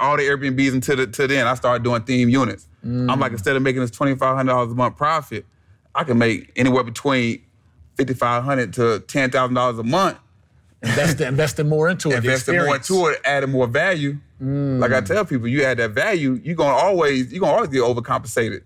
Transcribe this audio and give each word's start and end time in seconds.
all 0.00 0.16
the 0.16 0.22
Airbnbs 0.24 0.72
until 0.72 0.96
the, 0.96 1.06
to 1.06 1.26
then 1.26 1.46
I 1.46 1.54
started 1.54 1.82
doing 1.82 2.02
theme 2.02 2.28
units. 2.28 2.66
I'm 2.82 3.06
like 3.06 3.30
mm. 3.30 3.34
instead 3.34 3.56
of 3.56 3.62
making 3.62 3.82
this 3.82 3.90
twenty 3.90 4.14
five 4.14 4.36
hundred 4.36 4.52
dollars 4.52 4.72
a 4.72 4.74
month 4.74 4.96
profit, 4.96 5.44
I 5.94 6.04
can 6.04 6.18
make 6.18 6.50
anywhere 6.56 6.82
between 6.82 7.42
fifty 7.96 8.14
five 8.14 8.42
hundred 8.42 8.72
to 8.74 9.00
ten 9.00 9.30
thousand 9.30 9.54
dollars 9.54 9.78
a 9.78 9.82
month. 9.82 10.18
Invest, 10.82 11.20
investing 11.20 11.68
more 11.68 11.90
into 11.90 12.10
it. 12.10 12.16
Investing 12.16 12.56
more 12.56 12.76
into 12.76 13.08
it, 13.08 13.20
adding 13.24 13.50
more 13.50 13.66
value. 13.66 14.16
Like 14.40 14.92
I 14.92 15.02
mm. 15.02 15.06
tell 15.06 15.26
people, 15.26 15.48
you 15.48 15.62
add 15.64 15.76
that 15.78 15.90
value, 15.90 16.40
you're 16.42 16.56
gonna 16.56 16.74
always 16.74 17.30
you're 17.30 17.40
gonna 17.40 17.52
always 17.52 17.68
get 17.68 17.82
overcompensated. 17.82 18.62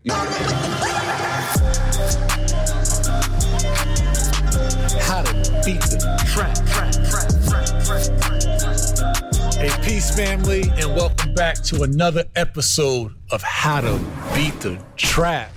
Family, 10.16 10.62
and 10.76 10.94
welcome 10.94 11.34
back 11.34 11.56
to 11.64 11.82
another 11.82 12.24
episode 12.36 13.12
of 13.30 13.42
How 13.42 13.80
to 13.80 13.98
Beat 14.34 14.58
the 14.60 14.78
Trap. 14.96 15.50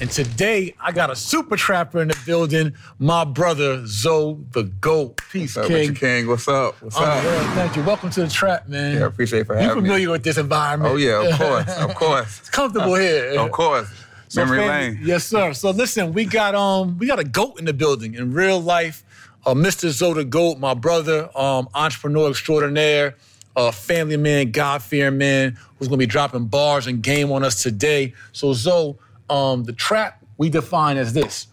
And 0.00 0.10
today, 0.10 0.74
I 0.80 0.92
got 0.92 1.10
a 1.10 1.16
super 1.16 1.56
trapper 1.56 2.00
in 2.00 2.08
the 2.08 2.18
building, 2.24 2.72
my 2.98 3.24
brother 3.24 3.82
Zoe 3.86 4.38
the 4.52 4.62
Goat. 4.64 5.20
Peace, 5.30 5.54
What's 5.56 5.68
up, 5.68 5.76
King. 5.76 5.90
Mr. 5.90 5.98
King? 6.00 6.26
What's 6.28 6.48
up? 6.48 6.80
What's 6.82 6.96
Oh, 6.96 7.04
up? 7.04 7.22
yeah, 7.22 7.54
thank 7.54 7.76
you. 7.76 7.82
Welcome 7.82 8.08
to 8.10 8.22
the 8.22 8.28
trap, 8.28 8.66
man. 8.68 8.96
Yeah, 8.96 9.04
appreciate 9.06 9.40
it 9.40 9.46
for 9.46 9.54
having 9.56 9.68
me. 9.68 9.74
You 9.74 9.80
familiar 9.94 10.10
with 10.12 10.24
this 10.24 10.38
environment? 10.38 10.94
Oh 10.94 10.96
yeah, 10.96 11.22
of 11.28 11.38
course, 11.38 11.76
of 11.76 11.94
course, 11.94 12.38
It's 12.40 12.50
comfortable 12.50 12.94
here. 12.94 13.38
of 13.38 13.50
course. 13.50 13.88
So 14.28 14.40
Memory 14.42 14.58
family- 14.60 14.96
lane. 14.96 15.00
Yes, 15.06 15.24
sir. 15.24 15.52
So 15.52 15.70
listen, 15.72 16.14
we 16.14 16.24
got 16.24 16.54
um 16.54 16.96
we 16.96 17.06
got 17.06 17.18
a 17.18 17.24
goat 17.24 17.58
in 17.58 17.66
the 17.66 17.74
building 17.74 18.14
in 18.14 18.32
real 18.32 18.60
life. 18.60 19.04
Uh, 19.44 19.54
Mr. 19.54 19.88
Zoda 19.88 20.28
Goat, 20.28 20.58
my 20.58 20.74
brother, 20.74 21.30
um, 21.36 21.66
entrepreneur 21.74 22.28
extraordinaire, 22.28 23.16
uh, 23.56 23.70
family 23.70 24.16
man, 24.16 24.50
God 24.50 24.82
fearing 24.82 25.18
man, 25.18 25.58
who's 25.78 25.88
gonna 25.88 25.98
be 25.98 26.06
dropping 26.06 26.46
bars 26.46 26.86
and 26.86 27.02
game 27.02 27.32
on 27.32 27.44
us 27.44 27.62
today. 27.62 28.14
So 28.32 28.52
Zoe, 28.52 28.96
um, 29.28 29.64
the 29.64 29.72
trap 29.72 30.24
we 30.38 30.48
define 30.48 30.96
as 30.96 31.12
this: 31.12 31.48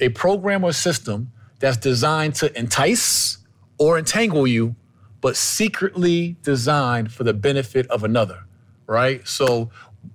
a 0.00 0.08
program 0.10 0.64
or 0.64 0.72
system 0.72 1.32
that's 1.58 1.76
designed 1.76 2.34
to 2.36 2.56
entice 2.58 3.38
or 3.78 3.98
entangle 3.98 4.46
you, 4.46 4.74
but 5.20 5.36
secretly 5.36 6.36
designed 6.42 7.12
for 7.12 7.24
the 7.24 7.34
benefit 7.34 7.86
of 7.88 8.04
another, 8.04 8.44
right? 8.86 9.26
So, 9.26 9.70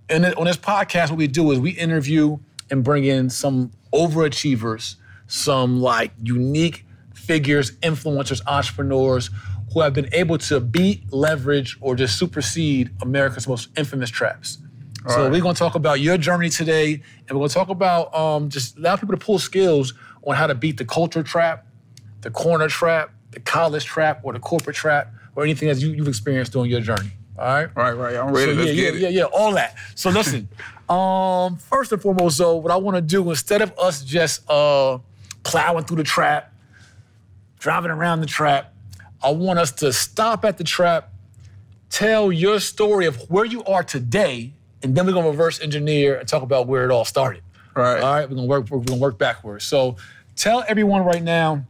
it, 0.09 0.37
on 0.37 0.45
this 0.45 0.57
podcast, 0.57 1.09
what 1.09 1.17
we 1.17 1.27
do 1.27 1.51
is 1.51 1.59
we 1.59 1.71
interview 1.71 2.37
and 2.69 2.83
bring 2.83 3.05
in 3.05 3.29
some 3.29 3.71
overachievers, 3.93 4.95
some 5.27 5.79
like 5.79 6.11
unique 6.23 6.85
figures, 7.13 7.71
influencers, 7.77 8.41
entrepreneurs 8.47 9.29
who 9.75 9.81
have 9.81 9.93
been 9.93 10.07
able 10.13 10.37
to 10.37 10.61
beat, 10.61 11.03
leverage, 11.11 11.77
or 11.81 11.97
just 11.97 12.17
supersede 12.17 12.89
America's 13.01 13.45
most 13.45 13.67
infamous 13.77 14.09
traps. 14.09 14.57
So 15.09 15.23
right. 15.23 15.31
we're 15.31 15.41
gonna 15.41 15.53
talk 15.53 15.75
about 15.75 15.99
your 15.99 16.17
journey 16.17 16.49
today, 16.49 16.93
and 17.27 17.37
we're 17.37 17.45
gonna 17.45 17.49
talk 17.49 17.67
about 17.67 18.15
um, 18.15 18.49
just 18.49 18.77
allow 18.77 18.95
people 18.95 19.17
to 19.17 19.23
pull 19.23 19.37
skills 19.37 19.93
on 20.23 20.33
how 20.33 20.47
to 20.47 20.55
beat 20.55 20.77
the 20.77 20.85
culture 20.85 21.21
trap, 21.21 21.67
the 22.21 22.31
corner 22.31 22.69
trap, 22.69 23.11
the 23.31 23.41
college 23.41 23.83
trap, 23.83 24.21
or 24.23 24.31
the 24.31 24.39
corporate 24.39 24.77
trap, 24.77 25.11
or 25.35 25.43
anything 25.43 25.67
that 25.67 25.77
you, 25.79 25.89
you've 25.89 26.07
experienced 26.07 26.53
during 26.53 26.71
your 26.71 26.79
journey. 26.79 27.11
All 27.37 27.45
right. 27.45 27.75
Right, 27.75 27.91
right. 27.91 28.15
I'm 28.15 28.33
ready. 28.33 28.53
So, 28.53 28.57
Let's 28.57 28.69
yeah, 28.69 28.75
get 28.75 28.93
yeah, 28.93 29.07
it. 29.09 29.13
yeah, 29.13 29.19
yeah, 29.19 29.23
all 29.25 29.51
that. 29.55 29.75
So 29.95 30.09
listen, 30.09 30.47
um, 30.89 31.57
first 31.57 31.91
and 31.91 32.01
foremost, 32.01 32.37
though, 32.37 32.55
what 32.55 32.71
I 32.71 32.77
want 32.77 32.95
to 32.95 33.01
do 33.01 33.29
instead 33.29 33.61
of 33.61 33.77
us 33.77 34.05
just 34.05 34.49
uh, 34.49 34.99
plowing 35.43 35.83
through 35.83 35.97
the 35.97 36.03
trap, 36.03 36.53
driving 37.59 37.91
around 37.91 38.21
the 38.21 38.25
trap, 38.27 38.71
I 39.25 39.31
want 39.31 39.57
us 39.59 39.71
to 39.73 39.91
stop 39.91 40.45
at 40.45 40.57
the 40.59 40.63
trap, 40.63 41.11
tell 41.89 42.31
your 42.31 42.59
story 42.59 43.05
of 43.07 43.15
where 43.29 43.45
you 43.45 43.63
are 43.65 43.83
today, 43.83 44.53
and 44.83 44.95
then 44.95 45.05
we're 45.07 45.13
gonna 45.13 45.29
reverse 45.29 45.59
engineer 45.59 46.17
and 46.19 46.27
talk 46.27 46.43
about 46.43 46.67
where 46.67 46.85
it 46.85 46.91
all 46.91 47.05
started. 47.05 47.41
Right. 47.75 47.99
All 48.01 48.13
right. 48.13 48.29
We're 48.29 48.35
gonna 48.35 48.47
work. 48.47 48.69
We're 48.69 48.79
gonna 48.79 48.99
work 49.01 49.17
backwards. 49.17 49.65
So 49.65 49.95
tell 50.35 50.63
everyone 50.67 51.03
right 51.03 51.23
now. 51.23 51.65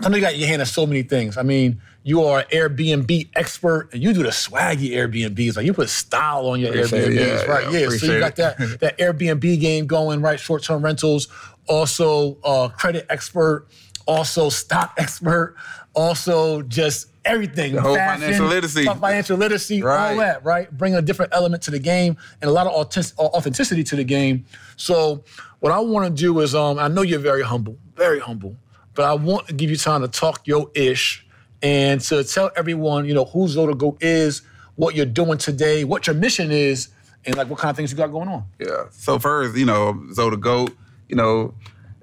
I 0.00 0.08
know 0.08 0.16
you 0.16 0.22
got 0.22 0.36
your 0.36 0.46
hand 0.48 0.60
in 0.60 0.66
so 0.66 0.86
many 0.86 1.02
things. 1.02 1.36
I 1.38 1.42
mean, 1.42 1.80
you 2.02 2.22
are 2.24 2.40
an 2.40 2.44
Airbnb 2.52 3.30
expert, 3.34 3.88
and 3.92 4.02
you 4.02 4.12
do 4.12 4.22
the 4.22 4.28
swaggy 4.30 4.90
Airbnbs. 4.90 5.56
Like 5.56 5.64
you 5.66 5.72
put 5.72 5.88
style 5.88 6.46
on 6.48 6.60
your 6.60 6.70
Appreciate 6.70 7.12
it. 7.12 7.18
Airbnbs, 7.18 7.46
Yeah, 7.46 7.50
right? 7.52 7.72
yeah, 7.72 7.78
Yeah. 7.80 7.88
so 7.90 8.06
you 8.12 8.18
got 8.20 8.36
that 8.36 8.58
that 8.80 8.98
Airbnb 8.98 9.60
game 9.60 9.86
going, 9.86 10.20
right? 10.22 10.38
Short-term 10.40 10.82
rentals. 10.82 11.28
Also, 11.66 12.36
uh, 12.44 12.68
credit 12.68 13.06
expert. 13.10 13.66
Also, 14.06 14.48
stock 14.50 14.94
expert. 14.98 15.56
Also, 15.96 16.60
just 16.62 17.08
everything. 17.24 17.72
The 17.74 17.80
whole 17.80 17.94
Fashion, 17.94 18.20
financial 18.20 18.46
literacy. 18.46 18.84
Financial 18.84 19.36
literacy. 19.38 19.82
All 19.82 19.88
Right. 19.88 20.16
that, 20.18 20.44
right? 20.44 20.70
Bring 20.76 20.94
a 20.94 21.00
different 21.00 21.32
element 21.34 21.62
to 21.64 21.70
the 21.70 21.78
game 21.78 22.18
and 22.40 22.48
a 22.50 22.52
lot 22.52 22.66
of 22.66 22.72
authenticity 23.18 23.82
to 23.82 23.96
the 23.96 24.04
game. 24.04 24.44
So, 24.76 25.24
what 25.60 25.72
I 25.72 25.78
want 25.80 26.06
to 26.06 26.22
do 26.22 26.38
is, 26.40 26.54
um, 26.54 26.78
I 26.78 26.88
know 26.88 27.00
you're 27.00 27.18
very 27.18 27.42
humble, 27.42 27.76
very 27.96 28.20
humble, 28.20 28.54
but 28.94 29.06
I 29.06 29.14
want 29.14 29.48
to 29.48 29.54
give 29.54 29.70
you 29.70 29.76
time 29.76 30.02
to 30.02 30.08
talk 30.08 30.46
your 30.46 30.70
ish 30.74 31.26
and 31.62 31.98
to 32.02 32.22
tell 32.24 32.50
everyone, 32.56 33.06
you 33.06 33.14
know, 33.14 33.24
who 33.24 33.46
Zoda 33.48 33.76
Go 33.76 33.96
is, 34.00 34.42
what 34.74 34.94
you're 34.94 35.06
doing 35.06 35.38
today, 35.38 35.84
what 35.84 36.06
your 36.06 36.14
mission 36.14 36.50
is, 36.50 36.88
and 37.24 37.36
like 37.36 37.48
what 37.48 37.58
kind 37.58 37.70
of 37.70 37.76
things 37.76 37.90
you 37.90 37.96
got 37.96 38.12
going 38.12 38.28
on. 38.28 38.44
Yeah. 38.60 38.84
So 38.90 39.18
first, 39.18 39.56
you 39.56 39.64
know, 39.64 39.92
the 40.14 40.36
GOAT, 40.36 40.76
you 41.08 41.16
know, 41.16 41.54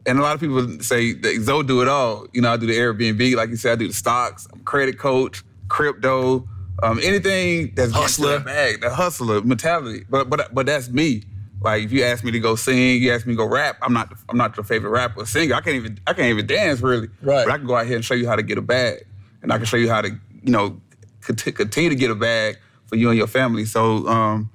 and 0.05 0.19
a 0.19 0.21
lot 0.21 0.35
of 0.35 0.41
people 0.41 0.79
say 0.81 1.13
that 1.13 1.41
Zoe 1.41 1.63
do 1.63 1.81
it 1.81 1.87
all. 1.87 2.27
You 2.33 2.41
know, 2.41 2.51
I 2.51 2.57
do 2.57 2.67
the 2.67 2.77
Airbnb, 2.77 3.35
like 3.35 3.49
you 3.49 3.55
said, 3.55 3.73
I 3.73 3.75
do 3.75 3.87
the 3.87 3.93
stocks, 3.93 4.47
I'm 4.51 4.63
credit 4.63 4.99
coach, 4.99 5.43
crypto, 5.69 6.47
um, 6.81 6.99
anything 7.03 7.73
that's 7.75 7.91
Hustler. 7.91 8.39
Bag, 8.39 8.81
the 8.81 8.89
hustler 8.89 9.41
mentality. 9.41 10.05
But 10.09 10.29
but 10.29 10.53
but 10.53 10.65
that's 10.65 10.89
me. 10.89 11.23
Like 11.61 11.83
if 11.83 11.91
you 11.93 12.03
ask 12.03 12.23
me 12.23 12.31
to 12.31 12.39
go 12.39 12.55
sing, 12.55 13.01
you 13.01 13.13
ask 13.13 13.25
me 13.25 13.33
to 13.33 13.37
go 13.37 13.45
rap, 13.45 13.77
I'm 13.81 13.93
not 13.93 14.11
I'm 14.27 14.37
not 14.37 14.57
your 14.57 14.65
favorite 14.65 14.89
rapper 14.89 15.21
or 15.21 15.25
singer. 15.25 15.55
I 15.55 15.61
can't 15.61 15.77
even 15.77 15.99
I 16.05 16.13
can't 16.13 16.27
even 16.27 16.45
dance 16.45 16.81
really. 16.81 17.07
Right. 17.21 17.45
But 17.45 17.51
I 17.51 17.57
can 17.57 17.67
go 17.67 17.75
out 17.75 17.85
here 17.85 17.95
and 17.95 18.03
show 18.03 18.15
you 18.15 18.27
how 18.27 18.35
to 18.35 18.43
get 18.43 18.57
a 18.57 18.61
bag. 18.61 19.05
And 19.41 19.51
I 19.51 19.57
can 19.57 19.65
show 19.65 19.77
you 19.77 19.89
how 19.89 20.01
to, 20.01 20.09
you 20.09 20.51
know, 20.51 20.81
continue 21.21 21.89
to 21.89 21.95
get 21.95 22.11
a 22.11 22.15
bag 22.15 22.57
for 22.87 22.95
you 22.95 23.09
and 23.09 23.17
your 23.17 23.27
family. 23.27 23.65
So 23.65 24.07
um, 24.07 24.49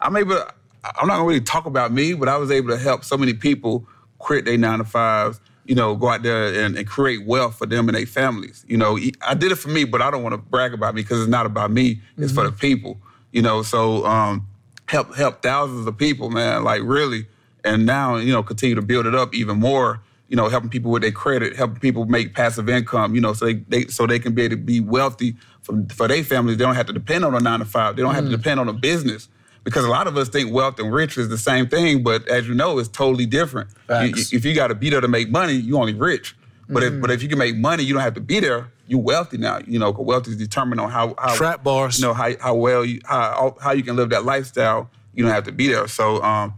I'm 0.00 0.16
able. 0.16 0.36
To, 0.36 0.54
I'm 0.84 1.06
not 1.06 1.16
gonna 1.16 1.28
really 1.28 1.40
talk 1.40 1.66
about 1.66 1.92
me, 1.92 2.14
but 2.14 2.28
I 2.28 2.36
was 2.36 2.50
able 2.50 2.68
to 2.68 2.78
help 2.78 3.04
so 3.04 3.16
many 3.16 3.34
people 3.34 3.86
quit 4.24 4.46
their 4.46 4.56
nine 4.56 4.78
to 4.78 4.84
fives. 4.84 5.38
You 5.66 5.74
know, 5.74 5.94
go 5.94 6.08
out 6.08 6.22
there 6.22 6.64
and, 6.64 6.76
and 6.76 6.86
create 6.86 7.24
wealth 7.24 7.56
for 7.56 7.66
them 7.66 7.88
and 7.88 7.96
their 7.96 8.06
families. 8.06 8.64
You 8.68 8.76
know, 8.76 8.98
I 9.26 9.34
did 9.34 9.52
it 9.52 9.56
for 9.56 9.68
me, 9.68 9.84
but 9.84 10.02
I 10.02 10.10
don't 10.10 10.22
want 10.22 10.34
to 10.34 10.38
brag 10.38 10.74
about 10.74 10.94
me 10.94 11.02
because 11.02 11.20
it's 11.20 11.30
not 11.30 11.46
about 11.46 11.70
me. 11.70 12.00
It's 12.18 12.32
for 12.32 12.44
the 12.44 12.52
people. 12.52 12.98
You 13.32 13.42
know, 13.42 13.62
so 13.62 14.04
um, 14.04 14.46
help 14.88 15.14
help 15.14 15.42
thousands 15.42 15.86
of 15.86 15.96
people, 15.96 16.30
man. 16.30 16.64
Like 16.64 16.82
really, 16.84 17.26
and 17.64 17.86
now 17.86 18.16
you 18.16 18.32
know 18.32 18.42
continue 18.42 18.74
to 18.74 18.82
build 18.82 19.06
it 19.06 19.14
up 19.14 19.34
even 19.34 19.58
more. 19.58 20.00
You 20.28 20.36
know, 20.36 20.48
helping 20.48 20.70
people 20.70 20.90
with 20.90 21.02
their 21.02 21.12
credit, 21.12 21.56
helping 21.56 21.80
people 21.80 22.06
make 22.06 22.34
passive 22.34 22.68
income. 22.68 23.14
You 23.14 23.20
know, 23.20 23.32
so 23.32 23.46
they, 23.46 23.54
they 23.54 23.86
so 23.86 24.06
they 24.06 24.18
can 24.18 24.34
be 24.34 24.42
able 24.42 24.56
to 24.56 24.62
be 24.62 24.80
wealthy 24.80 25.36
for 25.62 25.82
for 25.94 26.08
their 26.08 26.24
families. 26.24 26.58
They 26.58 26.64
don't 26.64 26.74
have 26.74 26.86
to 26.86 26.92
depend 26.92 27.24
on 27.24 27.34
a 27.34 27.40
nine 27.40 27.60
to 27.60 27.64
five. 27.64 27.96
They 27.96 28.02
don't 28.02 28.14
have 28.14 28.24
to 28.24 28.30
depend 28.30 28.60
on 28.60 28.68
a 28.68 28.74
business 28.74 29.28
because 29.64 29.84
a 29.84 29.88
lot 29.88 30.06
of 30.06 30.16
us 30.16 30.28
think 30.28 30.52
wealth 30.52 30.78
and 30.78 30.92
rich 30.92 31.16
is 31.18 31.28
the 31.28 31.38
same 31.38 31.66
thing, 31.66 32.02
but 32.02 32.28
as 32.28 32.46
you 32.46 32.54
know, 32.54 32.78
it's 32.78 32.88
totally 32.88 33.26
different. 33.26 33.70
You- 33.88 34.12
if 34.32 34.44
you 34.44 34.54
got 34.54 34.68
to 34.68 34.74
be 34.74 34.90
there 34.90 35.00
to 35.00 35.08
make 35.08 35.30
money, 35.30 35.54
you 35.54 35.76
only 35.78 35.94
rich. 35.94 36.36
But 36.68 36.82
if 36.82 37.00
but 37.00 37.10
if 37.10 37.22
you 37.22 37.28
can 37.28 37.38
make 37.38 37.56
money, 37.56 37.82
you 37.82 37.92
don't 37.92 38.02
have 38.02 38.14
to 38.14 38.20
be 38.22 38.40
there. 38.40 38.68
You 38.86 38.98
wealthy 38.98 39.36
now. 39.38 39.58
You 39.66 39.78
know, 39.78 39.90
wealth 39.90 40.26
is 40.28 40.36
determined 40.36 40.80
on 40.80 40.90
how 40.90 41.14
how 41.18 41.34
Trap 41.34 41.62
bars. 41.62 41.98
You 41.98 42.06
know 42.06 42.14
how 42.14 42.30
how 42.40 42.54
well 42.54 42.84
you 42.84 43.00
how 43.04 43.56
how 43.60 43.72
you 43.72 43.82
can 43.82 43.96
live 43.96 44.10
that 44.10 44.24
lifestyle. 44.24 44.88
You 45.14 45.24
don't 45.24 45.32
have 45.32 45.44
to 45.44 45.52
be 45.52 45.68
there. 45.68 45.86
So 45.88 46.22
um, 46.22 46.54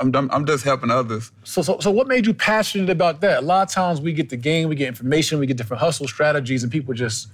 I'm 0.00 0.14
I'm, 0.16 0.30
I'm 0.32 0.46
just 0.46 0.64
helping 0.64 0.90
others. 0.90 1.30
So, 1.44 1.62
so, 1.62 1.78
so 1.78 1.92
what 1.92 2.08
made 2.08 2.26
you 2.26 2.34
passionate 2.34 2.90
about 2.90 3.20
that? 3.20 3.38
A 3.38 3.46
lot 3.46 3.68
of 3.68 3.72
times 3.72 4.00
we 4.00 4.12
get 4.12 4.30
the 4.30 4.36
game, 4.36 4.68
we 4.68 4.74
get 4.74 4.88
information, 4.88 5.38
we 5.38 5.46
get 5.46 5.56
different 5.56 5.80
hustle 5.80 6.08
strategies, 6.08 6.64
and 6.64 6.72
people 6.72 6.92
just 6.92 7.28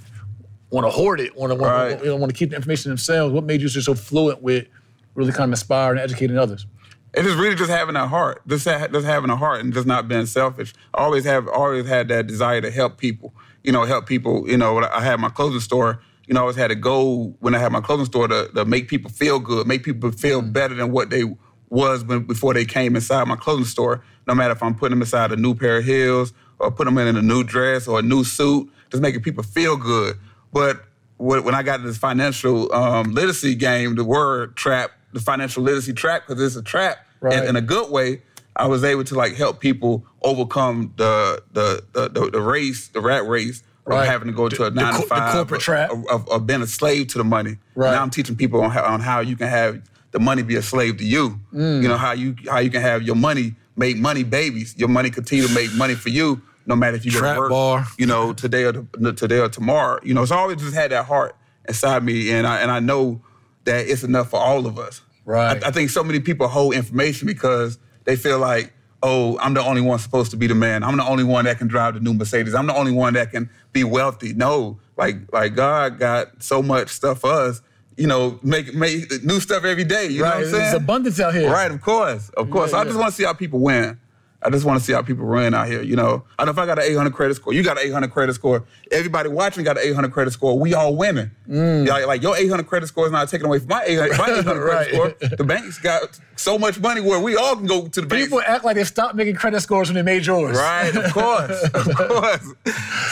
want 0.71 0.87
to 0.87 0.91
hoard 0.91 1.19
it, 1.21 1.35
want 1.37 1.51
to 1.53 1.59
Right. 1.59 1.97
want, 2.05 2.21
want 2.21 2.31
to 2.33 2.39
keep 2.39 2.51
the 2.51 2.57
information 2.57 2.91
themselves. 2.91 3.33
What 3.33 3.45
made 3.45 3.63
you 3.63 3.69
so 3.69 3.95
fluent 3.95 4.43
with 4.43 4.67
really 5.17 5.33
kind 5.33 5.45
of 5.45 5.53
inspiring 5.53 5.99
and 5.99 6.05
educating 6.11 6.39
others? 6.39 6.67
It's 7.15 7.35
really 7.35 7.55
just 7.55 7.71
having 7.71 7.97
a 7.97 8.07
heart, 8.07 8.47
just, 8.47 8.69
ha- 8.69 8.89
just 8.89 9.07
having 9.07 9.31
a 9.31 9.37
heart, 9.37 9.65
and 9.65 9.73
just 9.73 9.87
not 9.87 10.07
being 10.07 10.27
selfish. 10.27 10.75
I 10.93 11.03
always 11.03 11.25
have, 11.25 11.49
always 11.49 11.87
had 11.87 12.09
that 12.09 12.27
desire 12.27 12.61
to 12.61 12.71
help 12.71 12.99
people. 12.99 13.35
You 13.65 13.73
know, 13.73 13.85
help 13.85 14.07
people. 14.07 14.49
You 14.49 14.59
know, 14.59 14.79
I 14.79 15.01
had 15.01 15.19
my 15.19 15.31
clothing 15.31 15.61
store. 15.61 16.01
You 16.27 16.35
know, 16.35 16.41
I 16.41 16.43
always 16.43 16.57
had 16.57 16.71
a 16.71 16.75
goal 16.75 17.35
when 17.41 17.55
I 17.55 17.59
had 17.59 17.73
my 17.73 17.81
clothing 17.81 18.07
store 18.07 18.29
to, 18.29 18.51
to 18.55 18.65
make 18.65 18.89
people 18.89 19.11
feel 19.11 19.39
good, 19.39 19.67
make 19.67 19.83
people 19.83 20.13
feel 20.13 20.43
better 20.43 20.75
than 20.75 20.93
what 20.93 21.11
they 21.11 21.25
was 21.71 22.05
when, 22.05 22.25
before 22.25 22.53
they 22.53 22.65
came 22.65 22.95
inside 22.95 23.27
my 23.27 23.37
clothing 23.37 23.65
store. 23.65 24.05
No 24.27 24.35
matter 24.35 24.53
if 24.53 24.63
I'm 24.63 24.75
putting 24.75 24.97
them 24.97 25.03
inside 25.03 25.33
a 25.33 25.37
new 25.37 25.55
pair 25.55 25.79
of 25.79 25.85
heels 25.85 26.33
or 26.59 26.71
putting 26.71 26.95
them 26.95 27.07
in 27.07 27.17
a 27.17 27.23
new 27.23 27.45
dress 27.45 27.89
or 27.89 28.01
a 28.01 28.03
new 28.03 28.25
suit, 28.25 28.71
just 28.91 29.03
making 29.03 29.23
people 29.23 29.43
feel 29.43 29.77
good. 29.77 30.17
But 30.53 30.85
when 31.17 31.45
when 31.45 31.55
I 31.55 31.63
got 31.63 31.83
this 31.83 31.97
financial 31.97 32.73
um, 32.75 33.13
literacy 33.13 33.55
game, 33.55 33.95
the 33.95 34.05
word 34.05 34.57
trap, 34.57 34.91
the 35.13 35.21
financial 35.21 35.63
literacy 35.63 35.93
trap, 35.93 36.23
because 36.27 36.43
it's 36.43 36.57
a 36.57 36.63
trap 36.63 36.99
Right. 37.21 37.39
in, 37.39 37.49
in 37.51 37.57
a 37.57 37.61
good 37.63 37.91
way. 37.91 38.23
I 38.57 38.67
was 38.67 38.85
able 38.85 39.05
to 39.05 39.15
like 39.15 39.35
help 39.35 39.61
people 39.61 40.05
overcome 40.23 40.93
the 40.97 41.43
the 41.53 41.83
the, 41.93 42.09
the, 42.09 42.31
the 42.31 42.41
race, 42.41 42.89
the 42.89 43.01
rat 43.01 43.27
race 43.27 43.63
Right. 43.85 44.03
of 44.03 44.09
having 44.09 44.27
to 44.29 44.35
go 44.35 44.49
to 44.49 44.65
a 44.65 44.71
The- 44.71 44.71
the 44.71 44.81
nine 44.83 44.95
to 44.95 45.01
the 45.03 45.07
five, 45.07 45.33
corporate 45.33 45.61
of, 45.61 45.65
trap. 45.65 45.91
of, 45.93 46.05
of, 46.09 46.29
of 46.29 46.47
being 46.47 46.61
a 46.63 46.67
slave 46.67 47.07
to 47.09 47.19
the 47.19 47.25
money. 47.25 47.57
Right. 47.77 47.93
Now 47.93 48.03
I'm 48.03 48.11
teaching 48.11 48.35
people 48.37 48.61
on 48.63 48.71
how, 48.71 48.83
on 48.85 49.01
how 49.01 49.21
you 49.21 49.37
can 49.37 49.49
have 49.49 49.81
the 50.11 50.19
money 50.19 50.43
be 50.43 50.57
a 50.57 50.63
slave 50.63 50.97
to 50.99 51.05
you. 51.05 51.39
Mm. 51.55 51.83
You 51.83 51.89
know 51.89 51.97
how 51.97 52.13
you 52.13 52.35
how 52.51 52.59
you 52.59 52.71
can 52.71 52.83
have 52.83 53.03
your 53.03 53.17
money 53.17 53.55
make 53.77 53.97
money 53.97 54.25
babies. 54.25 54.75
Your 54.77 54.89
money 54.89 55.11
continue 55.11 55.47
to 55.47 55.55
make 55.55 55.73
money 55.75 55.95
for 55.95 56.09
you, 56.09 56.41
no 56.67 56.75
matter 56.75 56.97
if 56.97 57.05
you 57.05 57.13
go 57.13 57.21
to 57.35 57.41
work. 57.41 57.51
bar. 57.51 57.87
You 57.99 58.07
know 58.07 58.33
today 58.33 58.65
or 58.65 58.73
to, 58.73 59.13
today 59.13 59.39
or 59.39 59.49
tomorrow. 59.49 60.01
You 60.03 60.15
know, 60.15 60.25
so 60.25 60.35
I 60.35 60.39
always 60.41 60.57
just 60.61 60.75
had 60.75 60.91
that 60.93 61.05
heart 61.07 61.37
inside 61.69 62.03
me, 62.05 62.31
and 62.33 62.47
I 62.47 62.61
and 62.61 62.71
I 62.71 62.81
know 62.81 63.21
that 63.67 63.87
it's 63.87 64.03
enough 64.03 64.31
for 64.31 64.41
all 64.41 64.67
of 64.67 64.79
us. 64.79 65.03
Right. 65.25 65.63
I, 65.63 65.69
I 65.69 65.71
think 65.71 65.91
so 65.91 66.03
many 66.03 66.21
people 66.21 66.49
hold 66.49 66.75
information 66.75 67.27
because 67.27 67.79
they 68.05 68.17
feel 68.17 68.39
like, 68.39 68.73
oh, 69.03 69.39
I'm 69.41 69.55
the 69.55 69.63
only 69.63 69.83
one 69.83 69.99
supposed 69.99 70.31
to 70.31 70.37
be 70.37 70.47
the 70.47 70.55
man. 70.55 70.83
I'm 70.83 70.97
the 70.97 71.07
only 71.07 71.25
one 71.25 71.45
that 71.45 71.59
can 71.59 71.69
drive 71.69 71.95
the 71.95 72.01
new 72.01 72.15
Mercedes. 72.15 72.55
I'm 72.55 72.67
the 72.67 72.75
only 72.75 72.93
one 72.93 73.15
that 73.15 73.31
can 73.31 73.51
be 73.73 73.85
wealthy. 73.85 74.33
No, 74.33 74.79
like 74.97 75.17
like 75.33 75.55
God 75.55 75.99
got 75.99 76.43
so 76.43 76.63
much 76.63 76.89
stuff 76.89 77.21
for 77.21 77.31
us. 77.31 77.61
You 77.97 78.07
know, 78.07 78.39
make 78.43 78.75
make 78.75 79.25
new 79.25 79.41
stuff 79.41 79.65
every 79.65 79.85
day. 79.85 80.07
You 80.09 80.19
know 80.21 80.25
Right. 80.27 80.35
what 80.37 80.45
I'm 80.47 80.51
saying? 80.51 80.63
There's 80.63 80.75
abundance 80.75 81.19
out 81.21 81.35
here. 81.35 81.51
Right, 81.51 81.71
of 81.71 81.81
course, 81.81 82.29
of 82.31 82.51
course. 82.51 82.73
Yeah, 82.73 82.79
I 82.79 82.85
just 82.85 82.97
want 82.99 83.11
to 83.11 83.17
see 83.17 83.25
how 83.25 83.33
people 83.33 83.61
win. 83.61 83.99
I 84.47 84.51
just 84.51 84.65
want 84.65 84.79
to 84.79 84.85
see 84.85 84.93
how 84.93 85.03
people 85.03 85.27
win 85.27 85.55
out 85.55 85.67
here. 85.67 85.83
You 85.83 85.97
know, 85.97 86.23
I 86.39 86.45
know 86.45 86.53
if 86.53 86.59
I 86.59 86.67
got 86.67 86.79
an 86.79 86.85
800 86.85 87.13
credit 87.13 87.35
score, 87.35 87.53
you 87.53 87.65
got 87.65 87.79
an 87.79 87.87
800 87.87 88.13
credit 88.13 88.35
score. 88.35 88.65
Everybody 88.93 89.29
watching 89.29 89.65
got 89.65 89.77
an 89.77 89.83
800 89.85 90.13
credit 90.13 90.31
score. 90.33 90.57
We 90.59 90.73
all 90.73 90.95
winning. 90.95 91.33
Mm. 91.49 91.89
Like, 91.89 92.07
like 92.07 92.23
your 92.23 92.37
800 92.37 92.65
credit 92.67 92.87
score 92.87 93.07
is 93.07 93.13
not 93.13 93.29
taken 93.29 93.47
away 93.47 93.59
from 93.59 93.69
my 93.69 93.83
800, 93.85 94.19
my 94.19 94.25
800 94.39 94.61
Right. 94.63 94.89
credit 94.89 95.19
score. 95.19 95.37
The 95.39 95.45
bank's 95.45 95.79
got 95.81 96.21
so 96.37 96.59
much 96.59 96.79
money 96.79 97.01
where 97.01 97.19
we 97.19 97.35
all 97.35 97.57
can 97.57 97.67
go 97.67 97.89
to 97.89 98.01
the 98.01 98.07
bank. 98.07 98.23
People 98.25 98.41
act 98.47 98.65
like 98.65 98.77
they 98.77 98.85
stopped 98.85 99.17
making 99.17 99.35
credit 99.35 99.61
scores 99.61 99.89
when 99.89 99.97
they 99.97 100.03
made 100.03 100.25
yours. 100.25 100.57
Right, 100.57 100.95
of 100.95 101.13
course, 101.13 101.63
of 101.75 101.97
course. 101.97 102.55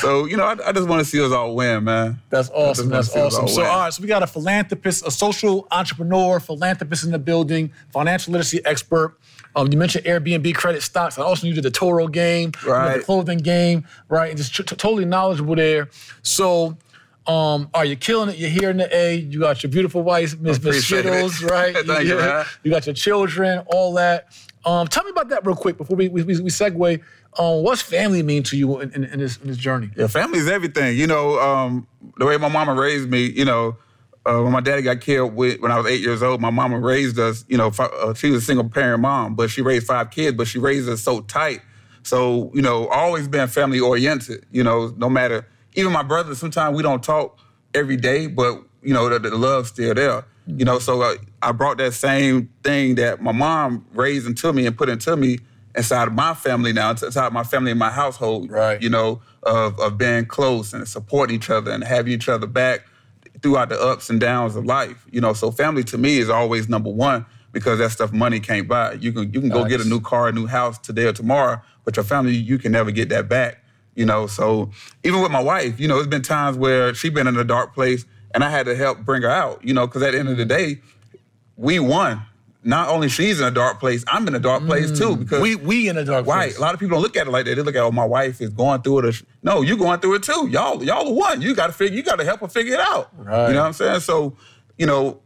So 0.00 0.26
you 0.26 0.36
know, 0.36 0.44
I, 0.44 0.68
I 0.68 0.72
just 0.72 0.88
want 0.88 1.00
to 1.00 1.04
see 1.04 1.20
us 1.24 1.32
all 1.32 1.54
win, 1.56 1.84
man. 1.84 2.20
That's 2.30 2.48
awesome. 2.50 2.90
That's 2.90 3.14
awesome. 3.16 3.42
all 3.42 3.48
So, 3.48 3.64
all 3.64 3.80
right, 3.80 3.92
so 3.92 4.02
we 4.02 4.08
got 4.08 4.22
a 4.22 4.26
philanthropist, 4.26 5.06
a 5.06 5.10
social 5.10 5.66
entrepreneur, 5.70 6.38
philanthropist 6.38 7.04
in 7.04 7.10
the 7.10 7.18
building, 7.18 7.72
financial 7.92 8.32
literacy 8.32 8.64
expert. 8.64 9.18
Um, 9.56 9.68
you 9.70 9.78
mentioned 9.78 10.04
Airbnb 10.04 10.54
credit 10.54 10.82
stocks. 10.82 11.18
I 11.18 11.22
also 11.22 11.46
knew 11.46 11.60
the 11.60 11.70
Toro 11.70 12.08
game, 12.08 12.52
you 12.62 12.68
know, 12.68 12.74
Right. 12.74 12.98
the 12.98 13.04
clothing 13.04 13.38
game, 13.38 13.86
right? 14.08 14.28
And 14.28 14.36
just 14.36 14.54
t- 14.54 14.62
t- 14.64 14.76
totally 14.76 15.04
knowledgeable 15.04 15.54
there. 15.54 15.88
So, 16.22 16.76
um, 17.26 17.70
are 17.72 17.84
you 17.84 17.96
killing 17.96 18.28
it? 18.30 18.36
You're 18.36 18.50
here 18.50 18.70
in 18.70 18.76
the 18.78 18.94
A. 18.94 19.14
You 19.16 19.40
got 19.40 19.62
your 19.62 19.70
beautiful 19.70 20.02
wife, 20.02 20.38
Miss 20.40 20.62
Miss. 20.62 20.84
Skittles, 20.84 21.42
right? 21.50 21.74
Thank 21.86 22.08
you, 22.08 22.16
man. 22.16 22.44
You 22.62 22.70
got 22.70 22.86
your 22.86 22.94
children, 22.94 23.60
all 23.68 23.94
that. 23.94 24.28
Um, 24.66 24.88
tell 24.88 25.04
me 25.04 25.10
about 25.10 25.28
that 25.28 25.44
real 25.46 25.56
quick 25.56 25.76
before 25.78 25.96
we 25.96 26.08
we, 26.08 26.22
we 26.22 26.40
we 26.40 26.50
segue. 26.50 27.00
Um, 27.38 27.62
what's 27.62 27.82
family 27.82 28.22
mean 28.22 28.42
to 28.44 28.56
you 28.56 28.80
in, 28.80 28.92
in, 28.92 29.04
in 29.04 29.18
this 29.20 29.36
in 29.38 29.48
this 29.48 29.56
journey? 29.56 29.90
Yeah, 29.96 30.06
family's 30.06 30.48
everything. 30.48 30.96
You 30.98 31.06
know, 31.06 31.38
um, 31.40 31.86
the 32.18 32.26
way 32.26 32.36
my 32.38 32.48
mama 32.48 32.74
raised 32.74 33.08
me, 33.10 33.24
you 33.30 33.44
know, 33.44 33.76
uh, 34.26 34.40
when 34.40 34.52
my 34.52 34.60
daddy 34.60 34.82
got 34.82 35.00
killed 35.00 35.34
with, 35.34 35.60
when 35.60 35.70
I 35.70 35.78
was 35.78 35.86
eight 35.86 36.00
years 36.00 36.22
old, 36.22 36.40
my 36.40 36.50
mama 36.50 36.78
raised 36.78 37.18
us, 37.18 37.44
you 37.48 37.58
know, 37.58 37.70
uh, 37.78 38.14
she 38.14 38.30
was 38.30 38.42
a 38.42 38.46
single 38.46 38.68
parent 38.68 39.02
mom, 39.02 39.34
but 39.34 39.50
she 39.50 39.60
raised 39.60 39.86
five 39.86 40.10
kids, 40.10 40.36
but 40.36 40.46
she 40.46 40.58
raised 40.58 40.88
us 40.88 41.02
so 41.02 41.20
tight. 41.20 41.60
So, 42.02 42.50
you 42.54 42.62
know, 42.62 42.88
always 42.88 43.28
been 43.28 43.48
family 43.48 43.80
oriented, 43.80 44.46
you 44.50 44.62
know, 44.62 44.94
no 44.96 45.08
matter, 45.08 45.46
even 45.74 45.92
my 45.92 46.02
brothers, 46.02 46.38
sometimes 46.38 46.76
we 46.76 46.82
don't 46.82 47.02
talk 47.02 47.38
every 47.74 47.96
day, 47.96 48.26
but, 48.26 48.62
you 48.82 48.94
know, 48.94 49.08
the, 49.08 49.18
the 49.18 49.36
love's 49.36 49.68
still 49.70 49.94
there. 49.94 50.24
You 50.46 50.64
know, 50.66 50.78
so 50.78 51.00
uh, 51.00 51.14
I 51.40 51.52
brought 51.52 51.78
that 51.78 51.94
same 51.94 52.50
thing 52.62 52.96
that 52.96 53.22
my 53.22 53.32
mom 53.32 53.86
raised 53.94 54.26
into 54.26 54.52
me 54.52 54.66
and 54.66 54.76
put 54.76 54.90
into 54.90 55.16
me 55.16 55.38
inside 55.74 56.06
of 56.08 56.14
my 56.14 56.34
family 56.34 56.72
now, 56.72 56.90
inside 56.90 57.32
my 57.32 57.44
family 57.44 57.70
and 57.70 57.80
my 57.80 57.90
household. 57.90 58.50
Right. 58.50 58.80
You 58.80 58.90
know, 58.90 59.22
of, 59.42 59.80
of 59.80 59.96
being 59.96 60.26
close 60.26 60.74
and 60.74 60.86
supporting 60.86 61.36
each 61.36 61.48
other 61.48 61.70
and 61.70 61.82
having 61.82 62.12
each 62.12 62.28
other 62.28 62.46
back 62.46 62.86
throughout 63.44 63.68
the 63.68 63.78
ups 63.78 64.08
and 64.08 64.18
downs 64.18 64.56
of 64.56 64.64
life. 64.64 65.06
You 65.10 65.20
know, 65.20 65.34
so 65.34 65.50
family 65.50 65.84
to 65.84 65.98
me 65.98 66.16
is 66.16 66.30
always 66.30 66.66
number 66.66 66.88
one 66.88 67.26
because 67.52 67.78
that 67.78 67.90
stuff 67.90 68.10
money 68.10 68.40
can't 68.40 68.66
buy. 68.66 68.94
You 68.94 69.12
can 69.12 69.30
you 69.34 69.40
can 69.40 69.50
go 69.50 69.66
get 69.66 69.82
a 69.82 69.84
new 69.84 70.00
car, 70.00 70.28
a 70.28 70.32
new 70.32 70.46
house 70.46 70.78
today 70.78 71.04
or 71.04 71.12
tomorrow, 71.12 71.60
but 71.84 71.94
your 71.94 72.04
family 72.04 72.34
you 72.34 72.56
can 72.56 72.72
never 72.72 72.90
get 72.90 73.10
that 73.10 73.28
back. 73.28 73.62
You 73.94 74.06
know, 74.06 74.26
so 74.26 74.70
even 75.04 75.20
with 75.20 75.30
my 75.30 75.42
wife, 75.42 75.78
you 75.78 75.86
know, 75.86 75.98
it's 75.98 76.08
been 76.08 76.22
times 76.22 76.56
where 76.56 76.94
she 76.94 77.10
been 77.10 77.26
in 77.26 77.36
a 77.36 77.44
dark 77.44 77.74
place 77.74 78.06
and 78.34 78.42
I 78.42 78.48
had 78.48 78.64
to 78.64 78.74
help 78.74 79.00
bring 79.00 79.20
her 79.20 79.30
out. 79.30 79.62
You 79.62 79.74
know, 79.74 79.86
because 79.86 80.02
at 80.02 80.12
the 80.12 80.18
end 80.18 80.30
of 80.30 80.38
the 80.38 80.46
day, 80.46 80.80
we 81.58 81.78
won. 81.78 82.22
Not 82.66 82.88
only 82.88 83.10
she's 83.10 83.40
in 83.40 83.46
a 83.46 83.50
dark 83.50 83.78
place, 83.78 84.04
I'm 84.08 84.26
in 84.26 84.34
a 84.34 84.38
dark 84.40 84.64
place 84.64 84.96
too 84.98 85.16
because 85.16 85.42
We 85.42 85.54
we 85.54 85.88
in 85.88 85.98
a 85.98 86.04
dark 86.04 86.26
Right. 86.26 86.46
place. 86.48 86.58
A 86.58 86.60
lot 86.62 86.72
of 86.72 86.80
people 86.80 86.94
don't 86.96 87.02
look 87.02 87.14
at 87.16 87.26
it 87.26 87.30
like 87.30 87.44
that. 87.44 87.56
They 87.56 87.62
look 87.62 87.76
at, 87.76 87.82
oh, 87.82 87.92
my 87.92 88.06
wife 88.06 88.40
is 88.40 88.48
going 88.50 88.80
through 88.80 89.00
it. 89.08 89.12
Sh- 89.12 89.22
no, 89.42 89.60
you're 89.60 89.76
going 89.76 90.00
through 90.00 90.14
it 90.14 90.22
too. 90.22 90.48
Y'all, 90.50 90.82
y'all 90.82 91.04
the 91.04 91.12
one. 91.12 91.42
You 91.42 91.54
got 91.54 91.66
to 91.66 91.72
figure. 91.74 91.94
You 91.96 92.02
got 92.02 92.16
to 92.16 92.24
help 92.24 92.40
her 92.40 92.48
figure 92.48 92.74
it 92.74 92.80
out. 92.80 93.10
Right. 93.18 93.48
You 93.48 93.54
know 93.54 93.60
what 93.60 93.66
I'm 93.66 93.72
saying? 93.74 94.00
So, 94.00 94.36
you 94.78 94.86
know, 94.86 95.20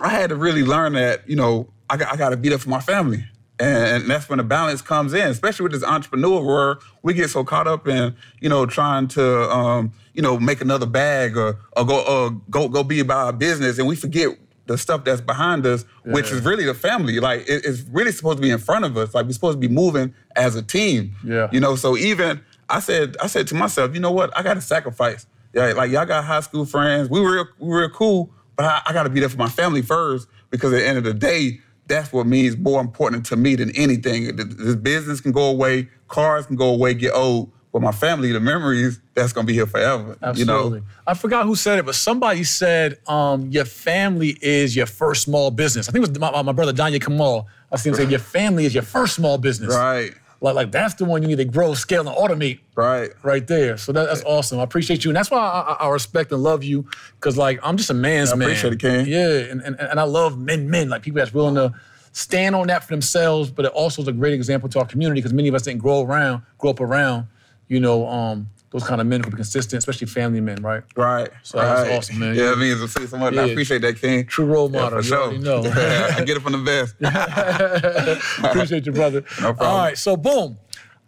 I 0.00 0.08
had 0.08 0.30
to 0.30 0.36
really 0.36 0.64
learn 0.64 0.94
that. 0.94 1.28
You 1.28 1.36
know, 1.36 1.68
I 1.90 1.98
got, 1.98 2.12
I 2.12 2.16
got 2.16 2.30
to 2.30 2.36
be 2.38 2.48
there 2.48 2.58
for 2.58 2.70
my 2.70 2.80
family, 2.80 3.24
and, 3.60 4.02
and 4.02 4.10
that's 4.10 4.28
when 4.28 4.38
the 4.38 4.44
balance 4.44 4.80
comes 4.80 5.12
in. 5.12 5.28
Especially 5.28 5.64
with 5.64 5.72
this 5.72 5.84
entrepreneur 5.84 6.40
world, 6.42 6.82
we 7.02 7.12
get 7.14 7.28
so 7.28 7.44
caught 7.44 7.66
up 7.66 7.86
in 7.88 8.14
you 8.40 8.48
know 8.48 8.64
trying 8.64 9.08
to 9.08 9.50
um, 9.50 9.92
you 10.14 10.22
know 10.22 10.38
make 10.38 10.60
another 10.62 10.86
bag 10.86 11.36
or 11.36 11.58
or 11.76 11.84
go 11.84 12.00
or 12.06 12.30
go 12.48 12.68
go 12.68 12.82
be 12.84 13.00
about 13.00 13.26
our 13.26 13.32
business, 13.32 13.78
and 13.78 13.86
we 13.88 13.94
forget 13.96 14.38
the 14.68 14.78
stuff 14.78 15.02
that's 15.04 15.20
behind 15.20 15.66
us, 15.66 15.84
which 16.04 16.30
is 16.30 16.42
really 16.44 16.64
the 16.64 16.74
family. 16.74 17.18
Like 17.18 17.40
it- 17.48 17.64
it's 17.64 17.82
really 17.90 18.12
supposed 18.12 18.38
to 18.38 18.42
be 18.42 18.50
in 18.50 18.58
front 18.58 18.84
of 18.84 18.96
us. 18.96 19.12
Like 19.14 19.26
we're 19.26 19.32
supposed 19.32 19.56
to 19.60 19.68
be 19.68 19.72
moving 19.74 20.14
as 20.36 20.54
a 20.54 20.62
team. 20.62 21.16
Yeah. 21.24 21.48
You 21.50 21.58
know, 21.60 21.74
so 21.74 21.96
even 21.96 22.40
I 22.70 22.80
said, 22.80 23.16
I 23.20 23.26
said 23.26 23.46
to 23.48 23.54
myself, 23.54 23.94
you 23.94 24.00
know 24.00 24.12
what? 24.12 24.30
I 24.38 24.42
got 24.42 24.54
to 24.54 24.60
sacrifice. 24.60 25.26
Yeah, 25.54 25.72
like 25.72 25.90
y'all 25.90 26.04
got 26.06 26.24
high 26.24 26.40
school 26.40 26.64
friends. 26.66 27.08
We 27.10 27.20
were 27.20 27.48
we 27.58 27.68
were 27.68 27.88
cool, 27.88 28.30
but 28.56 28.66
I, 28.66 28.82
I 28.86 28.92
got 28.92 29.04
to 29.04 29.08
be 29.10 29.18
there 29.20 29.30
for 29.30 29.38
my 29.38 29.48
family 29.48 29.80
first 29.82 30.28
because 30.50 30.72
at 30.74 30.80
the 30.80 30.86
end 30.86 30.98
of 30.98 31.04
the 31.04 31.14
day, 31.14 31.60
that's 31.86 32.12
what 32.12 32.26
means 32.26 32.56
more 32.58 32.80
important 32.82 33.24
to 33.26 33.36
me 33.36 33.54
than 33.56 33.70
anything. 33.74 34.36
This 34.36 34.76
business 34.76 35.22
can 35.22 35.32
go 35.32 35.44
away, 35.48 35.88
cars 36.08 36.44
can 36.46 36.56
go 36.56 36.68
away, 36.68 36.92
get 36.92 37.12
old, 37.14 37.50
but 37.72 37.82
my 37.82 37.92
family, 37.92 38.32
the 38.32 38.40
memories, 38.40 39.00
that's 39.14 39.32
gonna 39.32 39.46
be 39.46 39.52
here 39.52 39.66
forever. 39.66 40.16
Absolutely. 40.22 40.78
You 40.78 40.84
know. 40.84 40.86
I 41.06 41.14
forgot 41.14 41.44
who 41.44 41.54
said 41.54 41.78
it, 41.78 41.84
but 41.86 41.94
somebody 41.94 42.44
said 42.44 42.98
um, 43.06 43.50
your 43.50 43.64
family 43.64 44.38
is 44.40 44.74
your 44.74 44.86
first 44.86 45.22
small 45.22 45.50
business. 45.50 45.88
I 45.88 45.92
think 45.92 46.06
it 46.06 46.10
was 46.10 46.18
my, 46.18 46.42
my 46.42 46.52
brother 46.52 46.72
Danya 46.72 47.00
Kamal. 47.02 47.46
I 47.70 47.76
seen 47.76 47.92
him 47.92 47.98
say 47.98 48.06
your 48.06 48.20
family 48.20 48.64
is 48.64 48.74
your 48.74 48.82
first 48.82 49.14
small 49.14 49.36
business. 49.36 49.74
Right. 49.74 50.12
Like, 50.40 50.54
like 50.54 50.70
that's 50.72 50.94
the 50.94 51.04
one 51.04 51.20
you 51.22 51.28
need 51.28 51.38
to 51.38 51.44
grow, 51.44 51.74
scale, 51.74 52.08
and 52.08 52.16
automate. 52.16 52.60
Right. 52.74 53.10
Right 53.22 53.46
there. 53.46 53.76
So 53.76 53.92
that, 53.92 54.06
that's 54.06 54.22
awesome. 54.24 54.60
I 54.60 54.62
appreciate 54.62 55.04
you. 55.04 55.10
And 55.10 55.16
that's 55.16 55.30
why 55.30 55.38
I, 55.38 55.84
I- 55.84 55.88
respect 55.90 56.32
and 56.32 56.42
love 56.42 56.64
you. 56.64 56.86
Cause 57.20 57.36
like 57.36 57.58
I'm 57.62 57.76
just 57.76 57.90
a 57.90 57.94
man's 57.94 58.32
I 58.32 58.36
man. 58.36 58.48
appreciate 58.48 58.72
it, 58.74 58.80
King. 58.80 59.06
Yeah. 59.06 59.50
And, 59.50 59.60
and, 59.60 59.78
and 59.78 60.00
I 60.00 60.04
love 60.04 60.38
men, 60.38 60.70
men, 60.70 60.88
like 60.88 61.02
people 61.02 61.18
that's 61.18 61.34
willing 61.34 61.56
to 61.56 61.74
stand 62.12 62.54
on 62.54 62.68
that 62.68 62.84
for 62.84 62.92
themselves, 62.92 63.50
but 63.50 63.64
it 63.64 63.72
also 63.72 64.02
is 64.02 64.08
a 64.08 64.12
great 64.12 64.32
example 64.32 64.68
to 64.70 64.78
our 64.78 64.86
community 64.86 65.20
because 65.20 65.32
many 65.32 65.48
of 65.48 65.54
us 65.54 65.62
didn't 65.62 65.80
grow 65.80 66.02
around, 66.02 66.42
grow 66.56 66.70
up 66.70 66.80
around, 66.80 67.26
you 67.68 67.80
know, 67.80 68.06
um, 68.08 68.48
those 68.70 68.84
kind 68.84 69.00
of 69.00 69.06
men 69.06 69.22
who 69.22 69.30
be 69.30 69.36
consistent, 69.36 69.78
especially 69.78 70.06
family 70.08 70.40
men, 70.42 70.60
right? 70.62 70.82
Right. 70.94 71.30
So 71.42 71.56
that's 71.58 71.90
awesome, 71.90 72.18
man. 72.18 72.34
Yeah, 72.34 72.52
it 72.52 72.58
means 72.58 72.80
to 72.80 72.88
see 72.88 73.06
someone. 73.06 73.38
I 73.38 73.44
Yeah. 73.46 73.52
appreciate 73.52 73.80
that, 73.82 73.98
King. 73.98 74.26
True 74.26 74.44
role 74.44 74.70
Yeah, 74.70 74.80
model. 74.82 74.98
for 75.02 75.04
you 75.04 75.08
sure. 75.08 75.38
know. 75.38 75.60
I 76.16 76.22
get 76.24 76.36
it 76.36 76.40
from 76.40 76.52
the 76.52 76.58
best. 76.58 76.94
Appreciate 78.44 78.86
you, 78.86 78.92
brother. 78.92 79.24
No 79.40 79.54
problem. 79.54 79.68
All 79.70 79.78
right, 79.78 79.96
so 79.98 80.16
boom. 80.16 80.58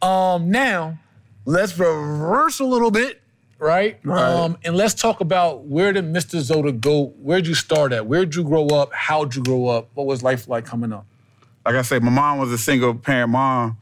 Um, 0.02 0.50
now 0.50 0.98
let's 1.44 1.78
reverse 1.78 2.60
a 2.60 2.64
little 2.64 2.90
bit, 2.90 3.20
right? 3.58 3.98
Right. 4.04 4.22
Um, 4.22 4.56
and 4.64 4.74
let's 4.76 4.94
talk 4.94 5.20
about 5.20 5.64
where 5.64 5.92
did 5.92 6.04
Mr. 6.06 6.40
Zoda 6.40 6.78
go? 6.78 7.06
Where'd 7.20 7.46
you 7.46 7.54
start 7.54 7.92
at? 7.92 8.06
Where'd 8.06 8.34
you 8.34 8.42
grow 8.44 8.68
up? 8.68 8.92
How'd 8.94 9.34
you 9.34 9.42
grow 9.42 9.66
up? 9.66 9.90
What 9.94 10.06
was 10.06 10.22
life 10.22 10.48
like 10.48 10.64
coming 10.64 10.92
up? 10.92 11.04
like 11.66 11.74
I 11.74 11.82
said, 11.82 12.02
my 12.02 12.10
mom 12.10 12.38
was 12.38 12.50
a 12.52 12.58
single 12.58 12.94
parent 12.94 13.30
mom 13.30 13.76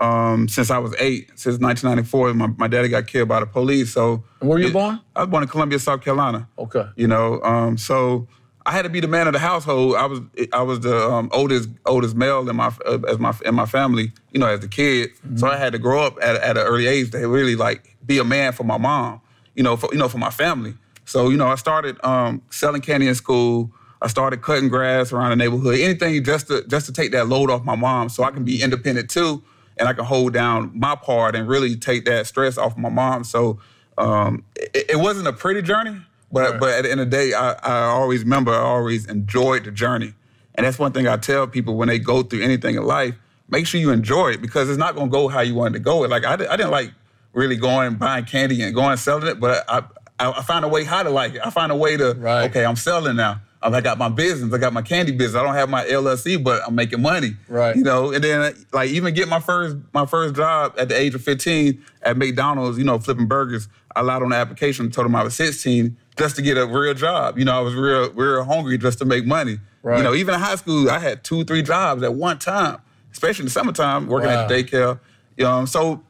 um, 0.00 0.48
since 0.48 0.70
I 0.70 0.78
was 0.78 0.94
eight, 0.98 1.28
since 1.30 1.58
1994. 1.58 2.34
My, 2.34 2.46
my 2.56 2.68
daddy 2.68 2.88
got 2.88 3.06
killed 3.06 3.28
by 3.28 3.40
the 3.40 3.46
police. 3.46 3.92
So, 3.92 4.22
And 4.40 4.48
where 4.48 4.58
were 4.58 4.64
you 4.64 4.72
born? 4.72 5.00
I 5.16 5.20
was 5.20 5.30
born 5.30 5.42
in 5.42 5.48
Columbia, 5.48 5.78
South 5.78 6.02
Carolina. 6.02 6.48
Okay. 6.58 6.86
You 6.96 7.06
know, 7.06 7.42
um, 7.42 7.76
so 7.78 8.28
I 8.64 8.72
had 8.72 8.82
to 8.82 8.90
be 8.90 9.00
the 9.00 9.08
man 9.08 9.26
of 9.26 9.32
the 9.32 9.38
household. 9.38 9.96
I 9.96 10.06
was 10.06 10.20
I 10.52 10.62
was 10.62 10.80
the 10.80 11.10
um, 11.10 11.30
oldest 11.32 11.70
oldest 11.86 12.14
male 12.14 12.48
in 12.48 12.56
my 12.56 12.70
uh, 12.86 12.98
as 13.08 13.18
my 13.18 13.34
in 13.44 13.54
my 13.54 13.66
family. 13.66 14.12
You 14.32 14.40
know, 14.40 14.46
as 14.46 14.62
a 14.62 14.68
kid. 14.68 15.10
So 15.36 15.48
I 15.48 15.56
had 15.56 15.72
to 15.72 15.78
grow 15.78 16.02
up 16.02 16.18
at, 16.22 16.36
at 16.36 16.58
an 16.58 16.64
early 16.64 16.86
age 16.86 17.10
to 17.12 17.26
really 17.26 17.56
like 17.56 17.96
be 18.04 18.18
a 18.18 18.24
man 18.24 18.52
for 18.52 18.64
my 18.64 18.76
mom. 18.76 19.20
You 19.54 19.62
know, 19.62 19.76
for 19.76 19.88
you 19.92 19.98
know 19.98 20.08
for 20.08 20.18
my 20.18 20.30
family. 20.30 20.74
So 21.06 21.30
you 21.30 21.38
know, 21.38 21.48
I 21.48 21.54
started 21.54 21.98
um, 22.04 22.42
selling 22.50 22.82
candy 22.82 23.08
in 23.08 23.14
school. 23.14 23.72
I 24.02 24.06
started 24.06 24.42
cutting 24.42 24.68
grass 24.68 25.12
around 25.12 25.30
the 25.30 25.36
neighborhood. 25.36 25.78
Anything 25.78 26.22
just 26.22 26.48
to 26.48 26.62
just 26.68 26.86
to 26.86 26.92
take 26.92 27.12
that 27.12 27.26
load 27.28 27.50
off 27.50 27.64
my 27.64 27.74
mom, 27.74 28.10
so 28.10 28.22
I 28.22 28.30
can 28.30 28.44
be 28.44 28.62
independent 28.62 29.08
too, 29.08 29.42
and 29.78 29.88
I 29.88 29.92
can 29.92 30.04
hold 30.04 30.32
down 30.32 30.70
my 30.74 30.94
part 30.94 31.34
and 31.36 31.48
really 31.48 31.76
take 31.76 32.04
that 32.06 32.26
stress 32.26 32.58
off 32.58 32.76
my 32.76 32.88
mom. 32.88 33.24
So 33.24 33.58
um, 33.96 34.44
it, 34.56 34.90
it 34.90 34.96
wasn't 34.96 35.28
a 35.28 35.32
pretty 35.32 35.62
journey, 35.62 36.00
but 36.32 36.50
Right. 36.52 36.60
but 36.60 36.70
at 36.70 36.82
the 36.82 36.90
end 36.90 37.00
of 37.00 37.10
the 37.10 37.16
day, 37.16 37.32
I, 37.34 37.52
I 37.52 37.80
always 37.86 38.22
remember 38.22 38.52
I 38.52 38.58
always 38.58 39.06
enjoyed 39.06 39.64
the 39.64 39.70
journey, 39.70 40.14
and 40.54 40.66
that's 40.66 40.78
one 40.78 40.92
thing 40.92 41.06
I 41.08 41.16
tell 41.16 41.46
people 41.46 41.76
when 41.76 41.88
they 41.88 41.98
go 41.98 42.22
through 42.22 42.42
anything 42.42 42.76
in 42.76 42.82
life: 42.84 43.14
make 43.48 43.66
sure 43.66 43.80
you 43.80 43.90
enjoy 43.90 44.30
it 44.30 44.42
because 44.42 44.68
it's 44.68 44.78
not 44.78 44.94
gonna 44.94 45.10
go 45.10 45.28
how 45.28 45.40
you 45.40 45.54
wanted 45.54 45.74
to 45.74 45.80
go. 45.80 45.98
Like 46.00 46.24
I, 46.24 46.34
I 46.34 46.56
didn't 46.56 46.70
like 46.70 46.92
really 47.32 47.56
going 47.56 47.86
and 47.88 47.98
buying 47.98 48.24
candy 48.24 48.62
and 48.62 48.74
going 48.74 48.90
and 48.92 49.00
selling 49.00 49.26
it, 49.26 49.40
but 49.40 49.64
I 49.68 49.82
I, 50.20 50.32
I 50.32 50.42
find 50.42 50.64
a 50.64 50.68
way 50.68 50.84
how 50.84 51.02
to 51.02 51.10
like 51.10 51.34
it. 51.34 51.40
I 51.44 51.50
find 51.50 51.70
a 51.72 51.76
way 51.76 51.96
to 51.96 52.14
Right. 52.14 52.50
okay, 52.50 52.64
I'm 52.64 52.76
selling 52.76 53.16
now. 53.16 53.40
I 53.62 53.80
got 53.80 53.98
my 53.98 54.08
business. 54.08 54.52
I 54.54 54.58
got 54.58 54.72
my 54.72 54.82
candy 54.82 55.12
business. 55.12 55.34
I 55.40 55.42
don't 55.44 55.54
have 55.54 55.68
my 55.68 55.84
LLC, 55.84 56.42
but 56.42 56.62
I'm 56.66 56.74
making 56.74 57.02
money. 57.02 57.36
Right. 57.48 57.74
You 57.74 57.82
know, 57.82 58.12
and 58.12 58.22
then 58.22 58.54
like 58.72 58.90
even 58.90 59.14
get 59.14 59.28
my 59.28 59.40
first 59.40 59.76
my 59.92 60.06
first 60.06 60.34
job 60.36 60.74
at 60.78 60.88
the 60.88 60.96
age 60.98 61.14
of 61.14 61.22
15 61.22 61.82
at 62.02 62.16
McDonald's. 62.16 62.78
You 62.78 62.84
know, 62.84 62.98
flipping 62.98 63.26
burgers. 63.26 63.68
I 63.96 64.02
lied 64.02 64.22
on 64.22 64.28
the 64.28 64.36
application, 64.36 64.90
told 64.90 65.06
them 65.06 65.16
I 65.16 65.24
was 65.24 65.34
16 65.34 65.96
just 66.16 66.36
to 66.36 66.42
get 66.42 66.56
a 66.56 66.66
real 66.66 66.94
job. 66.94 67.36
You 67.38 67.44
know, 67.44 67.56
I 67.56 67.60
was 67.60 67.74
real 67.74 68.10
real 68.12 68.44
hungry 68.44 68.78
just 68.78 68.98
to 69.00 69.04
make 69.04 69.26
money. 69.26 69.58
Right. 69.82 69.98
You 69.98 70.04
know, 70.04 70.14
even 70.14 70.34
in 70.34 70.40
high 70.40 70.56
school, 70.56 70.88
I 70.90 70.98
had 71.00 71.24
two 71.24 71.44
three 71.44 71.62
jobs 71.62 72.02
at 72.02 72.14
one 72.14 72.38
time, 72.38 72.80
especially 73.12 73.42
in 73.42 73.46
the 73.46 73.50
summertime, 73.52 74.06
working 74.06 74.30
at 74.30 74.46
the 74.48 74.54
Wow. 74.54 74.60
daycare. 74.62 75.00
You 75.36 75.44
know, 75.44 75.64
so 75.64 76.02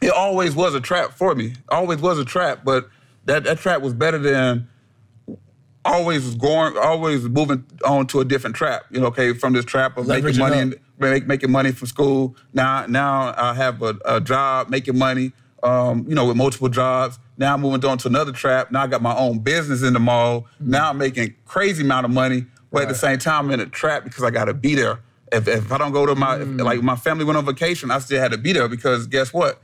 it 0.00 0.10
always 0.12 0.54
was 0.54 0.74
a 0.74 0.80
trap 0.80 1.12
for 1.12 1.34
me. 1.34 1.54
Always 1.68 2.00
was 2.00 2.18
a 2.18 2.24
trap, 2.24 2.60
but 2.64 2.88
that, 3.24 3.44
that 3.44 3.58
trap 3.58 3.80
was 3.82 3.92
better 3.94 4.18
than 4.18 4.68
always 5.84 6.34
going, 6.36 6.76
always 6.78 7.22
moving 7.28 7.64
on 7.84 8.06
to 8.08 8.20
a 8.20 8.24
different 8.24 8.56
trap. 8.56 8.84
You 8.90 9.00
know, 9.00 9.06
okay, 9.06 9.32
from 9.32 9.52
this 9.52 9.64
trap 9.64 9.96
of 9.96 10.06
making 10.06 10.38
money, 10.38 10.58
and 10.58 10.74
make, 10.98 11.26
making 11.26 11.50
money 11.50 11.72
from 11.72 11.88
school. 11.88 12.36
Now, 12.52 12.86
now 12.86 13.34
I 13.36 13.54
have 13.54 13.82
a, 13.82 13.96
a 14.04 14.20
job 14.20 14.68
making 14.68 14.98
money. 14.98 15.32
Um, 15.64 16.04
you 16.08 16.16
know, 16.16 16.26
with 16.26 16.36
multiple 16.36 16.68
jobs. 16.68 17.20
Now 17.38 17.54
I'm 17.54 17.60
moving 17.60 17.84
on 17.88 17.96
to 17.98 18.08
another 18.08 18.32
trap. 18.32 18.72
Now 18.72 18.82
I 18.82 18.88
got 18.88 19.00
my 19.00 19.14
own 19.16 19.38
business 19.38 19.84
in 19.84 19.92
the 19.92 20.00
mall. 20.00 20.48
Now 20.58 20.90
I'm 20.90 20.98
making 20.98 21.36
crazy 21.44 21.84
amount 21.84 22.04
of 22.04 22.10
money, 22.10 22.46
but 22.72 22.82
at 22.82 22.88
the 22.88 22.94
Mm-hmm. 22.94 23.00
Same 23.00 23.18
time 23.20 23.44
I'm 23.44 23.50
in 23.52 23.60
a 23.60 23.66
trap 23.66 24.02
because 24.02 24.24
I 24.24 24.30
got 24.32 24.46
to 24.46 24.54
be 24.54 24.74
there. 24.74 24.98
If, 25.30 25.46
if 25.46 25.70
I 25.70 25.78
don't 25.78 25.92
go 25.92 26.04
to 26.04 26.16
my 26.16 26.40
if, 26.40 26.48
Mm. 26.48 26.64
like 26.64 26.82
my 26.82 26.96
family 26.96 27.24
went 27.24 27.36
on 27.38 27.46
vacation, 27.46 27.92
I 27.92 28.00
still 28.00 28.20
had 28.20 28.32
to 28.32 28.38
be 28.38 28.52
there 28.52 28.66
because 28.66 29.06
guess 29.06 29.32
what? 29.32 29.62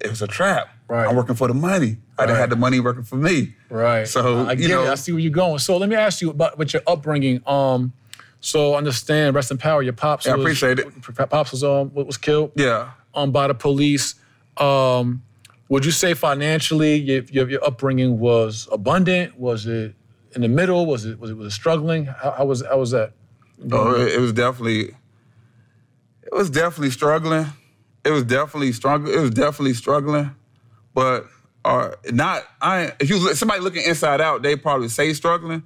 It 0.00 0.10
was 0.10 0.20
a 0.20 0.26
trap. 0.26 0.68
Right. 0.88 1.06
I'm 1.06 1.14
working 1.16 1.34
for 1.34 1.48
the 1.48 1.54
money. 1.54 1.98
I 2.18 2.22
didn't 2.22 2.34
Right. 2.36 2.40
have 2.40 2.50
the 2.50 2.56
money 2.56 2.80
working 2.80 3.02
for 3.04 3.16
me. 3.16 3.54
Right. 3.68 4.08
So 4.08 4.46
I 4.46 4.52
you 4.52 4.56
get 4.56 4.68
know, 4.70 4.84
it. 4.84 4.88
I 4.88 4.94
see 4.94 5.12
where 5.12 5.20
you're 5.20 5.30
going. 5.30 5.58
So 5.58 5.76
let 5.76 5.88
me 5.88 5.96
ask 5.96 6.20
you 6.22 6.30
about 6.30 6.56
with 6.58 6.72
your 6.72 6.82
upbringing. 6.86 7.42
Um, 7.46 7.92
so 8.40 8.74
understand, 8.74 9.34
rest 9.34 9.50
in 9.50 9.58
power. 9.58 9.82
Your 9.82 9.92
pops. 9.92 10.24
Yeah, 10.26 10.34
I 10.34 10.38
appreciate 10.38 10.78
it. 10.78 10.86
Pops 11.30 11.50
was 11.52 11.62
um 11.62 11.92
was 11.94 12.16
killed. 12.16 12.52
yeah. 12.56 12.90
Um, 13.14 13.32
by 13.32 13.48
the 13.48 13.54
police. 13.54 14.14
Um, 14.56 15.22
would 15.68 15.84
you 15.84 15.90
say 15.90 16.14
financially 16.14 16.94
your, 16.96 17.22
your 17.24 17.50
your 17.50 17.64
upbringing 17.64 18.18
was 18.18 18.66
abundant? 18.72 19.38
Was 19.38 19.66
it 19.66 19.94
in 20.34 20.40
the 20.40 20.48
middle? 20.48 20.86
Was 20.86 21.04
it 21.04 21.18
was 21.20 21.30
it 21.30 21.36
was 21.36 21.48
it 21.48 21.50
struggling? 21.56 22.06
How, 22.06 22.30
how 22.30 22.44
was 22.46 22.64
how 22.64 22.78
was 22.78 22.92
that? 22.92 23.12
Oh, 23.72 23.94
it, 24.00 24.14
it 24.14 24.20
was 24.20 24.32
definitely, 24.32 24.94
it 26.22 26.32
was 26.32 26.48
definitely 26.48 26.90
struggling. 26.90 27.46
It 28.04 28.10
was 28.10 28.22
definitely 28.24 28.72
struggling. 28.72 29.12
It 29.14 29.20
was 29.20 29.30
definitely 29.30 29.74
struggling, 29.74 30.30
but 30.94 31.26
uh, 31.64 31.90
not. 32.10 32.44
I 32.60 32.92
if 33.00 33.10
you 33.10 33.34
somebody 33.34 33.60
looking 33.60 33.82
inside 33.84 34.20
out, 34.20 34.42
they 34.42 34.56
probably 34.56 34.88
say 34.88 35.12
struggling, 35.12 35.62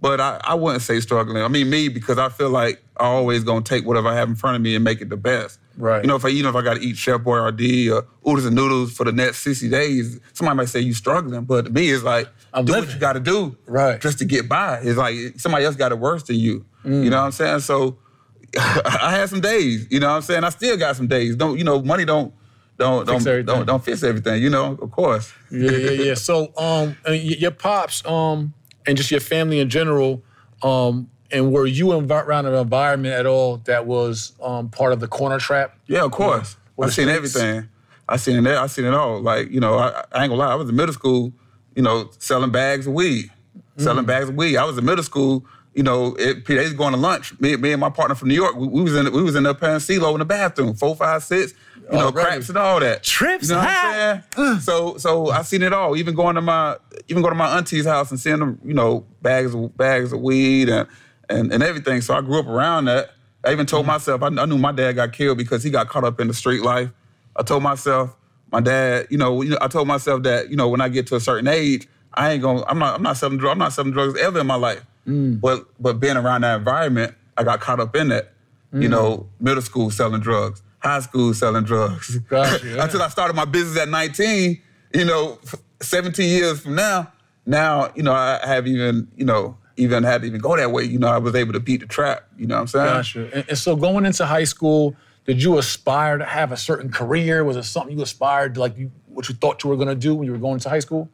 but 0.00 0.20
I, 0.20 0.40
I 0.44 0.54
wouldn't 0.54 0.82
say 0.82 1.00
struggling. 1.00 1.42
I 1.42 1.48
mean 1.48 1.70
me 1.70 1.88
because 1.88 2.18
I 2.18 2.28
feel 2.28 2.50
like 2.50 2.82
I 2.96 3.04
always 3.04 3.44
gonna 3.44 3.62
take 3.62 3.86
whatever 3.86 4.08
I 4.08 4.14
have 4.16 4.28
in 4.28 4.34
front 4.34 4.56
of 4.56 4.62
me 4.62 4.74
and 4.74 4.84
make 4.84 5.00
it 5.00 5.08
the 5.08 5.16
best. 5.16 5.58
Right. 5.76 6.02
You 6.02 6.08
know, 6.08 6.16
if 6.16 6.24
I 6.24 6.28
you 6.28 6.42
know 6.42 6.48
if 6.48 6.56
I 6.56 6.62
got 6.62 6.74
to 6.74 6.80
eat 6.80 6.96
Chef 6.96 7.20
Boyardee 7.20 7.88
or 7.94 8.04
oodles 8.28 8.44
and 8.46 8.56
noodles 8.56 8.92
for 8.92 9.04
the 9.04 9.12
next 9.12 9.38
sixty 9.38 9.68
days, 9.68 10.18
somebody 10.32 10.56
might 10.56 10.68
say 10.68 10.80
you 10.80 10.92
struggling, 10.92 11.44
but 11.44 11.66
to 11.66 11.70
me 11.70 11.88
it's 11.90 12.02
like 12.02 12.28
I'm 12.52 12.64
do 12.64 12.72
what 12.72 12.92
you 12.92 12.98
got 12.98 13.12
to 13.12 13.20
do 13.20 13.56
Right. 13.66 14.00
just 14.00 14.18
to 14.18 14.24
get 14.24 14.48
by. 14.48 14.80
It's 14.82 14.98
like 14.98 15.14
somebody 15.36 15.64
else 15.64 15.76
got 15.76 15.92
it 15.92 15.98
worse 15.98 16.24
than 16.24 16.36
you. 16.36 16.64
Mm. 16.84 17.04
You 17.04 17.10
know 17.10 17.18
what 17.18 17.26
I'm 17.26 17.32
saying? 17.32 17.60
So 17.60 17.98
I 18.58 19.10
had 19.12 19.28
some 19.28 19.40
days. 19.40 19.86
You 19.90 20.00
know 20.00 20.08
what 20.08 20.16
I'm 20.16 20.22
saying? 20.22 20.42
I 20.42 20.48
still 20.48 20.76
got 20.76 20.96
some 20.96 21.06
days. 21.06 21.36
Don't 21.36 21.56
you 21.58 21.64
know? 21.64 21.80
Money 21.82 22.04
don't 22.04 22.34
don't 22.78 23.06
Fix 23.06 23.24
don't 23.24 23.44
don't, 23.44 23.66
don't 23.66 23.84
fix 23.84 24.02
everything. 24.02 24.42
You 24.42 24.50
know, 24.50 24.78
of 24.80 24.90
course. 24.90 25.32
Yeah, 25.50 25.70
yeah, 25.72 25.90
yeah. 25.90 26.14
So, 26.14 26.52
um, 26.56 26.96
and 27.04 27.20
your 27.20 27.50
pops, 27.50 28.06
um, 28.06 28.54
and 28.86 28.96
just 28.96 29.10
your 29.10 29.20
family 29.20 29.58
in 29.58 29.68
general, 29.68 30.22
um, 30.62 31.10
and 31.30 31.52
were 31.52 31.66
you 31.66 31.92
around 31.92 32.46
an 32.46 32.54
environment 32.54 33.14
at 33.14 33.26
all 33.26 33.58
that 33.64 33.86
was 33.86 34.32
um, 34.42 34.68
part 34.70 34.92
of 34.92 35.00
the 35.00 35.08
corner 35.08 35.38
trap? 35.38 35.76
Yeah, 35.86 36.04
of 36.04 36.12
course. 36.12 36.56
I've 36.80 36.94
seen 36.94 37.08
streets. 37.08 37.36
everything. 37.36 37.68
I 38.08 38.16
seen 38.16 38.46
it. 38.46 38.56
I 38.56 38.66
seen 38.68 38.84
it 38.84 38.94
all. 38.94 39.20
Like 39.20 39.50
you 39.50 39.60
know, 39.60 39.76
I, 39.76 40.04
I 40.12 40.22
ain't 40.22 40.30
gonna 40.30 40.36
lie. 40.36 40.52
I 40.52 40.54
was 40.54 40.68
in 40.68 40.76
middle 40.76 40.94
school. 40.94 41.32
You 41.74 41.82
know, 41.82 42.10
selling 42.18 42.50
bags 42.50 42.86
of 42.86 42.94
weed, 42.94 43.30
selling 43.76 44.04
bags 44.04 44.28
of 44.28 44.34
weed. 44.34 44.56
I 44.56 44.64
was 44.64 44.78
in 44.78 44.84
middle 44.84 45.04
school. 45.04 45.44
You 45.74 45.84
know, 45.84 46.16
it, 46.18 46.44
they 46.44 46.56
was 46.56 46.72
going 46.72 46.92
to 46.92 46.98
lunch. 46.98 47.38
Me, 47.40 47.54
me 47.54 47.70
and 47.70 47.80
my 47.80 47.90
partner 47.90 48.16
from 48.16 48.28
New 48.28 48.34
York, 48.34 48.56
we, 48.56 48.66
we 48.66 48.82
was 48.82 48.96
in 48.96 49.12
we 49.12 49.22
was 49.22 49.36
in 49.36 49.44
the 49.44 49.54
playing 49.54 49.76
CeeLo 49.78 50.12
in 50.12 50.18
the 50.18 50.24
bathroom, 50.24 50.74
four, 50.74 50.96
five, 50.96 51.22
six. 51.22 51.54
You 51.90 51.96
know, 51.96 52.06
Already. 52.06 52.28
craps 52.28 52.48
and 52.50 52.58
all 52.58 52.80
that. 52.80 53.02
Trips 53.02 53.48
You 53.48 53.54
know 53.54 53.60
what. 53.60 53.68
I'm 53.68 54.22
saying? 54.36 54.60
so, 54.60 54.98
so 54.98 55.30
I 55.30 55.42
seen 55.42 55.62
it 55.62 55.72
all. 55.72 55.96
Even 55.96 56.14
going 56.14 56.34
to 56.34 56.42
my, 56.42 56.76
even 57.08 57.22
going 57.22 57.32
to 57.32 57.38
my 57.38 57.56
auntie's 57.56 57.86
house 57.86 58.10
and 58.10 58.20
seeing 58.20 58.40
them, 58.40 58.60
you 58.62 58.74
know, 58.74 59.06
bags 59.22 59.54
of 59.54 59.76
bags 59.76 60.12
of 60.12 60.20
weed 60.20 60.68
and 60.68 60.86
and, 61.28 61.52
and 61.52 61.62
everything. 61.62 62.00
So 62.00 62.14
I 62.14 62.20
grew 62.20 62.40
up 62.40 62.46
around 62.46 62.86
that. 62.86 63.10
I 63.44 63.52
even 63.52 63.66
told 63.66 63.82
mm-hmm. 63.82 63.92
myself 63.92 64.22
I, 64.22 64.26
I 64.26 64.46
knew 64.46 64.58
my 64.58 64.72
dad 64.72 64.92
got 64.92 65.12
killed 65.12 65.38
because 65.38 65.62
he 65.62 65.70
got 65.70 65.88
caught 65.88 66.04
up 66.04 66.20
in 66.20 66.28
the 66.28 66.34
street 66.34 66.62
life. 66.62 66.90
I 67.36 67.42
told 67.42 67.62
myself, 67.62 68.16
my 68.50 68.60
dad, 68.60 69.06
you 69.10 69.18
know, 69.18 69.42
you 69.42 69.50
know, 69.50 69.58
I 69.60 69.68
told 69.68 69.86
myself 69.86 70.22
that, 70.24 70.50
you 70.50 70.56
know, 70.56 70.68
when 70.68 70.80
I 70.80 70.88
get 70.88 71.06
to 71.08 71.16
a 71.16 71.20
certain 71.20 71.48
age, 71.48 71.86
I 72.14 72.32
ain't 72.32 72.42
gonna, 72.42 72.64
I'm 72.66 72.78
not, 72.78 72.96
I'm 72.96 73.02
not 73.02 73.16
selling 73.16 73.38
drugs, 73.38 73.52
I'm 73.52 73.58
not 73.58 73.72
selling 73.72 73.92
drugs 73.92 74.18
ever 74.18 74.40
in 74.40 74.46
my 74.46 74.56
life. 74.56 74.84
Mm. 75.06 75.40
But 75.40 75.66
but 75.80 76.00
being 76.00 76.16
around 76.16 76.42
that 76.42 76.58
environment, 76.58 77.14
I 77.36 77.44
got 77.44 77.60
caught 77.60 77.80
up 77.80 77.94
in 77.96 78.08
that. 78.08 78.32
You 78.72 78.88
mm. 78.88 78.90
know, 78.90 79.28
middle 79.40 79.62
school 79.62 79.90
selling 79.90 80.20
drugs, 80.20 80.62
high 80.88 81.00
school 81.00 81.32
selling 81.34 81.64
drugs. 81.64 82.18
Gotcha, 82.18 82.66
yeah. 82.76 82.84
Until 82.84 83.02
I 83.02 83.08
started 83.08 83.34
my 83.34 83.44
business 83.44 83.78
at 83.78 83.88
19, 83.88 84.60
you 84.94 85.04
know, 85.04 85.38
17 85.80 86.28
years 86.28 86.60
from 86.60 86.74
now, 86.74 87.12
now, 87.46 87.90
you 87.94 88.02
know, 88.02 88.12
I 88.12 88.40
have 88.44 88.66
even, 88.66 89.08
you 89.16 89.24
know, 89.24 89.56
even 89.76 90.02
had 90.02 90.22
to 90.22 90.26
even 90.26 90.40
go 90.40 90.56
that 90.56 90.70
way. 90.70 90.84
You 90.84 90.98
know, 90.98 91.08
I 91.08 91.18
was 91.18 91.34
able 91.34 91.52
to 91.54 91.60
beat 91.60 91.80
the 91.80 91.86
trap. 91.86 92.24
You 92.36 92.46
know 92.46 92.56
what 92.56 92.60
I'm 92.62 92.66
saying? 92.66 92.86
Gotcha. 92.86 93.30
And, 93.32 93.48
and 93.48 93.58
so, 93.58 93.76
going 93.76 94.04
into 94.04 94.26
high 94.26 94.44
school, 94.44 94.94
did 95.24 95.42
you 95.42 95.56
aspire 95.58 96.18
to 96.18 96.24
have 96.24 96.52
a 96.52 96.56
certain 96.56 96.90
career? 96.90 97.44
Was 97.44 97.56
it 97.56 97.62
something 97.64 97.96
you 97.96 98.02
aspired 98.02 98.54
to, 98.54 98.60
like 98.60 98.76
you, 98.76 98.90
what 99.06 99.28
you 99.28 99.34
thought 99.34 99.64
you 99.64 99.70
were 99.70 99.76
going 99.76 99.88
to 99.88 99.94
do 99.94 100.14
when 100.14 100.26
you 100.26 100.32
were 100.32 100.38
going 100.38 100.58
to 100.58 100.68
high 100.68 100.80
school? 100.80 101.08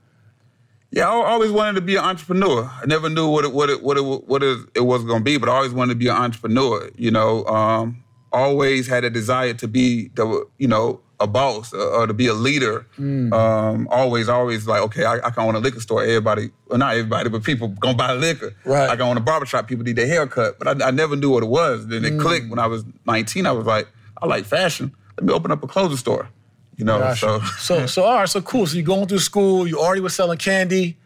Yeah, 0.90 1.08
I 1.08 1.12
always 1.12 1.50
wanted 1.50 1.74
to 1.74 1.80
be 1.80 1.96
an 1.96 2.04
entrepreneur. 2.04 2.70
I 2.80 2.86
never 2.86 3.08
knew 3.08 3.28
what 3.28 3.44
it 3.44 3.52
what 3.52 3.68
it 3.68 3.82
what 3.82 3.96
it 3.96 4.02
what 4.04 4.42
it, 4.44 4.58
it 4.76 4.82
was 4.82 5.02
going 5.02 5.20
to 5.20 5.24
be, 5.24 5.38
but 5.38 5.48
I 5.48 5.52
always 5.52 5.72
wanted 5.72 5.94
to 5.94 5.98
be 5.98 6.06
an 6.06 6.14
entrepreneur. 6.16 6.88
You 6.96 7.10
know, 7.10 7.44
um, 7.46 8.03
always 8.34 8.86
had 8.86 9.04
a 9.04 9.10
desire 9.10 9.54
to 9.54 9.68
be 9.68 10.08
the 10.14 10.46
you 10.58 10.68
know 10.68 11.00
a 11.20 11.26
boss 11.26 11.72
or, 11.72 11.80
or 11.80 12.06
to 12.06 12.14
be 12.14 12.26
a 12.26 12.34
leader. 12.34 12.86
Mm. 12.98 13.32
Um, 13.32 13.88
always, 13.90 14.28
always 14.28 14.66
like 14.66 14.82
okay, 14.82 15.04
I, 15.04 15.14
I 15.26 15.30
can 15.30 15.44
own 15.44 15.54
a 15.54 15.60
liquor 15.60 15.80
store. 15.80 16.02
Everybody, 16.02 16.50
well, 16.68 16.78
not 16.78 16.92
everybody, 16.94 17.30
but 17.30 17.44
people 17.44 17.68
gonna 17.68 17.96
buy 17.96 18.12
liquor. 18.12 18.54
Right. 18.64 18.90
I 18.90 18.96
can 18.96 19.02
own 19.02 19.16
a 19.16 19.20
barbershop. 19.20 19.68
People 19.68 19.84
need 19.84 19.96
their 19.96 20.06
haircut. 20.06 20.58
but 20.58 20.82
I, 20.82 20.88
I 20.88 20.90
never 20.90 21.16
knew 21.16 21.30
what 21.30 21.42
it 21.42 21.48
was. 21.48 21.86
Then 21.86 22.04
it 22.04 22.14
mm. 22.14 22.20
clicked 22.20 22.50
when 22.50 22.58
I 22.58 22.66
was 22.66 22.84
19. 23.06 23.46
I 23.46 23.52
was 23.52 23.66
like, 23.66 23.88
I 24.20 24.26
like 24.26 24.44
fashion. 24.44 24.94
Let 25.16 25.26
me 25.26 25.32
open 25.32 25.50
up 25.50 25.62
a 25.62 25.66
clothing 25.66 25.96
store. 25.96 26.28
You 26.76 26.84
know, 26.84 26.98
Gotcha. 26.98 27.16
so 27.16 27.40
so, 27.58 27.86
so 27.86 28.04
all 28.04 28.16
right, 28.16 28.28
so 28.28 28.42
cool. 28.42 28.66
So 28.66 28.74
you're 28.74 28.84
going 28.84 29.06
through 29.06 29.20
school. 29.20 29.66
You 29.66 29.80
already 29.80 30.00
were 30.00 30.10
selling 30.10 30.38
candy. 30.38 30.98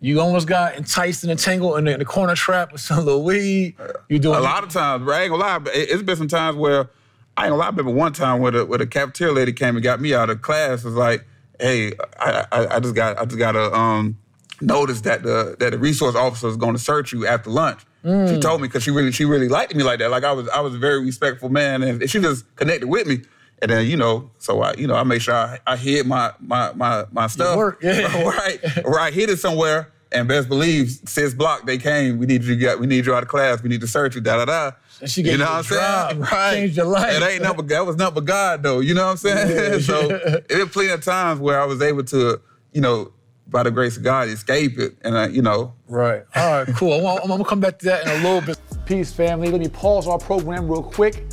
You 0.00 0.20
almost 0.20 0.46
got 0.46 0.76
enticed 0.76 1.22
and 1.24 1.32
entangled 1.32 1.78
in 1.78 1.84
the, 1.86 1.92
in 1.94 1.98
the 1.98 2.04
corner 2.04 2.34
trap 2.34 2.70
with 2.72 2.80
some 2.82 3.04
little 3.04 3.24
weed. 3.24 3.76
You 4.08 4.18
doing 4.18 4.36
A 4.38 4.40
lot 4.40 4.62
of 4.62 4.70
times, 4.70 5.04
bro, 5.04 5.14
I 5.16 5.22
ain't 5.22 5.30
gonna 5.30 5.42
lie, 5.42 5.58
but 5.58 5.74
it- 5.74 5.90
it's 5.90 6.02
been 6.02 6.16
some 6.16 6.28
times 6.28 6.56
where 6.56 6.90
I 7.36 7.44
ain't 7.44 7.50
gonna 7.52 7.56
lie. 7.56 7.66
I 7.66 7.70
remember 7.70 7.90
one 7.92 8.12
time 8.12 8.40
where 8.40 8.52
the 8.52 8.66
where 8.66 8.78
the 8.78 8.86
cafeteria 8.86 9.32
lady 9.32 9.52
came 9.52 9.74
and 9.76 9.82
got 9.82 10.00
me 10.00 10.14
out 10.14 10.28
of 10.30 10.42
class. 10.42 10.84
Was 10.84 10.94
like, 10.94 11.24
"Hey, 11.60 11.92
I, 12.20 12.44
I, 12.52 12.76
I 12.76 12.80
just 12.80 12.94
got 12.94 13.18
I 13.18 13.24
just 13.24 13.38
got 13.38 13.52
to 13.52 13.72
um, 13.74 14.16
notice 14.60 15.00
that 15.02 15.22
the 15.22 15.56
that 15.60 15.70
the 15.70 15.78
resource 15.78 16.14
officer 16.14 16.48
is 16.48 16.56
going 16.56 16.74
to 16.74 16.78
search 16.80 17.12
you 17.12 17.26
after 17.26 17.50
lunch." 17.50 17.80
She 18.04 18.38
told 18.38 18.60
me 18.60 18.68
because 18.68 18.84
she 18.84 18.90
really 18.92 19.10
she 19.12 19.24
really 19.24 19.48
liked 19.48 19.74
me 19.74 19.82
like 19.82 19.98
that. 19.98 20.10
Like 20.10 20.22
I 20.24 20.32
was 20.32 20.48
I 20.50 20.60
was 20.60 20.74
a 20.74 20.78
very 20.78 21.04
respectful 21.04 21.48
man, 21.48 21.82
and 21.82 22.08
she 22.08 22.20
just 22.20 22.44
connected 22.56 22.86
with 22.86 23.06
me. 23.06 23.22
And 23.62 23.70
then 23.70 23.86
you 23.86 23.96
know, 23.96 24.30
so 24.38 24.62
I 24.62 24.74
you 24.74 24.86
know 24.86 24.94
I 24.94 25.02
made 25.02 25.22
sure 25.22 25.34
I, 25.34 25.58
I 25.66 25.76
hid 25.76 26.06
my 26.06 26.32
my 26.40 26.72
my 26.74 27.04
my 27.10 27.26
stuff 27.26 27.56
work, 27.56 27.82
right, 27.82 28.58
or 28.84 29.00
I 29.00 29.10
hid 29.10 29.30
it 29.30 29.38
somewhere. 29.38 29.92
And 30.12 30.28
best 30.28 30.48
believe, 30.48 31.00
sis 31.04 31.34
block, 31.34 31.66
they 31.66 31.78
came. 31.78 32.18
We 32.18 32.26
need 32.26 32.44
you. 32.44 32.54
Got, 32.54 32.78
we 32.78 32.86
need 32.86 33.06
you 33.06 33.14
out 33.14 33.24
of 33.24 33.28
class. 33.28 33.60
We 33.60 33.68
need 33.68 33.80
to 33.80 33.88
search 33.88 34.14
you. 34.14 34.20
Da 34.20 34.36
da 34.36 34.44
da. 34.44 34.76
And 35.00 35.10
she 35.10 35.22
gave 35.22 35.38
you 35.38 35.62
saying? 35.64 36.20
Right. 36.20 36.54
changed 36.54 36.76
your 36.76 36.86
life. 36.86 37.20
It 37.20 37.22
ain't 37.24 37.42
nothing. 37.42 37.66
That 37.66 37.84
was 37.84 37.96
nothing 37.96 38.14
but 38.14 38.24
God, 38.24 38.62
though. 38.62 38.78
You 38.78 38.94
know 38.94 39.04
what 39.04 39.10
I'm 39.10 39.16
saying? 39.16 39.80
so 39.82 40.08
it 40.48 40.58
was 40.58 40.68
plenty 40.70 40.90
of 40.90 41.04
times 41.04 41.40
where 41.40 41.60
I 41.60 41.64
was 41.64 41.82
able 41.82 42.04
to, 42.04 42.40
you 42.72 42.80
know, 42.80 43.12
by 43.48 43.62
the 43.62 43.70
grace 43.70 43.96
of 43.96 44.04
God, 44.04 44.28
escape 44.28 44.78
it. 44.78 44.94
And 45.02 45.18
I, 45.18 45.26
you 45.26 45.42
know, 45.42 45.74
Right. 45.88 46.22
All 46.34 46.64
right, 46.64 46.74
cool. 46.76 46.94
I'm, 47.06 47.22
I'm 47.22 47.28
gonna 47.28 47.44
come 47.44 47.60
back 47.60 47.78
to 47.80 47.86
that 47.86 48.04
in 48.04 48.10
a 48.10 48.14
little 48.16 48.40
bit. 48.40 48.58
Peace, 48.86 49.12
family. 49.12 49.50
Let 49.50 49.60
me 49.60 49.68
pause 49.68 50.06
our 50.08 50.18
program 50.18 50.68
real 50.68 50.82
quick. 50.82 51.24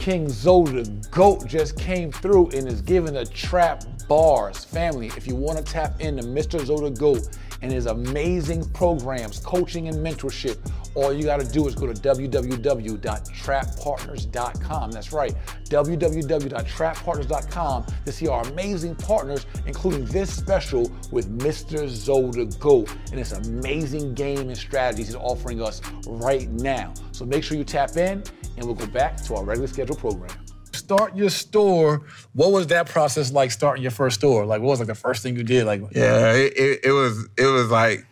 King 0.00 0.28
Zoda 0.28 1.10
GOAT 1.10 1.46
just 1.46 1.78
came 1.78 2.10
through 2.10 2.48
and 2.52 2.66
is 2.66 2.80
giving 2.80 3.16
a 3.16 3.26
trap 3.26 3.84
bars. 4.08 4.64
Family, 4.64 5.08
if 5.08 5.26
you 5.26 5.36
want 5.36 5.58
to 5.58 5.62
tap 5.62 6.00
into 6.00 6.22
Mr. 6.22 6.58
Zoda 6.58 6.98
GOAT, 6.98 7.28
and 7.62 7.72
his 7.72 7.86
amazing 7.86 8.68
programs, 8.70 9.38
coaching 9.40 9.88
and 9.88 9.96
mentorship. 9.98 10.58
All 10.94 11.12
you 11.12 11.24
got 11.24 11.40
to 11.40 11.46
do 11.46 11.66
is 11.68 11.74
go 11.74 11.86
to 11.86 11.92
www.trappartners.com. 11.92 14.90
That's 14.90 15.12
right, 15.12 15.34
www.trappartners.com 15.64 17.86
to 18.04 18.12
see 18.12 18.28
our 18.28 18.42
amazing 18.48 18.94
partners, 18.96 19.46
including 19.66 20.06
this 20.06 20.34
special 20.34 20.90
with 21.12 21.38
Mr. 21.38 21.84
Zoda 21.84 22.58
Go 22.58 22.86
and 23.10 23.20
this 23.20 23.32
amazing 23.32 24.14
game 24.14 24.48
and 24.48 24.58
strategies 24.58 25.06
he's 25.06 25.16
offering 25.16 25.62
us 25.62 25.80
right 26.06 26.50
now. 26.50 26.92
So 27.12 27.24
make 27.24 27.44
sure 27.44 27.56
you 27.56 27.64
tap 27.64 27.96
in, 27.96 28.24
and 28.56 28.66
we'll 28.66 28.74
go 28.74 28.86
back 28.86 29.16
to 29.24 29.36
our 29.36 29.44
regular 29.44 29.68
schedule 29.68 29.96
program 29.96 30.30
start 30.72 31.16
your 31.16 31.30
store. 31.30 32.02
What 32.32 32.52
was 32.52 32.68
that 32.68 32.88
process 32.88 33.32
like 33.32 33.50
starting 33.50 33.82
your 33.82 33.90
first 33.90 34.18
store? 34.18 34.46
Like, 34.46 34.60
what 34.60 34.68
was 34.68 34.78
like 34.80 34.88
the 34.88 34.94
first 34.94 35.22
thing 35.22 35.36
you 35.36 35.44
did? 35.44 35.64
Like, 35.64 35.82
yeah, 35.92 36.32
it, 36.32 36.52
it, 36.56 36.80
it 36.84 36.92
was 36.92 37.28
it 37.36 37.46
was 37.46 37.70
like 37.70 38.06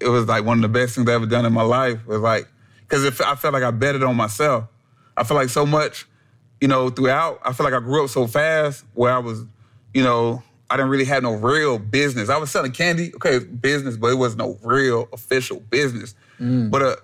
it 0.00 0.08
was 0.08 0.26
like 0.26 0.44
one 0.44 0.58
of 0.58 0.62
the 0.62 0.68
best 0.68 0.94
things 0.94 1.08
I 1.08 1.14
ever 1.14 1.26
done 1.26 1.46
in 1.46 1.52
my 1.52 1.62
life. 1.62 2.00
It 2.00 2.08
was 2.08 2.20
like 2.20 2.48
because 2.80 3.04
if 3.04 3.20
I 3.20 3.34
felt 3.34 3.54
like 3.54 3.62
I 3.62 3.70
betted 3.70 4.02
on 4.02 4.16
myself. 4.16 4.68
I 5.16 5.24
feel 5.24 5.36
like 5.36 5.50
so 5.50 5.66
much, 5.66 6.06
you 6.60 6.68
know, 6.68 6.90
throughout. 6.90 7.40
I 7.44 7.52
feel 7.52 7.64
like 7.64 7.74
I 7.74 7.80
grew 7.80 8.04
up 8.04 8.10
so 8.10 8.26
fast 8.26 8.84
where 8.94 9.12
I 9.12 9.18
was, 9.18 9.44
you 9.92 10.02
know, 10.02 10.42
I 10.70 10.76
didn't 10.76 10.90
really 10.90 11.04
have 11.04 11.22
no 11.22 11.34
real 11.34 11.78
business. 11.78 12.30
I 12.30 12.38
was 12.38 12.50
selling 12.50 12.72
candy, 12.72 13.12
okay, 13.16 13.40
business, 13.40 13.96
but 13.96 14.08
it 14.08 14.14
was 14.14 14.36
no 14.36 14.58
real 14.62 15.08
official 15.12 15.60
business. 15.60 16.14
Mm. 16.40 16.70
But 16.70 16.82
uh, 16.82 16.96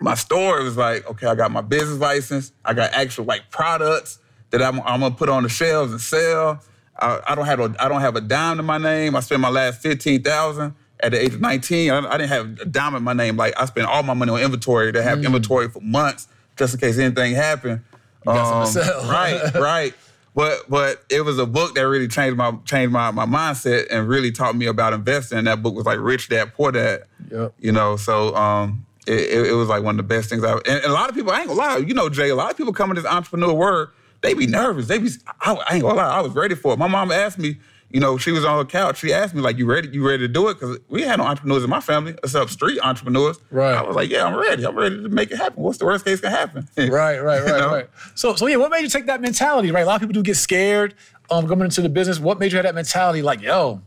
my 0.00 0.14
store 0.14 0.62
was 0.62 0.76
like, 0.76 1.08
okay, 1.10 1.26
I 1.26 1.34
got 1.34 1.50
my 1.50 1.60
business 1.60 1.98
license, 1.98 2.52
I 2.64 2.72
got 2.72 2.92
actual 2.92 3.26
like 3.26 3.50
products 3.50 4.18
that 4.52 4.62
I'm, 4.62 4.80
I'm 4.80 5.00
gonna 5.00 5.14
put 5.14 5.28
on 5.28 5.42
the 5.42 5.48
shelves 5.48 5.92
and 5.92 6.00
sell. 6.00 6.62
I, 6.98 7.20
I, 7.26 7.34
don't 7.34 7.46
have 7.46 7.58
a 7.58 7.74
I 7.80 7.88
don't 7.88 8.02
have 8.02 8.16
a 8.16 8.20
dime 8.20 8.60
in 8.60 8.66
my 8.66 8.78
name. 8.78 9.16
I 9.16 9.20
spent 9.20 9.40
my 9.40 9.48
last 9.48 9.82
fifteen 9.82 10.22
thousand 10.22 10.74
at 11.00 11.12
the 11.12 11.20
age 11.20 11.34
of 11.34 11.40
nineteen. 11.40 11.90
I, 11.90 11.98
I, 11.98 12.18
didn't 12.18 12.28
have 12.28 12.60
a 12.60 12.64
dime 12.66 12.94
in 12.94 13.02
my 13.02 13.14
name. 13.14 13.36
Like 13.36 13.58
I 13.58 13.64
spent 13.64 13.86
all 13.88 14.02
my 14.02 14.14
money 14.14 14.30
on 14.30 14.40
inventory 14.40 14.92
to 14.92 15.02
have 15.02 15.18
mm. 15.18 15.26
inventory 15.26 15.68
for 15.68 15.80
months 15.80 16.28
just 16.56 16.74
in 16.74 16.80
case 16.80 16.98
anything 16.98 17.34
happened. 17.34 17.82
Um, 18.26 18.68
right, 19.08 19.54
right. 19.54 19.94
But 20.34 20.68
but 20.68 21.02
it 21.10 21.22
was 21.22 21.38
a 21.38 21.46
book 21.46 21.74
that 21.74 21.82
really 21.82 22.08
changed 22.08 22.36
my 22.36 22.52
changed 22.64 22.92
my, 22.92 23.10
my 23.10 23.26
mindset 23.26 23.86
and 23.90 24.08
really 24.08 24.30
taught 24.30 24.54
me 24.54 24.66
about 24.66 24.92
investing. 24.92 25.38
And 25.38 25.46
that 25.46 25.62
book 25.62 25.74
was 25.74 25.86
like 25.86 25.98
Rich 25.98 26.28
Dad 26.28 26.54
Poor 26.54 26.72
Dad. 26.72 27.04
Yep. 27.30 27.54
You 27.58 27.72
know, 27.72 27.96
so 27.96 28.34
um, 28.34 28.86
it, 29.06 29.14
it, 29.14 29.46
it, 29.48 29.52
was 29.52 29.68
like 29.68 29.82
one 29.82 29.98
of 29.98 30.08
the 30.08 30.14
best 30.14 30.30
things 30.30 30.44
I. 30.44 30.52
And, 30.52 30.66
and 30.66 30.84
a 30.84 30.92
lot 30.92 31.10
of 31.10 31.14
people, 31.14 31.32
I 31.32 31.40
ain't 31.40 31.48
gonna 31.48 31.58
lie, 31.58 31.76
you 31.78 31.94
know, 31.94 32.08
Jay. 32.08 32.30
A 32.30 32.34
lot 32.34 32.50
of 32.50 32.56
people 32.56 32.72
come 32.72 32.90
in 32.90 32.96
this 32.96 33.04
entrepreneur 33.04 33.52
world 33.52 33.88
they 34.22 34.34
be 34.34 34.46
nervous. 34.46 34.86
They 34.86 34.98
be, 34.98 35.10
I, 35.40 35.52
I 35.52 35.74
ain't 35.74 35.82
gonna 35.82 35.94
lie, 35.94 36.08
I 36.08 36.20
was 36.20 36.32
ready 36.32 36.54
for 36.54 36.72
it. 36.72 36.78
My 36.78 36.88
mom 36.88 37.12
asked 37.12 37.38
me, 37.38 37.56
you 37.92 38.00
know, 38.00 38.16
she 38.16 38.32
was 38.32 38.44
on 38.44 38.56
her 38.56 38.64
couch. 38.64 38.98
She 38.98 39.12
asked 39.12 39.34
me, 39.34 39.42
like, 39.42 39.58
you 39.58 39.66
ready? 39.66 39.88
You 39.88 40.06
ready 40.06 40.26
to 40.26 40.28
do 40.28 40.48
it? 40.48 40.54
Because 40.54 40.78
we 40.88 41.02
had 41.02 41.18
no 41.18 41.24
entrepreneurs 41.24 41.62
in 41.62 41.68
my 41.68 41.80
family 41.80 42.14
except 42.24 42.50
street 42.50 42.80
entrepreneurs. 42.82 43.38
Right. 43.50 43.74
I 43.74 43.82
was 43.82 43.94
like, 43.94 44.08
yeah, 44.08 44.24
I'm 44.24 44.34
ready. 44.34 44.66
I'm 44.66 44.74
ready 44.74 45.02
to 45.02 45.08
make 45.10 45.30
it 45.30 45.36
happen. 45.36 45.62
What's 45.62 45.76
the 45.76 45.84
worst 45.84 46.04
case 46.04 46.20
can 46.20 46.30
happen? 46.30 46.66
right, 46.78 46.88
right, 46.88 47.20
right, 47.22 47.46
know? 47.46 47.70
right. 47.70 47.90
So, 48.14 48.34
so 48.34 48.46
yeah, 48.46 48.56
what 48.56 48.70
made 48.70 48.80
you 48.80 48.88
take 48.88 49.06
that 49.06 49.20
mentality? 49.20 49.70
Right. 49.70 49.82
A 49.82 49.86
lot 49.86 49.96
of 49.96 50.00
people 50.00 50.14
do 50.14 50.22
get 50.22 50.38
scared 50.38 50.94
um, 51.30 51.46
coming 51.46 51.66
into 51.66 51.82
the 51.82 51.90
business. 51.90 52.18
What 52.18 52.38
made 52.38 52.52
you 52.52 52.56
have 52.56 52.64
that 52.64 52.74
mentality? 52.74 53.20
Like, 53.20 53.42
yo, 53.42 53.82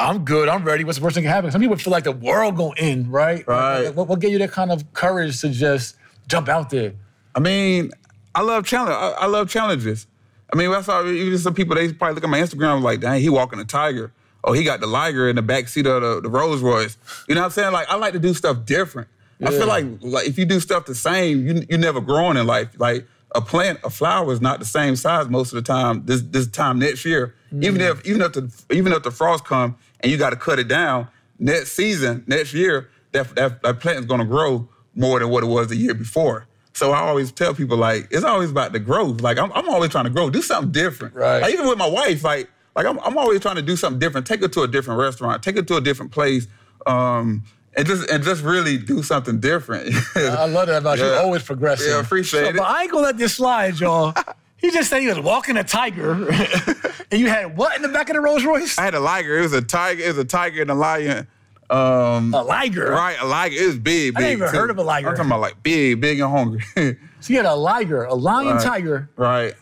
I'm 0.00 0.24
good. 0.24 0.48
I'm 0.48 0.64
ready. 0.64 0.82
What's 0.82 0.98
the 0.98 1.04
worst 1.04 1.14
thing 1.14 1.22
can 1.22 1.32
happen? 1.32 1.52
Some 1.52 1.60
people 1.60 1.76
feel 1.76 1.92
like 1.92 2.04
the 2.04 2.12
world 2.12 2.56
gonna 2.56 2.74
end. 2.76 3.12
Right. 3.12 3.46
Right. 3.46 3.94
What, 3.94 4.08
what 4.08 4.18
gave 4.18 4.32
you 4.32 4.38
that 4.38 4.50
kind 4.50 4.72
of 4.72 4.92
courage 4.94 5.40
to 5.42 5.48
just 5.48 5.96
jump 6.26 6.48
out 6.48 6.70
there? 6.70 6.94
I 7.36 7.40
mean, 7.40 7.92
I 8.38 8.42
love 8.42 8.64
challenge. 8.64 8.94
I, 8.94 9.24
I 9.24 9.26
love 9.26 9.50
challenges. 9.50 10.06
I 10.52 10.56
mean, 10.56 10.70
that's 10.70 10.86
why 10.86 11.04
even 11.08 11.36
some 11.38 11.54
people 11.54 11.74
they 11.74 11.92
probably 11.92 12.14
look 12.14 12.22
at 12.22 12.30
my 12.30 12.38
Instagram 12.40 12.82
like, 12.82 13.00
dang, 13.00 13.20
he 13.20 13.28
walking 13.28 13.58
a 13.58 13.64
tiger. 13.64 14.12
Oh, 14.44 14.52
he 14.52 14.62
got 14.62 14.78
the 14.78 14.86
Liger 14.86 15.28
in 15.28 15.34
the 15.34 15.42
back 15.42 15.66
seat 15.66 15.86
of 15.86 16.02
the, 16.02 16.20
the 16.20 16.28
Rolls 16.28 16.60
Royce. 16.60 16.96
You 17.28 17.34
know 17.34 17.40
what 17.40 17.46
I'm 17.46 17.50
saying? 17.50 17.72
Like, 17.72 17.90
I 17.90 17.96
like 17.96 18.12
to 18.12 18.20
do 18.20 18.32
stuff 18.34 18.64
different. 18.64 19.08
Yeah. 19.40 19.48
I 19.48 19.50
feel 19.50 19.66
like 19.66 19.86
like 20.02 20.28
if 20.28 20.38
you 20.38 20.44
do 20.44 20.60
stuff 20.60 20.86
the 20.86 20.94
same, 20.94 21.48
you 21.48 21.66
you 21.68 21.78
never 21.78 22.00
growing 22.00 22.36
in 22.36 22.46
life. 22.46 22.68
Like 22.78 23.08
a 23.34 23.40
plant, 23.40 23.80
a 23.82 23.90
flower 23.90 24.32
is 24.32 24.40
not 24.40 24.60
the 24.60 24.64
same 24.64 24.94
size 24.94 25.28
most 25.28 25.52
of 25.52 25.56
the 25.56 25.62
time. 25.62 26.06
This 26.06 26.22
this 26.22 26.46
time 26.46 26.78
next 26.78 27.04
year, 27.04 27.34
mm. 27.52 27.64
even 27.64 27.80
if 27.80 28.06
even 28.06 28.22
if 28.22 28.34
the 28.34 28.52
even 28.70 28.92
if 28.92 29.02
the 29.02 29.10
frost 29.10 29.44
come 29.44 29.76
and 29.98 30.12
you 30.12 30.16
got 30.16 30.30
to 30.30 30.36
cut 30.36 30.60
it 30.60 30.68
down 30.68 31.08
next 31.40 31.72
season, 31.72 32.22
next 32.28 32.54
year, 32.54 32.88
that 33.10 33.34
that, 33.34 33.62
that 33.62 33.80
plant 33.80 33.98
is 33.98 34.06
going 34.06 34.20
to 34.20 34.26
grow 34.26 34.68
more 34.94 35.18
than 35.18 35.28
what 35.28 35.42
it 35.42 35.48
was 35.48 35.66
the 35.66 35.76
year 35.76 35.94
before. 35.94 36.46
So 36.78 36.92
I 36.92 37.00
always 37.00 37.32
tell 37.32 37.54
people 37.54 37.76
like 37.76 38.06
it's 38.12 38.24
always 38.24 38.50
about 38.50 38.72
the 38.72 38.78
growth. 38.78 39.20
Like 39.20 39.36
I'm, 39.36 39.52
I'm 39.52 39.68
always 39.68 39.90
trying 39.90 40.04
to 40.04 40.10
grow, 40.10 40.30
do 40.30 40.42
something 40.42 40.70
different. 40.70 41.14
Right. 41.14 41.42
Like, 41.42 41.52
even 41.52 41.66
with 41.66 41.76
my 41.76 41.88
wife, 41.88 42.22
like 42.22 42.48
like 42.76 42.86
I'm, 42.86 43.00
I'm 43.00 43.18
always 43.18 43.40
trying 43.40 43.56
to 43.56 43.62
do 43.62 43.74
something 43.74 43.98
different. 43.98 44.26
Take 44.26 44.40
her 44.40 44.48
to 44.48 44.62
a 44.62 44.68
different 44.68 45.00
restaurant. 45.00 45.42
Take 45.42 45.56
her 45.56 45.62
to 45.62 45.76
a 45.76 45.80
different 45.80 46.12
place. 46.12 46.46
Um, 46.86 47.42
and 47.76 47.86
just 47.86 48.08
and 48.08 48.22
just 48.22 48.44
really 48.44 48.78
do 48.78 49.02
something 49.02 49.40
different. 49.40 49.92
I 50.14 50.46
love 50.46 50.68
that 50.68 50.78
about 50.78 50.98
yeah. 50.98 51.06
you. 51.06 51.12
Always 51.14 51.42
progressing. 51.42 51.88
Yeah, 51.88 52.00
appreciate 52.00 52.42
so, 52.42 52.48
it. 52.50 52.56
But 52.56 52.64
I 52.64 52.82
ain't 52.82 52.92
gonna 52.92 53.04
let 53.04 53.18
this 53.18 53.34
slide, 53.34 53.78
y'all. 53.78 54.14
He 54.60 54.72
just 54.72 54.90
said 54.90 55.02
he 55.02 55.06
was 55.06 55.20
walking 55.20 55.56
a 55.56 55.62
tiger, 55.62 56.10
and 57.12 57.20
you 57.20 57.28
had 57.28 57.56
what 57.56 57.76
in 57.76 57.82
the 57.82 57.88
back 57.88 58.10
of 58.10 58.16
the 58.16 58.20
Rolls 58.20 58.44
Royce? 58.44 58.76
I 58.76 58.82
had 58.82 58.94
a 58.94 58.98
liger. 58.98 59.38
It 59.38 59.42
was 59.42 59.52
a 59.52 59.62
tiger. 59.62 60.02
It 60.02 60.08
was 60.08 60.18
a 60.18 60.24
tiger 60.24 60.60
and 60.62 60.70
a 60.72 60.74
lion. 60.74 61.28
Um, 61.70 62.32
a 62.32 62.42
liger, 62.42 62.90
right? 62.90 63.18
A 63.20 63.26
liger. 63.26 63.56
is 63.56 63.76
big. 63.78 64.14
big 64.14 64.24
I 64.24 64.30
never 64.30 64.48
heard 64.48 64.70
of 64.70 64.78
a 64.78 64.82
liger. 64.82 65.08
I'm 65.08 65.16
talking 65.16 65.30
about 65.30 65.40
like 65.40 65.62
big, 65.62 66.00
big 66.00 66.18
and 66.18 66.30
hungry. 66.30 66.62
so 67.20 67.32
you 67.32 67.36
had 67.36 67.44
a 67.44 67.54
liger, 67.54 68.04
a 68.04 68.14
lion 68.14 68.56
right. 68.56 68.62
tiger, 68.62 69.10
right? 69.16 69.54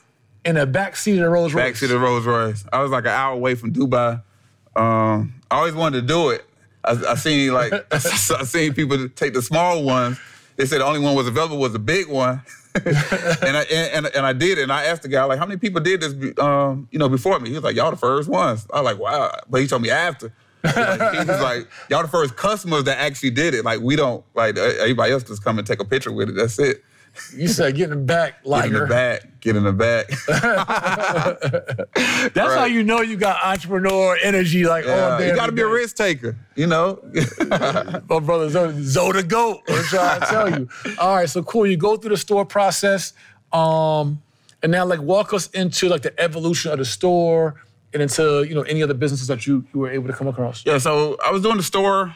In 0.45 0.55
the 0.55 0.67
back 0.67 0.95
seat 0.95 1.15
of 1.15 1.25
the 1.25 1.29
Rolls 1.29 1.53
Royce. 1.53 1.65
Back 1.65 1.77
seat 1.77 1.87
of 1.87 1.93
the 1.93 1.99
Rolls 1.99 2.25
Royce. 2.25 2.65
I 2.73 2.81
was 2.81 2.93
like 2.93 3.05
an 3.05 3.11
hour 3.11 3.33
away 3.33 3.57
from 3.57 3.73
Dubai. 3.73 4.23
Um, 4.77 5.35
I 5.51 5.57
always 5.57 5.75
wanted 5.75 6.03
to 6.03 6.07
do 6.07 6.31
it. 6.31 6.45
I, 6.85 6.93
I 7.09 7.15
seen 7.17 7.53
like 7.53 7.73
I 7.93 7.99
seen 7.99 8.73
people 8.73 9.09
take 9.09 9.35
the 9.35 9.43
small 9.43 9.83
ones. 9.83 10.21
They 10.55 10.65
said 10.65 10.81
the 10.81 10.87
only 10.87 11.01
one 11.01 11.17
was 11.17 11.27
available 11.27 11.59
was 11.59 11.73
the 11.73 11.81
big 11.81 12.09
one. 12.09 12.41
and 12.77 13.57
I 13.57 13.67
and, 13.73 14.07
and 14.07 14.25
I 14.25 14.33
did 14.33 14.59
it. 14.59 14.63
And 14.63 14.73
I 14.73 14.85
asked 14.85 15.03
the 15.03 15.09
guy 15.09 15.25
like, 15.25 15.41
how 15.41 15.47
many 15.47 15.59
people 15.59 15.81
did 15.81 16.03
this? 16.03 16.39
Um, 16.39 16.89
you 16.93 17.01
know, 17.01 17.09
before 17.09 17.41
me. 17.41 17.49
He 17.49 17.55
was 17.57 17.65
like, 17.65 17.75
y'all 17.75 17.91
the 17.91 17.97
first 17.97 18.29
ones. 18.29 18.65
I 18.73 18.81
was 18.81 18.85
like, 18.85 18.99
wow. 18.99 19.35
But 19.49 19.61
he 19.61 19.67
told 19.67 19.83
me 19.83 19.91
after. 19.91 20.33
Like, 20.75 21.13
he 21.13 21.19
was 21.19 21.41
like, 21.41 21.69
y'all 21.91 22.03
the 22.03 22.09
first 22.09 22.37
customers 22.37 22.85
that 22.85 22.99
actually 22.99 23.31
did 23.31 23.55
it. 23.55 23.65
Like 23.65 23.81
we 23.81 23.97
don't 23.97 24.25
like 24.35 24.57
everybody 24.57 25.13
else 25.13 25.23
just 25.23 25.45
come 25.45 25.59
and 25.59 25.67
take 25.67 25.81
a 25.81 25.85
picture 25.85 26.13
with 26.13 26.29
it. 26.29 26.35
That's 26.35 26.59
it. 26.59 26.83
You 27.35 27.49
said 27.49 27.75
get 27.77 27.85
in 27.85 27.91
the 27.91 27.97
back, 28.05 28.41
like 28.45 28.65
Get 28.65 28.75
in 28.75 28.81
the 28.81 28.87
back. 28.87 29.41
Get 29.41 29.57
in 29.57 29.65
the 29.65 29.73
back. 29.73 30.09
That's 32.35 32.37
right. 32.37 32.59
how 32.59 32.65
you 32.65 32.83
know 32.83 33.01
you 33.01 33.17
got 33.17 33.43
entrepreneur 33.45 34.19
energy, 34.23 34.65
like 34.65 34.85
yeah, 34.85 34.93
all 34.93 35.19
day. 35.19 35.29
You 35.29 35.35
got 35.35 35.47
to 35.47 35.53
be 35.53 35.63
a 35.63 35.67
risk 35.67 35.97
taker, 35.97 36.37
you 36.57 36.67
know. 36.67 37.01
My 37.49 38.21
brother 38.21 38.51
Zoda 38.51 39.27
Goat. 39.27 39.61
I'm 39.69 39.85
trying 39.85 40.21
to 40.21 40.27
tell 40.27 40.59
you. 40.59 40.69
All 40.99 41.17
right, 41.17 41.29
so 41.29 41.43
cool. 41.43 41.67
You 41.67 41.77
go 41.77 41.97
through 41.97 42.11
the 42.11 42.17
store 42.17 42.45
process, 42.45 43.13
um, 43.53 44.23
and 44.63 44.73
now 44.73 44.85
like 44.85 45.01
walk 45.01 45.33
us 45.33 45.49
into 45.51 45.89
like 45.89 46.03
the 46.03 46.19
evolution 46.21 46.73
of 46.73 46.79
the 46.79 46.85
store 46.85 47.55
and 47.97 48.03
into 48.03 48.45
you 48.45 48.55
know 48.55 48.63
any 48.63 48.83
other 48.83 48.95
businesses 48.95 49.27
that 49.29 49.47
you 49.47 49.65
you 49.73 49.81
were 49.81 49.91
able 49.91 50.07
to 50.07 50.13
come 50.13 50.29
across? 50.29 50.65
Yeah, 50.65 50.79
so 50.79 51.17
I 51.25 51.31
was 51.31 51.43
doing 51.43 51.57
the 51.57 51.63
store. 51.63 52.15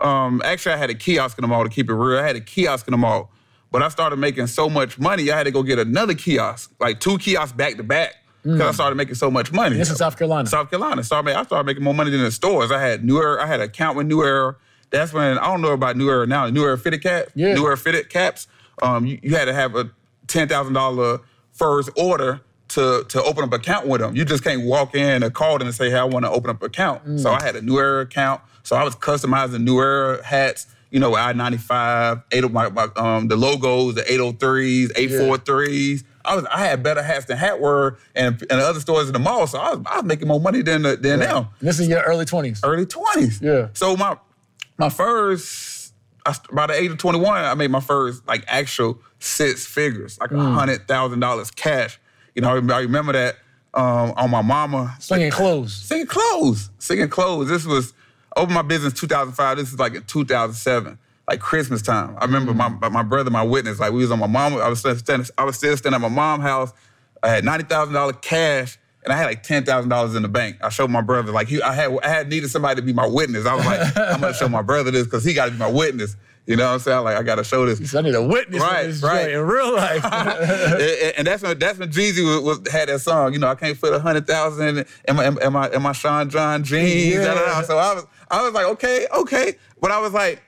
Um, 0.00 0.42
actually, 0.44 0.74
I 0.74 0.76
had 0.76 0.90
a 0.90 0.94
kiosk 0.94 1.38
in 1.38 1.42
the 1.42 1.48
mall 1.48 1.64
to 1.64 1.70
keep 1.70 1.88
it 1.88 1.94
real. 1.94 2.18
I 2.18 2.26
had 2.26 2.36
a 2.36 2.40
kiosk 2.40 2.86
in 2.86 2.92
the 2.92 2.98
mall, 2.98 3.30
but 3.72 3.82
I 3.82 3.88
started 3.88 4.16
making 4.16 4.46
so 4.46 4.68
much 4.68 4.98
money, 4.98 5.30
I 5.30 5.36
had 5.36 5.44
to 5.44 5.50
go 5.50 5.62
get 5.62 5.78
another 5.78 6.14
kiosk, 6.14 6.70
like 6.78 7.00
two 7.00 7.16
kiosks 7.16 7.56
back 7.56 7.78
to 7.78 7.82
back, 7.82 8.16
because 8.42 8.60
mm. 8.60 8.68
I 8.68 8.72
started 8.72 8.96
making 8.96 9.14
so 9.14 9.30
much 9.30 9.52
money. 9.52 9.76
This 9.76 9.90
is 9.90 9.96
South 9.96 10.18
Carolina. 10.18 10.48
South 10.48 10.68
Carolina. 10.68 11.02
Started 11.02 11.24
making, 11.24 11.40
I 11.40 11.44
started 11.44 11.64
making 11.64 11.82
more 11.82 11.94
money 11.94 12.10
than 12.10 12.20
the 12.20 12.30
stores. 12.30 12.70
I 12.70 12.80
had 12.80 13.04
New 13.04 13.18
Era. 13.18 13.42
I 13.42 13.46
had 13.46 13.60
an 13.60 13.66
account 13.66 13.96
with 13.96 14.06
New 14.06 14.22
Era. 14.22 14.56
That's 14.90 15.12
when 15.12 15.38
I 15.38 15.46
don't 15.46 15.62
know 15.62 15.72
about 15.72 15.96
New 15.96 16.10
Era 16.10 16.26
now. 16.26 16.46
New 16.48 16.62
Era 16.62 16.78
fitted 16.78 17.02
cap. 17.02 17.28
Yeah. 17.34 17.54
New 17.54 17.66
Era 17.66 17.76
fitted 17.76 18.10
caps. 18.10 18.46
Um, 18.82 19.06
you, 19.06 19.18
you 19.22 19.34
had 19.34 19.46
to 19.46 19.54
have 19.54 19.74
a 19.74 19.90
ten 20.26 20.46
thousand 20.46 20.74
dollar 20.74 21.20
first 21.52 21.88
order 21.96 22.42
to 22.76 23.04
to 23.08 23.22
open 23.22 23.42
up 23.42 23.52
an 23.52 23.60
account 23.60 23.86
with 23.86 24.02
them. 24.02 24.14
You 24.14 24.24
just 24.24 24.44
can't 24.44 24.62
walk 24.62 24.94
in 24.94 25.22
and 25.22 25.34
call 25.34 25.58
them 25.58 25.66
and 25.66 25.74
say, 25.74 25.90
"Hey, 25.90 25.96
I 25.96 26.04
want 26.04 26.26
to 26.26 26.30
open 26.30 26.50
up 26.50 26.60
an 26.60 26.66
account." 26.66 27.06
Mm. 27.06 27.20
So 27.20 27.32
I 27.32 27.42
had 27.42 27.56
a 27.56 27.62
New 27.62 27.78
Era 27.78 28.02
account. 28.02 28.42
So 28.62 28.76
I 28.76 28.84
was 28.84 28.94
customizing 28.94 29.62
New 29.62 29.78
Era 29.80 30.22
hats. 30.22 30.66
You 30.90 31.00
know, 31.00 31.16
I 31.16 31.32
ninety 31.32 31.56
five, 31.58 32.20
eight 32.32 32.50
my, 32.52 32.68
my 32.68 32.88
um 32.96 33.28
the 33.28 33.36
logos, 33.36 33.94
the 33.94 34.12
eight 34.12 34.20
hundred 34.20 34.40
threes, 34.40 34.92
eight 34.94 35.10
four 35.10 35.38
threes. 35.38 36.04
I 36.24 36.36
was 36.36 36.44
I 36.50 36.66
had 36.66 36.82
better 36.82 37.02
hats 37.02 37.24
than 37.24 37.38
Hat 37.38 37.60
World 37.60 37.96
and 38.14 38.40
and 38.50 38.60
other 38.60 38.80
stores 38.80 39.06
in 39.06 39.14
the 39.14 39.18
mall. 39.18 39.46
So 39.46 39.58
I 39.58 39.74
was 39.74 39.86
I 39.86 39.96
was 39.96 40.04
making 40.04 40.28
more 40.28 40.40
money 40.40 40.60
than 40.60 40.82
than 40.82 41.02
yeah. 41.02 41.16
them. 41.16 41.48
This 41.60 41.80
is 41.80 41.88
your 41.88 42.02
early 42.02 42.26
twenties. 42.26 42.60
Early 42.62 42.84
twenties. 42.84 43.40
Yeah. 43.40 43.68
So 43.72 43.96
my 43.96 44.18
my 44.76 44.90
first 44.90 45.94
I, 46.26 46.34
by 46.52 46.66
the 46.66 46.74
age 46.74 46.90
of 46.90 46.98
twenty 46.98 47.20
one, 47.20 47.42
I 47.42 47.54
made 47.54 47.70
my 47.70 47.80
first 47.80 48.26
like 48.28 48.44
actual 48.48 48.98
six 49.18 49.64
figures, 49.64 50.18
like 50.20 50.30
a 50.30 50.34
mm. 50.34 50.54
hundred 50.54 50.86
thousand 50.86 51.20
dollars 51.20 51.50
cash 51.50 51.98
you 52.36 52.42
know, 52.42 52.50
I 52.50 52.80
remember 52.80 53.12
that 53.12 53.36
um, 53.74 54.12
on 54.16 54.30
my 54.30 54.42
mama. 54.42 54.94
Singing 55.00 55.32
clothes. 55.32 55.74
Singing 55.74 56.06
clothes. 56.06 56.70
Singing 56.78 57.08
clothes. 57.08 57.48
This 57.48 57.66
was, 57.66 57.92
opened 58.36 58.54
my 58.54 58.62
business 58.62 58.92
2005. 58.92 59.56
This 59.56 59.72
is 59.72 59.78
like 59.78 59.94
in 59.94 60.04
2007 60.04 60.98
like 61.28 61.40
Christmas 61.40 61.82
time. 61.82 62.16
I 62.18 62.24
remember 62.24 62.52
mm. 62.52 62.78
my 62.80 62.88
my 62.88 63.02
brother, 63.02 63.30
my 63.30 63.42
witness, 63.42 63.80
like 63.80 63.92
we 63.92 63.98
was 63.98 64.10
on 64.10 64.18
my 64.20 64.26
mom. 64.26 64.54
I 64.54 64.68
was 64.68 64.80
standing, 64.80 65.26
I 65.36 65.44
was 65.44 65.56
still 65.56 65.76
standing 65.76 65.96
at 65.96 66.00
my 66.00 66.14
mom's 66.14 66.44
house. 66.44 66.72
I 67.22 67.30
had 67.30 67.44
ninety 67.44 67.64
thousand 67.64 67.94
dollar 67.94 68.12
cash 68.12 68.78
and 69.02 69.12
I 69.12 69.16
had 69.16 69.26
like 69.26 69.42
ten 69.42 69.64
thousand 69.64 69.88
dollars 69.88 70.14
in 70.14 70.22
the 70.22 70.28
bank. 70.28 70.58
I 70.62 70.68
showed 70.68 70.90
my 70.90 71.00
brother 71.00 71.32
like 71.32 71.48
he, 71.48 71.60
I 71.62 71.72
had 71.72 71.98
I 72.02 72.08
had 72.08 72.28
needed 72.28 72.50
somebody 72.50 72.80
to 72.80 72.82
be 72.82 72.92
my 72.92 73.06
witness. 73.06 73.46
I 73.46 73.54
was 73.54 73.66
like, 73.66 73.80
I'm 73.96 74.20
gonna 74.20 74.34
show 74.34 74.48
my 74.48 74.62
brother 74.62 74.90
this 74.90 75.04
because 75.04 75.24
he 75.24 75.34
got 75.34 75.46
to 75.46 75.50
be 75.52 75.58
my 75.58 75.70
witness. 75.70 76.16
You 76.46 76.54
know 76.54 76.66
what 76.66 76.74
I'm 76.74 76.78
saying? 76.78 77.02
Like 77.02 77.16
I 77.16 77.22
got 77.24 77.36
to 77.36 77.44
show 77.44 77.66
this. 77.66 77.94
I 77.94 78.02
need 78.02 78.14
a 78.14 78.22
witness 78.22 78.62
Right, 78.62 78.86
this 78.86 79.02
right. 79.02 79.32
in 79.32 79.40
real 79.40 79.74
life. 79.74 80.04
and, 80.12 81.14
and 81.18 81.26
that's 81.26 81.42
when 81.42 81.58
that's 81.58 81.78
when 81.78 81.90
Jeezy 81.90 82.24
was, 82.24 82.58
was 82.58 82.72
had 82.72 82.88
that 82.88 83.00
song. 83.00 83.32
You 83.32 83.40
know, 83.40 83.48
I 83.48 83.56
can't 83.56 83.76
fit 83.76 83.92
a 83.92 83.98
hundred 83.98 84.28
thousand 84.28 84.86
in 85.08 85.16
my 85.16 85.26
in 85.26 85.52
my 85.52 85.68
in 85.70 85.82
my 85.82 85.92
Sean 85.92 86.30
John 86.30 86.62
jeans. 86.62 87.16
da, 87.16 87.34
da, 87.34 87.46
da. 87.46 87.62
So 87.62 87.78
I 87.78 87.94
was 87.94 88.06
I 88.30 88.42
was 88.42 88.54
like, 88.54 88.66
okay, 88.66 89.08
okay, 89.12 89.54
but 89.80 89.90
I 89.90 89.98
was 89.98 90.12
like, 90.12 90.40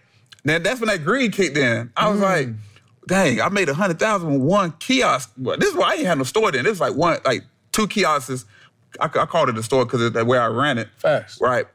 then 0.44 0.62
that's 0.62 0.80
when 0.80 0.88
that 0.88 1.04
greed 1.04 1.32
kicked 1.32 1.56
in. 1.56 1.92
I 1.96 2.08
was 2.08 2.20
mm. 2.20 2.22
like, 2.22 2.48
dang, 3.08 3.40
I 3.40 3.48
made 3.48 3.68
a 3.68 3.74
hundred 3.74 3.98
thousand 3.98 4.32
with 4.32 4.42
one 4.42 4.72
kiosk. 4.78 5.32
Well, 5.36 5.56
this 5.58 5.70
is 5.70 5.74
why 5.74 5.92
I 5.92 5.94
ain't 5.94 6.06
had 6.06 6.18
no 6.18 6.24
store 6.24 6.52
then. 6.52 6.62
This 6.62 6.78
was 6.78 6.80
like 6.80 6.94
one 6.94 7.18
like 7.24 7.42
two 7.72 7.88
kiosks. 7.88 8.44
I, 9.00 9.06
I 9.06 9.26
called 9.26 9.48
it 9.48 9.58
a 9.58 9.62
store 9.64 9.84
because 9.84 10.12
that's 10.12 10.26
where 10.26 10.40
I 10.40 10.46
ran 10.46 10.78
it. 10.78 10.88
Facts. 10.96 11.40
Right. 11.40 11.66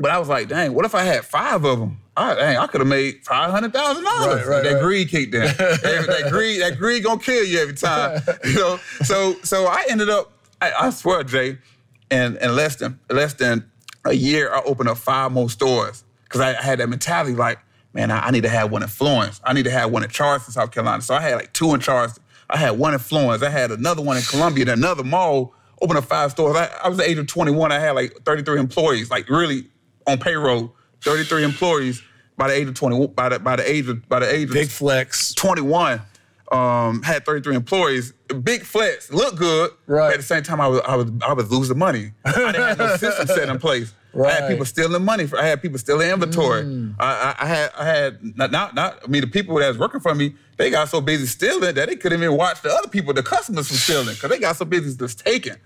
But 0.00 0.10
I 0.10 0.18
was 0.18 0.28
like, 0.28 0.48
dang, 0.48 0.74
what 0.74 0.84
if 0.84 0.94
I 0.94 1.02
had 1.02 1.24
five 1.24 1.64
of 1.64 1.80
them? 1.80 2.00
I, 2.18 2.34
dang, 2.34 2.56
I 2.56 2.66
could 2.66 2.80
have 2.80 2.88
made 2.88 3.24
five 3.24 3.50
hundred 3.50 3.72
thousand 3.72 4.04
dollars. 4.04 4.46
Right, 4.46 4.46
right, 4.46 4.62
that 4.64 4.74
right. 4.74 4.82
greed 4.82 5.08
kicked 5.08 5.34
in. 5.34 5.42
that, 5.42 6.28
greed, 6.30 6.60
that 6.60 6.78
greed 6.78 7.04
gonna 7.04 7.20
kill 7.20 7.44
you 7.44 7.60
every 7.60 7.74
time. 7.74 8.20
You 8.44 8.54
know. 8.54 8.80
So, 9.02 9.34
so 9.42 9.66
I 9.66 9.84
ended 9.88 10.10
up. 10.10 10.32
I, 10.60 10.72
I 10.72 10.90
swear, 10.90 11.22
Jay, 11.22 11.58
in, 12.10 12.36
in 12.38 12.56
less 12.56 12.76
than 12.76 12.98
less 13.08 13.34
than 13.34 13.70
a 14.04 14.12
year, 14.12 14.52
I 14.52 14.62
opened 14.62 14.88
up 14.88 14.98
five 14.98 15.32
more 15.32 15.48
stores 15.50 16.04
because 16.24 16.40
I, 16.40 16.50
I 16.50 16.62
had 16.62 16.80
that 16.80 16.88
mentality 16.88 17.34
like, 17.34 17.58
man, 17.92 18.10
I, 18.10 18.26
I 18.26 18.30
need 18.30 18.42
to 18.42 18.48
have 18.48 18.70
one 18.70 18.82
in 18.82 18.88
Florence. 18.88 19.40
I 19.44 19.52
need 19.52 19.64
to 19.64 19.70
have 19.70 19.90
one 19.90 20.02
in 20.02 20.10
Charleston, 20.10 20.52
South 20.52 20.70
Carolina. 20.70 21.02
So 21.02 21.14
I 21.14 21.20
had 21.20 21.36
like 21.36 21.52
two 21.52 21.74
in 21.74 21.80
Charleston. 21.80 22.22
I 22.50 22.56
had 22.56 22.78
one 22.78 22.94
in 22.94 23.00
Florence. 23.00 23.42
I 23.42 23.50
had 23.50 23.70
another 23.70 24.02
one 24.02 24.16
in 24.16 24.22
Columbia. 24.22 24.62
And 24.62 24.70
another 24.70 25.04
mall. 25.04 25.54
Opened 25.80 25.98
up 25.98 26.06
five 26.06 26.32
stores. 26.32 26.56
I, 26.56 26.68
I 26.82 26.88
was 26.88 26.98
the 26.98 27.08
age 27.08 27.18
of 27.18 27.28
21. 27.28 27.70
I 27.70 27.78
had 27.78 27.92
like 27.92 28.12
33 28.24 28.58
employees, 28.58 29.10
like 29.12 29.28
really 29.28 29.68
on 30.08 30.18
payroll. 30.18 30.74
33 31.02 31.44
employees 31.44 32.02
by 32.36 32.48
the 32.48 32.54
age 32.54 32.68
of 32.68 32.74
20. 32.74 33.08
By 33.08 33.28
the 33.30 33.38
by 33.38 33.56
the 33.56 33.70
age 33.70 33.88
of 33.88 34.08
by 34.08 34.20
the 34.20 34.32
age 34.32 34.48
of 34.48 34.54
Big 34.54 34.68
flex. 34.68 35.34
21, 35.34 36.00
um, 36.52 37.02
had 37.02 37.24
33 37.26 37.56
employees. 37.56 38.12
Big 38.42 38.62
flex, 38.62 39.12
looked 39.12 39.36
good. 39.36 39.70
Right. 39.86 40.08
But 40.08 40.14
at 40.14 40.16
the 40.18 40.22
same 40.22 40.42
time, 40.42 40.60
I 40.60 40.68
was 40.68 40.80
I 40.86 40.96
was 40.96 41.10
I 41.26 41.32
was 41.32 41.50
losing 41.50 41.78
money. 41.78 42.12
I 42.24 42.32
didn't 42.32 42.54
have 42.54 42.78
no 42.78 42.96
system 42.96 43.26
set 43.26 43.48
in 43.48 43.58
place. 43.58 43.92
Right. 44.14 44.32
I 44.32 44.40
had 44.40 44.48
people 44.48 44.64
stealing 44.64 45.04
money. 45.04 45.26
For, 45.26 45.38
I 45.38 45.46
had 45.46 45.60
people 45.60 45.78
stealing 45.78 46.10
inventory. 46.10 46.62
Mm. 46.62 46.94
I, 46.98 47.34
I, 47.38 47.44
I 47.44 47.46
had 47.46 47.70
I 47.76 47.84
had 47.84 48.36
not, 48.36 48.50
not 48.50 48.74
not 48.74 49.00
I 49.04 49.06
mean 49.06 49.20
the 49.20 49.26
people 49.26 49.56
that 49.56 49.68
was 49.68 49.78
working 49.78 50.00
for 50.00 50.14
me. 50.14 50.34
They 50.56 50.70
got 50.70 50.88
so 50.88 51.00
busy 51.00 51.26
stealing 51.26 51.74
that 51.74 51.88
they 51.88 51.96
couldn't 51.96 52.22
even 52.22 52.36
watch 52.36 52.62
the 52.62 52.70
other 52.70 52.88
people, 52.88 53.12
the 53.12 53.22
customers 53.22 53.68
from 53.68 53.76
stealing, 53.76 54.14
because 54.14 54.30
they 54.30 54.38
got 54.38 54.56
so 54.56 54.64
busy 54.64 54.96
just 54.96 55.24
taking. 55.24 55.56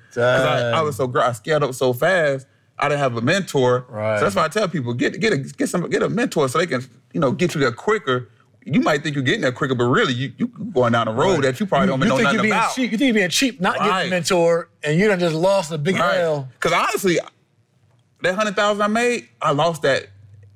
I, 0.75 0.79
I 0.79 0.83
was 0.83 0.97
so 0.97 1.13
I 1.21 1.33
scaled 1.33 1.63
up 1.63 1.75
so 1.75 1.93
fast. 1.93 2.47
I 2.83 2.89
didn't 2.89 3.01
have 3.01 3.17
a 3.17 3.21
mentor. 3.21 3.87
Right. 3.89 4.19
So 4.19 4.25
that's 4.25 4.37
why 4.37 4.45
I 4.45 4.49
tell 4.49 4.69
people 4.69 4.93
get 4.95 5.19
get 5.21 5.33
a 5.33 5.39
get 5.39 5.69
some 5.69 5.89
get 5.89 6.03
a 6.03 6.09
mentor 6.09 6.49
so 6.49 6.59
they 6.59 6.67
can 6.67 6.83
you 7.13 7.21
know 7.21 7.33
get 7.33 7.55
you 7.55 7.61
there 7.61 7.73
quicker. 7.73 8.29
You 8.65 8.81
might 8.81 9.03
think 9.03 9.17
you're 9.17 9.25
getting 9.25 9.41
there 9.41 9.51
quicker, 9.53 9.75
but 9.75 9.85
really 9.85 10.13
you 10.13 10.33
you 10.37 10.47
going 10.49 10.93
down 10.93 11.09
a 11.09 11.13
road 11.13 11.43
that 11.45 11.59
you 11.59 11.67
probably 11.67 11.89
don't 11.89 11.99
even 11.99 12.09
know 12.09 12.17
think 12.17 12.25
nothing 12.25 12.35
you're 12.37 12.43
being 12.43 12.53
about. 12.55 12.75
cheap. 12.75 12.93
You 12.93 12.99
think 12.99 13.07
you're 13.09 13.15
being 13.15 13.31
cheap, 13.31 13.61
not 13.61 13.77
getting 13.79 14.07
a 14.09 14.11
mentor, 14.11 14.69
and 14.85 14.99
you 14.99 15.09
done 15.09 15.19
just 15.21 15.35
lost 15.35 15.73
a 15.73 15.79
big 15.79 15.97
L. 15.97 16.49
Because 16.55 16.73
honestly, 16.73 17.19
that 18.23 18.35
hundred 18.35 18.57
thousand 18.57 18.83
I 18.83 18.87
made, 18.89 19.29
I 19.41 19.53
lost 19.53 19.83
that. 19.83 20.07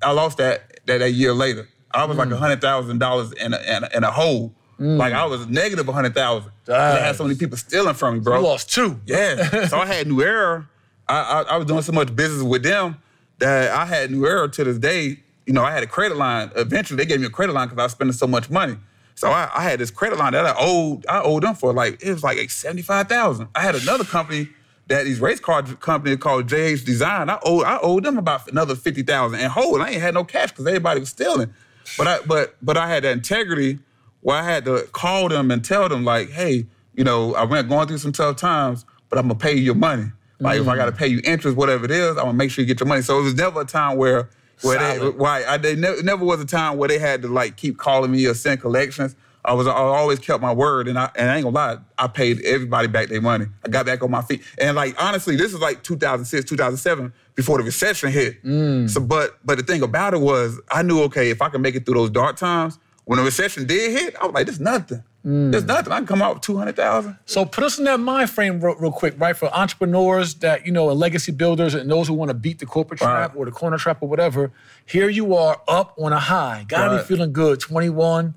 I 0.02 0.12
lost 0.12 0.38
that 0.38 0.80
that 0.86 1.02
a 1.02 1.10
year 1.10 1.32
later. 1.32 1.68
I 1.90 2.04
was 2.04 2.16
Mm. 2.16 2.20
like 2.20 2.30
a 2.30 2.36
hundred 2.36 2.60
thousand 2.60 2.98
dollars 2.98 3.32
in 3.32 3.54
a 3.54 3.58
in 3.58 3.84
a, 3.84 3.88
in 3.96 4.04
a 4.04 4.10
hole. 4.10 4.52
Like 4.78 5.14
I 5.14 5.24
was 5.24 5.46
negative 5.46 5.88
a 5.88 5.92
hundred 5.92 6.14
thousand. 6.14 6.52
I 6.68 6.98
had 6.98 7.16
so 7.16 7.24
many 7.24 7.34
people 7.36 7.56
stealing 7.56 7.94
from 7.94 8.14
me, 8.14 8.20
bro. 8.20 8.36
You 8.36 8.44
lost 8.46 8.70
two. 8.72 9.00
Yeah. 9.06 9.66
so 9.68 9.78
I 9.78 9.86
had 9.86 10.06
New 10.06 10.20
Era. 10.22 10.68
I, 11.08 11.20
I 11.20 11.42
I 11.42 11.56
was 11.56 11.66
doing 11.66 11.82
so 11.82 11.92
much 11.92 12.14
business 12.14 12.42
with 12.42 12.62
them 12.62 12.96
that 13.38 13.70
I 13.70 13.84
had 13.84 14.10
New 14.10 14.26
Era 14.26 14.48
to 14.48 14.64
this 14.64 14.78
day. 14.78 15.20
You 15.46 15.52
know, 15.52 15.62
I 15.62 15.70
had 15.70 15.82
a 15.82 15.86
credit 15.86 16.16
line. 16.16 16.50
Eventually, 16.56 16.96
they 16.96 17.06
gave 17.06 17.20
me 17.20 17.26
a 17.26 17.30
credit 17.30 17.52
line 17.52 17.68
because 17.68 17.78
I 17.78 17.84
was 17.84 17.92
spending 17.92 18.12
so 18.12 18.26
much 18.26 18.50
money. 18.50 18.76
So 19.14 19.30
I, 19.30 19.50
I 19.54 19.62
had 19.62 19.78
this 19.78 19.90
credit 19.90 20.18
line 20.18 20.32
that 20.32 20.44
I 20.44 20.54
owed. 20.58 21.06
I 21.08 21.22
owed 21.22 21.42
them 21.42 21.54
for 21.54 21.72
like 21.72 22.02
it 22.02 22.12
was 22.12 22.22
like 22.22 22.50
seventy 22.50 22.82
five 22.82 23.08
thousand. 23.08 23.48
I 23.54 23.62
had 23.62 23.74
another 23.74 24.04
company 24.04 24.48
that 24.88 25.04
these 25.04 25.20
race 25.20 25.40
car 25.40 25.62
company 25.62 26.16
called 26.16 26.48
JH 26.48 26.84
Design. 26.84 27.30
I 27.30 27.38
owed 27.42 27.64
I 27.64 27.78
owed 27.82 28.04
them 28.04 28.18
about 28.18 28.48
another 28.48 28.74
fifty 28.74 29.02
thousand 29.02 29.40
and 29.40 29.50
whole. 29.50 29.80
I 29.80 29.90
ain't 29.90 30.02
had 30.02 30.14
no 30.14 30.24
cash 30.24 30.50
because 30.50 30.66
everybody 30.66 31.00
was 31.00 31.08
stealing. 31.08 31.52
But 31.96 32.06
I 32.06 32.18
but 32.26 32.56
but 32.60 32.76
I 32.76 32.88
had 32.88 33.04
that 33.04 33.12
integrity 33.12 33.78
where 34.20 34.36
I 34.36 34.42
had 34.42 34.64
to 34.64 34.88
call 34.92 35.28
them 35.28 35.50
and 35.50 35.64
tell 35.64 35.88
them 35.88 36.04
like, 36.04 36.30
hey, 36.30 36.66
you 36.94 37.04
know, 37.04 37.34
I 37.34 37.44
went 37.44 37.68
going 37.68 37.88
through 37.88 37.98
some 37.98 38.12
tough 38.12 38.36
times, 38.36 38.84
but 39.08 39.18
I'm 39.18 39.28
gonna 39.28 39.38
pay 39.38 39.54
you 39.54 39.62
your 39.62 39.74
money. 39.74 40.10
Like 40.38 40.60
if 40.60 40.68
I 40.68 40.76
gotta 40.76 40.92
mm. 40.92 40.98
pay 40.98 41.06
you 41.06 41.20
interest, 41.24 41.56
whatever 41.56 41.84
it 41.84 41.90
is, 41.90 42.10
I'm 42.10 42.24
gonna 42.24 42.34
make 42.34 42.50
sure 42.50 42.62
you 42.62 42.66
get 42.66 42.80
your 42.80 42.86
money. 42.86 43.02
So 43.02 43.18
it 43.18 43.22
was 43.22 43.34
never 43.34 43.62
a 43.62 43.64
time 43.64 43.96
where 43.96 44.28
where 44.62 44.78
they 44.78 45.08
why 45.08 45.44
I 45.44 45.56
they 45.56 45.74
never, 45.74 46.02
never 46.02 46.24
was 46.24 46.40
a 46.40 46.46
time 46.46 46.76
where 46.78 46.88
they 46.88 46.98
had 46.98 47.22
to 47.22 47.28
like 47.28 47.56
keep 47.56 47.78
calling 47.78 48.10
me 48.10 48.26
or 48.26 48.34
send 48.34 48.60
collections. 48.60 49.16
I 49.44 49.52
was 49.52 49.66
I 49.66 49.72
always 49.72 50.18
kept 50.18 50.42
my 50.42 50.52
word, 50.52 50.88
and 50.88 50.98
I 50.98 51.10
and 51.14 51.30
I 51.30 51.36
ain't 51.36 51.44
gonna 51.44 51.54
lie, 51.54 51.78
I 51.96 52.08
paid 52.08 52.42
everybody 52.42 52.88
back 52.88 53.08
their 53.08 53.20
money. 53.20 53.46
I 53.64 53.68
got 53.68 53.86
back 53.86 54.02
on 54.02 54.10
my 54.10 54.22
feet, 54.22 54.42
and 54.58 54.76
like 54.76 55.00
honestly, 55.02 55.36
this 55.36 55.54
is 55.54 55.60
like 55.60 55.82
2006, 55.84 56.50
2007, 56.50 57.12
before 57.34 57.58
the 57.58 57.64
recession 57.64 58.10
hit. 58.10 58.42
Mm. 58.42 58.90
So, 58.90 59.00
but 59.00 59.38
but 59.44 59.56
the 59.58 59.64
thing 59.64 59.82
about 59.82 60.14
it 60.14 60.20
was, 60.20 60.60
I 60.70 60.82
knew 60.82 61.02
okay, 61.04 61.30
if 61.30 61.40
I 61.40 61.48
can 61.48 61.62
make 61.62 61.76
it 61.76 61.86
through 61.86 61.94
those 61.94 62.10
dark 62.10 62.36
times, 62.36 62.78
when 63.04 63.18
the 63.18 63.24
recession 63.24 63.66
did 63.66 63.92
hit, 63.92 64.16
I 64.20 64.26
was 64.26 64.34
like, 64.34 64.46
this 64.46 64.58
nothing. 64.58 65.02
There's 65.28 65.64
nothing. 65.64 65.92
I 65.92 65.96
can 65.96 66.06
come 66.06 66.22
out 66.22 66.34
with 66.34 66.42
two 66.44 66.56
hundred 66.56 66.76
thousand. 66.76 67.18
So 67.26 67.44
put 67.44 67.64
us 67.64 67.78
in 67.78 67.84
that 67.86 67.98
mind 67.98 68.30
frame 68.30 68.60
real, 68.60 68.76
real 68.76 68.92
quick, 68.92 69.14
right? 69.18 69.36
For 69.36 69.52
entrepreneurs 69.52 70.34
that, 70.36 70.64
you 70.64 70.70
know, 70.70 70.88
are 70.88 70.94
legacy 70.94 71.32
builders 71.32 71.74
and 71.74 71.90
those 71.90 72.06
who 72.06 72.14
want 72.14 72.28
to 72.28 72.34
beat 72.34 72.60
the 72.60 72.66
corporate 72.66 73.00
trap 73.00 73.34
or 73.34 73.44
the 73.44 73.50
corner 73.50 73.76
trap 73.76 73.98
or 74.02 74.08
whatever. 74.08 74.52
Here 74.84 75.08
you 75.08 75.34
are 75.34 75.60
up 75.66 75.94
on 75.98 76.12
a 76.12 76.20
high. 76.20 76.64
Gotta 76.68 76.90
Right. 76.94 76.98
be 77.00 77.04
feeling 77.14 77.32
good. 77.32 77.58
21 77.58 78.34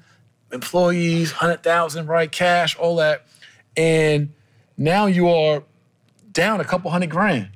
employees, 0.52 1.32
100,000, 1.32 2.08
right? 2.08 2.32
Cash, 2.32 2.76
all 2.78 2.96
that. 2.96 3.26
And 3.78 4.34
now 4.76 5.06
you 5.06 5.30
are 5.30 5.62
down 6.32 6.60
a 6.60 6.64
couple 6.66 6.90
hundred 6.90 7.12
grand. 7.12 7.50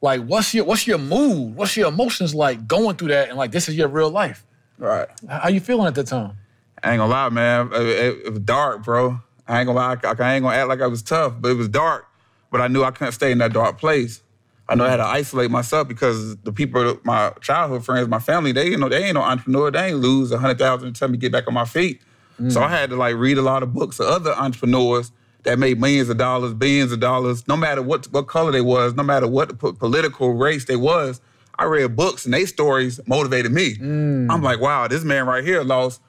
Like, 0.00 0.22
what's 0.22 0.54
your 0.54 0.64
what's 0.64 0.86
your 0.86 0.98
mood? 0.98 1.56
What's 1.56 1.76
your 1.76 1.88
emotions 1.88 2.32
like 2.32 2.68
going 2.68 2.94
through 2.96 3.08
that? 3.08 3.28
And 3.28 3.36
like, 3.36 3.50
this 3.50 3.68
is 3.68 3.74
your 3.76 3.88
real 3.88 4.10
life. 4.10 4.46
Right. 4.78 5.08
How 5.28 5.48
you 5.48 5.58
feeling 5.58 5.88
at 5.88 5.96
that 5.96 6.06
time? 6.06 6.36
I 6.82 6.92
ain't 6.92 6.98
gonna 6.98 7.10
lie, 7.10 7.28
man. 7.28 7.70
It, 7.72 7.86
it- 7.86 8.26
it 8.26 8.30
was 8.30 8.40
dark, 8.40 8.84
bro. 8.84 9.20
I 9.46 9.60
ain't 9.60 9.66
gonna 9.66 9.78
lie. 9.78 9.96
I, 10.04 10.08
I 10.22 10.34
ain't 10.34 10.42
gonna 10.44 10.56
act 10.56 10.68
like 10.68 10.80
I 10.80 10.86
was 10.86 11.02
tough, 11.02 11.34
but 11.40 11.50
it 11.50 11.56
was 11.56 11.68
dark. 11.68 12.06
But 12.50 12.60
I 12.60 12.68
knew 12.68 12.82
I 12.84 12.90
couldn't 12.90 13.12
stay 13.12 13.32
in 13.32 13.38
that 13.38 13.52
dark 13.52 13.78
place. 13.78 14.22
I 14.68 14.74
know 14.74 14.84
I 14.84 14.90
had 14.90 14.96
to 14.98 15.06
isolate 15.06 15.50
myself 15.50 15.88
because 15.88 16.36
the 16.38 16.52
people, 16.52 16.98
my 17.02 17.32
childhood 17.40 17.84
friends, 17.86 18.06
my 18.08 18.18
family, 18.18 18.52
they 18.52 18.68
you 18.70 18.76
know 18.76 18.88
they 18.90 19.02
ain't 19.04 19.14
no 19.14 19.22
entrepreneur. 19.22 19.70
They 19.70 19.86
ain't 19.88 19.96
lose 19.96 20.30
a 20.30 20.38
hundred 20.38 20.58
thousand 20.58 20.92
to 20.92 20.98
tell 20.98 21.08
me 21.08 21.16
to 21.16 21.20
get 21.20 21.32
back 21.32 21.48
on 21.48 21.54
my 21.54 21.64
feet. 21.64 22.02
So 22.36 22.60
mm. 22.60 22.62
I 22.62 22.68
had 22.68 22.90
to 22.90 22.96
like 22.96 23.16
read 23.16 23.38
a 23.38 23.42
lot 23.42 23.62
of 23.62 23.72
books 23.72 23.98
of 23.98 24.06
other 24.06 24.32
entrepreneurs 24.32 25.10
that 25.44 25.58
made 25.58 25.80
millions 25.80 26.08
of 26.10 26.18
dollars, 26.18 26.52
billions 26.52 26.92
of 26.92 27.00
dollars, 27.00 27.48
no 27.48 27.56
matter 27.56 27.82
what 27.82 28.06
what 28.12 28.26
color 28.28 28.52
they 28.52 28.60
was, 28.60 28.94
no 28.94 29.02
matter 29.02 29.26
what 29.26 29.58
political 29.58 30.34
race 30.34 30.66
they 30.66 30.76
was. 30.76 31.20
I 31.58 31.64
read 31.64 31.96
books 31.96 32.24
and 32.24 32.32
they 32.32 32.44
stories 32.46 33.00
motivated 33.06 33.50
me. 33.50 33.74
Mm. 33.76 34.30
I'm 34.30 34.42
like, 34.42 34.60
wow, 34.60 34.86
this 34.86 35.02
man 35.02 35.26
right 35.26 35.42
here 35.42 35.62
lost 35.64 36.00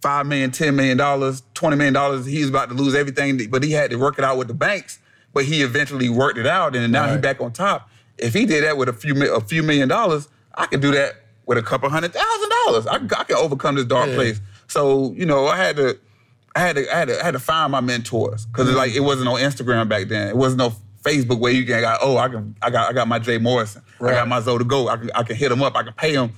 five 0.00 0.26
million, 0.26 0.50
ten 0.50 0.76
million 0.76 0.96
dollars, 0.96 1.42
twenty 1.54 1.76
million 1.76 1.94
dollars. 1.94 2.26
He's 2.26 2.48
about 2.48 2.68
to 2.68 2.74
lose 2.74 2.94
everything, 2.94 3.50
but 3.50 3.62
he 3.62 3.72
had 3.72 3.90
to 3.90 3.96
work 3.96 4.18
it 4.18 4.24
out 4.24 4.38
with 4.38 4.48
the 4.48 4.54
banks. 4.54 4.98
But 5.34 5.44
he 5.44 5.62
eventually 5.62 6.08
worked 6.08 6.38
it 6.38 6.46
out, 6.46 6.74
and 6.74 6.90
now 6.92 7.04
he 7.06 7.12
Right. 7.12 7.20
back 7.20 7.40
on 7.40 7.52
top. 7.52 7.88
If 8.16 8.34
he 8.34 8.46
did 8.46 8.64
that 8.64 8.76
with 8.76 8.88
a 8.88 8.92
few 8.92 9.32
a 9.34 9.40
few 9.40 9.62
million 9.62 9.88
dollars, 9.88 10.28
I 10.54 10.66
could 10.66 10.80
do 10.80 10.90
that 10.92 11.14
with 11.46 11.58
a 11.58 11.62
couple 11.62 11.88
hundred 11.88 12.12
thousand 12.12 12.50
dollars. 12.66 12.86
I, 12.86 12.94
I 12.96 13.24
can 13.24 13.36
overcome 13.36 13.74
this 13.76 13.84
dark 13.84 14.08
Yeah. 14.08 14.14
place. 14.14 14.40
So 14.66 15.12
you 15.12 15.26
know, 15.26 15.46
I 15.46 15.56
had 15.56 15.76
to, 15.76 15.98
I 16.56 16.60
had 16.60 16.76
to, 16.76 16.94
I 16.94 16.98
had 16.98 17.08
to, 17.08 17.20
I 17.20 17.24
had 17.24 17.30
to 17.32 17.38
find 17.38 17.72
my 17.72 17.80
mentors 17.80 18.46
because 18.46 18.70
like 18.74 18.92
it 18.94 19.00
mm. 19.00 19.04
wasn't 19.04 19.28
on 19.28 19.38
Instagram 19.40 19.88
back 19.88 20.08
then. 20.08 20.28
It 20.28 20.36
wasn't 20.36 20.58
no 20.58 20.74
Facebook 21.02 21.38
where 21.38 21.52
you 21.52 21.64
can 21.64 21.80
got 21.80 22.00
oh 22.02 22.16
I 22.16 22.28
can 22.28 22.56
I 22.60 22.70
got 22.70 22.90
I 22.90 22.92
got 22.92 23.08
my 23.08 23.18
Jay 23.18 23.38
Morrison, 23.38 23.82
I 24.00 24.12
got 24.12 24.28
my 24.28 24.40
Zoe 24.40 24.58
to 24.58 24.64
go. 24.64 24.88
I 24.88 24.96
can 24.96 25.10
I 25.14 25.22
can 25.22 25.36
hit 25.36 25.52
him 25.52 25.62
up. 25.62 25.76
I 25.76 25.82
can 25.84 25.92
pay 25.92 26.12
him 26.12 26.32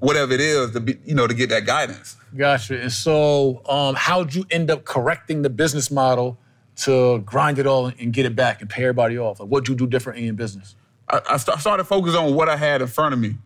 whatever 0.00 0.32
it 0.32 0.40
is 0.40 0.72
to 0.72 0.80
be 0.80 0.98
you 1.04 1.14
know 1.14 1.26
to 1.26 1.34
get 1.34 1.48
that 1.50 1.64
guidance. 1.66 2.16
Gotcha. 2.36 2.80
And 2.80 2.92
so, 2.92 3.62
um, 3.68 3.94
how'd 3.94 4.34
you 4.34 4.44
end 4.50 4.70
up 4.70 4.84
correcting 4.84 5.42
the 5.42 5.50
business 5.50 5.90
model 5.90 6.38
to 6.76 7.18
grind 7.20 7.58
it 7.58 7.66
all 7.66 7.86
and 7.86 8.12
get 8.12 8.26
it 8.26 8.36
back 8.36 8.60
and 8.60 8.70
pay 8.70 8.82
everybody 8.82 9.18
off? 9.18 9.40
Like, 9.40 9.48
what'd 9.48 9.68
you 9.68 9.74
do 9.74 9.86
different 9.86 10.18
in 10.18 10.24
your 10.26 10.34
business? 10.34 10.76
I, 11.08 11.20
I 11.30 11.36
sta- 11.36 11.56
started 11.56 11.84
focusing 11.84 12.18
on 12.18 12.34
what 12.34 12.48
I 12.48 12.56
had 12.56 12.82
in 12.82 12.88
front 12.88 13.12
of 13.12 13.20
me. 13.20 13.36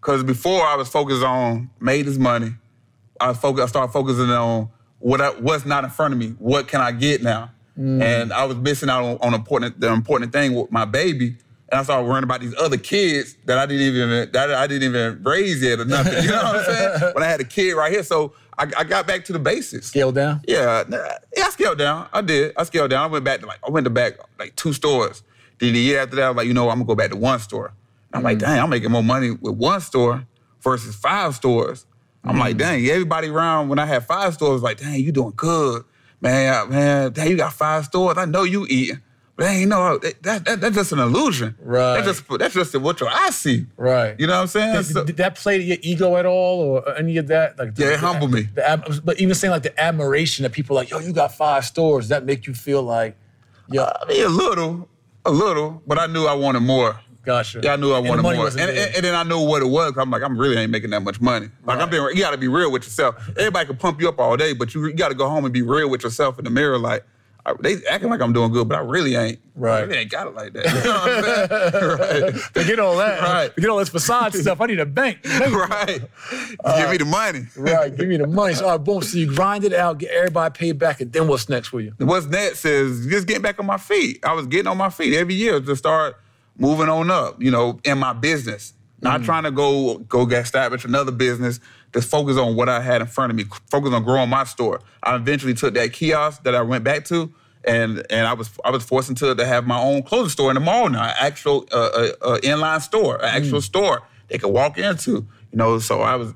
Because 0.00 0.22
before 0.22 0.64
I 0.64 0.76
was 0.76 0.88
focused 0.88 1.24
on 1.24 1.70
made 1.80 2.06
this 2.06 2.18
money, 2.18 2.52
I 3.20 3.32
focus. 3.32 3.64
I 3.64 3.66
started 3.66 3.92
focusing 3.92 4.30
on 4.30 4.68
what 4.98 5.20
I, 5.20 5.30
what's 5.30 5.64
not 5.64 5.84
in 5.84 5.90
front 5.90 6.14
of 6.14 6.18
me. 6.18 6.30
What 6.38 6.68
can 6.68 6.80
I 6.80 6.92
get 6.92 7.22
now? 7.22 7.50
And 8.02 8.32
I 8.32 8.44
was 8.44 8.56
missing 8.56 8.88
out 8.88 9.04
on, 9.04 9.18
on 9.20 9.34
important 9.34 9.80
the 9.80 9.92
important 9.92 10.32
thing 10.32 10.54
with 10.54 10.72
my 10.72 10.84
baby. 10.86 11.36
And 11.68 11.80
I 11.80 11.82
started 11.82 12.06
worrying 12.08 12.22
about 12.22 12.40
these 12.40 12.54
other 12.56 12.76
kids 12.76 13.36
that 13.46 13.58
I 13.58 13.66
didn't 13.66 13.82
even 13.82 14.30
that 14.32 14.52
I 14.52 14.66
didn't 14.68 14.88
even 14.88 15.22
raise 15.24 15.62
yet 15.62 15.80
or 15.80 15.84
nothing. 15.84 16.22
You 16.22 16.30
know 16.30 16.42
what 16.42 16.56
I'm 16.56 16.64
saying? 16.64 17.00
When 17.14 17.24
I 17.24 17.26
had 17.26 17.40
a 17.40 17.44
kid 17.44 17.72
right 17.72 17.90
here, 17.90 18.04
so 18.04 18.34
I, 18.56 18.70
I 18.78 18.84
got 18.84 19.06
back 19.06 19.24
to 19.26 19.32
the 19.32 19.38
basics. 19.40 19.86
Scale 19.88 20.12
down? 20.12 20.42
Yeah, 20.46 20.84
yeah, 20.88 21.44
I 21.44 21.50
scaled 21.50 21.78
down. 21.78 22.08
I 22.12 22.20
did. 22.20 22.52
I 22.56 22.62
scaled 22.64 22.90
down. 22.90 23.02
I 23.02 23.06
went 23.06 23.24
back 23.24 23.40
to 23.40 23.46
like 23.46 23.58
I 23.66 23.70
went 23.70 23.84
to 23.84 23.90
back 23.90 24.14
like 24.38 24.54
two 24.54 24.72
stores. 24.72 25.24
Then 25.58 25.72
the 25.72 25.80
year 25.80 26.00
after 26.00 26.16
that, 26.16 26.24
I 26.24 26.28
was 26.28 26.36
like, 26.36 26.46
you 26.46 26.54
know, 26.54 26.68
I'm 26.68 26.76
gonna 26.76 26.86
go 26.86 26.94
back 26.94 27.10
to 27.10 27.16
one 27.16 27.40
store. 27.40 27.72
I'm 28.12 28.22
like, 28.22 28.38
mm. 28.38 28.42
dang, 28.42 28.60
I'm 28.60 28.70
making 28.70 28.92
more 28.92 29.02
money 29.02 29.32
with 29.32 29.54
one 29.56 29.80
store 29.80 30.24
versus 30.62 30.94
five 30.94 31.34
stores. 31.34 31.84
I'm 32.24 32.38
like, 32.38 32.56
mm. 32.56 32.60
dang, 32.60 32.86
everybody 32.86 33.28
around 33.28 33.68
when 33.68 33.78
I 33.78 33.86
had 33.86 34.06
five 34.06 34.34
stores 34.34 34.54
was 34.54 34.62
like, 34.62 34.78
dang, 34.78 35.00
you 35.00 35.12
doing 35.12 35.32
good, 35.36 35.84
man, 36.20 36.68
man. 36.70 37.12
Dang, 37.12 37.30
you 37.30 37.36
got 37.36 37.52
five 37.52 37.84
stores. 37.84 38.18
I 38.18 38.24
know 38.24 38.44
you 38.44 38.66
eating. 38.68 39.00
They 39.38 39.46
ain't 39.48 39.68
know 39.68 39.98
that, 39.98 40.22
that, 40.22 40.44
that 40.46 40.60
that's 40.62 40.74
just 40.76 40.92
an 40.92 40.98
illusion. 40.98 41.56
Right. 41.60 42.00
That's 42.02 42.20
just 42.22 42.38
that's 42.38 42.54
just 42.54 42.74
what 42.76 43.00
your 43.00 43.10
eyes 43.10 43.36
see. 43.36 43.66
Right. 43.76 44.18
You 44.18 44.26
know 44.26 44.32
what 44.34 44.40
I'm 44.40 44.46
saying? 44.46 44.76
Did, 44.76 44.86
So- 44.86 45.04
did 45.04 45.18
that 45.18 45.34
play 45.34 45.58
to 45.58 45.62
your 45.64 45.76
ego 45.82 46.16
at 46.16 46.24
all, 46.24 46.60
or 46.60 46.96
any 46.96 47.18
of 47.18 47.26
that? 47.26 47.58
Like, 47.58 47.72
Yeah, 47.76 47.88
it 47.88 48.00
humbled 48.00 48.32
me. 48.32 48.42
The, 48.54 49.00
but 49.04 49.20
even 49.20 49.34
saying 49.34 49.50
like 49.50 49.62
the 49.62 49.78
admiration 49.78 50.44
that 50.44 50.52
people 50.52 50.74
like, 50.74 50.88
yo, 50.88 51.00
you 51.00 51.12
got 51.12 51.34
five 51.34 51.66
stores. 51.66 52.04
Does 52.04 52.08
that 52.10 52.24
make 52.24 52.46
you 52.46 52.54
feel 52.54 52.82
like, 52.82 53.14
yo, 53.70 53.82
uh, 53.82 53.92
I 54.02 54.08
mean, 54.08 54.24
a 54.24 54.28
little, 54.30 54.88
a 55.26 55.30
little, 55.30 55.82
but 55.86 55.98
I 55.98 56.06
knew 56.06 56.24
I 56.24 56.32
wanted 56.34 56.60
more. 56.60 56.98
gotcha. 57.22 57.60
Yeah, 57.62 57.74
I 57.74 57.76
knew 57.76 57.92
I 57.92 57.98
wanted 57.98 58.22
more, 58.22 58.32
and, 58.46 58.58
and, 58.58 58.70
and 58.94 59.04
then 59.04 59.14
I 59.14 59.22
knew 59.24 59.40
what 59.46 59.60
it 59.60 59.66
was. 59.66 59.92
I'm 59.98 60.10
like, 60.10 60.22
I'm 60.22 60.38
really 60.38 60.56
ain't 60.56 60.70
making 60.70 60.90
that 60.90 61.00
much 61.02 61.20
money. 61.20 61.48
Like 61.66 61.76
I'm 61.76 61.82
Right. 61.82 61.90
being, 61.90 62.02
you 62.16 62.22
got 62.22 62.30
to 62.30 62.38
be 62.38 62.48
real 62.48 62.70
with 62.72 62.84
yourself. 62.84 63.16
Everybody 63.36 63.66
can 63.66 63.76
pump 63.76 64.00
you 64.00 64.08
up 64.08 64.18
all 64.18 64.34
day, 64.38 64.54
but 64.54 64.74
you, 64.74 64.86
you 64.86 64.94
got 64.94 65.08
to 65.08 65.14
go 65.14 65.28
home 65.28 65.44
and 65.44 65.52
be 65.52 65.60
real 65.60 65.90
with 65.90 66.04
yourself 66.04 66.38
in 66.38 66.44
the 66.46 66.50
mirror. 66.50 66.78
Like 66.78 67.04
I, 67.46 67.54
they 67.60 67.76
acting 67.86 68.10
like 68.10 68.20
I'm 68.20 68.32
doing 68.32 68.50
good, 68.50 68.68
but 68.68 68.76
I 68.76 68.80
really 68.80 69.14
ain't. 69.14 69.38
Right. 69.54 69.78
I 69.78 69.80
really 69.82 69.98
ain't 69.98 70.10
got 70.10 70.26
it 70.26 70.34
like 70.34 70.52
that. 70.54 70.66
You 70.74 70.82
know 70.84 70.98
what 70.98 71.52
I'm 71.52 72.20
saying? 72.20 72.34
right. 72.34 72.42
Forget 72.42 72.80
all 72.80 72.96
that. 72.96 73.22
Right. 73.22 73.54
Forget 73.54 73.70
all 73.70 73.78
this 73.78 73.88
facade 73.88 74.34
stuff. 74.34 74.60
I 74.60 74.66
need 74.66 74.80
a 74.80 74.86
bank. 74.86 75.18
Right. 75.46 76.02
right. 76.64 76.78
Give 76.78 76.90
me 76.90 76.96
the 76.96 77.04
money. 77.04 77.46
Right. 77.56 77.96
Give 77.96 78.08
me 78.08 78.16
the 78.16 78.26
money. 78.26 78.54
So, 78.54 78.64
all 78.64 78.72
right, 78.72 78.84
boom. 78.84 79.00
So 79.02 79.16
you 79.16 79.32
grind 79.32 79.64
it 79.64 79.72
out, 79.72 79.98
get 79.98 80.10
everybody 80.10 80.52
paid 80.52 80.78
back, 80.78 81.00
and 81.00 81.12
then 81.12 81.28
what's 81.28 81.48
next 81.48 81.68
for 81.68 81.80
you? 81.80 81.92
What's 81.98 82.26
next 82.26 82.64
is 82.64 83.06
just 83.06 83.28
getting 83.28 83.42
back 83.42 83.60
on 83.60 83.66
my 83.66 83.78
feet. 83.78 84.18
I 84.24 84.32
was 84.32 84.46
getting 84.46 84.66
on 84.66 84.76
my 84.76 84.90
feet 84.90 85.14
every 85.14 85.34
year 85.34 85.60
to 85.60 85.76
start 85.76 86.16
moving 86.58 86.88
on 86.88 87.10
up, 87.10 87.40
you 87.40 87.50
know, 87.50 87.78
in 87.84 87.98
my 87.98 88.12
business. 88.12 88.72
Not 89.02 89.20
mm. 89.20 89.24
trying 89.24 89.44
to 89.44 89.50
go 89.50 89.98
go 89.98 90.26
get 90.26 90.42
establish 90.42 90.84
another 90.84 91.12
business. 91.12 91.60
Just 91.96 92.10
focus 92.10 92.36
on 92.36 92.56
what 92.56 92.68
I 92.68 92.82
had 92.82 93.00
in 93.00 93.06
front 93.06 93.30
of 93.30 93.36
me. 93.36 93.44
Focus 93.70 93.94
on 93.94 94.04
growing 94.04 94.28
my 94.28 94.44
store. 94.44 94.82
I 95.02 95.16
eventually 95.16 95.54
took 95.54 95.72
that 95.74 95.94
kiosk 95.94 96.42
that 96.42 96.54
I 96.54 96.60
went 96.60 96.84
back 96.84 97.06
to, 97.06 97.32
and 97.64 98.04
and 98.10 98.26
I 98.26 98.34
was 98.34 98.50
I 98.66 98.70
was 98.70 98.84
forced 98.84 99.08
into 99.08 99.34
to 99.34 99.46
have 99.46 99.66
my 99.66 99.80
own 99.80 100.02
clothing 100.02 100.28
store 100.28 100.50
in 100.50 100.56
the 100.56 100.60
mall 100.60 100.90
now, 100.90 101.04
an 101.04 101.14
actual 101.18 101.66
uh, 101.72 101.76
uh, 101.76 102.08
uh, 102.20 102.38
inline 102.42 102.82
store, 102.82 103.16
an 103.16 103.30
actual 103.34 103.62
store 103.62 104.02
they 104.28 104.36
could 104.36 104.52
walk 104.52 104.76
into. 104.76 105.26
You 105.52 105.54
know, 105.54 105.78
so 105.78 106.02
I 106.02 106.16
was 106.16 106.34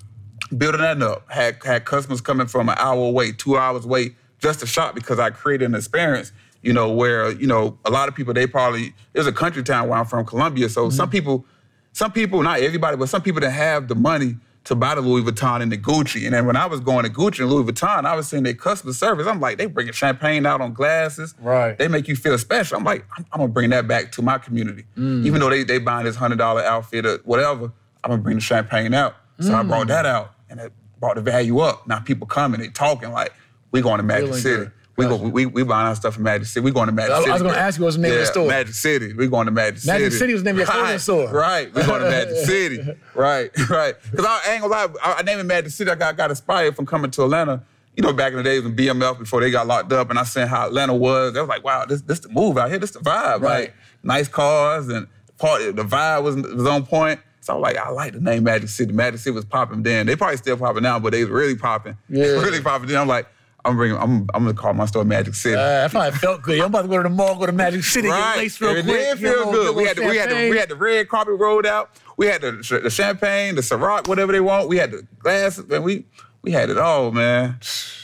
building 0.56 0.80
that 0.80 1.02
up. 1.02 1.30
Had 1.30 1.62
had 1.62 1.84
customers 1.84 2.22
coming 2.22 2.46
from 2.46 2.70
an 2.70 2.76
hour 2.78 3.04
away, 3.04 3.32
two 3.32 3.58
hours 3.58 3.84
away, 3.84 4.16
just 4.38 4.60
to 4.60 4.66
shop 4.66 4.94
because 4.94 5.18
I 5.18 5.28
created 5.28 5.66
an 5.66 5.74
experience. 5.74 6.32
You 6.62 6.72
know, 6.72 6.90
where 6.90 7.32
you 7.32 7.46
know 7.46 7.76
a 7.84 7.90
lot 7.90 8.08
of 8.08 8.14
people 8.14 8.32
they 8.32 8.46
probably 8.46 8.94
it's 9.12 9.26
a 9.26 9.32
country 9.32 9.62
town 9.62 9.90
where 9.90 9.98
I'm 9.98 10.06
from, 10.06 10.24
Columbia. 10.24 10.70
So 10.70 10.88
some 10.88 11.10
people, 11.10 11.44
some 11.92 12.12
people, 12.12 12.42
not 12.42 12.60
everybody, 12.60 12.96
but 12.96 13.10
some 13.10 13.20
people 13.20 13.42
that 13.42 13.50
have 13.50 13.88
the 13.88 13.94
money 13.94 14.36
to 14.64 14.74
buy 14.74 14.94
the 14.94 15.00
Louis 15.00 15.22
Vuitton 15.22 15.62
and 15.62 15.72
the 15.72 15.78
Gucci. 15.78 16.24
And 16.26 16.34
then 16.34 16.44
when 16.46 16.54
I 16.56 16.66
was 16.66 16.80
going 16.80 17.04
to 17.04 17.10
Gucci 17.10 17.40
and 17.40 17.50
Louis 17.50 17.64
Vuitton, 17.70 18.04
I 18.04 18.14
was 18.14 18.28
seeing 18.28 18.42
their 18.42 18.54
customer 18.54 18.92
service. 18.92 19.26
I'm 19.26 19.40
like, 19.40 19.56
they 19.58 19.66
bringing 19.66 19.92
champagne 19.94 20.44
out 20.44 20.60
on 20.60 20.74
glasses. 20.74 21.34
Right. 21.40 21.78
They 21.78 21.88
make 21.88 22.08
you 22.08 22.14
feel 22.16 22.36
special. 22.38 22.76
I'm 22.76 22.84
like, 22.84 23.04
I'm, 23.16 23.24
I'm 23.32 23.40
gonna 23.40 23.52
bring 23.52 23.70
that 23.70 23.88
back 23.88 24.12
to 24.12 24.22
my 24.22 24.36
community. 24.38 24.84
Mm. 24.98 25.24
Even 25.24 25.40
though 25.40 25.48
they 25.50 25.64
they 25.64 25.78
buying 25.78 26.04
this 26.04 26.16
hundred 26.16 26.36
dollar 26.38 26.62
outfit 26.62 27.06
or 27.06 27.18
whatever, 27.24 27.72
I'm 28.04 28.10
gonna 28.10 28.22
bring 28.22 28.36
the 28.36 28.42
champagne 28.42 28.92
out. 28.94 29.16
So 29.40 29.54
I 29.54 29.62
Mm. 29.62 29.68
brought 29.68 29.86
that 29.88 30.04
out, 30.04 30.34
and 30.50 30.60
it 30.60 30.72
brought 31.00 31.14
the 31.16 31.22
value 31.22 31.60
up. 31.60 31.86
Now 31.86 31.98
people 32.00 32.26
coming, 32.26 32.60
they 32.60 32.68
talking 32.68 33.10
like, 33.12 33.32
we 33.72 33.80
going 33.80 33.96
to 33.98 34.02
Magic 34.02 34.26
Feeling 34.26 34.40
City. 34.42 34.56
good. 34.64 34.72
We 35.00 35.06
go, 35.06 35.16
we 35.16 35.46
we 35.46 35.62
buying 35.62 35.86
our 35.86 35.94
stuff 35.94 36.14
from 36.14 36.24
Magic 36.24 36.46
City. 36.46 36.64
We 36.64 36.70
going 36.70 36.86
to 36.86 36.92
Magic 36.92 37.12
I- 37.12 37.30
I 37.30 37.32
was 37.32 37.42
gonna 37.42 37.54
ask 37.54 37.78
you 37.78 37.84
what's 37.84 37.96
the 37.96 38.02
name 38.02 38.12
of 38.12 38.18
the 38.18 38.26
store. 38.26 38.48
Magic 38.48 38.74
City. 38.74 39.12
We 39.12 39.26
going 39.28 39.46
to 39.46 39.52
Magic 39.52 39.80
City. 39.80 39.98
Magic 40.02 40.12
City 40.18 40.32
was 40.32 40.42
the 40.42 40.52
name 40.52 40.60
of 40.60 40.68
your 40.68 40.82
right, 40.82 41.00
store. 41.00 41.28
Right. 41.30 41.74
We 41.74 41.82
going 41.82 42.02
to 42.02 42.10
Magic 42.10 42.36
City. 42.36 42.80
Right. 43.14 43.50
Right. 43.70 43.94
Because 44.10 44.26
I, 44.26 44.40
I 44.46 44.52
ain't 44.52 44.62
gonna 44.62 44.72
lie. 44.72 44.88
I, 45.02 45.14
I 45.18 45.22
named 45.22 45.40
it 45.40 45.44
Magic 45.44 45.70
City. 45.70 45.90
I 45.90 45.94
got, 45.94 46.16
got 46.16 46.30
inspired 46.30 46.74
from 46.76 46.86
coming 46.86 47.10
to 47.12 47.22
Atlanta. 47.24 47.62
You 47.96 48.02
know, 48.02 48.12
back 48.12 48.32
in 48.32 48.38
the 48.38 48.42
days 48.42 48.62
when 48.62 48.74
BMF 48.76 49.18
before 49.18 49.40
they 49.40 49.50
got 49.50 49.66
locked 49.66 49.92
up, 49.92 50.10
and 50.10 50.18
I 50.18 50.24
seen 50.24 50.46
how 50.46 50.66
Atlanta 50.66 50.94
was. 50.94 51.36
I 51.36 51.40
was 51.40 51.48
like, 51.48 51.64
wow, 51.64 51.84
this 51.84 52.00
this 52.02 52.20
the 52.20 52.28
move 52.28 52.56
out 52.58 52.70
here. 52.70 52.78
This 52.78 52.92
the 52.92 53.00
vibe. 53.00 53.40
Right. 53.42 53.42
Like 53.42 53.74
nice 54.02 54.28
cars 54.28 54.88
and 54.88 55.06
party. 55.38 55.70
The 55.72 55.84
vibe 55.84 56.22
was 56.22 56.36
was 56.36 56.66
on 56.66 56.86
point. 56.86 57.20
So 57.42 57.54
I'm 57.54 57.60
like, 57.60 57.76
I 57.76 57.88
like 57.90 58.12
the 58.12 58.20
name 58.20 58.44
Magic 58.44 58.68
City. 58.68 58.92
Magic 58.92 59.18
City 59.20 59.34
was 59.34 59.44
popping 59.44 59.82
then. 59.82 60.06
They 60.06 60.14
probably 60.14 60.36
still 60.36 60.56
popping 60.56 60.82
now, 60.82 60.98
but 60.98 61.12
they 61.12 61.22
was 61.24 61.30
really 61.30 61.56
popping. 61.56 61.96
Yeah. 62.08 62.24
really 62.26 62.60
popping 62.60 62.88
then. 62.88 62.98
I'm 62.98 63.08
like, 63.08 63.26
I'm 63.64 63.76
bringing. 63.76 63.96
I'm 63.98 64.26
I'm 64.34 64.44
gonna 64.44 64.54
call 64.54 64.72
my 64.74 64.86
store 64.86 65.04
Magic 65.04 65.34
City. 65.34 65.56
Uh, 65.56 65.84
I 65.84 65.88
probably 65.88 66.18
felt 66.18 66.42
good. 66.42 66.60
I'm 66.60 66.66
about 66.66 66.82
to 66.82 66.88
go 66.88 66.96
to 66.98 67.02
the 67.02 67.08
mall, 67.14 67.38
go 67.38 67.46
to 67.46 67.52
Magic 67.52 67.84
City, 67.84 68.08
get 68.08 68.36
laced 68.36 68.60
real 68.60 68.70
it 68.76 68.84
quick. 68.84 68.86
did 68.86 69.04
get 69.04 69.14
a 69.14 69.16
feel 69.18 69.50
little- 69.50 69.52
good. 69.52 69.76
We 69.76 69.84
had, 69.86 69.96
the, 69.96 70.06
we, 70.06 70.16
had 70.16 70.30
the, 70.30 70.50
we 70.50 70.56
had 70.56 70.68
the 70.68 70.76
red 70.76 71.08
carpet 71.08 71.34
rolled 71.38 71.66
out. 71.66 71.90
We 72.16 72.26
had 72.26 72.40
the, 72.42 72.80
the 72.82 72.90
champagne, 72.90 73.54
the 73.54 73.60
Ciroc, 73.60 74.08
whatever 74.08 74.32
they 74.32 74.40
want. 74.40 74.68
We 74.68 74.76
had 74.78 74.90
the 74.92 75.06
glasses, 75.18 75.66
man. 75.68 75.82
We 75.82 76.04
we 76.42 76.52
had 76.52 76.70
it 76.70 76.78
all, 76.78 77.10
man. 77.12 77.58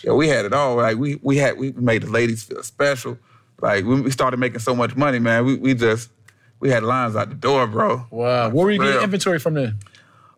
Yeah, 0.04 0.12
we 0.12 0.28
had 0.28 0.44
it 0.44 0.52
all. 0.52 0.76
Like 0.76 0.98
we 0.98 1.18
we 1.22 1.36
had 1.38 1.58
we 1.58 1.72
made 1.72 2.02
the 2.02 2.10
ladies 2.10 2.42
feel 2.42 2.62
special. 2.62 3.18
Like 3.60 3.84
when 3.86 4.02
we 4.02 4.10
started 4.10 4.38
making 4.38 4.58
so 4.60 4.74
much 4.74 4.94
money, 4.96 5.18
man. 5.18 5.46
We 5.46 5.56
we 5.56 5.74
just 5.74 6.10
we 6.60 6.68
had 6.70 6.82
lines 6.82 7.16
out 7.16 7.30
the 7.30 7.34
door, 7.34 7.66
bro. 7.66 8.06
Wow. 8.10 8.50
Where 8.50 8.64
were 8.66 8.70
you 8.70 8.78
getting 8.78 9.02
inventory 9.02 9.38
from 9.38 9.54
then? 9.54 9.76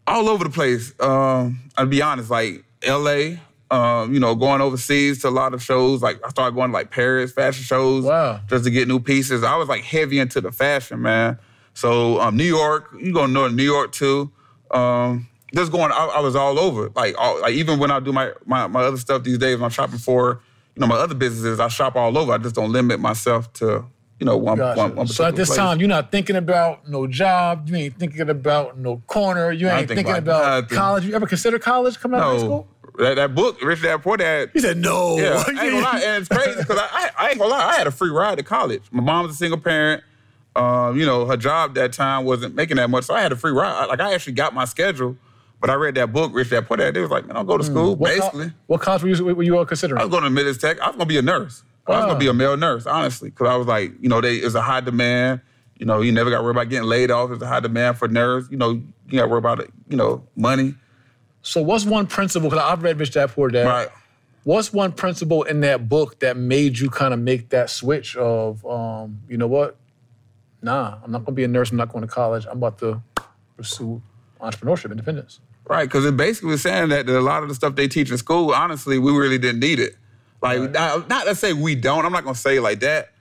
all 0.07 0.28
over 0.28 0.44
the 0.44 0.50
place. 0.50 0.94
Um, 1.00 1.61
I'll 1.76 1.85
be 1.87 2.00
honest, 2.00 2.31
like 2.31 2.64
L.A. 2.83 3.40
Um, 3.70 4.14
you 4.14 4.20
know, 4.20 4.35
going 4.35 4.62
overseas 4.62 5.20
to 5.22 5.28
a 5.28 5.31
lot 5.31 5.52
of 5.52 5.62
shows. 5.62 6.00
Like 6.00 6.24
I 6.24 6.31
started 6.31 6.54
going 6.54 6.70
to 6.70 6.72
like 6.72 6.90
Paris 6.90 7.33
fashion 7.33 7.64
shows. 7.64 8.04
Wow. 8.04 8.40
Just 8.48 8.64
to 8.64 8.70
get 8.70 8.88
new 8.88 8.98
pieces. 8.98 9.44
I 9.44 9.57
was 9.57 9.68
like 9.68 9.85
heavy 9.85 10.18
into 10.18 10.40
the 10.40 10.50
fashion, 10.52 11.02
man. 11.02 11.38
So 11.74 12.20
um, 12.20 12.37
New 12.37 12.44
York, 12.44 12.88
you 12.98 13.12
gonna 13.12 13.33
North 13.33 13.52
New 13.52 13.62
York 13.62 13.92
too. 13.92 14.33
Um, 14.70 15.28
just 15.54 15.70
going, 15.70 15.92
I, 15.92 16.12
I 16.16 16.20
was 16.20 16.35
all 16.35 16.59
over. 16.59 16.90
Like, 16.94 17.14
all, 17.18 17.40
like 17.40 17.54
even 17.54 17.78
when 17.78 17.90
I 17.90 18.00
do 18.00 18.12
my, 18.12 18.33
my 18.44 18.66
my 18.66 18.83
other 18.83 18.96
stuff 18.96 19.22
these 19.22 19.38
days, 19.38 19.61
I'm 19.61 19.70
shopping 19.70 19.98
for, 19.98 20.40
you 20.74 20.81
know, 20.81 20.87
my 20.87 20.96
other 20.96 21.14
businesses, 21.14 21.61
I 21.61 21.68
shop 21.68 21.96
all 21.96 22.16
over. 22.18 22.33
I 22.33 22.38
just 22.38 22.54
don't 22.54 22.72
limit 22.72 23.00
myself 23.00 23.52
to, 23.54 23.85
you 24.18 24.26
know, 24.26 24.37
one 24.37 24.59
Gotcha. 24.59 24.78
one, 24.78 24.96
one 24.96 25.07
so 25.07 25.24
at 25.24 25.37
this 25.37 25.48
place. 25.48 25.59
time, 25.59 25.78
you're 25.78 25.88
not 25.88 26.11
thinking 26.11 26.37
about 26.37 26.88
no 26.88 27.07
job. 27.07 27.68
You 27.68 27.76
ain't 27.76 27.98
thinking 27.98 28.28
about 28.28 28.78
no 28.78 29.02
corner. 29.07 29.52
You 29.52 29.68
ain't 29.68 29.88
think 29.88 29.98
thinking 29.98 30.16
about 30.16 30.64
about 30.64 30.70
college. 30.70 31.04
You 31.04 31.14
ever 31.14 31.26
consider 31.26 31.59
college 31.59 31.98
coming 31.98 32.18
out 32.18 32.26
of 32.26 32.33
high 32.33 32.44
school? 32.44 32.68
That, 32.98 33.14
that 33.14 33.34
book, 33.34 33.62
Rich 33.62 33.82
Dad 33.82 34.02
Poor 34.02 34.16
Dad, 34.16 34.50
He 34.52 34.58
said 34.61 34.76
no. 34.76 35.18
Yeah, 35.18 35.42
I 35.46 35.50
ain't 35.50 35.56
gonna 35.58 35.80
lie, 35.80 36.02
and 36.04 36.20
it's 36.22 36.28
crazy 36.28 36.58
because 36.58 36.78
I, 36.78 36.88
I, 36.90 37.11
I 37.16 37.28
ain't 37.30 37.38
gonna 37.38 37.50
lie, 37.50 37.64
I 37.64 37.74
had 37.76 37.87
a 37.87 37.90
free 37.92 38.11
ride 38.11 38.38
to 38.38 38.44
college. 38.44 38.82
My 38.90 39.02
mom 39.02 39.26
was 39.26 39.34
a 39.34 39.38
single 39.38 39.58
parent. 39.61 40.02
Um, 40.56 40.98
you 40.98 41.06
know, 41.06 41.24
her 41.26 41.37
job 41.37 41.74
that 41.76 41.92
time 41.92 42.24
wasn't 42.24 42.56
making 42.56 42.76
that 42.78 42.90
much, 42.90 43.04
so 43.04 43.14
I 43.14 43.20
had 43.20 43.30
a 43.30 43.37
free 43.37 43.52
ride. 43.52 43.87
Like 43.87 44.00
I 44.00 44.12
actually 44.14 44.32
got 44.32 44.52
my 44.54 44.64
schedule, 44.64 45.16
but 45.61 45.70
I 45.70 45.74
read 45.74 45.94
that 45.94 46.12
book, 46.12 46.32
Rich 46.34 46.50
Dad 46.50 46.66
Poor 46.66 46.76
Dad. 46.76 46.94
They 46.94 47.00
was 47.00 47.11
like, 47.11 47.26
man, 47.26 47.37
don't 47.37 47.46
go 47.46 47.56
to 47.56 47.62
school. 47.62 47.94
Hmm. 47.94 48.00
What 48.00 48.11
co- 48.11 48.18
Basically, 48.18 48.52
what 48.66 48.80
college 48.80 49.02
were 49.02 49.08
you, 49.11 49.34
were 49.37 49.42
you 49.44 49.56
all 49.58 49.64
considering? 49.64 50.00
I 50.00 50.04
was 50.04 50.11
going 50.11 50.24
to 50.24 50.30
Midlands 50.30 50.58
Tech. 50.58 50.80
I 50.80 50.88
was 50.88 50.96
gonna 50.96 51.06
be 51.06 51.18
a 51.18 51.22
nurse. 51.22 51.62
I 51.87 51.92
was 51.92 52.06
gonna 52.06 52.18
be 52.18 52.26
a 52.26 52.34
male 52.34 52.56
nurse, 52.56 52.84
honestly, 52.87 53.30
because 53.30 53.48
I 53.48 53.56
was 53.56 53.66
like, 53.66 53.92
you 54.00 54.08
know, 54.08 54.20
they 54.20 54.37
it's 54.37 54.54
a 54.56 54.61
high 54.61 54.80
demand. 54.80 55.40
You 55.78 55.87
know, 55.87 56.00
you 56.00 56.11
never 56.11 56.28
got 56.28 56.38
to 56.38 56.42
worry 56.42 56.50
about 56.50 56.68
getting 56.68 56.88
laid 56.88 57.12
off. 57.12 57.30
It's 57.30 57.40
a 57.42 57.46
high 57.46 57.61
demand 57.61 57.96
for 57.98 58.08
nurse. 58.08 58.48
You 58.50 58.56
know, 58.56 58.70
you 58.70 59.12
got 59.12 59.22
to 59.22 59.28
worry 59.28 59.38
about 59.38 59.61
it. 59.61 59.70
You 59.88 59.96
know, 59.96 60.26
money. 60.34 60.74
So 61.42 61.62
what's 61.62 61.85
one 61.85 62.07
principle? 62.07 62.51
Because 62.51 62.64
I've 62.64 62.83
read 62.83 62.98
Rich 62.98 63.12
Dad 63.12 63.31
Poor 63.31 63.48
Dad. 63.48 63.66
Right. 63.66 63.88
What's 64.44 64.72
one 64.72 64.92
principle 64.92 65.42
in 65.42 65.61
that 65.61 65.88
book 65.88 66.20
that 66.20 66.37
made 66.37 66.79
you 66.79 66.88
kind 66.90 67.12
of 67.12 67.20
make 67.20 67.51
that 67.51 67.70
switch 67.70 68.16
of, 68.16 68.64
um, 68.64 69.20
you 69.29 69.37
know 69.37 69.46
what? 69.46 69.77
Nah, 70.62 70.98
I'm 71.05 71.12
not 71.12 71.18
going 71.18 71.27
to 71.27 71.33
be 71.33 71.44
a 71.44 71.48
nurse. 71.48 71.70
I'm 71.70 71.77
not 71.77 71.92
going 71.92 72.03
to 72.03 72.09
college. 72.09 72.46
I'm 72.46 72.59
about 72.59 72.79
to 72.79 73.03
pursue 73.57 74.01
entrepreneurship, 74.40 74.90
independence. 74.90 75.40
Right, 75.66 75.85
because 75.85 76.07
it 76.07 76.16
basically 76.16 76.51
was 76.51 76.62
saying 76.62 76.88
that 76.88 77.07
a 77.09 77.20
lot 77.20 77.42
of 77.42 77.51
the 77.51 77.55
stuff 77.55 77.74
they 77.74 77.88
teach 77.88 78.11
in 78.11 78.16
school, 78.16 78.53
honestly, 78.53 78.98
we 78.98 79.12
really 79.12 79.37
didn't 79.37 79.61
need 79.61 79.79
it. 79.79 79.96
Like, 80.40 80.70
not, 80.70 81.09
not 81.09 81.27
to 81.27 81.35
say 81.35 81.53
we 81.53 81.74
don't. 81.74 82.07
I'm 82.07 82.12
not 82.12 82.24
gonna 82.24 82.35
say 82.35 82.57
it 82.57 82.62
like 82.62 82.81
that. 82.81 83.12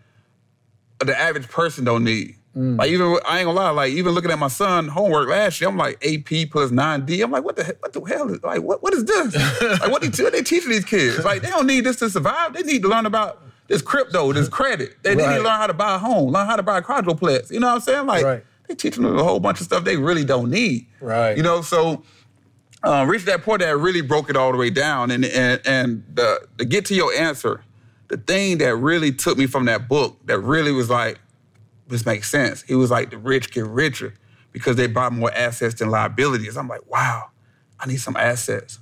The 1.00 1.20
average 1.20 1.50
person 1.50 1.84
don't 1.84 2.06
need. 2.06 2.37
Like 2.58 2.90
even 2.90 3.20
I 3.28 3.40
ain't 3.40 3.46
gonna 3.46 3.52
lie. 3.52 3.70
Like 3.70 3.92
even 3.94 4.14
looking 4.14 4.32
at 4.32 4.40
my 4.40 4.48
son 4.48 4.88
homework 4.88 5.30
last 5.30 5.62
year, 5.62 5.70
I'm 5.70 5.78
like 5.78 6.04
AP 6.04 6.50
plus 6.50 6.72
nine 6.72 7.06
D. 7.06 7.22
I'm 7.22 7.30
like, 7.30 7.44
what 7.44 7.56
the 7.56 7.64
he- 7.64 7.72
what 7.80 7.94
the 7.94 8.02
hell 8.02 8.30
is 8.34 8.42
like 8.42 8.64
what 8.64 8.82
what 8.82 8.94
is 8.96 9.06
this? 9.06 9.36
like 9.80 9.92
what 9.92 10.02
they 10.02 10.24
what 10.24 10.34
they 10.34 10.42
teaching 10.42 10.72
these 10.72 10.84
kids? 10.86 11.24
Like 11.24 11.44
they 11.44 11.50
don't 11.50 11.68
need 11.68 11.82
this 11.84 11.98
to 11.98 12.10
survive. 12.10 12.54
They 12.54 12.64
need 12.64 12.82
to 12.82 12.88
learn 12.88 13.06
about 13.06 13.44
this 13.68 13.82
crypto, 13.84 14.34
this 14.34 14.50
credit. 14.50 14.96
They, 15.04 15.14
they 15.14 15.28
need 15.28 15.36
to 15.36 15.42
learn 15.44 15.58
how 15.60 15.68
to 15.68 15.74
buy 15.74 15.96
a 15.96 15.98
home, 16.00 16.32
learn 16.32 16.48
how 16.48 16.56
to 16.56 16.64
buy 16.64 16.80
a 16.80 16.82
quadruplex. 16.82 17.52
You 17.52 17.60
know 17.60 17.68
what 17.68 17.76
I'm 17.76 17.82
saying? 17.82 18.06
Like 18.08 18.24
Right. 18.24 18.44
they 18.68 18.74
teaching 18.76 19.04
them 19.04 19.18
a 19.20 19.24
whole 19.24 19.40
bunch 19.40 19.60
of 19.60 19.66
stuff 19.66 19.84
they 19.84 19.98
really 19.98 20.26
don't 20.26 20.50
need. 20.50 20.88
Right. 21.00 21.38
You 21.38 21.44
know, 21.44 21.62
so 21.62 22.04
uh, 22.84 23.06
Dad 23.06 23.44
Poor 23.44 23.58
Dad 23.60 23.76
really 23.76 24.02
broke 24.02 24.30
it 24.32 24.36
all 24.36 24.52
the 24.52 24.58
way 24.58 24.70
down. 24.72 25.12
And 25.12 25.26
and 25.26 25.62
and 25.66 26.04
the, 26.14 26.48
to 26.58 26.66
get 26.66 26.86
to 26.86 26.96
your 26.96 27.14
answer, 27.14 27.64
the 28.08 28.18
thing 28.18 28.58
that 28.60 28.76
really 28.78 29.12
took 29.12 29.38
me 29.38 29.46
from 29.48 29.66
that 29.66 29.88
book, 29.88 30.18
that 30.26 30.40
really 30.40 30.72
was 30.72 30.90
like, 30.90 31.20
this 31.88 32.06
makes 32.06 32.30
sense. 32.30 32.64
He 32.64 32.76
was 32.76 32.92
like, 32.92 33.10
the 33.12 33.18
rich 33.18 33.52
get 33.52 33.66
richer 33.66 34.14
because 34.52 34.76
they 34.76 34.88
buy 34.88 35.10
more 35.10 35.32
assets 35.34 35.76
than 35.76 35.90
liabilities. 35.90 36.58
I'm 36.58 36.68
like, 36.68 36.90
wow, 36.90 37.30
I 37.80 37.88
need 37.88 37.98
some 37.98 38.16
assets. 38.16 38.80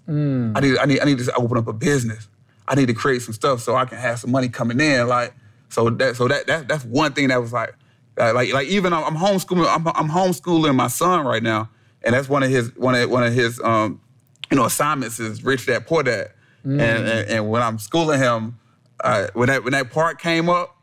I 0.56 0.60
need 0.62 0.78
I 0.78 0.86
need 0.86 1.00
I 1.02 1.06
need 1.06 1.20
to 1.20 1.36
open 1.36 1.58
up 1.58 1.68
a 1.68 1.74
business. 1.74 2.28
I 2.68 2.76
need 2.76 2.88
to 2.88 2.94
create 2.94 3.22
some 3.22 3.34
stuff 3.34 3.62
so 3.62 3.76
I 3.76 3.86
can 3.86 3.98
have 3.98 4.20
some 4.20 4.32
money 4.32 4.50
coming 4.50 4.80
in. 4.80 5.08
Like, 5.08 5.34
so 5.70 5.90
that 5.90 6.16
so 6.16 6.28
that, 6.28 6.48
that 6.48 6.68
that's 6.68 6.86
one 6.86 7.14
thing 7.14 7.28
that 7.28 7.42
was 7.42 7.54
like, 7.54 7.76
like 8.18 8.54
like 8.54 8.68
even 8.68 8.94
I'm, 8.94 9.04
I'm 9.04 9.16
homeschooling. 9.16 9.68
I'm, 9.68 9.88
I'm 9.88 10.10
homeschooling 10.10 10.76
my 10.76 10.88
son 10.88 11.26
right 11.26 11.44
now, 11.44 11.70
and 12.04 12.16
that's 12.16 12.30
one 12.30 12.42
of 12.44 12.50
his 12.50 12.76
one 12.76 12.96
of 12.96 13.10
one 13.10 13.24
of 13.24 13.34
his 13.34 13.60
um, 13.62 14.02
you 14.50 14.58
know 14.58 14.66
assignments 14.66 15.20
is 15.20 15.44
rich 15.44 15.66
dad 15.68 15.86
poor 15.86 16.04
dad. 16.04 16.32
And, 16.64 16.82
and 16.82 17.30
and 17.30 17.50
when 17.50 17.62
I'm 17.62 17.78
schooling 17.78 18.20
him, 18.20 18.58
uh, 19.04 19.28
when 19.34 19.50
that 19.50 19.64
when 19.64 19.74
that 19.74 19.92
part 19.92 20.20
came 20.20 20.50
up, 20.50 20.76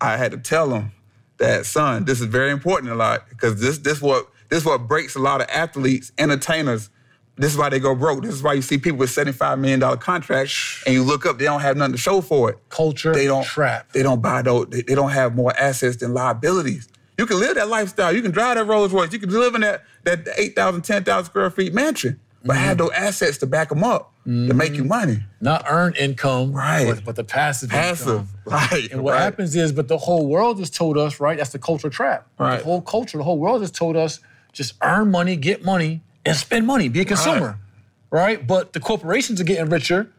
I 0.00 0.16
had 0.16 0.30
to 0.32 0.38
tell 0.38 0.70
him 0.70 0.92
that 1.38 1.66
son, 1.66 2.04
this 2.04 2.20
is 2.20 2.26
very 2.26 2.50
important 2.50 2.92
a 2.92 2.94
lot 2.94 3.28
because 3.28 3.60
this 3.60 3.78
this 3.78 4.00
what 4.00 4.28
this 4.48 4.64
what 4.64 4.86
breaks 4.88 5.14
a 5.16 5.18
lot 5.18 5.40
of 5.40 5.48
athletes, 5.50 6.12
entertainers. 6.18 6.90
This 7.38 7.52
is 7.52 7.58
why 7.58 7.68
they 7.68 7.78
go 7.78 7.94
broke. 7.94 8.22
This 8.22 8.32
is 8.34 8.42
why 8.42 8.54
you 8.54 8.62
see 8.62 8.78
people 8.78 8.98
with 8.98 9.10
seventy-five 9.10 9.58
million 9.58 9.78
dollar 9.80 9.98
contracts, 9.98 10.82
and 10.86 10.94
you 10.94 11.02
look 11.02 11.26
up, 11.26 11.36
they 11.38 11.44
don't 11.44 11.60
have 11.60 11.76
nothing 11.76 11.92
to 11.92 11.98
show 11.98 12.22
for 12.22 12.48
it. 12.50 12.58
Culture 12.70 13.12
They 13.12 13.26
don't 13.26 13.44
trap. 13.44 13.92
They 13.92 14.02
don't 14.02 14.22
buy 14.22 14.40
those. 14.40 14.68
They, 14.70 14.80
they 14.82 14.94
don't 14.94 15.10
have 15.10 15.34
more 15.34 15.54
assets 15.58 15.96
than 15.98 16.14
liabilities. 16.14 16.88
You 17.18 17.26
can 17.26 17.38
live 17.38 17.56
that 17.56 17.68
lifestyle. 17.68 18.14
You 18.14 18.22
can 18.22 18.30
drive 18.30 18.56
that 18.56 18.64
Rolls 18.66 18.92
Royce. 18.92 19.12
You 19.12 19.18
can 19.18 19.28
live 19.30 19.54
in 19.54 19.60
that 19.62 19.84
that 20.04 20.26
8,000, 20.36 20.82
10,000 20.82 21.24
square 21.26 21.50
feet 21.50 21.74
mansion, 21.74 22.20
but 22.44 22.54
Mm-hmm. 22.54 22.64
have 22.64 22.78
those 22.78 22.90
assets 22.92 23.38
to 23.38 23.46
back 23.46 23.68
them 23.68 23.84
up 23.84 24.12
to 24.26 24.54
make 24.54 24.72
you 24.72 24.80
mm-hmm. 24.80 24.88
money. 24.88 25.18
Not 25.40 25.64
earn 25.68 25.94
income, 25.94 26.52
Right. 26.52 26.86
But, 26.86 27.04
but 27.04 27.16
the 27.16 27.22
passive, 27.22 27.70
Passive, 27.70 28.08
income. 28.08 28.28
right? 28.44 28.90
And 28.90 29.02
what 29.04 29.12
right. 29.12 29.20
happens 29.20 29.54
is, 29.54 29.72
but 29.72 29.86
the 29.86 29.98
whole 29.98 30.26
world 30.26 30.58
has 30.58 30.68
told 30.68 30.98
us, 30.98 31.20
right? 31.20 31.38
That's 31.38 31.50
the 31.50 31.60
culture 31.60 31.88
trap. 31.88 32.26
Right. 32.38 32.58
The 32.58 32.64
whole 32.64 32.82
culture, 32.82 33.18
the 33.18 33.24
whole 33.24 33.38
world 33.38 33.60
has 33.60 33.70
told 33.70 33.96
us 33.96 34.18
just 34.52 34.74
earn 34.82 35.12
money, 35.12 35.36
get 35.36 35.64
money, 35.64 36.02
and 36.24 36.36
spend 36.36 36.66
money. 36.66 36.88
Be 36.88 37.02
a 37.02 37.04
consumer, 37.04 37.58
right? 38.10 38.44
But 38.44 38.72
the 38.72 38.80
corporations 38.80 39.40
are 39.40 39.44
getting 39.44 39.70
richer. 39.70 40.10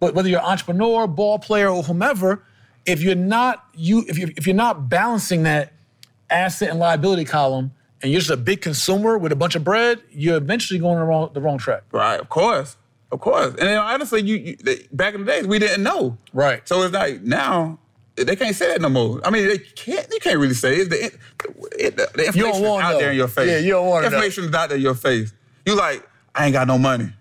But 0.00 0.14
whether 0.14 0.28
you're 0.28 0.40
an 0.40 0.44
entrepreneur, 0.44 1.06
ball 1.06 1.38
player, 1.38 1.70
or 1.70 1.82
whomever, 1.82 2.42
if 2.84 3.00
you're 3.00 3.14
not 3.14 3.64
you, 3.74 4.04
if 4.06 4.18
you 4.18 4.30
if 4.36 4.46
you're 4.46 4.54
not 4.54 4.90
balancing 4.90 5.44
that 5.44 5.72
asset 6.28 6.68
and 6.68 6.78
liability 6.78 7.24
column, 7.24 7.72
and 8.02 8.12
you're 8.12 8.20
just 8.20 8.30
a 8.30 8.36
big 8.36 8.60
consumer 8.60 9.16
with 9.16 9.32
a 9.32 9.36
bunch 9.36 9.54
of 9.54 9.64
bread, 9.64 10.02
you're 10.10 10.36
eventually 10.36 10.78
going 10.78 10.98
the 10.98 11.04
wrong 11.04 11.30
the 11.32 11.40
wrong 11.40 11.56
track. 11.56 11.84
Right, 11.92 12.20
of 12.20 12.28
course, 12.28 12.76
of 13.12 13.20
course. 13.20 13.50
And 13.50 13.68
then 13.68 13.78
honestly, 13.78 14.22
you, 14.22 14.36
you 14.36 14.56
they, 14.56 14.86
back 14.92 15.14
in 15.14 15.24
the 15.24 15.32
days 15.32 15.46
we 15.46 15.58
didn't 15.58 15.82
know. 15.82 16.18
Right. 16.32 16.66
So 16.68 16.82
it's 16.82 16.94
like 16.94 17.22
now 17.22 17.78
they 18.16 18.36
can't 18.36 18.56
say 18.56 18.68
that 18.68 18.80
no 18.80 18.88
more. 18.88 19.20
I 19.24 19.30
mean, 19.30 19.46
they 19.48 19.58
can't. 19.58 20.06
You 20.12 20.18
can't 20.20 20.38
really 20.38 20.54
say 20.54 20.76
it. 20.76 20.90
The, 20.90 21.04
it, 21.78 21.96
the, 21.96 22.10
the 22.14 22.26
information 22.26 22.64
is 22.64 22.80
out 22.80 22.92
know. 22.92 22.98
there 22.98 23.10
in 23.10 23.16
your 23.16 23.28
face. 23.28 23.50
Yeah, 23.50 23.58
you 23.58 23.70
don't 23.72 23.86
wanna 23.86 24.02
know. 24.02 24.16
Information 24.16 24.44
is 24.44 24.54
out 24.54 24.68
there 24.68 24.78
in 24.78 24.82
your 24.82 24.94
face. 24.94 25.32
You 25.66 25.76
like, 25.76 26.08
I 26.34 26.44
ain't 26.46 26.52
got 26.52 26.66
no 26.66 26.78
money. 26.78 27.12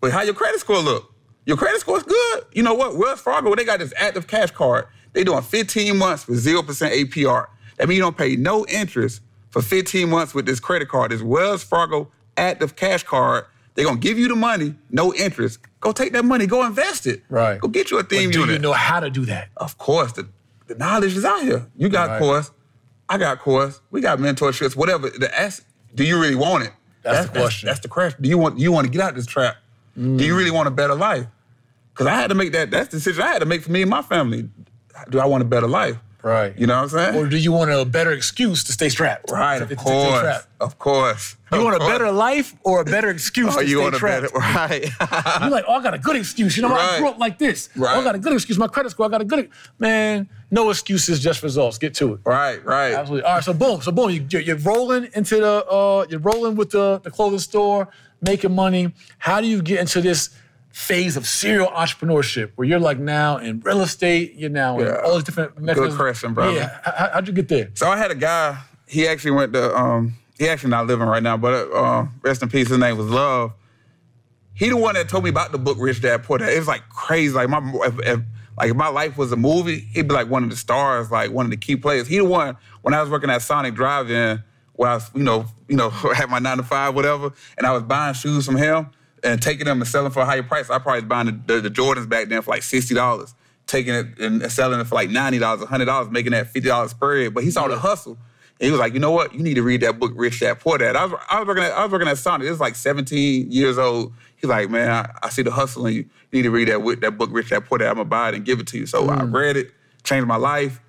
But 0.00 0.12
how 0.12 0.22
your 0.22 0.34
credit 0.34 0.60
score 0.60 0.78
look? 0.78 1.12
Your 1.44 1.56
credit 1.56 1.80
score's 1.80 2.02
good. 2.02 2.44
You 2.52 2.62
know 2.62 2.74
what? 2.74 2.96
Wells 2.96 3.20
Fargo, 3.20 3.54
they 3.54 3.64
got 3.64 3.80
this 3.80 3.92
active 3.96 4.26
cash 4.26 4.50
card. 4.50 4.86
They 5.12 5.24
doing 5.24 5.42
15 5.42 5.96
months 5.96 6.24
for 6.24 6.32
0% 6.32 6.62
APR. 6.62 7.46
That 7.76 7.88
means 7.88 7.96
you 7.96 8.02
don't 8.02 8.16
pay 8.16 8.36
no 8.36 8.64
interest 8.66 9.20
for 9.50 9.60
15 9.60 10.08
months 10.08 10.34
with 10.34 10.46
this 10.46 10.60
credit 10.60 10.88
card. 10.88 11.10
This 11.10 11.22
Wells 11.22 11.62
Fargo 11.62 12.10
active 12.36 12.76
cash 12.76 13.02
card. 13.02 13.44
They're 13.74 13.84
gonna 13.84 13.98
give 13.98 14.18
you 14.18 14.28
the 14.28 14.36
money, 14.36 14.74
no 14.90 15.14
interest. 15.14 15.58
Go 15.80 15.92
take 15.92 16.12
that 16.12 16.24
money, 16.24 16.46
go 16.46 16.64
invest 16.64 17.06
it. 17.06 17.22
Right. 17.28 17.60
Go 17.60 17.68
get 17.68 17.90
you 17.90 17.98
a 17.98 18.02
theme 18.02 18.28
But 18.28 18.34
do 18.34 18.40
unit. 18.40 18.54
you 18.54 18.58
know 18.60 18.72
how 18.72 19.00
to 19.00 19.10
do 19.10 19.24
that? 19.26 19.48
Of 19.56 19.78
course, 19.78 20.12
the, 20.12 20.28
the 20.66 20.74
knowledge 20.74 21.16
is 21.16 21.24
out 21.24 21.42
here. 21.42 21.66
You 21.76 21.88
got 21.88 22.10
Right. 22.10 22.18
course, 22.18 22.50
I 23.08 23.18
got 23.18 23.38
course, 23.38 23.80
we 23.90 24.00
got 24.00 24.18
mentorships, 24.18 24.76
whatever. 24.76 25.10
The 25.10 25.38
ask, 25.38 25.64
do 25.94 26.04
you 26.04 26.20
really 26.20 26.34
want 26.34 26.64
it? 26.64 26.72
That's 27.02 27.26
the 27.26 27.38
question. 27.38 27.66
That's, 27.66 27.80
the 27.80 27.88
question. 27.88 28.22
Do 28.22 28.28
you 28.28 28.38
want 28.38 28.58
you 28.58 28.70
want 28.70 28.86
to 28.86 28.90
get 28.90 29.00
out 29.00 29.10
of 29.10 29.16
this 29.16 29.26
trap? 29.26 29.56
Do 29.96 30.02
you 30.02 30.34
mm. 30.34 30.36
really 30.36 30.50
want 30.50 30.68
a 30.68 30.70
better 30.70 30.94
life? 30.94 31.26
Because 31.92 32.06
I 32.06 32.14
had 32.14 32.28
to 32.28 32.34
make 32.34 32.52
that. 32.52 32.70
That's 32.70 32.88
the 32.88 32.98
decision 32.98 33.22
I 33.22 33.28
had 33.28 33.40
to 33.40 33.46
make 33.46 33.62
for 33.62 33.72
me 33.72 33.82
and 33.82 33.90
my 33.90 34.02
family. 34.02 34.48
Do 35.10 35.18
I 35.18 35.26
want 35.26 35.42
a 35.42 35.46
better 35.46 35.66
life? 35.66 35.96
Right. 36.22 36.56
You 36.56 36.66
know 36.68 36.76
what 36.76 36.82
I'm 36.84 36.88
saying? 36.90 37.16
Or 37.16 37.26
do 37.28 37.36
you 37.36 37.50
want 37.52 37.70
a 37.72 37.84
better 37.84 38.12
excuse 38.12 38.62
to 38.64 38.72
stay 38.72 38.88
strapped? 38.88 39.30
right. 39.30 39.58
To- 39.58 39.64
Of 39.64 39.70
to- 39.70 39.76
course. 39.76 40.46
Of 40.60 40.78
course. 40.78 41.36
You 41.50 41.58
Of 41.58 41.64
want 41.64 41.76
a 41.76 41.80
better 41.80 42.10
life 42.12 42.54
or 42.62 42.80
a 42.80 42.84
better 42.84 43.10
excuse 43.10 43.54
Oh, 43.56 43.58
to 43.60 43.64
you 43.66 43.76
stay 43.78 43.82
want 43.82 43.94
a 43.96 43.98
trapped? 43.98 44.32
better 44.32 44.38
right? 44.38 44.82
You're 45.40 45.50
like, 45.50 45.64
oh, 45.66 45.74
I 45.74 45.82
got 45.82 45.94
a 45.94 45.98
good 45.98 46.14
excuse. 46.16 46.56
You 46.56 46.62
know, 46.62 46.68
what? 46.70 46.80
I 46.80 46.86
Right. 46.92 46.98
grew 47.00 47.08
up 47.08 47.18
like 47.18 47.38
this. 47.38 47.68
Oh, 47.76 47.84
I 47.84 48.04
got 48.04 48.14
a 48.14 48.18
good 48.20 48.32
excuse. 48.34 48.56
My 48.56 48.68
credit 48.68 48.90
score, 48.90 49.06
I 49.06 49.08
got 49.08 49.20
a 49.20 49.24
good. 49.24 49.50
Man, 49.80 50.28
no 50.52 50.70
excuses, 50.70 51.18
just 51.18 51.42
results. 51.42 51.76
Get 51.78 51.94
to 51.94 52.14
it. 52.14 52.20
right. 52.24 52.64
Right. 52.64 52.92
Absolutely. 52.94 53.24
All 53.28 53.34
right, 53.34 53.44
so 53.44 53.52
boom, 53.52 53.82
so 53.82 53.90
boom, 53.90 54.10
you, 54.10 54.24
you're, 54.30 54.42
you're 54.42 54.56
rolling 54.58 55.08
into 55.14 55.36
the, 55.40 55.66
uh, 55.66 56.06
you're 56.08 56.20
rolling 56.20 56.54
with 56.54 56.70
the, 56.70 57.00
the 57.02 57.10
clothing 57.10 57.40
store, 57.40 57.88
making 58.20 58.54
money. 58.54 58.92
How 59.18 59.40
do 59.40 59.48
you 59.48 59.60
get 59.62 59.80
into 59.80 60.00
this 60.00 60.30
phase 60.72 61.16
of 61.16 61.26
serial 61.26 61.68
entrepreneurship 61.68 62.52
where 62.56 62.66
you're 62.66 62.80
like 62.80 62.98
now 62.98 63.36
in 63.36 63.60
real 63.60 63.82
estate, 63.82 64.34
you're 64.34 64.50
now 64.50 64.78
in 64.78 64.88
all 65.04 65.14
these 65.14 65.24
different 65.24 65.58
mechanisms? 65.58 65.94
Good 65.94 66.02
question, 66.02 66.34
brother. 66.34 66.52
Yeah. 66.52 66.78
How, 66.84 67.10
how'd 67.12 67.28
you 67.28 67.34
get 67.34 67.48
there? 67.48 67.70
So 67.74 67.88
I 67.88 67.96
had 67.96 68.10
a 68.10 68.14
guy. 68.14 68.58
He 68.86 69.06
actually 69.06 69.32
went 69.32 69.52
to. 69.52 69.76
Um, 69.76 70.14
he 70.38 70.48
actually 70.48 70.70
not 70.70 70.86
living 70.86 71.06
right 71.06 71.22
now, 71.22 71.36
but 71.36 71.70
uh, 71.72 72.06
rest 72.22 72.42
in 72.42 72.48
peace. 72.48 72.68
His 72.68 72.78
name 72.78 72.96
was 72.96 73.08
Love. 73.08 73.52
He 74.54 74.68
the 74.68 74.76
one 74.76 74.94
that 74.94 75.08
told 75.08 75.24
me 75.24 75.30
about 75.30 75.52
the 75.52 75.58
book 75.58 75.76
Rich 75.78 76.02
Dad 76.02 76.24
Poor 76.24 76.38
Dad. 76.38 76.48
It 76.48 76.58
was 76.58 76.68
like 76.68 76.88
crazy. 76.88 77.32
Like 77.32 77.48
my 77.48 77.58
if, 77.84 77.98
if, 78.00 78.20
like 78.58 78.70
if 78.70 78.76
my 78.76 78.88
life 78.88 79.16
was 79.16 79.30
a 79.32 79.36
movie, 79.36 79.80
he'd 79.92 80.08
be 80.08 80.14
like 80.14 80.28
one 80.28 80.42
of 80.42 80.50
the 80.50 80.56
stars, 80.56 81.10
like 81.10 81.30
one 81.30 81.46
of 81.46 81.50
the 81.50 81.56
key 81.56 81.76
players. 81.76 82.08
He 82.08 82.18
the 82.18 82.24
one 82.24 82.56
when 82.82 82.92
I 82.92 83.00
was 83.00 83.10
working 83.10 83.30
at 83.30 83.42
Sonic 83.42 83.74
Drive-In, 83.74 84.42
where 84.74 84.90
I 84.90 84.94
was, 84.94 85.10
you 85.14 85.22
know, 85.22 85.46
you 85.68 85.76
know, 85.76 85.90
had 86.14 86.28
my 86.28 86.38
nine 86.38 86.56
to 86.56 86.62
five, 86.62 86.94
whatever, 86.94 87.32
and 87.56 87.66
I 87.66 87.72
was 87.72 87.82
buying 87.82 88.14
shoes 88.14 88.46
from 88.46 88.56
him 88.56 88.90
and 89.22 89.40
taking 89.40 89.66
them 89.66 89.80
and 89.80 89.88
selling 89.88 90.10
for 90.10 90.20
a 90.20 90.24
higher 90.24 90.42
price. 90.42 90.70
I 90.70 90.78
probably 90.78 91.00
was 91.00 91.08
buying 91.08 91.26
the, 91.26 91.54
the, 91.54 91.60
the 91.62 91.70
Jordans 91.70 92.08
back 92.08 92.28
then 92.28 92.42
for 92.42 92.50
like 92.50 92.62
sixty 92.62 92.94
dollars, 92.94 93.34
taking 93.66 93.94
it 93.94 94.18
and 94.18 94.50
selling 94.50 94.80
it 94.80 94.84
for 94.86 94.94
like 94.94 95.10
ninety 95.10 95.38
dollars, 95.38 95.66
hundred 95.68 95.86
dollars, 95.86 96.10
making 96.10 96.32
that 96.32 96.48
fifty 96.48 96.68
dollars 96.68 96.90
spread. 96.90 97.34
But 97.34 97.44
he 97.44 97.50
saw 97.50 97.68
the 97.68 97.78
hustle. 97.78 98.18
And 98.60 98.66
he 98.66 98.70
was 98.70 98.78
like, 98.78 98.94
you 98.94 99.00
know 99.00 99.10
what? 99.10 99.34
You 99.34 99.42
need 99.42 99.54
to 99.54 99.62
read 99.62 99.80
that 99.80 99.98
book, 99.98 100.12
Rich 100.14 100.38
Dad 100.38 100.60
Poor 100.60 100.78
Dad. 100.78 100.94
I 100.94 101.06
was, 101.06 101.20
I 101.28 101.40
was 101.40 101.48
working 101.48 101.64
at 101.64 101.72
I 101.72 101.82
was 101.82 101.90
working 101.90 102.08
at 102.08 102.18
Sonic. 102.18 102.46
It 102.46 102.50
was 102.50 102.60
like 102.60 102.76
17 102.76 103.50
years 103.50 103.76
old. 103.76 104.12
He's 104.36 104.48
like, 104.48 104.70
man, 104.70 104.88
I, 104.88 105.10
I 105.22 105.30
see 105.30 105.42
the 105.42 105.50
hustle 105.50 105.86
in 105.86 105.94
you. 105.94 106.00
You 106.00 106.08
need 106.32 106.42
to 106.42 106.50
read 106.50 106.68
that 106.68 107.00
that 107.00 107.18
book, 107.18 107.30
Rich 107.32 107.50
Dad 107.50 107.64
Poor 107.64 107.78
Dad. 107.78 107.88
I'm 107.88 107.94
gonna 107.94 108.04
buy 108.04 108.28
it 108.28 108.34
and 108.34 108.44
give 108.44 108.60
it 108.60 108.66
to 108.68 108.78
you. 108.78 108.86
So 108.86 109.08
I 109.08 109.16
mm. 109.18 109.34
read 109.34 109.56
it, 109.56 109.72
changed 110.04 110.28
my 110.28 110.36
life. 110.36 110.80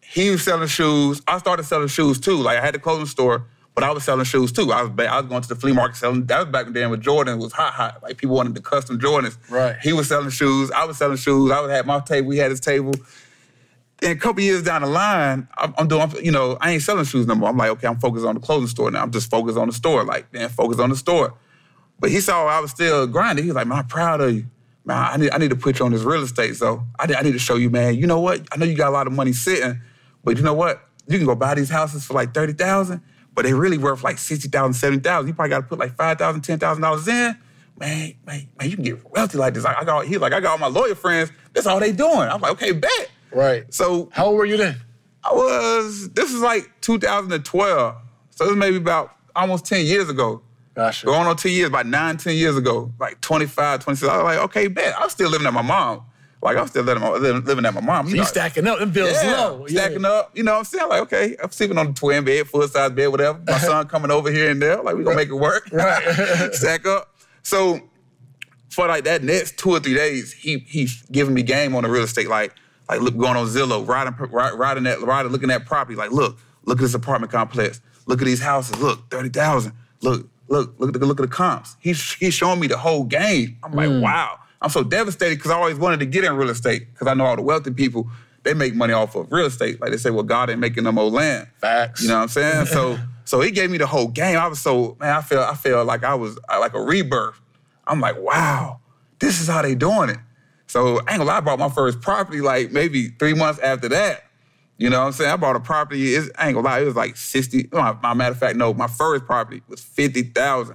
He 0.00 0.30
was 0.30 0.44
selling 0.44 0.68
shoes. 0.68 1.22
I 1.26 1.38
started 1.38 1.64
selling 1.64 1.88
shoes 1.88 2.20
too. 2.20 2.36
Like 2.36 2.58
I 2.58 2.60
had 2.64 2.74
the 2.74 2.78
clothing 2.78 3.06
store, 3.06 3.46
but 3.74 3.84
I 3.84 3.90
was 3.90 4.04
selling 4.04 4.24
shoes 4.24 4.52
too. 4.52 4.72
I 4.72 4.82
was 4.82 4.90
ba- 4.90 5.10
I 5.10 5.20
was 5.20 5.28
going 5.28 5.42
to 5.42 5.48
the 5.48 5.56
flea 5.56 5.72
market 5.72 5.96
selling. 5.96 6.26
That 6.26 6.38
was 6.40 6.48
back 6.48 6.66
then 6.72 6.90
when 6.90 7.00
Jordan 7.00 7.38
was 7.38 7.52
hot, 7.52 7.72
hot. 7.72 8.02
Like 8.02 8.18
people 8.18 8.36
wanted 8.36 8.54
the 8.54 8.60
custom 8.60 8.98
Jordans. 8.98 9.36
Right. 9.50 9.76
He 9.82 9.92
was 9.92 10.08
selling 10.08 10.30
shoes. 10.30 10.70
I 10.70 10.84
was 10.84 10.98
selling 10.98 11.16
shoes. 11.16 11.50
I 11.50 11.60
was 11.60 11.70
had 11.70 11.86
my 11.86 12.00
table. 12.00 12.28
We 12.28 12.38
had 12.38 12.50
his 12.50 12.60
table. 12.60 12.92
And 14.02 14.12
a 14.12 14.16
couple 14.16 14.42
years 14.42 14.64
down 14.64 14.82
the 14.82 14.88
line, 14.88 15.48
I'm, 15.56 15.74
I'm 15.78 15.86
doing, 15.86 16.10
you 16.22 16.32
know, 16.32 16.58
I 16.60 16.72
ain't 16.72 16.82
selling 16.82 17.04
shoes 17.04 17.26
no 17.26 17.36
more. 17.36 17.48
I'm 17.48 17.56
like, 17.56 17.70
okay, 17.70 17.86
I'm 17.86 18.00
focused 18.00 18.26
on 18.26 18.34
the 18.34 18.40
clothing 18.40 18.66
store 18.66 18.90
now. 18.90 19.00
I'm 19.00 19.12
just 19.12 19.30
focused 19.30 19.56
on 19.56 19.68
the 19.68 19.72
store. 19.72 20.04
Like, 20.04 20.30
then 20.32 20.48
focus 20.48 20.80
on 20.80 20.90
the 20.90 20.96
store. 20.96 21.34
But 22.00 22.10
he 22.10 22.20
saw 22.20 22.46
I 22.46 22.58
was 22.58 22.72
still 22.72 23.06
grinding. 23.06 23.44
He 23.44 23.50
was 23.50 23.54
like, 23.54 23.68
man, 23.68 23.78
I'm 23.78 23.86
proud 23.86 24.20
of 24.20 24.34
you. 24.34 24.46
Man, 24.84 24.96
I 24.96 25.16
need, 25.16 25.30
I 25.30 25.38
need 25.38 25.50
to 25.50 25.56
put 25.56 25.78
you 25.78 25.84
on 25.84 25.92
this 25.92 26.02
real 26.02 26.24
estate. 26.24 26.56
So 26.56 26.84
I 26.98 27.06
need, 27.06 27.14
I 27.14 27.22
need 27.22 27.32
to 27.32 27.38
show 27.38 27.54
you, 27.54 27.70
man, 27.70 27.94
you 27.94 28.08
know 28.08 28.18
what? 28.18 28.44
I 28.50 28.56
know 28.56 28.66
you 28.66 28.74
got 28.74 28.88
a 28.88 28.90
lot 28.90 29.06
of 29.06 29.12
money 29.12 29.32
sitting, 29.32 29.80
but 30.24 30.36
you 30.36 30.42
know 30.42 30.54
what? 30.54 30.82
You 31.06 31.18
can 31.18 31.26
go 31.26 31.36
buy 31.36 31.54
these 31.54 31.70
houses 31.70 32.04
for 32.04 32.14
like 32.14 32.34
30000 32.34 33.00
but 33.34 33.44
they 33.44 33.52
really 33.52 33.78
worth 33.78 34.02
like 34.04 34.18
60000 34.18 34.72
70000 34.74 35.28
You 35.28 35.34
probably 35.34 35.50
got 35.50 35.60
to 35.60 35.66
put 35.66 35.78
like 35.78 35.96
$5,000, 35.96 36.40
$10,000 36.40 37.08
in. 37.08 37.38
Man, 37.78 38.14
man, 38.26 38.48
man, 38.58 38.70
you 38.70 38.76
can 38.76 38.84
get 38.84 39.10
wealthy 39.10 39.38
like 39.38 39.54
this. 39.54 39.64
I, 39.64 39.74
I 39.80 39.84
got, 39.84 40.06
he 40.06 40.18
like, 40.18 40.32
I 40.32 40.40
got 40.40 40.52
all 40.52 40.58
my 40.58 40.66
lawyer 40.66 40.94
friends. 40.94 41.32
That's 41.52 41.66
all 41.66 41.80
they 41.80 41.92
doing. 41.92 42.28
I'm 42.28 42.40
like, 42.40 42.52
okay, 42.52 42.72
bet. 42.72 43.10
Right. 43.32 43.72
So 43.72 44.10
How 44.12 44.26
old 44.26 44.36
were 44.36 44.44
you 44.44 44.56
then? 44.56 44.80
I 45.24 45.32
was, 45.32 46.10
this 46.10 46.32
is 46.32 46.40
like 46.40 46.70
2012. 46.82 47.96
So 48.30 48.46
this 48.46 48.54
maybe 48.56 48.76
about 48.76 49.16
almost 49.34 49.64
10 49.66 49.86
years 49.86 50.08
ago. 50.08 50.42
Gotcha. 50.74 51.06
Going 51.06 51.26
on 51.26 51.36
10 51.36 51.52
years, 51.52 51.68
about 51.68 51.86
nine, 51.86 52.16
10 52.16 52.34
years 52.34 52.56
ago, 52.56 52.92
like 52.98 53.20
25, 53.20 53.80
26. 53.84 54.10
I 54.10 54.16
was 54.16 54.24
like, 54.24 54.38
okay, 54.38 54.68
bet. 54.68 54.94
I'm 54.98 55.10
still 55.10 55.30
living 55.30 55.46
at 55.46 55.52
my 55.52 55.62
mom. 55.62 56.02
Like, 56.42 56.56
I'm 56.56 56.66
still 56.66 56.82
living, 56.82 57.44
living, 57.44 57.64
at 57.64 57.72
my 57.72 57.80
mom. 57.80 58.08
You 58.08 58.16
know, 58.16 58.24
stacking 58.24 58.66
up, 58.66 58.80
them 58.80 58.90
bills 58.90 59.16
yeah, 59.22 59.36
low. 59.36 59.66
Yeah. 59.68 59.80
stacking 59.80 60.04
up. 60.04 60.36
You 60.36 60.42
know 60.42 60.52
what 60.52 60.58
I'm 60.58 60.64
saying? 60.64 60.88
Like, 60.88 61.02
okay, 61.02 61.36
I'm 61.40 61.52
sleeping 61.52 61.78
on 61.78 61.88
the 61.88 61.92
twin 61.92 62.24
bed, 62.24 62.48
full 62.48 62.66
size 62.66 62.90
bed, 62.90 63.06
whatever. 63.06 63.40
My 63.46 63.58
son 63.58 63.86
coming 63.86 64.10
over 64.10 64.30
here 64.30 64.50
and 64.50 64.60
there. 64.60 64.82
Like, 64.82 64.96
we 64.96 65.04
gonna 65.04 65.16
make 65.16 65.28
it 65.28 65.34
work. 65.34 65.68
Right. 65.70 66.02
Stack 66.52 66.84
up. 66.84 67.14
So 67.44 67.80
for 68.72 68.88
like 68.88 69.04
that 69.04 69.22
next 69.22 69.58
two 69.58 69.70
or 69.70 69.80
three 69.80 69.94
days, 69.94 70.32
he 70.32 70.58
he's 70.66 71.02
giving 71.12 71.34
me 71.34 71.42
game 71.42 71.76
on 71.76 71.84
the 71.84 71.88
real 71.88 72.02
estate, 72.02 72.28
like 72.28 72.54
like 72.88 73.00
look 73.00 73.16
going 73.16 73.36
on 73.36 73.46
Zillow, 73.46 73.86
riding 73.86 74.14
riding 74.30 74.84
that 74.84 75.00
riding 75.02 75.30
looking 75.30 75.50
at 75.50 75.66
property, 75.66 75.94
like 75.94 76.10
look 76.10 76.38
look 76.64 76.78
at 76.78 76.82
this 76.82 76.94
apartment 76.94 77.30
complex, 77.30 77.80
look 78.06 78.20
at 78.20 78.24
these 78.24 78.40
houses, 78.40 78.80
look 78.80 79.10
thirty 79.10 79.28
thousand, 79.28 79.74
look 80.00 80.28
look 80.48 80.74
look 80.78 80.94
at 80.94 81.00
the 81.00 81.06
look 81.06 81.20
at 81.20 81.28
the 81.28 81.34
comps. 81.34 81.76
He's 81.80 82.14
he's 82.14 82.34
showing 82.34 82.60
me 82.60 82.66
the 82.66 82.78
whole 82.78 83.04
game. 83.04 83.58
I'm 83.62 83.72
like 83.72 83.88
mm. 83.88 84.00
wow, 84.00 84.38
I'm 84.62 84.70
so 84.70 84.82
devastated 84.84 85.36
because 85.36 85.50
I 85.50 85.56
always 85.56 85.76
wanted 85.76 86.00
to 86.00 86.06
get 86.06 86.24
in 86.24 86.34
real 86.36 86.50
estate 86.50 86.86
because 86.92 87.08
I 87.08 87.14
know 87.14 87.26
all 87.26 87.36
the 87.36 87.42
wealthy 87.42 87.72
people 87.72 88.08
they 88.44 88.54
make 88.54 88.74
money 88.74 88.92
off 88.92 89.14
of 89.14 89.30
real 89.30 89.46
estate. 89.46 89.80
Like 89.80 89.90
they 89.90 89.96
say, 89.96 90.10
well 90.10 90.22
God 90.22 90.50
ain't 90.50 90.60
making 90.60 90.84
them 90.84 90.98
old 90.98 91.12
land. 91.12 91.48
Facts. 91.60 92.02
You 92.02 92.08
know 92.08 92.16
what 92.16 92.22
I'm 92.22 92.28
saying? 92.28 92.66
So 92.66 92.98
so 93.24 93.40
he 93.40 93.50
gave 93.50 93.70
me 93.70 93.78
the 93.78 93.86
whole 93.86 94.08
game. 94.08 94.38
I 94.38 94.46
was 94.46 94.60
so 94.60 94.96
man, 95.00 95.16
I 95.16 95.20
felt 95.20 95.50
I 95.50 95.54
felt 95.54 95.86
like 95.86 96.04
I 96.04 96.14
was 96.14 96.38
like 96.48 96.74
a 96.74 96.80
rebirth. 96.80 97.40
I'm 97.86 98.00
like, 98.00 98.18
wow, 98.20 98.80
this 99.18 99.40
is 99.40 99.48
how 99.48 99.62
they 99.62 99.74
doing 99.74 100.10
it. 100.10 100.18
So 100.66 100.98
I 100.98 100.98
ain't 100.98 101.06
gonna 101.18 101.24
lie, 101.24 101.36
I 101.38 101.40
bought 101.40 101.58
my 101.58 101.68
first 101.68 102.00
property 102.00 102.40
like 102.40 102.72
maybe 102.72 103.08
three 103.08 103.34
months 103.34 103.60
after 103.60 103.88
that. 103.90 104.24
You 104.78 104.90
know 104.90 105.00
what 105.00 105.06
I'm 105.06 105.12
saying? 105.12 105.30
I 105.30 105.36
bought 105.36 105.54
a 105.54 105.60
property. 105.60 106.14
It's, 106.14 106.30
I 106.38 106.46
ain't 106.48 106.54
gonna 106.54 106.66
lie, 106.66 106.80
it 106.80 106.84
was 106.84 106.96
like 106.96 107.16
60. 107.16 107.68
My, 107.72 107.96
my 108.02 108.14
matter 108.14 108.32
of 108.32 108.38
fact, 108.38 108.56
no, 108.56 108.72
my 108.72 108.86
first 108.86 109.26
property 109.26 109.62
was 109.68 109.80
50,000. 109.80 110.74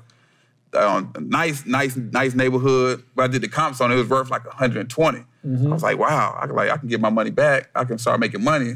Um, 0.77 1.11
nice, 1.19 1.65
nice, 1.65 1.95
nice 1.95 2.33
neighborhood. 2.35 3.03
But 3.15 3.23
I 3.23 3.27
did 3.27 3.41
the 3.41 3.47
comps 3.47 3.81
on 3.81 3.91
it. 3.91 3.95
It 3.95 3.97
was 3.99 4.09
worth 4.09 4.29
like 4.29 4.45
120. 4.45 5.17
I 5.19 5.23
was 5.69 5.83
like, 5.83 5.97
wow, 5.97 6.37
I 6.41 6.45
can 6.47 6.55
like 6.55 6.69
I 6.69 6.77
can 6.77 6.87
get 6.89 6.99
my 6.99 7.09
money 7.09 7.29
back. 7.29 7.69
I 7.75 7.83
can 7.85 7.97
start 7.97 8.19
making 8.19 8.43
money. 8.43 8.73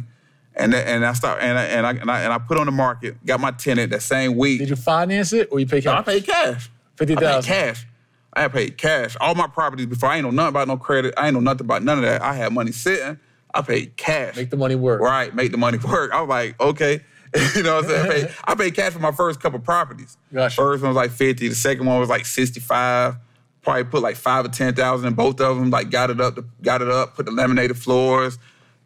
And 0.56 0.74
and 0.74 1.06
I 1.06 1.14
start 1.14 1.42
and 1.42 1.58
I, 1.58 1.64
and 1.64 1.86
I 1.88 1.92
and 1.94 2.12
I 2.12 2.22
and 2.22 2.34
I 2.34 2.38
put 2.38 2.58
on 2.58 2.66
the 2.66 2.72
market. 2.72 3.26
Got 3.26 3.40
my 3.40 3.52
tenant 3.52 3.92
that 3.92 4.02
same 4.02 4.36
week. 4.38 4.60
Did 4.60 4.70
you 4.70 4.76
finance 4.76 5.32
it 5.34 5.50
or 5.52 5.60
you 5.60 5.66
pay 5.66 5.82
No, 5.84 5.92
I 5.94 5.96
cash? 5.98 6.06
paid 6.06 6.26
cash. 6.26 6.70
I 6.70 6.98
50,000. 6.98 7.42
paid 7.42 7.48
cash. 7.48 7.88
I 8.34 8.42
had 8.44 8.54
paid 8.54 8.78
cash. 8.78 9.18
All 9.20 9.36
my 9.36 9.48
properties 9.48 9.86
before. 9.88 10.10
I 10.10 10.16
ain't 10.18 10.24
know 10.26 10.32
nothing 10.32 10.50
about 10.50 10.68
no 10.68 10.78
credit. 10.78 11.14
I 11.18 11.26
ain't 11.28 11.34
know 11.34 11.40
nothing 11.42 11.66
about 11.66 11.84
none 11.84 11.98
of 11.98 12.04
that. 12.04 12.22
I 12.22 12.34
had 12.34 12.54
money 12.54 12.72
sitting. 12.72 13.20
I 13.54 13.62
paid 13.62 13.98
cash. 13.98 14.38
Make 14.38 14.50
the 14.50 14.56
money 14.58 14.76
work. 14.76 15.02
Right, 15.02 15.34
make 15.36 15.52
the 15.52 15.58
money 15.58 15.78
work. 15.86 16.12
I 16.14 16.22
was 16.22 16.30
like, 16.30 16.60
okay. 16.62 17.02
you 17.56 17.64
know 17.64 17.76
what 17.76 17.86
I'm 17.86 17.90
saying? 17.90 18.06
I 18.06 18.14
paid, 18.14 18.36
I 18.46 18.56
paid 18.56 18.76
cash 18.76 18.94
for 18.94 19.00
my 19.00 19.12
first 19.12 19.40
couple 19.40 19.60
properties. 19.60 20.18
Gotcha. 20.34 20.56
First 20.56 20.84
one 20.84 20.90
was 20.90 20.96
like 20.98 21.12
50. 21.12 21.48
The 21.48 21.56
second 21.56 21.86
one 21.86 22.00
was 22.00 22.10
like 22.10 22.26
65. 22.26 23.16
Probably 23.62 23.84
put 23.84 24.02
like 24.02 24.16
five 24.16 24.44
or 24.46 24.50
10,000 24.50 25.08
in 25.08 25.14
both 25.14 25.40
of 25.40 25.58
them. 25.58 25.70
Like 25.70 25.90
got 25.92 26.10
it 26.10 26.20
up, 26.20 26.40
got 26.62 26.82
it 26.82 26.90
up, 26.90 27.16
put 27.16 27.26
the 27.26 27.32
laminated 27.32 27.78
floors, 27.78 28.38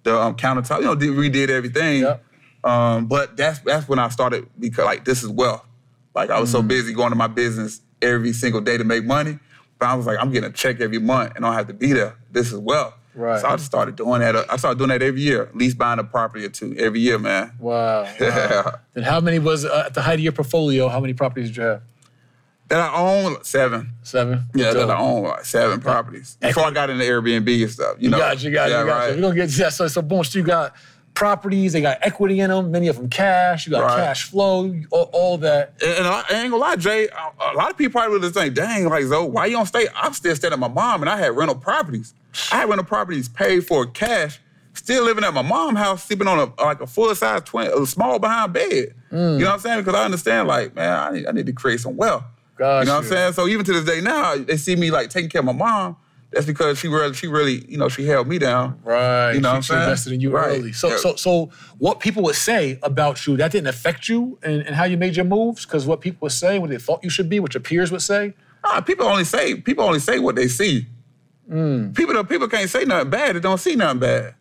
the 0.04 0.20
um, 0.20 0.36
countertop, 0.36 0.80
you 0.80 0.86
know, 0.86 0.96
did, 0.96 1.12
redid 1.12 1.50
everything. 1.50 2.02
Yep. 2.02 2.24
Um, 2.64 3.06
but 3.06 3.38
that's 3.38 3.60
that's 3.60 3.88
when 3.88 4.00
I 4.00 4.10
started 4.10 4.48
because 4.60 4.86
like 4.86 5.06
this 5.06 5.24
is 5.24 5.30
wealth. 5.30 5.66
Like 6.14 6.30
I 6.30 6.39
was 6.39 6.50
Mm. 6.50 6.54
so 6.54 6.62
busy 6.62 6.93
going 6.93 7.12
to 7.12 7.16
my 7.16 7.28
business 7.28 7.82
every 8.02 8.34
single 8.34 8.60
day 8.62 8.78
to 8.78 8.84
make 8.84 9.06
money. 9.06 9.39
But 9.80 9.88
I 9.89 9.93
was 9.96 10.06
like, 10.06 10.18
I'm 10.20 10.32
getting 10.32 10.50
a 10.50 10.54
check 10.54 10.82
every 10.82 11.00
month 11.00 11.34
and 11.36 11.46
I 11.46 11.50
don't 11.50 11.58
have 11.58 11.68
to 11.68 11.74
be 11.74 11.93
there. 11.93 12.16
This 12.32 12.52
is 12.52 12.58
wealth. 12.60 12.93
Right. 13.16 13.39
So 13.39 13.47
I 13.47 13.51
just 13.55 13.66
started 13.66 13.95
doing 13.95 14.20
that. 14.20 14.36
I 14.51 14.57
started 14.57 14.78
doing 14.78 14.89
that 14.89 15.01
every 15.01 15.22
year, 15.22 15.43
at 15.43 15.55
least 15.55 15.78
buying 15.78 15.99
a 15.99 16.03
property 16.03 16.45
or 16.45 16.49
two 16.49 16.76
every 16.78 16.99
year, 16.99 17.18
man. 17.18 17.53
Wow. 17.59 18.03
wow. 18.20 18.80
Then 18.93 19.03
how 19.03 19.22
many 19.22 19.39
was 19.39 19.63
uh, 19.63 19.84
at 19.86 19.93
the 19.93 20.01
height 20.01 20.16
of 20.16 20.20
your 20.20 20.34
portfolio? 20.34 20.89
How 20.89 20.99
many 20.99 21.13
properties 21.13 21.49
did 21.49 21.57
you 21.57 21.63
have? 21.63 21.82
That 22.68 22.80
I 22.80 22.95
own 22.97 23.43
seven. 23.43 23.91
Seven. 24.01 24.45
Yeah, 24.55 24.74
Dope. 24.74 24.88
that 24.88 24.97
I 24.97 24.99
own 24.99 25.24
like 25.24 25.45
seven 25.45 25.80
properties. 25.80 26.38
Before 26.41 26.63
I 26.63 26.72
got 26.72 26.89
into 26.89 27.03
Airbnb 27.03 27.61
and 27.61 27.72
stuff. 27.72 27.97
You 27.99 28.09
know. 28.09 28.18
You 28.18 28.24
got 28.24 28.43
you, 28.43 28.51
got 28.51 28.70
yeah, 28.70 28.80
you, 28.80 28.86
got 28.88 28.97
right. 28.97 29.09
you. 29.09 29.16
We're 29.16 29.22
gonna 29.22 29.36
get 29.36 29.57
yeah, 29.57 29.70
so 29.70 29.88
so 29.88 30.01
boom. 30.01 30.24
So 30.24 30.39
you 30.39 30.45
got 30.45 30.76
properties, 31.16 31.74
they 31.74 31.82
got 31.82 31.97
equity 32.01 32.39
in 32.41 32.49
them, 32.49 32.72
many 32.72 32.88
of 32.88 32.97
them 32.97 33.09
cash, 33.09 33.66
you 33.66 33.72
got 33.72 33.84
Right. 33.84 34.05
cash 34.05 34.24
flow, 34.30 34.74
all, 34.91 35.09
all 35.13 35.38
that. 35.39 35.74
And, 35.84 35.91
and 35.99 36.07
I, 36.07 36.24
I 36.30 36.34
ain't 36.41 36.51
gonna 36.51 36.57
lie, 36.57 36.76
Jay. 36.76 37.07
A, 37.07 37.51
a 37.51 37.55
lot 37.55 37.72
of 37.72 37.78
people 37.78 37.93
probably 37.99 38.20
would 38.20 38.34
think, 38.34 38.53
"Dang, 38.53 38.88
like 38.89 39.05
Zoe, 39.05 39.28
why 39.28 39.47
you 39.47 39.55
don't 39.55 39.66
stay?" 39.66 39.88
I'm 39.95 40.13
still 40.13 40.36
staying 40.36 40.53
at 40.53 40.59
my 40.59 40.68
mom, 40.68 41.01
and 41.01 41.09
I 41.09 41.18
had 41.18 41.36
rental 41.36 41.55
properties. 41.55 42.13
I 42.51 42.57
had 42.57 42.70
rental 42.70 42.86
properties 42.86 43.28
paid 43.30 43.66
for 43.66 43.86
cash. 43.88 44.39
Still 44.74 45.05
living 45.05 45.24
at 45.24 45.34
my 45.34 45.41
mom's 45.41 45.78
house, 45.80 46.03
sleeping 46.03 46.28
on 46.28 46.38
a 46.38 46.61
like 46.61 46.82
a 46.82 46.88
full 46.88 47.16
size 47.16 47.41
twin, 47.45 47.72
a 47.72 47.86
small 47.86 48.20
behind 48.20 48.51
bed. 48.53 48.93
You 49.11 49.18
know 49.18 49.38
what 49.45 49.53
I'm 49.53 49.59
saying? 49.59 49.80
Because 49.80 49.95
I 49.95 50.03
understand, 50.03 50.49
like, 50.49 50.76
man, 50.76 50.91
I 50.99 51.11
need, 51.11 51.28
I 51.28 51.32
need 51.32 51.45
to 51.45 51.53
create 51.53 51.80
some 51.80 51.95
wealth. 51.95 52.24
You 52.82 52.86
know 52.88 52.93
what 52.95 53.03
I'm 53.05 53.09
saying? 53.09 53.34
So 53.34 53.47
even 53.47 53.63
to 53.66 53.72
this 53.74 53.86
day 53.86 54.01
now, 54.01 54.36
they 54.36 54.57
see 54.57 54.76
me 54.76 54.91
like 54.91 55.09
taking 55.09 55.30
care 55.30 55.39
of 55.39 55.45
my 55.45 55.53
mom. 55.53 55.95
That's 56.32 56.46
because 56.46 56.78
she 56.80 56.88
really, 56.90 57.14
she 57.14 57.28
really, 57.28 57.66
you 57.70 57.78
know, 57.78 57.88
she 57.88 58.06
held 58.06 58.28
me 58.28 58.38
down. 58.40 58.80
Right. 58.84 59.34
You 59.34 59.42
know 59.42 59.50
what 59.50 59.56
I'm 59.56 59.62
she, 59.62 59.68
she 59.68 59.74
saying? 59.74 59.84
invested 59.84 60.14
in 60.14 60.20
you 60.22 60.32
Right. 60.32 60.60
early. 60.60 60.74
So 60.74 60.90
Yeah. 60.90 60.98
so 60.98 61.16
so 61.16 61.50
what 61.78 62.00
people 62.02 62.24
would 62.24 62.36
say 62.36 62.78
about 62.84 63.26
you, 63.26 63.38
that 63.38 63.52
didn't 63.52 63.68
affect 63.68 64.10
you 64.10 64.38
and, 64.44 64.62
and 64.64 64.76
how 64.76 64.84
you 64.84 64.98
made 64.98 65.16
your 65.16 65.26
moves? 65.26 65.66
Because 65.66 65.86
what 65.88 66.02
people 66.02 66.20
would 66.24 66.32
say, 66.34 66.60
what 66.60 66.70
they 66.72 66.78
thought 66.78 67.04
you 67.04 67.10
should 67.10 67.30
be, 67.30 67.40
what 67.40 67.54
your 67.54 67.62
peers 67.62 67.92
would 67.92 68.02
say. 68.02 68.34
Nah, 68.66 68.82
people 68.82 69.06
only 69.08 69.24
say 69.24 69.56
people 69.56 69.86
only 69.86 70.00
say 70.00 70.20
what 70.20 70.36
they 70.36 70.48
see. 70.48 70.88
People 71.48 72.14
don't, 72.16 72.28
people 72.28 72.48
can't 72.48 72.70
say 72.70 72.84
nothing 72.86 73.10
bad. 73.12 73.36
They 73.36 73.40
don't 73.40 73.60
see 73.60 73.76
nothing 73.76 74.00
bad. 74.00 74.36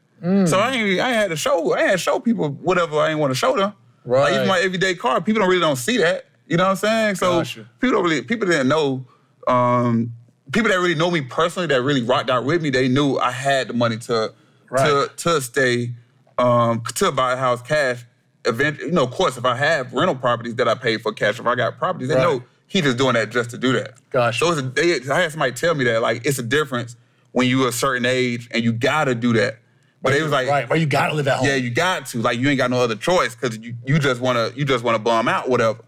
So 0.49 0.59
I 0.59 0.71
ain't 0.73 1.01
I 1.01 1.09
ain't 1.09 1.17
had 1.17 1.31
to 1.31 1.37
show 1.37 1.75
I 1.75 1.83
had 1.83 1.93
to 1.93 1.99
show 1.99 2.19
people 2.19 2.49
whatever 2.49 2.99
I 2.99 3.11
ain't 3.11 3.21
want 3.21 3.31
to 3.31 3.35
show 3.39 3.55
them. 3.57 3.75
Like 4.07 4.33
even 4.35 4.49
my 4.49 4.59
everyday 4.61 4.95
car, 4.95 5.21
people 5.21 5.41
don't 5.41 5.51
really 5.51 5.61
don't 5.61 5.77
see 5.77 5.99
that. 5.99 6.25
You 6.47 6.57
know 6.57 6.65
what 6.65 6.71
I'm 6.85 7.17
saying? 7.17 7.17
So 7.17 7.45
people 7.79 7.97
don't 7.97 8.05
really 8.05 8.23
people 8.23 8.47
didn't 8.49 8.69
know. 8.69 9.07
Um, 9.47 10.15
people 10.53 10.71
that 10.71 10.77
really 10.79 10.95
know 10.95 11.11
me 11.11 11.21
personally, 11.23 11.67
that 11.69 11.83
really 11.83 12.03
rocked 12.03 12.31
out 12.31 12.45
with 12.45 12.63
me, 12.63 12.71
they 12.71 12.89
knew 12.89 13.17
I 13.19 13.31
had 13.31 13.69
the 13.69 13.75
money 13.75 13.99
to 13.99 14.33
Right. 14.71 14.87
to 14.87 15.11
to 15.33 15.41
stay 15.41 15.93
um, 16.39 16.83
to 16.97 17.13
buy 17.13 17.33
a 17.35 17.37
house 17.37 17.63
cash. 17.63 18.05
Event, 18.47 18.81
you 18.81 18.91
know, 18.91 19.05
of 19.05 19.11
course, 19.11 19.37
if 19.39 19.45
I 19.45 19.57
have 19.57 19.93
rental 19.95 20.15
properties 20.17 20.57
that 20.57 20.69
I 20.69 20.75
paid 20.75 21.01
for 21.01 21.13
cash, 21.13 21.39
if 21.39 21.47
I 21.47 21.55
got 21.55 21.79
properties, 21.79 22.09
they 22.09 22.15
Right. 22.15 22.23
know 22.23 22.43
he 22.67 22.81
just 22.83 22.99
doing 22.99 23.15
that 23.15 23.31
just 23.31 23.51
to 23.51 23.59
do 23.59 23.73
that. 23.73 23.95
Gosh. 24.11 24.39
So 24.41 24.51
it's 24.51 24.59
a, 24.61 24.63
they, 24.63 25.01
I 25.11 25.21
had 25.21 25.31
somebody 25.33 25.53
tell 25.53 25.75
me 25.75 25.85
that 25.85 26.03
like 26.03 26.27
it's 26.27 26.39
a 26.39 26.43
difference 26.43 26.97
when 27.33 27.47
you 27.47 27.67
a 27.69 27.73
certain 27.73 28.05
age 28.05 28.49
and 28.51 28.63
you 28.65 28.73
gotta 28.73 29.15
do 29.15 29.33
that. 29.35 29.59
But 30.03 30.13
it 30.15 30.23
was 30.23 30.33
like, 30.33 30.49
right, 30.49 30.69
where 30.69 30.79
you 30.79 30.85
gotta 30.87 31.15
live 31.15 31.27
at 31.29 31.39
home. 31.39 31.47
yeah, 31.49 31.55
you 31.55 31.71
got 31.71 32.05
to. 32.07 32.21
Like 32.21 32.39
you 32.39 32.49
ain't 32.51 32.59
got 32.59 32.71
no 32.71 32.79
other 32.81 32.97
choice 32.97 33.35
because 33.35 33.57
you, 33.59 33.75
you 33.87 33.99
just 33.99 34.21
wanna 34.21 34.51
you 34.55 34.65
just 34.67 34.85
wanna 34.85 34.99
bum 34.99 35.29
out, 35.29 35.49
whatever. 35.49 35.79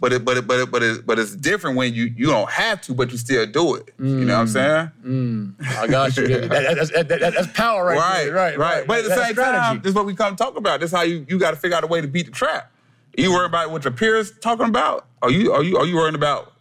But 0.00 0.14
it 0.14 0.24
but 0.24 0.38
it 0.38 0.46
but 0.46 0.58
it 0.60 0.70
but 0.70 0.82
it, 0.82 1.04
but 1.06 1.18
it's 1.18 1.36
different 1.36 1.76
when 1.76 1.92
you 1.92 2.04
you 2.16 2.26
don't 2.28 2.50
have 2.50 2.80
to, 2.82 2.94
but 2.94 3.12
you 3.12 3.18
still 3.18 3.44
do 3.46 3.74
it. 3.74 3.92
You 3.98 4.06
know 4.24 4.34
what 4.34 4.40
I'm 4.40 4.46
mm, 4.46 4.48
saying? 4.48 4.90
Mm. 5.60 5.76
I 5.78 5.86
got 5.86 6.16
you. 6.16 6.26
That- 6.26 6.48
that- 6.50 6.74
that's, 6.76 6.90
that- 6.92 7.08
that- 7.08 7.20
that's 7.34 7.46
power 7.48 7.84
right, 7.84 7.98
Right, 7.98 8.24
there. 8.24 8.34
Right, 8.34 8.58
right, 8.58 8.86
But 8.86 8.98
at 9.00 9.04
the 9.04 9.14
same 9.16 9.32
strategy. 9.34 9.58
time, 9.60 9.80
this 9.82 9.90
is 9.90 9.94
what 9.94 10.06
we 10.06 10.14
come 10.14 10.36
talk 10.36 10.56
about. 10.56 10.80
This 10.80 10.90
is 10.90 10.96
how 10.96 11.02
you 11.02 11.26
you 11.28 11.38
got 11.38 11.50
to 11.50 11.56
figure 11.58 11.76
out 11.76 11.84
a 11.84 11.86
way 11.86 12.00
to 12.00 12.08
beat 12.08 12.24
the 12.26 12.32
trap. 12.32 12.72
You 13.16 13.30
worry 13.32 13.44
about 13.44 13.70
what 13.72 13.84
your 13.84 13.92
peers 13.92 14.32
talking 14.40 14.66
about? 14.68 15.04
Are 15.20 15.30
you 15.30 15.52
are 15.52 15.62
you 15.62 15.76
are 15.76 15.84
you 15.84 15.96
worrying 15.96 16.14
about 16.14 16.52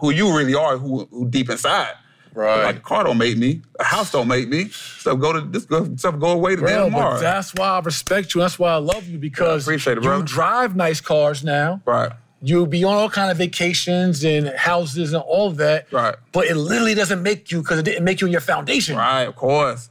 who 0.00 0.10
you 0.10 0.34
really 0.34 0.54
are? 0.54 0.78
Who 0.78 1.06
who 1.10 1.28
deep 1.28 1.50
inside? 1.50 1.92
Right. 2.32 2.64
Like 2.64 2.76
a 2.76 2.80
car 2.80 3.04
don't 3.04 3.18
make 3.18 3.36
me. 3.36 3.62
A 3.80 3.84
house 3.84 4.10
don't 4.12 4.28
make 4.28 4.48
me. 4.48 4.68
Stuff 4.68 5.18
go 5.18 5.32
to 5.34 5.40
this 5.42 5.64
stuff 5.98 6.18
go 6.18 6.30
away 6.30 6.54
to 6.56 6.62
Bro, 6.62 6.84
tomorrow. 6.86 7.18
that's 7.18 7.54
why 7.54 7.68
I 7.68 7.80
respect 7.80 8.34
you. 8.34 8.40
That's 8.42 8.58
why 8.58 8.70
I 8.72 8.76
love 8.76 9.06
you 9.06 9.18
because 9.18 9.68
it, 9.68 9.84
you 9.86 10.22
drive 10.22 10.76
nice 10.76 11.00
cars 11.00 11.42
now. 11.44 11.80
Right. 11.84 12.12
You 12.42 12.66
be 12.66 12.84
on 12.84 12.94
all 12.94 13.08
kind 13.08 13.30
of 13.30 13.38
vacations 13.38 14.24
and 14.24 14.48
houses 14.48 15.12
and 15.12 15.22
all 15.22 15.48
of 15.48 15.56
that. 15.56 15.90
Right. 15.90 16.14
But 16.32 16.46
it 16.46 16.54
literally 16.54 16.94
doesn't 16.94 17.22
make 17.22 17.50
you 17.50 17.62
because 17.62 17.78
it 17.78 17.84
didn't 17.84 18.04
make 18.04 18.20
you 18.20 18.26
in 18.26 18.32
your 18.32 18.42
foundation. 18.42 18.96
Right. 18.96 19.22
Of 19.22 19.36
course. 19.36 19.90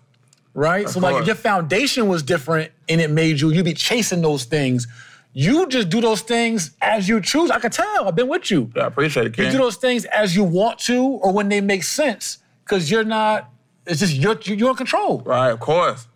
Right? 0.53 0.87
so 0.87 1.01
like 1.01 1.21
if 1.21 1.27
your 1.27 1.35
foundation 1.35 2.07
was 2.07 2.23
different 2.23 2.71
and 2.87 3.01
it 3.01 3.09
made 3.09 3.41
you, 3.41 3.49
you'd 3.49 3.65
be 3.65 3.73
chasing 3.73 4.21
those 4.21 4.45
things. 4.45 4.87
You 5.33 5.67
just 5.67 5.89
do 5.89 5.99
those 5.99 6.21
things 6.21 6.71
as 6.81 7.09
you 7.09 7.19
choose. 7.19 7.51
I 7.51 7.59
can 7.59 7.71
tell. 7.71 8.07
I've 8.07 8.15
been 8.15 8.29
with 8.29 8.49
you. 8.49 8.71
Yeah, 8.73 8.83
I 8.83 8.87
appreciate 8.87 9.25
it, 9.25 9.37
You 9.37 9.51
do 9.51 9.57
those 9.57 9.75
things 9.75 10.05
as 10.05 10.33
you 10.33 10.45
want 10.45 10.79
to 10.79 11.03
or 11.03 11.33
when 11.33 11.49
they 11.49 11.59
make 11.59 11.83
sense. 11.83 12.37
Because 12.63 12.89
you're 12.89 13.03
not, 13.03 13.51
it's 13.85 13.99
just 13.99 14.13
you're 14.13 14.39
you're 14.43 14.69
in 14.69 14.75
control. 14.77 15.21
Right, 15.25 15.49
of 15.49 15.59
course, 15.59 16.07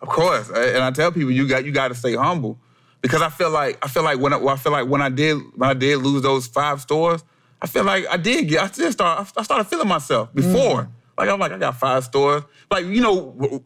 of 0.00 0.08
course. 0.08 0.50
And 0.50 0.82
I 0.82 0.90
tell 0.90 1.12
people 1.12 1.30
you 1.30 1.46
got 1.46 1.64
you 1.64 1.70
got 1.70 1.88
to 1.88 1.94
stay 1.94 2.14
humble 2.14 2.58
because 3.04 3.20
I 3.20 3.28
feel 3.28 3.50
like 3.50 3.76
I 3.84 3.88
feel 3.88 4.02
like 4.02 4.18
when 4.18 4.32
I, 4.32 4.36
well, 4.38 4.54
I 4.54 4.56
feel 4.56 4.72
like 4.72 4.88
when 4.88 5.02
I 5.02 5.10
did 5.10 5.36
when 5.56 5.68
I 5.68 5.74
did 5.74 5.98
lose 5.98 6.22
those 6.22 6.46
five 6.46 6.80
stores, 6.80 7.22
I 7.60 7.66
feel 7.66 7.84
like 7.84 8.06
I 8.08 8.16
did 8.16 8.48
get 8.48 8.62
I 8.62 8.66
still 8.68 8.90
start 8.90 9.30
I 9.36 9.42
started 9.42 9.64
feeling 9.64 9.88
myself 9.88 10.34
before. 10.34 10.84
Mm. 10.84 10.88
Like 11.18 11.28
I'm 11.28 11.38
like 11.38 11.52
I 11.52 11.58
got 11.58 11.76
five 11.76 12.02
stores. 12.04 12.44
Like 12.70 12.86
you 12.86 13.02
know, 13.02 13.62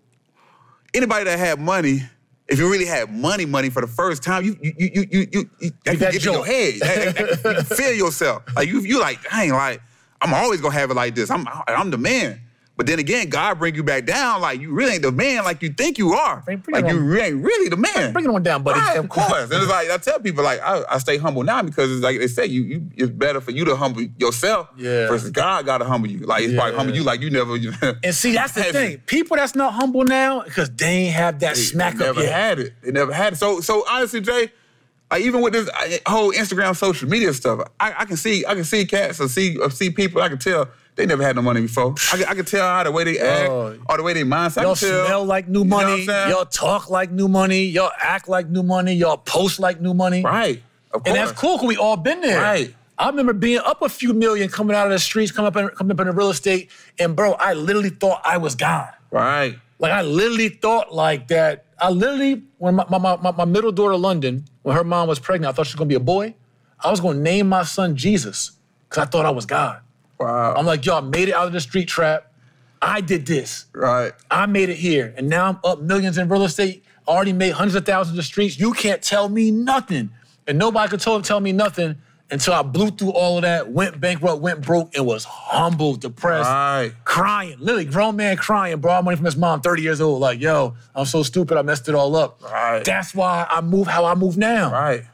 anybody 0.92 1.24
that 1.26 1.38
had 1.38 1.60
money. 1.60 2.00
If 2.48 2.58
you 2.58 2.68
really 2.68 2.86
had 2.86 3.12
money, 3.14 3.44
money 3.46 3.70
for 3.70 3.80
the 3.80 3.86
first 3.86 4.24
time, 4.24 4.42
you 4.44 4.56
you 4.60 4.72
you 4.76 4.90
you 4.94 5.06
you, 5.12 5.26
you, 5.30 5.50
you 5.60 5.70
that 5.84 5.98
get 6.00 6.14
in 6.16 6.32
your 6.32 6.44
head. 6.44 6.74
That- 6.80 7.42
that- 7.44 7.56
you 7.70 7.76
feel 7.76 7.92
yourself. 7.94 8.42
Like 8.56 8.66
you 8.68 8.80
you 8.80 8.98
like, 9.00 9.22
dang, 9.22 9.50
like 9.50 9.80
I'm 10.20 10.34
always 10.34 10.60
gonna 10.60 10.74
have 10.74 10.90
it 10.90 10.94
like 10.94 11.14
this. 11.14 11.30
I'm 11.30 11.46
I'm 11.68 11.90
the 11.92 11.98
man. 11.98 12.40
But 12.78 12.86
then 12.86 13.00
again, 13.00 13.28
God 13.28 13.58
bring 13.58 13.74
you 13.74 13.82
back 13.82 14.06
down. 14.06 14.40
Like 14.40 14.60
you 14.60 14.70
really 14.70 14.92
ain't 14.94 15.02
the 15.02 15.10
man 15.10 15.42
like 15.42 15.62
you 15.62 15.70
think 15.70 15.98
you 15.98 16.12
are. 16.12 16.42
Bring- 16.46 16.58
bring 16.58 16.74
like 16.80 16.90
you 16.90 16.96
on. 17.00 17.18
ain't 17.18 17.44
really 17.44 17.68
the 17.68 17.76
man. 17.76 18.12
Bring 18.12 18.24
it 18.24 18.28
on 18.30 18.40
down, 18.44 18.62
buddy. 18.62 18.78
Right, 18.78 18.96
of 18.98 19.08
course. 19.08 19.32
And 19.50 19.52
it's 19.54 19.68
like 19.68 19.90
I 19.90 19.96
tell 19.98 20.20
people, 20.20 20.44
like 20.44 20.60
I, 20.60 20.84
I 20.88 20.98
stay 20.98 21.18
humble 21.18 21.42
now 21.42 21.60
because 21.62 21.90
it's 21.90 22.02
like 22.04 22.20
they 22.20 22.28
say, 22.28 22.46
you, 22.46 22.62
you 22.62 22.90
it's 22.96 23.10
better 23.10 23.40
for 23.40 23.50
you 23.50 23.64
to 23.64 23.74
humble 23.74 24.02
yourself 24.16 24.68
Yeah. 24.76 25.08
versus 25.08 25.30
God 25.30 25.66
got 25.66 25.78
to 25.78 25.86
humble 25.86 26.08
you. 26.08 26.20
Like 26.20 26.44
it's 26.44 26.54
probably 26.54 26.76
humble 26.76 26.94
you 26.94 27.02
like 27.02 27.20
you 27.20 27.30
never. 27.30 27.56
And 28.04 28.14
see, 28.14 28.32
that's 28.32 28.52
the 28.52 28.62
thing. 28.62 28.98
People 29.06 29.36
that's 29.38 29.56
not 29.56 29.74
humble 29.74 30.04
now, 30.04 30.42
because 30.42 30.70
they 30.70 30.86
ain't 31.06 31.14
have 31.16 31.40
that 31.40 31.56
smack 31.56 31.96
they 31.96 32.06
up 32.06 32.14
never 32.14 32.26
yet. 32.28 32.32
had 32.32 32.58
it. 32.60 32.74
They 32.82 32.92
never 32.92 33.12
had 33.12 33.32
it. 33.32 33.36
So 33.36 33.60
so 33.60 33.84
honestly, 33.90 34.20
Jay, 34.20 34.52
like 35.10 35.22
even 35.22 35.40
with 35.40 35.52
this 35.52 35.68
uh, 35.68 35.96
whole 36.08 36.30
Instagram 36.32 36.76
social 36.76 37.08
media 37.08 37.34
stuff, 37.34 37.60
I, 37.80 37.92
I 37.98 38.04
can 38.04 38.16
see 38.16 38.46
I 38.46 38.54
can 38.54 38.62
see 38.62 38.84
cats 38.86 39.20
or 39.20 39.26
see 39.28 39.56
or 39.56 39.68
see 39.72 39.90
people. 39.90 40.22
I 40.22 40.28
can 40.28 40.38
tell 40.38 40.68
they 40.98 41.06
never 41.06 41.22
had 41.22 41.36
no 41.36 41.42
money 41.42 41.62
before. 41.62 41.94
I 42.12 42.16
can, 42.18 42.24
I 42.26 42.34
can 42.34 42.44
tell 42.44 42.68
how 42.68 42.82
the 42.82 42.90
way 42.92 43.04
they 43.04 43.18
act 43.18 43.48
Oh. 43.48 43.78
or 43.88 43.96
the 43.96 44.02
way 44.02 44.12
they 44.12 44.24
mindset. 44.24 44.62
Y'all 44.62 44.74
tell, 44.74 45.06
smell 45.06 45.24
like 45.24 45.48
new 45.48 45.60
You 45.60 45.64
know 45.64 45.76
money. 45.76 46.04
Y'all 46.04 46.44
talk 46.44 46.90
like 46.90 47.10
new 47.10 47.28
money. 47.28 47.64
Y'all 47.64 47.92
act 47.98 48.28
like 48.28 48.48
new 48.48 48.62
money. 48.62 48.92
Y'all 48.94 49.16
post 49.16 49.60
like 49.60 49.80
new 49.80 49.94
money. 49.94 50.22
right. 50.22 50.62
Of 50.92 51.04
course. 51.04 51.06
And 51.06 51.16
that's 51.16 51.38
cool 51.38 51.56
because 51.56 51.68
we 51.68 51.76
all 51.76 51.96
been 51.96 52.20
there. 52.20 52.40
Right. 52.40 52.74
I 52.98 53.08
remember 53.10 53.32
being 53.32 53.60
up 53.64 53.80
a 53.82 53.88
few 53.88 54.12
million 54.12 54.48
coming 54.48 54.74
out 54.74 54.86
of 54.86 54.92
the 54.92 54.98
streets, 54.98 55.30
coming 55.30 55.46
up 55.46 55.56
in, 55.56 55.68
coming 55.68 55.92
up 55.92 56.00
in 56.00 56.06
the 56.08 56.12
real 56.12 56.30
estate, 56.30 56.70
and 56.98 57.14
bro, 57.14 57.32
I 57.34 57.52
literally 57.54 57.90
thought 57.90 58.20
I 58.24 58.38
was 58.38 58.54
gone. 58.56 58.88
Right. 59.12 59.56
Like 59.78 59.92
I 59.92 60.02
literally 60.02 60.48
thought 60.48 60.92
like 60.92 61.28
that. 61.28 61.66
I 61.80 61.90
literally, 61.90 62.42
when 62.56 62.74
my, 62.74 62.84
my, 62.90 62.98
my, 62.98 63.30
my 63.30 63.44
middle 63.44 63.70
daughter 63.70 63.96
London, 63.96 64.46
when 64.62 64.74
her 64.76 64.82
mom 64.82 65.06
was 65.06 65.20
pregnant, 65.20 65.52
I 65.52 65.54
thought 65.54 65.66
she 65.66 65.74
was 65.74 65.76
gonna 65.78 65.88
be 65.88 65.94
a 65.94 66.00
boy. 66.00 66.34
I 66.82 66.90
was 66.90 67.00
gonna 67.00 67.20
name 67.20 67.48
my 67.48 67.62
son 67.62 67.94
Jesus 67.94 68.52
because 68.88 69.06
I 69.06 69.10
thought 69.10 69.24
I 69.26 69.30
was 69.30 69.46
God. 69.46 69.80
Wow. 70.18 70.54
I'm 70.56 70.66
like, 70.66 70.84
yo, 70.84 70.96
I 70.98 71.00
made 71.00 71.28
it 71.28 71.34
out 71.34 71.46
of 71.46 71.52
the 71.52 71.60
street 71.60 71.86
trap. 71.88 72.32
I 72.80 73.00
did 73.00 73.26
this. 73.26 73.66
right. 73.72 74.12
I 74.30 74.46
made 74.46 74.68
it 74.68 74.76
here, 74.76 75.12
and 75.16 75.28
now 75.28 75.46
I'm 75.48 75.58
up 75.64 75.80
millions 75.80 76.16
in 76.18 76.28
real 76.28 76.44
estate. 76.44 76.84
already 77.08 77.32
made 77.32 77.52
hundreds 77.52 77.74
of 77.74 77.86
thousands 77.86 78.18
of 78.18 78.24
streets. 78.24 78.58
You 78.58 78.72
can't 78.72 79.00
tell 79.02 79.28
me 79.28 79.50
nothing. 79.50 80.10
And 80.46 80.58
nobody 80.58 80.88
could 80.90 81.00
tell, 81.00 81.20
tell 81.22 81.40
me 81.40 81.52
nothing 81.52 81.96
until 82.30 82.52
I 82.52 82.60
blew 82.62 82.90
through 82.90 83.12
all 83.12 83.36
of 83.36 83.42
that, 83.42 83.70
went 83.72 83.98
bankrupt, 83.98 84.42
went 84.42 84.60
broke, 84.60 84.94
and 84.94 85.06
was 85.06 85.24
humble, 85.24 85.94
depressed, 85.96 86.48
Right. 86.50 86.92
crying. 87.04 87.56
Literally, 87.58 87.86
grown 87.86 88.16
man 88.16 88.36
crying, 88.36 88.78
borrowed 88.80 89.04
money 89.06 89.16
from 89.16 89.24
his 89.24 89.36
mom, 89.36 89.62
30 89.62 89.80
years 89.82 90.00
old. 90.02 90.20
Like, 90.20 90.38
yo, 90.40 90.74
I'm 90.94 91.06
so 91.06 91.22
stupid, 91.22 91.56
I 91.56 91.62
messed 91.62 91.88
it 91.88 91.94
all 91.94 92.14
up. 92.16 92.42
Right. 92.42 92.84
That's 92.84 93.14
why 93.14 93.46
I 93.50 93.62
move 93.62 93.86
how 93.86 94.04
I 94.04 94.14
move 94.14 94.36
now. 94.36 94.70
Right. 94.70 95.04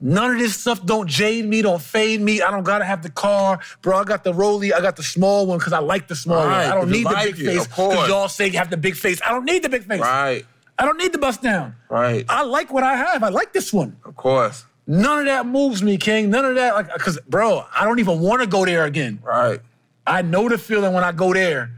None 0.00 0.32
of 0.32 0.38
this 0.38 0.56
stuff 0.56 0.84
don't 0.84 1.08
jade 1.08 1.46
me, 1.46 1.62
don't 1.62 1.80
fade 1.80 2.20
me. 2.20 2.42
I 2.42 2.50
don't 2.50 2.64
gotta 2.64 2.84
have 2.84 3.02
the 3.02 3.10
car, 3.10 3.60
bro. 3.80 3.96
I 3.98 4.04
got 4.04 4.24
the 4.24 4.34
Rolly, 4.34 4.72
I 4.74 4.80
got 4.80 4.96
the 4.96 5.02
small 5.02 5.46
one 5.46 5.58
because 5.58 5.72
I 5.72 5.78
like 5.78 6.08
the 6.08 6.16
small 6.16 6.44
Right, 6.44 6.68
one. 6.68 6.72
I 6.72 6.74
don't 6.74 6.90
need 6.90 7.06
the 7.06 7.20
big 7.24 7.38
it, 7.40 7.44
face 7.44 7.66
because 7.66 8.08
y'all 8.08 8.28
say 8.28 8.48
you 8.48 8.58
have 8.58 8.70
the 8.70 8.76
big 8.76 8.96
face. 8.96 9.20
I 9.24 9.30
don't 9.30 9.44
need 9.44 9.62
the 9.62 9.68
big 9.68 9.84
face. 9.84 10.00
Right. 10.00 10.44
I 10.78 10.84
don't 10.84 10.98
need 10.98 11.12
the 11.12 11.18
bust 11.18 11.40
down. 11.40 11.76
Right. 11.88 12.24
I 12.28 12.42
like 12.42 12.72
what 12.72 12.82
I 12.82 12.96
have. 12.96 13.22
I 13.22 13.28
like 13.28 13.52
this 13.52 13.72
one. 13.72 13.96
Of 14.04 14.16
course. 14.16 14.66
None 14.86 15.20
of 15.20 15.24
that 15.26 15.46
moves 15.46 15.82
me, 15.82 15.96
King. 15.96 16.28
None 16.30 16.44
of 16.44 16.56
that, 16.56 16.74
like, 16.74 16.88
cause, 16.90 17.18
bro, 17.28 17.64
I 17.74 17.84
don't 17.84 18.00
even 18.00 18.20
want 18.20 18.42
to 18.42 18.46
go 18.46 18.64
there 18.64 18.84
again. 18.84 19.20
Right. 19.22 19.60
I 20.06 20.20
know 20.22 20.48
the 20.48 20.58
feeling 20.58 20.92
when 20.92 21.04
I 21.04 21.12
go 21.12 21.32
there, 21.32 21.70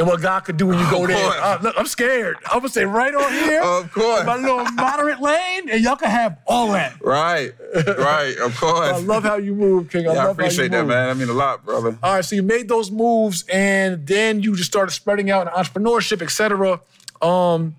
and 0.00 0.08
what 0.08 0.22
God 0.22 0.40
could 0.40 0.56
do 0.56 0.66
when 0.66 0.78
you 0.78 0.90
go 0.90 1.06
there. 1.06 1.16
Uh, 1.42 1.58
look, 1.60 1.74
I'm 1.78 1.86
scared. 1.86 2.38
I'm 2.46 2.60
gonna 2.60 2.70
say 2.70 2.86
right 2.86 3.14
on 3.14 3.30
here, 3.32 3.60
Of 3.62 3.92
course. 3.92 4.24
my 4.24 4.36
little 4.36 4.64
moderate 4.72 5.20
lane, 5.20 5.68
and 5.68 5.84
y'all 5.84 5.94
can 5.96 6.08
have 6.08 6.38
all 6.46 6.72
that. 6.72 6.96
Right. 7.04 7.52
Right. 7.86 8.34
Of 8.38 8.56
course. 8.58 8.88
I 8.88 8.96
love 8.98 9.22
how 9.24 9.36
you 9.36 9.54
move, 9.54 9.90
King. 9.90 10.08
I 10.08 10.14
yeah, 10.14 10.20
I 10.22 10.24
love 10.24 10.36
how 10.38 10.42
you 10.42 10.46
appreciate 10.46 10.70
that, 10.70 10.86
man. 10.86 11.10
I 11.10 11.14
mean 11.14 11.28
a 11.28 11.34
lot, 11.34 11.66
brother. 11.66 11.98
All 12.02 12.14
right, 12.14 12.24
so 12.24 12.34
you 12.34 12.42
made 12.42 12.66
those 12.66 12.90
moves, 12.90 13.44
and 13.52 14.06
then 14.06 14.42
you 14.42 14.56
just 14.56 14.70
started 14.70 14.92
spreading 14.92 15.30
out 15.30 15.46
in 15.46 15.52
entrepreneurship, 15.52 16.22
et 16.22 16.30
cetera. 16.30 16.80
Um, 17.20 17.76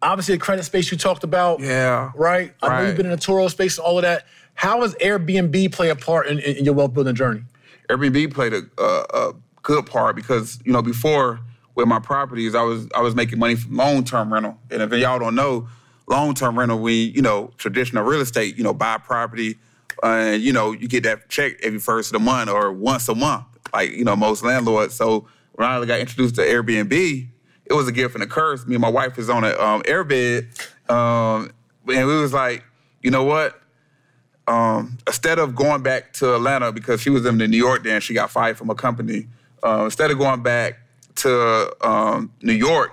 obviously, 0.00 0.36
the 0.36 0.40
credit 0.40 0.62
space 0.62 0.92
you 0.92 0.96
talked 0.96 1.24
about. 1.24 1.58
Yeah. 1.58 2.12
Right? 2.14 2.54
I 2.62 2.68
know 2.80 2.86
you've 2.86 2.96
been 2.96 3.06
in 3.06 3.12
the 3.12 3.18
Turo 3.18 3.50
space 3.50 3.76
and 3.78 3.84
all 3.84 3.98
of 3.98 4.02
that. 4.02 4.24
How 4.54 4.78
does 4.78 4.94
Airbnb 4.96 5.72
play 5.72 5.90
a 5.90 5.96
part 5.96 6.28
in, 6.28 6.38
in 6.38 6.64
your 6.64 6.74
wealth 6.74 6.94
building 6.94 7.16
journey? 7.16 7.42
Airbnb 7.88 8.32
played 8.32 8.52
a, 8.54 8.62
a, 8.78 9.04
a 9.12 9.34
good 9.64 9.86
part 9.86 10.14
because 10.14 10.60
you 10.64 10.72
know 10.72 10.82
before 10.82 11.40
with 11.74 11.88
my 11.88 11.98
properties, 11.98 12.54
I 12.54 12.62
was 12.62 12.88
I 12.94 13.00
was 13.00 13.16
making 13.16 13.40
money 13.40 13.56
from 13.56 13.76
long 13.76 14.04
term 14.04 14.32
rental, 14.32 14.56
and 14.70 14.80
if 14.80 14.92
y'all 14.92 15.18
don't 15.18 15.34
know, 15.34 15.68
long 16.06 16.34
term 16.34 16.56
rental, 16.56 16.78
we 16.78 16.94
you 16.94 17.22
know 17.22 17.50
traditional 17.58 18.04
real 18.04 18.20
estate, 18.20 18.56
you 18.56 18.62
know 18.62 18.72
buy 18.72 18.98
property, 18.98 19.56
and 20.04 20.40
you 20.40 20.52
know 20.52 20.70
you 20.70 20.86
get 20.86 21.02
that 21.02 21.28
check 21.28 21.54
every 21.64 21.80
first 21.80 22.10
of 22.10 22.12
the 22.12 22.24
month 22.24 22.48
or 22.48 22.72
once 22.72 23.08
a 23.08 23.14
month, 23.16 23.44
like 23.72 23.90
you 23.90 24.04
know 24.04 24.14
most 24.14 24.44
landlords. 24.44 24.94
So 24.94 25.26
when 25.54 25.68
I 25.68 25.84
got 25.84 25.98
introduced 25.98 26.36
to 26.36 26.42
Airbnb, 26.42 27.26
it 27.64 27.72
was 27.72 27.88
a 27.88 27.92
gift 27.92 28.14
and 28.14 28.22
a 28.22 28.26
curse. 28.28 28.64
Me 28.66 28.76
and 28.76 28.82
my 28.82 28.88
wife 28.88 29.16
was 29.16 29.28
on 29.28 29.42
an 29.42 29.58
um, 29.58 29.82
airbed, 29.82 30.46
um, 30.88 31.50
and 31.88 32.06
we 32.06 32.20
was 32.20 32.32
like, 32.32 32.62
you 33.02 33.10
know 33.10 33.24
what? 33.24 33.60
um, 34.46 34.98
instead 35.06 35.38
of 35.38 35.54
going 35.54 35.82
back 35.82 36.12
to 36.14 36.34
Atlanta 36.34 36.72
because 36.72 37.00
she 37.00 37.10
was 37.10 37.24
in 37.24 37.38
New 37.38 37.46
York 37.46 37.82
then, 37.82 38.00
she 38.00 38.14
got 38.14 38.30
fired 38.30 38.58
from 38.58 38.70
a 38.70 38.74
company. 38.74 39.26
Uh, 39.64 39.84
instead 39.84 40.10
of 40.10 40.18
going 40.18 40.42
back 40.42 40.78
to 41.16 41.74
um, 41.86 42.32
New 42.42 42.52
York, 42.52 42.92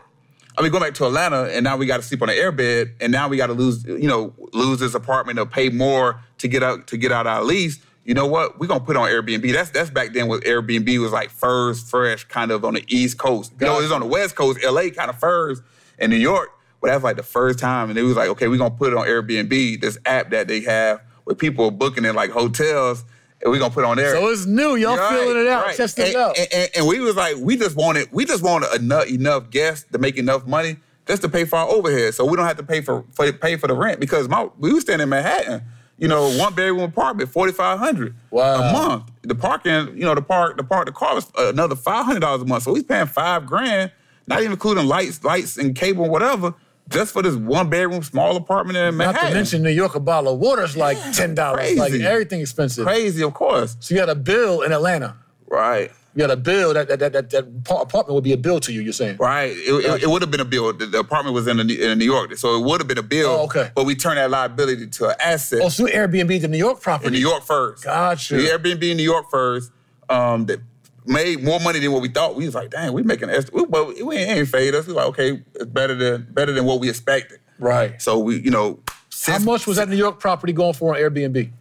I 0.58 0.62
mean, 0.62 0.72
going 0.72 0.84
back 0.84 0.94
to 0.96 1.06
Atlanta, 1.06 1.44
and 1.46 1.64
now 1.64 1.78
we 1.78 1.86
got 1.86 1.98
to 1.98 2.04
sleep 2.04 2.22
on 2.22 2.30
an 2.30 2.36
airbed, 2.36 2.94
and 3.00 3.12
now 3.12 3.28
we 3.28 3.38
got 3.38 3.48
to 3.48 3.54
lose, 3.54 3.84
you 3.84 4.08
know, 4.08 4.34
lose 4.54 4.80
this 4.80 4.94
apartment 4.94 5.40
or 5.40 5.46
pay 5.46 5.70
more 5.70 6.22
to 6.40 6.48
get 6.48 6.62
out 6.62 6.88
to 6.88 6.98
get 6.98 7.12
out 7.12 7.28
our 7.28 7.44
lease. 7.44 7.80
You 8.04 8.14
know 8.14 8.26
what? 8.26 8.60
We're 8.60 8.68
gonna 8.68 8.84
put 8.84 8.98
on 8.98 9.08
Airbnb. 9.10 9.52
That's 9.54 9.70
that's 9.70 9.90
back 9.90 10.14
then 10.14 10.28
when 10.28 10.40
Airbnb 10.42 11.00
was 11.00 11.12
like 11.12 11.30
first, 11.30 11.88
fresh, 11.88 12.26
kind 12.26 12.52
of 12.52 12.66
on 12.66 12.74
the 12.74 12.84
East 12.88 13.18
Coast. 13.18 13.54
You 13.60 13.68
know, 13.68 13.80
it 13.80 13.84
was 13.84 13.92
on 13.92 14.02
the 14.02 14.08
West 14.08 14.36
Coast, 14.36 14.60
LA 14.64 14.90
kind 14.90 15.10
of 15.10 15.20
first, 15.20 15.62
and 16.00 16.12
New 16.12 16.18
York. 16.18 16.50
But 16.82 16.88
that's 16.88 17.04
like 17.04 17.18
the 17.18 17.24
first 17.24 17.60
time, 17.60 17.90
and 17.90 17.98
it 17.98 18.04
was 18.04 18.16
like, 18.16 18.30
okay, 18.30 18.48
we're 18.48 18.58
gonna 18.58 18.72
put 18.72 18.92
it 18.92 18.98
on 18.98 19.06
Airbnb, 19.06 19.82
this 19.82 20.00
app 20.06 20.32
that 20.32 20.48
they 20.48 20.62
have 20.62 21.02
where 21.24 21.36
people 21.36 21.66
are 21.66 21.72
booking 21.72 22.06
in 22.06 22.16
like 22.16 22.32
hotels, 22.32 23.06
and 23.44 23.52
we're 23.52 23.60
gonna 23.60 23.74
put 23.74 23.86
on 23.86 23.98
there. 23.98 24.14
So 24.16 24.28
it's 24.30 24.46
new. 24.46 24.76
Y'all 24.76 24.98
Right, 24.98 25.10
feeling 25.20 25.46
it 25.46 25.48
out, 25.48 25.66
right. 25.66 25.76
testing 25.76 26.06
and, 26.06 26.14
it 26.14 26.20
out. 26.20 26.38
And, 26.38 26.48
and- 26.54 26.70
and 26.78 26.88
we 26.88 27.00
was 27.00 27.16
like, 27.16 27.36
we 27.38 27.58
just 27.58 27.76
wanted, 27.76 28.10
we 28.12 28.26
just 28.26 28.44
wanted 28.44 28.74
enough 28.74 29.08
enough 29.08 29.50
guests 29.50 29.86
to 29.92 29.98
make 29.98 30.18
enough 30.18 30.46
money 30.48 30.78
just 31.08 31.22
to 31.24 31.30
pay 31.30 31.46
for 31.46 31.58
our 31.58 31.68
overhead, 31.68 32.14
so 32.14 32.24
we 32.26 32.38
don't 32.38 32.46
have 32.46 32.58
to 32.58 32.64
pay 32.64 32.82
for, 32.82 33.04
for 33.12 33.32
pay 33.34 33.56
for 33.58 33.68
the 33.68 33.74
rent 33.74 34.00
because 34.00 34.30
my 34.30 34.48
we 34.60 34.72
was 34.72 34.84
staying 34.84 35.00
in 35.02 35.10
Manhattan, 35.10 35.64
you 35.98 36.08
know, 36.08 36.30
one 36.38 36.54
bedroom 36.54 36.82
apartment, 36.82 37.30
forty 37.32 37.52
five 37.52 37.80
hundred 37.80 38.16
Wow. 38.30 38.62
a 38.62 38.72
month. 38.72 39.04
The 39.24 39.36
parking, 39.36 39.98
you 39.98 40.06
know, 40.06 40.14
the 40.16 40.22
park, 40.22 40.58
the 40.58 40.64
park, 40.64 40.86
the 40.86 40.92
car 40.92 41.16
was 41.16 41.32
another 41.38 41.76
five 41.76 42.06
hundred 42.06 42.20
dollars 42.20 42.44
a 42.44 42.46
month, 42.46 42.64
so 42.64 42.72
we 42.74 42.84
paying 42.84 43.08
five 43.08 43.46
grand, 43.48 43.92
not 44.28 44.40
even 44.42 44.52
including 44.54 44.86
lights, 44.88 45.24
lights 45.24 45.58
and 45.58 45.76
cable, 45.76 46.08
whatever. 46.08 46.54
Just 46.92 47.14
for 47.14 47.22
this 47.22 47.36
one 47.36 47.70
bedroom 47.70 48.04
small 48.04 48.36
apartment 48.36 48.78
in 48.78 48.98
Manhattan. 48.98 49.24
Not 49.24 49.30
to 49.30 49.34
mention 49.36 49.64
New 49.64 49.70
York, 49.70 49.96
a 49.96 50.00
bottle 50.00 50.34
of 50.34 50.40
water 50.40 50.64
is 50.64 50.76
like 50.78 50.98
ten 51.14 51.36
dollars. 51.36 51.76
Like 51.78 51.94
everything 51.94 52.42
expensive. 52.42 52.86
crazy, 52.86 53.24
of 53.24 53.34
course. 53.34 53.78
So 53.80 53.96
you 53.96 54.02
got 54.02 54.10
a 54.10 54.16
bill 54.16 54.62
in 54.62 54.72
Atlanta. 54.72 55.18
Right. 55.48 55.92
You 56.14 56.20
got 56.20 56.32
a 56.32 56.36
bill 56.36 56.74
that 56.74 56.90
that 56.90 57.00
that 57.00 57.14
that, 57.14 57.30
that 57.30 57.46
apartment 57.70 58.10
would 58.10 58.24
be 58.24 58.34
a 58.34 58.38
bill 58.38 58.60
to 58.60 58.74
you. 58.74 58.82
You're 58.82 58.92
saying. 58.92 59.16
Right. 59.18 59.52
It, 59.52 59.86
it, 59.86 60.04
it 60.04 60.10
would 60.10 60.22
have 60.22 60.30
been 60.32 60.42
a 60.42 60.46
bill. 60.46 60.74
The, 60.74 60.86
the 60.86 61.00
apartment 61.00 61.34
was 61.34 61.48
in, 61.48 61.56
the, 61.66 61.92
in 61.92 61.98
New 62.00 62.06
York, 62.06 62.36
so 62.36 62.58
it 62.60 62.66
would 62.66 62.82
have 62.82 62.88
been 62.88 62.98
a 62.98 63.04
bill. 63.04 63.30
Oh, 63.30 63.44
okay. 63.46 63.72
But 63.74 63.86
we 63.86 63.96
turned 63.96 64.18
that 64.18 64.30
liability 64.30 64.88
to 64.88 65.10
an 65.10 65.16
asset 65.24 65.62
Oh, 65.64 65.70
so 65.70 65.86
Airbnb, 65.88 66.42
the 66.42 66.50
New 66.50 66.58
York 66.58 66.82
property. 66.82 67.08
in 67.08 67.14
New 67.14 67.20
York 67.20 67.44
first. 67.44 67.86
Gotcha. 67.86 68.36
The 68.36 68.44
Airbnb 68.44 68.84
in 68.92 68.98
New 68.98 69.04
York 69.04 69.28
first. 69.32 69.72
Um, 70.10 70.46
that 70.48 70.60
made 71.06 71.44
more 71.44 71.60
money 71.60 71.80
than 71.80 71.92
what 71.92 72.02
we 72.02 72.10
thought. 72.10 72.36
We 72.36 72.46
was 72.46 72.56
like, 72.56 72.70
dang, 72.72 72.94
we 72.94 73.04
making 73.04 73.30
extra. 73.30 73.56
We, 73.56 73.66
but 73.66 74.04
we 74.04 74.18
ain't, 74.18 74.48
fade 74.48 74.76
us. 74.76 74.88
We 74.88 74.94
like, 74.94 75.08
okay, 75.08 75.42
it's 75.56 75.66
better 75.66 75.96
than 75.96 76.28
better 76.32 76.52
than 76.52 76.66
what 76.66 76.80
we 76.80 76.90
expected. 76.90 77.40
Right. 77.60 78.02
So 78.02 78.20
we, 78.20 78.40
you 78.40 78.52
know, 78.52 78.80
How 79.26 79.40
much 79.40 79.68
was 79.68 79.78
that 79.78 79.90
New 79.90 79.96
York 79.96 80.20
property 80.20 80.54
going 80.54 80.74
for 80.74 80.96
on 80.96 81.02
Airbnb? 81.02 81.52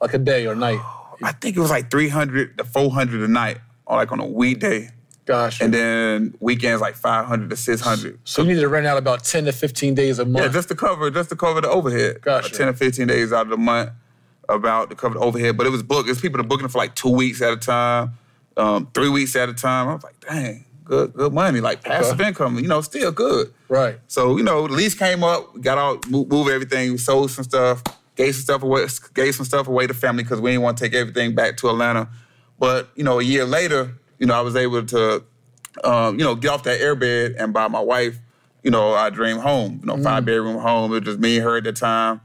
Like 0.00 0.14
a 0.14 0.18
day 0.18 0.46
or 0.46 0.54
night? 0.54 0.80
I 1.22 1.32
think 1.32 1.56
it 1.56 1.60
was 1.60 1.70
like 1.70 1.90
three 1.90 2.08
hundred 2.08 2.58
to 2.58 2.64
four 2.64 2.90
hundred 2.90 3.22
a 3.22 3.28
night, 3.28 3.58
or 3.86 3.96
like 3.96 4.12
on 4.12 4.20
a 4.20 4.26
weekday, 4.26 4.90
Gosh. 5.24 5.60
and 5.60 5.72
then 5.72 6.34
weekends 6.40 6.80
like 6.82 6.94
five 6.96 7.26
hundred 7.26 7.50
to 7.50 7.56
six 7.56 7.80
hundred. 7.80 8.18
so 8.24 8.42
you 8.42 8.48
need 8.54 8.60
to 8.60 8.68
rent 8.68 8.86
out 8.86 8.98
about 8.98 9.22
10 9.24 9.44
to 9.46 9.52
15 9.52 9.94
days 9.94 10.18
a 10.18 10.24
month. 10.24 10.44
Yeah, 10.44 10.52
just 10.52 10.68
to 10.68 10.74
cover, 10.74 11.10
just 11.10 11.30
to 11.30 11.36
cover 11.36 11.60
the 11.60 11.70
overhead. 11.70 12.20
Gosh. 12.20 12.52
Uh, 12.52 12.56
Ten 12.56 12.66
to 12.66 12.74
fifteen 12.74 13.06
days 13.06 13.32
out 13.32 13.42
of 13.42 13.48
the 13.50 13.56
month, 13.56 13.90
about 14.48 14.90
to 14.90 14.96
cover 14.96 15.14
the 15.14 15.20
overhead. 15.20 15.56
But 15.56 15.66
it 15.66 15.70
was 15.70 15.82
booked. 15.82 16.08
It's 16.10 16.20
people 16.20 16.38
that 16.38 16.48
booking 16.48 16.66
it 16.66 16.70
for 16.72 16.78
like 16.78 16.94
two 16.96 17.10
weeks 17.10 17.40
at 17.40 17.52
a 17.52 17.56
time, 17.56 18.10
um, 18.56 18.88
three 18.94 19.08
weeks 19.08 19.34
at 19.36 19.48
a 19.48 19.54
time. 19.54 19.88
I 19.88 19.94
was 19.94 20.02
like, 20.04 20.20
dang, 20.20 20.64
good, 20.84 21.12
good 21.14 21.32
money, 21.32 21.60
like 21.60 21.82
passive 21.82 22.18
Okay. 22.20 22.28
income. 22.28 22.58
You 22.58 22.68
know, 22.68 22.80
still 22.80 23.12
good. 23.12 23.52
right. 23.68 23.98
So 24.06 24.36
you 24.36 24.42
know, 24.42 24.66
the 24.68 24.74
lease 24.74 24.94
came 24.94 25.22
up. 25.24 25.54
We 25.54 25.60
got 25.60 25.78
out, 25.78 26.08
move, 26.08 26.28
move 26.28 26.48
everything, 26.48 26.96
sold 26.98 27.30
some 27.30 27.44
stuff, 27.44 27.82
gave 28.16 28.34
some 28.34 28.42
stuff 28.42 28.62
away, 28.62 28.86
gave 29.14 29.34
some 29.34 29.44
stuff 29.46 29.66
away 29.68 29.86
to 29.86 29.94
family 29.94 30.22
because 30.22 30.40
we 30.40 30.50
didn't 30.50 30.62
want 30.62 30.78
to 30.78 30.84
take 30.84 30.94
everything 30.94 31.34
back 31.34 31.56
to 31.58 31.68
Atlanta. 31.68 32.08
But 32.58 32.88
you 32.94 33.04
know, 33.04 33.18
a 33.20 33.22
year 33.24 33.44
later, 33.44 33.94
you 34.18 34.26
know, 34.26 34.34
I 34.34 34.40
was 34.42 34.54
able 34.56 34.84
to, 34.86 35.24
um, 35.82 36.18
you 36.18 36.24
know, 36.24 36.34
get 36.36 36.50
off 36.50 36.62
that 36.64 36.80
airbed 36.80 37.34
and 37.42 37.52
buy 37.52 37.66
my 37.68 37.80
wife, 37.80 38.16
you 38.62 38.70
know, 38.70 38.92
our 38.94 39.10
dream 39.10 39.38
home. 39.38 39.80
You 39.82 39.86
know, 39.86 40.02
five 40.02 40.24
bedroom 40.24 40.58
home. 40.58 40.92
It 40.92 41.00
was 41.00 41.04
just 41.04 41.18
me 41.18 41.36
and 41.36 41.44
her 41.44 41.56
at 41.56 41.64
the 41.64 41.72
time. 41.72 42.20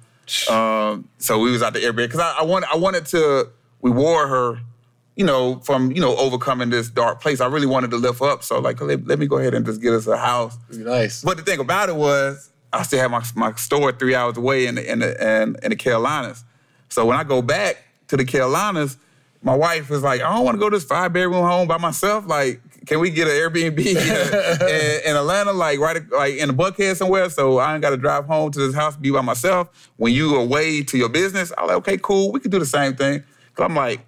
Um, 0.50 1.10
so 1.18 1.40
we 1.40 1.52
was 1.52 1.64
out 1.64 1.74
the 1.74 1.80
airbed 1.80 1.96
because 2.08 2.20
I, 2.20 2.36
I 2.40 2.44
wanted, 2.44 2.70
I 2.72 2.76
wanted 2.78 3.08
to 3.08 3.50
reward 3.82 4.30
her. 4.30 4.60
You 5.20 5.26
know, 5.26 5.60
from 5.60 5.92
you 5.92 6.00
know 6.00 6.16
overcoming 6.16 6.70
this 6.70 6.90
dark 6.90 7.22
place, 7.22 7.42
I 7.42 7.48
really 7.48 7.68
wanted 7.68 7.92
to 7.92 7.98
lift 7.98 8.22
up. 8.22 8.42
So 8.42 8.60
like, 8.60 8.80
let, 8.80 9.06
let 9.06 9.20
me 9.20 9.28
go 9.28 9.38
ahead 9.38 9.54
and 9.54 9.66
just 9.66 9.82
get 9.82 9.94
us 9.94 10.08
a 10.08 10.16
house. 10.16 10.58
Nice. 10.72 11.22
But 11.22 11.36
the 11.36 11.44
thing 11.44 11.60
about 11.60 11.90
it 11.90 11.96
was, 11.96 12.50
I 12.72 12.84
still 12.84 13.00
had 13.00 13.12
my 13.12 13.22
my 13.36 13.54
store 13.56 13.92
three 13.92 14.16
hours 14.16 14.38
away 14.38 14.66
in 14.66 14.76
the 14.76 14.92
in 14.92 15.00
the 15.00 15.42
in, 15.42 15.58
in 15.62 15.72
the 15.72 15.76
Carolinas. 15.76 16.46
So 16.88 17.06
when 17.06 17.18
I 17.18 17.26
go 17.26 17.42
back 17.42 17.84
to 18.08 18.16
the 18.16 18.24
Carolinas, 18.24 18.98
my 19.42 19.56
wife 19.56 19.90
was 19.90 20.04
like, 20.04 20.22
I 20.22 20.34
don't 20.34 20.44
want 20.44 20.56
to 20.56 20.60
go 20.60 20.70
to 20.70 20.76
this 20.76 20.86
five 20.86 21.14
bedroom 21.14 21.44
home 21.46 21.68
by 21.68 21.78
myself. 21.78 22.26
Like, 22.26 22.62
can 22.86 23.00
we 23.00 23.10
get 23.10 23.28
an 23.28 23.34
Airbnb 23.34 23.80
in, 23.86 25.10
in 25.10 25.16
Atlanta, 25.16 25.54
like 25.54 25.80
right 25.80 26.02
like 26.12 26.36
in 26.36 26.48
the 26.48 26.54
Buckhead 26.54 26.96
somewhere? 26.96 27.30
So 27.30 27.58
I 27.58 27.74
ain't 27.74 27.82
got 27.82 27.92
to 27.92 27.98
drive 27.98 28.26
home 28.26 28.52
to 28.52 28.60
this 28.60 28.76
house, 28.76 28.96
be 28.96 29.12
by 29.12 29.22
myself. 29.22 29.90
When 29.98 30.14
you 30.14 30.36
away 30.36 30.84
to 30.84 30.98
your 30.98 31.10
business, 31.10 31.52
I'm 31.58 31.68
like, 31.68 31.78
okay, 31.78 31.98
cool, 31.98 32.32
we 32.32 32.40
can 32.40 32.52
do 32.52 32.60
the 32.60 32.66
same 32.66 32.96
thing. 32.96 33.24
Cause 33.56 33.66
I'm 33.66 33.76
like. 33.76 34.02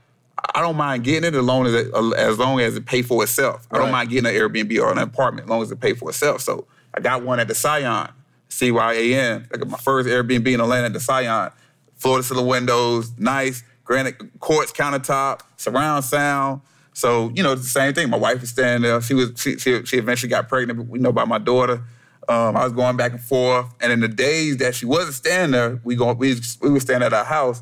I 0.56 0.62
don't 0.62 0.78
mind 0.78 1.04
getting 1.04 1.28
it 1.28 1.36
as 1.36 1.44
long 1.44 1.66
as 1.66 1.74
it, 1.74 1.94
as 2.18 2.38
long 2.40 2.60
as 2.60 2.76
it 2.76 2.86
pay 2.86 3.02
for 3.02 3.24
itself. 3.24 3.68
I 3.72 3.78
don't 3.78 3.92
mind 3.92 4.10
getting 4.10 4.30
an 4.30 4.36
Airbnb 4.36 4.80
or 4.80 4.92
an 4.92 4.98
apartment 4.98 5.46
as 5.46 5.50
long 5.50 5.62
as 5.62 5.72
it 5.72 5.80
pay 5.80 5.94
for 5.94 6.10
itself. 6.10 6.42
So 6.42 6.68
I 6.94 7.00
got 7.00 7.24
one 7.24 7.40
at 7.40 7.48
the 7.48 7.56
Cyan, 7.56 8.10
C 8.50 8.72
Y 8.72 8.94
A 8.94 9.16
N. 9.16 9.48
I 9.54 9.58
got 9.58 9.68
my 9.68 9.78
first 9.78 10.10
Airbnb 10.10 10.48
in 10.48 10.60
Atlanta 10.60 10.88
at 10.88 10.94
the 10.94 11.00
Cyan. 11.00 11.52
Floor 11.96 12.18
to 12.18 12.24
ceiling 12.24 12.48
windows, 12.48 13.12
nice 13.18 13.64
granite 13.84 14.40
quartz 14.40 14.72
countertop, 14.72 15.42
surround 15.58 16.06
sound. 16.06 16.62
So 16.94 17.32
you 17.36 17.44
know 17.44 17.54
it's 17.54 17.64
the 17.64 17.70
same 17.70 17.94
thing. 17.94 18.10
My 18.10 18.18
wife 18.18 18.42
was 18.42 18.50
staying 18.50 18.82
there. 18.82 19.02
She 19.02 19.14
was 19.14 19.34
she 19.36 19.58
she, 19.58 19.86
she 19.86 19.98
eventually 19.98 20.30
got 20.30 20.50
pregnant. 20.50 20.90
You 20.92 21.00
know 21.00 21.12
by 21.12 21.26
my 21.26 21.38
daughter. 21.38 21.84
Um, 22.30 22.56
I 22.56 22.64
was 22.64 22.72
going 22.72 22.96
back 22.98 23.12
and 23.12 23.22
forth, 23.22 23.66
and 23.82 23.92
in 23.92 24.00
the 24.00 24.08
days 24.08 24.58
that 24.58 24.76
she 24.76 24.86
wasn't 24.86 25.16
staying 25.16 25.52
there, 25.52 25.82
we 25.84 25.96
going 25.96 26.18
we 26.18 26.40
we 26.62 26.70
were 26.70 26.80
staying 26.80 27.02
at 27.02 27.14
our 27.14 27.26
house, 27.26 27.62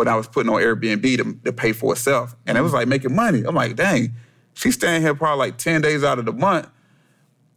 but 0.00 0.08
I 0.08 0.16
was 0.16 0.26
putting 0.26 0.50
on 0.50 0.62
Airbnb 0.62 1.02
to, 1.18 1.38
to 1.44 1.52
pay 1.52 1.74
for 1.74 1.92
itself, 1.92 2.34
and 2.46 2.56
it 2.56 2.62
was 2.62 2.70
mm-hmm. 2.70 2.78
like 2.78 2.88
making 2.88 3.14
money. 3.14 3.42
I'm 3.46 3.54
like, 3.54 3.76
dang, 3.76 4.14
she's 4.54 4.72
staying 4.72 5.02
here 5.02 5.14
probably 5.14 5.38
like 5.38 5.58
ten 5.58 5.82
days 5.82 6.02
out 6.02 6.18
of 6.18 6.24
the 6.24 6.32
month, 6.32 6.70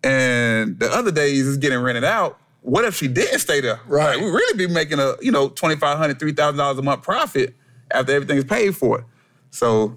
and 0.04 0.78
the 0.78 0.92
other 0.92 1.10
days 1.10 1.48
is 1.48 1.56
getting 1.56 1.80
rented 1.80 2.04
out. 2.04 2.38
what 2.60 2.84
if 2.84 2.98
she 2.98 3.08
didn't 3.08 3.40
stay 3.40 3.62
there? 3.62 3.80
Right. 3.88 4.18
Like, 4.18 4.26
we 4.26 4.30
really 4.30 4.58
be 4.58 4.68
making 4.68 5.00
a, 5.00 5.14
you 5.22 5.32
know, 5.32 5.48
$2,500, 5.48 6.16
$3,000 6.16 6.80
a 6.80 6.82
month 6.82 7.02
profit 7.02 7.56
after 7.92 8.12
everything's 8.12 8.44
paid 8.44 8.76
for. 8.76 9.06
So 9.50 9.96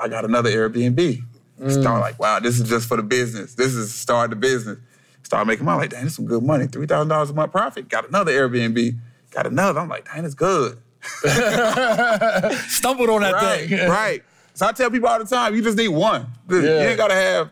I 0.00 0.08
got 0.08 0.24
another 0.24 0.50
Airbnb. 0.50 1.22
Mm. 1.60 1.80
Start 1.82 2.00
like, 2.00 2.18
wow, 2.18 2.40
this 2.40 2.58
is 2.58 2.66
just 2.66 2.88
for 2.88 2.96
the 2.96 3.02
business. 3.02 3.54
This 3.54 3.74
is 3.74 3.94
start 3.94 4.30
the 4.30 4.36
business. 4.36 4.78
Start 5.24 5.46
making 5.46 5.66
money. 5.66 5.80
Like, 5.80 5.90
dang, 5.90 6.04
this 6.04 6.12
is 6.12 6.16
some 6.16 6.24
good 6.24 6.42
money. 6.42 6.68
$3,000 6.68 7.30
a 7.30 7.32
month 7.34 7.52
profit. 7.52 7.90
Got 7.90 8.08
another 8.08 8.32
Airbnb. 8.32 8.98
Got 9.30 9.46
another. 9.46 9.80
I'm 9.80 9.90
like, 9.90 10.06
dang, 10.10 10.24
it's 10.24 10.34
good. 10.34 10.78
Stumbled 12.68 13.08
on 13.10 13.22
that 13.22 13.34
Right, 13.34 13.68
thing. 13.68 13.88
right. 13.88 14.22
So 14.54 14.66
I 14.66 14.72
tell 14.72 14.90
people 14.90 15.08
all 15.08 15.18
the 15.18 15.24
time, 15.24 15.54
you 15.54 15.62
just 15.62 15.76
need 15.76 15.88
one. 15.88 16.26
You 16.48 16.66
ain't 16.66 16.96
gotta 16.96 17.14
have 17.14 17.50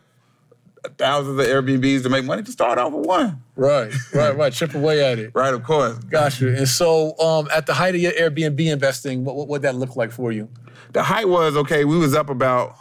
thousands 0.99 1.39
of 1.39 1.47
Airbnbs 1.47 2.03
to 2.03 2.09
make 2.09 2.25
money. 2.25 2.43
Just 2.43 2.55
start 2.59 2.79
off 2.79 2.93
with 2.93 3.07
one. 3.07 3.43
Right, 3.57 3.93
right, 4.15 4.37
right. 4.37 4.53
Chip 4.53 4.75
away 4.75 5.05
at 5.05 5.19
it. 5.19 5.31
Right, 5.35 5.53
of 5.55 5.63
course. 5.65 5.99
Gotcha. 5.99 6.57
And 6.57 6.69
so, 6.69 7.19
um, 7.19 7.49
at 7.55 7.67
the 7.67 7.75
height 7.75 7.95
of 7.95 8.01
your 8.01 8.13
Airbnb 8.13 8.61
investing, 8.73 9.25
what 9.25 9.37
what 9.37 9.49
would 9.49 9.63
that 9.63 9.75
look 9.77 9.97
like 9.97 10.13
for 10.13 10.33
you? 10.33 10.49
The 10.93 11.03
height 11.03 11.29
was 11.29 11.57
okay. 11.57 11.85
We 11.85 11.99
was 11.99 12.15
up 12.15 12.31
about 12.31 12.75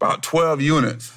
about 0.00 0.22
twelve 0.22 0.60
units, 0.60 1.12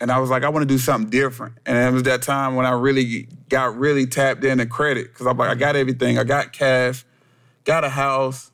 and 0.00 0.10
I 0.12 0.18
was 0.18 0.30
like, 0.30 0.42
I 0.44 0.48
want 0.48 0.62
to 0.62 0.66
do 0.72 0.78
something 0.78 1.10
different. 1.10 1.54
And 1.66 1.76
it 1.76 1.92
was 1.92 2.04
that 2.04 2.22
time 2.22 2.54
when 2.54 2.66
I 2.66 2.70
really 2.70 3.28
got 3.48 3.76
really 3.76 4.06
tapped 4.06 4.44
into 4.44 4.66
credit 4.66 5.12
because 5.12 5.26
I'm 5.26 5.36
like, 5.36 5.50
I 5.50 5.54
got 5.56 5.74
everything. 5.76 6.18
I 6.18 6.24
got 6.24 6.52
cash, 6.52 7.04
got 7.66 7.84
a 7.84 7.90
house, 7.90 8.50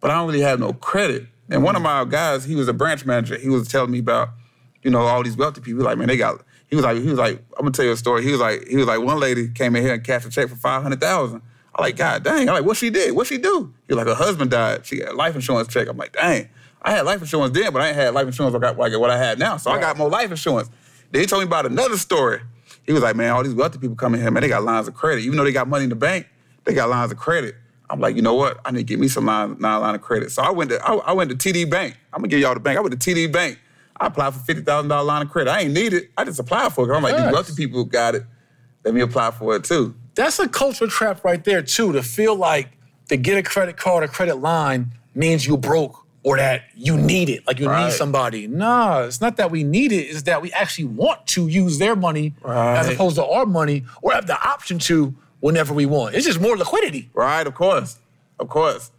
but 0.00 0.10
I 0.10 0.14
don't 0.14 0.26
really 0.26 0.40
have 0.40 0.58
no 0.58 0.72
credit. 0.72 1.26
And 1.48 1.62
one 1.62 1.76
of 1.76 1.82
mm. 1.82 1.84
my 1.84 2.04
guys, 2.04 2.44
he 2.44 2.56
was 2.56 2.66
a 2.66 2.72
branch 2.72 3.06
manager. 3.06 3.38
He 3.38 3.48
was 3.48 3.68
telling 3.68 3.92
me 3.92 4.00
about, 4.00 4.30
you 4.82 4.90
know, 4.90 5.02
all 5.02 5.22
these 5.22 5.36
wealthy 5.36 5.60
people. 5.60 5.84
Like, 5.84 5.96
man, 5.98 6.08
they 6.08 6.16
got. 6.16 6.42
He 6.68 6.74
was 6.74 6.84
like, 6.84 6.96
he 6.96 7.08
was 7.08 7.18
like, 7.18 7.38
I'm 7.56 7.62
gonna 7.62 7.70
tell 7.70 7.84
you 7.84 7.92
a 7.92 7.96
story. 7.96 8.24
He 8.24 8.32
was 8.32 8.40
like, 8.40 8.66
he 8.66 8.76
was 8.76 8.86
like, 8.86 9.00
one 9.00 9.20
lady 9.20 9.48
came 9.48 9.76
in 9.76 9.84
here 9.84 9.94
and 9.94 10.02
cashed 10.02 10.26
a 10.26 10.30
check 10.30 10.48
for 10.48 10.56
five 10.56 10.82
hundred 10.82 11.00
thousand. 11.00 11.42
I'm 11.76 11.84
like, 11.84 11.96
God 11.96 12.24
dang. 12.24 12.48
I'm 12.48 12.54
like, 12.54 12.64
what 12.64 12.76
she 12.76 12.90
did? 12.90 13.14
What 13.14 13.28
she 13.28 13.38
do? 13.38 13.72
He 13.86 13.94
was 13.94 14.04
like, 14.04 14.08
her 14.08 14.20
husband 14.20 14.50
died. 14.50 14.84
She 14.84 14.96
got 14.96 15.12
a 15.12 15.16
life 15.16 15.36
insurance 15.36 15.68
check. 15.68 15.86
I'm 15.86 15.96
like, 15.96 16.12
dang. 16.12 16.48
I 16.82 16.92
had 16.92 17.02
life 17.02 17.20
insurance 17.20 17.56
then, 17.56 17.72
but 17.72 17.82
I 17.82 17.88
ain't 17.88 17.96
had 17.96 18.14
life 18.14 18.26
insurance 18.26 18.54
like, 18.54 18.76
like 18.76 18.98
what 18.98 19.10
I 19.10 19.18
have 19.18 19.38
now. 19.38 19.56
So 19.56 19.70
I 19.70 19.80
got 19.80 19.96
more 19.96 20.08
life 20.08 20.30
insurance. 20.30 20.70
Then 21.10 21.20
he 21.20 21.26
told 21.26 21.42
me 21.42 21.46
about 21.46 21.66
another 21.66 21.96
story. 21.96 22.40
He 22.84 22.92
was 22.92 23.02
like, 23.02 23.16
man, 23.16 23.32
all 23.32 23.42
these 23.42 23.54
wealthy 23.54 23.78
people 23.78 23.96
coming 23.96 24.20
here, 24.20 24.30
man, 24.30 24.42
they 24.42 24.48
got 24.48 24.62
lines 24.62 24.88
of 24.88 24.94
credit. 24.94 25.22
Even 25.22 25.36
though 25.36 25.44
they 25.44 25.52
got 25.52 25.68
money 25.68 25.84
in 25.84 25.90
the 25.90 25.96
bank, 25.96 26.28
they 26.64 26.74
got 26.74 26.88
lines 26.88 27.12
of 27.12 27.18
credit. 27.18 27.56
I'm 27.88 28.00
like, 28.00 28.16
you 28.16 28.22
know 28.22 28.34
what? 28.34 28.58
I 28.64 28.70
need 28.72 28.78
to 28.78 28.84
get 28.84 28.98
me 28.98 29.08
some 29.08 29.26
line, 29.26 29.56
nine 29.60 29.80
line 29.80 29.94
of 29.94 30.02
credit. 30.02 30.32
So 30.32 30.42
I 30.42 30.50
went 30.50 30.70
to 30.70 30.84
I, 30.84 30.94
I 30.94 31.12
went 31.12 31.30
to 31.30 31.36
TD 31.36 31.70
Bank. 31.70 31.96
I'm 32.12 32.18
gonna 32.20 32.28
give 32.28 32.40
y'all 32.40 32.54
the 32.54 32.60
bank. 32.60 32.78
I 32.78 32.80
went 32.80 32.98
to 33.00 33.14
TD 33.14 33.32
Bank. 33.32 33.58
I 33.98 34.06
applied 34.08 34.34
for 34.34 34.40
fifty 34.40 34.62
thousand 34.62 34.88
dollar 34.88 35.04
line 35.04 35.22
of 35.22 35.30
credit. 35.30 35.50
I 35.50 35.60
ain't 35.60 35.72
need 35.74 35.92
it. 35.92 36.10
I 36.16 36.24
just 36.24 36.38
applied 36.40 36.72
for 36.72 36.90
it. 36.90 36.96
I'm 36.96 37.02
like, 37.02 37.14
Nice. 37.16 37.24
these 37.26 37.32
wealthy 37.32 37.54
people 37.54 37.84
got 37.84 38.14
it. 38.14 38.22
Let 38.84 38.94
me 38.94 39.00
apply 39.00 39.30
for 39.32 39.56
it 39.56 39.64
too. 39.64 39.94
That's 40.14 40.38
a 40.38 40.48
culture 40.48 40.86
trap 40.86 41.24
right 41.24 41.42
there 41.44 41.62
too. 41.62 41.92
To 41.92 42.02
feel 42.02 42.34
like 42.36 42.70
to 43.08 43.16
get 43.16 43.38
a 43.38 43.42
credit 43.42 43.76
card 43.76 44.02
or 44.04 44.08
credit 44.08 44.36
line 44.36 44.92
means 45.14 45.46
you 45.46 45.56
broke 45.56 46.04
or 46.24 46.36
that 46.38 46.62
you 46.74 46.96
need 46.96 47.28
it, 47.28 47.46
like 47.46 47.60
you 47.60 47.68
Right. 47.68 47.84
need 47.84 47.92
somebody. 47.92 48.48
Nah, 48.48 49.02
it's 49.02 49.20
not 49.20 49.36
that 49.36 49.52
we 49.52 49.62
need 49.62 49.92
it. 49.92 50.06
It's 50.06 50.22
that 50.22 50.42
we 50.42 50.52
actually 50.52 50.86
want 50.86 51.24
to 51.28 51.46
use 51.46 51.78
their 51.78 51.94
money 51.94 52.34
as 52.44 52.88
opposed 52.88 53.14
to 53.16 53.24
our 53.24 53.46
money, 53.46 53.84
or 54.02 54.12
have 54.12 54.26
the 54.26 54.36
option 54.44 54.80
to 54.80 55.14
whenever 55.40 55.74
we 55.74 55.86
want. 55.86 56.14
It's 56.14 56.26
just 56.26 56.40
more 56.40 56.56
liquidity. 56.56 57.10
Right, 57.14 57.46
of 57.46 57.54
course. 57.54 57.98
Of 58.38 58.48
course. 58.48 58.90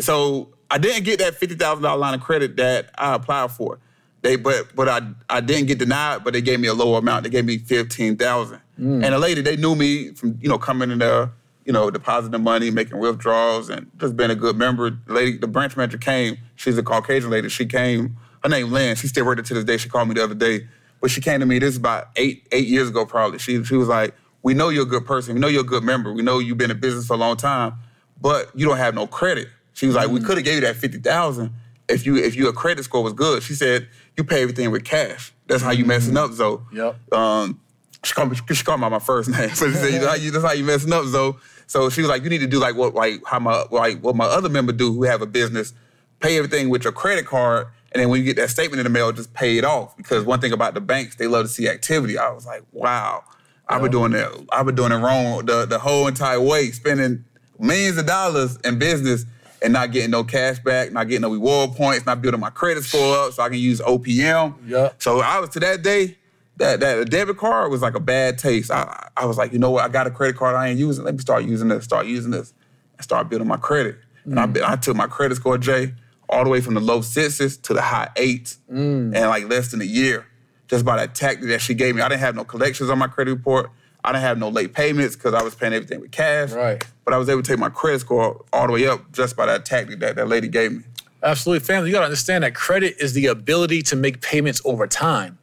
So 0.00 0.48
I 0.70 0.78
didn't 0.78 1.04
get 1.04 1.18
that 1.20 1.34
fifty 1.36 1.54
thousand 1.54 1.82
dollar 1.82 1.98
line 1.98 2.14
of 2.14 2.20
credit 2.20 2.56
that 2.56 2.90
I 2.96 3.14
applied 3.14 3.50
for. 3.50 3.78
They 4.22 4.36
but 4.36 4.74
but 4.74 4.88
I 4.88 5.00
I 5.28 5.40
didn't 5.40 5.66
get 5.66 5.78
denied, 5.78 6.24
but 6.24 6.32
they 6.32 6.40
gave 6.40 6.60
me 6.60 6.68
a 6.68 6.74
lower 6.74 6.98
amount. 6.98 7.24
They 7.24 7.30
gave 7.30 7.44
me 7.44 7.58
fifteen 7.58 8.16
thousand. 8.16 8.60
Hmm. 8.76 9.04
And 9.04 9.14
the 9.14 9.18
lady, 9.18 9.40
they 9.40 9.56
knew 9.56 9.74
me 9.74 10.12
from, 10.12 10.38
you 10.40 10.48
know, 10.48 10.58
coming 10.58 10.90
in 10.90 10.98
there, 10.98 11.30
you 11.64 11.72
know, 11.72 11.90
depositing 11.90 12.42
money, 12.42 12.70
making 12.70 12.98
withdrawals, 12.98 13.70
and 13.70 13.90
just 13.98 14.16
being 14.16 14.30
a 14.30 14.34
good 14.34 14.56
member. 14.56 14.90
The 14.90 15.12
lady, 15.12 15.38
the 15.38 15.46
branch 15.46 15.76
manager 15.76 15.98
came, 15.98 16.36
she's 16.56 16.76
a 16.76 16.82
Caucasian 16.82 17.30
lady. 17.30 17.48
She 17.48 17.64
came, 17.64 18.16
her 18.42 18.48
name 18.48 18.70
Lynn. 18.70 18.96
She 18.96 19.08
still 19.08 19.24
working 19.24 19.44
to 19.44 19.54
this 19.54 19.64
day. 19.64 19.76
She 19.78 19.88
called 19.88 20.08
me 20.08 20.14
the 20.14 20.24
other 20.24 20.34
day. 20.34 20.68
But 21.00 21.10
she 21.10 21.20
came 21.20 21.40
to 21.40 21.46
me, 21.46 21.58
this 21.58 21.70
is 21.70 21.76
about 21.76 22.08
eight, 22.16 22.46
eight 22.52 22.66
years 22.66 22.88
ago 22.88 23.06
probably. 23.06 23.38
She 23.38 23.62
she 23.64 23.76
was 23.76 23.88
like, 23.88 24.14
We 24.42 24.54
know 24.54 24.68
you're 24.68 24.84
a 24.84 24.86
good 24.86 25.06
person. 25.06 25.34
We 25.34 25.40
know 25.40 25.48
you're 25.48 25.62
a 25.62 25.64
good 25.64 25.82
member. 25.82 26.12
We 26.12 26.22
know 26.22 26.38
you've 26.38 26.58
been 26.58 26.70
in 26.70 26.78
business 26.78 27.06
for 27.06 27.14
a 27.14 27.18
long 27.18 27.36
time, 27.36 27.74
but 28.20 28.50
you 28.54 28.66
don't 28.66 28.76
have 28.76 28.94
no 28.94 29.06
credit. 29.06 29.48
She 29.72 29.86
was 29.86 29.96
like, 29.96 30.08
we 30.08 30.20
could 30.20 30.36
have 30.36 30.44
gave 30.44 30.54
you 30.56 30.60
that 30.62 30.76
fifty 30.76 30.98
thousand 30.98 31.52
if 31.88 32.06
you 32.06 32.16
if 32.16 32.34
your 32.34 32.52
credit 32.52 32.84
score 32.84 33.02
was 33.02 33.12
good. 33.12 33.42
She 33.42 33.54
said 33.54 33.88
you 34.16 34.24
pay 34.24 34.42
everything 34.42 34.70
with 34.70 34.84
cash. 34.84 35.32
That's 35.46 35.62
how 35.62 35.70
you 35.72 35.84
messing 35.84 36.16
up, 36.16 36.32
Zoe. 36.32 36.60
Yep. 36.72 37.12
Um, 37.12 37.60
she 38.02 38.12
called 38.14 38.30
me. 38.30 38.36
She 38.36 38.64
called 38.64 38.80
me 38.80 38.84
by 38.84 38.88
my 38.88 38.98
first 38.98 39.28
name. 39.30 39.50
So 39.50 39.68
she 39.68 39.74
said, 39.74 39.92
you 39.92 40.00
know, 40.00 40.08
how 40.08 40.14
you, 40.14 40.30
"That's 40.30 40.44
how 40.44 40.52
you 40.52 40.64
messing 40.64 40.92
up, 40.92 41.04
Zoe." 41.06 41.34
So 41.66 41.90
she 41.90 42.00
was 42.00 42.08
like, 42.08 42.22
"You 42.22 42.30
need 42.30 42.38
to 42.38 42.46
do 42.46 42.58
like 42.58 42.76
what 42.76 42.94
like 42.94 43.20
how 43.26 43.38
my 43.38 43.64
like 43.70 44.00
what 44.00 44.16
my 44.16 44.24
other 44.24 44.48
member 44.48 44.72
do 44.72 44.92
who 44.92 45.02
have 45.04 45.22
a 45.22 45.26
business, 45.26 45.72
pay 46.20 46.36
everything 46.38 46.68
with 46.68 46.84
your 46.84 46.92
credit 46.92 47.26
card, 47.26 47.66
and 47.92 48.00
then 48.00 48.08
when 48.08 48.20
you 48.20 48.26
get 48.26 48.36
that 48.36 48.50
statement 48.50 48.80
in 48.80 48.84
the 48.84 48.90
mail, 48.90 49.12
just 49.12 49.34
pay 49.34 49.58
it 49.58 49.64
off. 49.64 49.96
Because 49.96 50.24
one 50.24 50.40
thing 50.40 50.52
about 50.52 50.74
the 50.74 50.80
banks, 50.80 51.16
they 51.16 51.26
love 51.26 51.44
to 51.44 51.48
see 51.48 51.68
activity. 51.68 52.18
I 52.18 52.30
was 52.30 52.46
like, 52.46 52.62
wow, 52.72 53.24
I've 53.68 53.82
been 53.82 53.90
doing 53.90 54.12
that. 54.12 54.46
I've 54.52 54.66
been 54.66 54.74
doing 54.74 54.92
it 54.92 54.96
wrong 54.96 55.44
the 55.46 55.66
the 55.66 55.78
whole 55.78 56.06
entire 56.06 56.40
way, 56.40 56.70
spending 56.70 57.24
millions 57.58 57.98
of 57.98 58.06
dollars 58.06 58.56
in 58.64 58.78
business 58.78 59.24
and 59.62 59.72
not 59.72 59.90
getting 59.90 60.10
no 60.10 60.22
cash 60.22 60.58
back, 60.60 60.92
not 60.92 61.08
getting 61.08 61.22
no 61.22 61.30
reward 61.30 61.72
points, 61.72 62.06
not 62.06 62.22
building 62.22 62.40
my 62.40 62.50
credit 62.50 62.84
score 62.84 63.16
up 63.16 63.32
so 63.32 63.42
I 63.42 63.48
can 63.48 63.58
use 63.58 63.80
OPM. 63.80 64.54
Yeah. 64.66 64.90
So 64.98 65.20
I 65.20 65.40
was 65.40 65.50
to 65.50 65.60
that 65.60 65.82
day, 65.82 66.16
that 66.58 66.80
that 66.80 67.10
debit 67.10 67.36
card 67.36 67.70
was 67.70 67.82
like 67.82 67.94
a 67.94 68.00
bad 68.00 68.38
taste. 68.38 68.70
I 68.70 69.08
I 69.16 69.24
was 69.26 69.36
like, 69.36 69.52
you 69.52 69.58
know 69.58 69.70
what? 69.70 69.84
I 69.84 69.88
got 69.88 70.06
a 70.06 70.10
credit 70.10 70.36
card 70.36 70.54
I 70.54 70.68
ain't 70.68 70.78
using. 70.78 71.04
Let 71.04 71.14
me 71.14 71.20
start 71.20 71.44
using 71.44 71.68
this. 71.68 71.84
Start 71.84 72.06
using 72.06 72.30
this, 72.30 72.52
and 72.96 73.04
start 73.04 73.28
building 73.28 73.48
my 73.48 73.56
credit. 73.56 73.96
And 74.24 74.40
I, 74.40 74.46
mm. 74.46 74.62
I 74.62 74.76
took 74.76 74.96
my 74.96 75.06
credit 75.06 75.36
score, 75.36 75.56
Jay, 75.56 75.94
all 76.28 76.42
the 76.44 76.50
way 76.50 76.60
from 76.60 76.74
the 76.74 76.80
low 76.80 77.00
sixes 77.00 77.56
to 77.58 77.74
the 77.74 77.82
high 77.82 78.08
eights, 78.16 78.58
mm. 78.70 79.14
in 79.14 79.28
like 79.28 79.48
less 79.48 79.70
than 79.70 79.80
a 79.80 79.84
year, 79.84 80.26
just 80.68 80.84
by 80.84 80.96
that 80.96 81.14
tactic 81.14 81.48
that 81.48 81.60
she 81.60 81.74
gave 81.74 81.94
me. 81.94 82.02
I 82.02 82.08
didn't 82.08 82.20
have 82.20 82.34
no 82.34 82.44
collections 82.44 82.90
on 82.90 82.98
my 82.98 83.06
credit 83.06 83.30
report. 83.32 83.70
I 84.04 84.12
didn't 84.12 84.22
have 84.22 84.38
no 84.38 84.48
late 84.48 84.72
payments 84.72 85.16
because 85.16 85.34
I 85.34 85.42
was 85.42 85.54
paying 85.54 85.72
everything 85.72 86.00
with 86.00 86.12
cash. 86.12 86.52
Right. 86.52 86.84
But 87.04 87.14
I 87.14 87.18
was 87.18 87.28
able 87.28 87.42
to 87.42 87.48
take 87.48 87.58
my 87.58 87.68
credit 87.68 88.00
score 88.00 88.44
all 88.52 88.66
the 88.66 88.72
way 88.72 88.86
up 88.86 89.10
just 89.12 89.36
by 89.36 89.46
that 89.46 89.64
tactic 89.64 89.98
that 90.00 90.16
that 90.16 90.28
lady 90.28 90.48
gave 90.48 90.72
me. 90.72 90.84
Absolutely, 91.22 91.64
family. 91.64 91.88
You 91.88 91.94
gotta 91.94 92.04
understand 92.04 92.44
that 92.44 92.54
credit 92.54 92.96
is 93.00 93.14
the 93.14 93.26
ability 93.26 93.82
to 93.82 93.96
make 93.96 94.20
payments 94.20 94.62
over 94.64 94.86
time. 94.86 95.38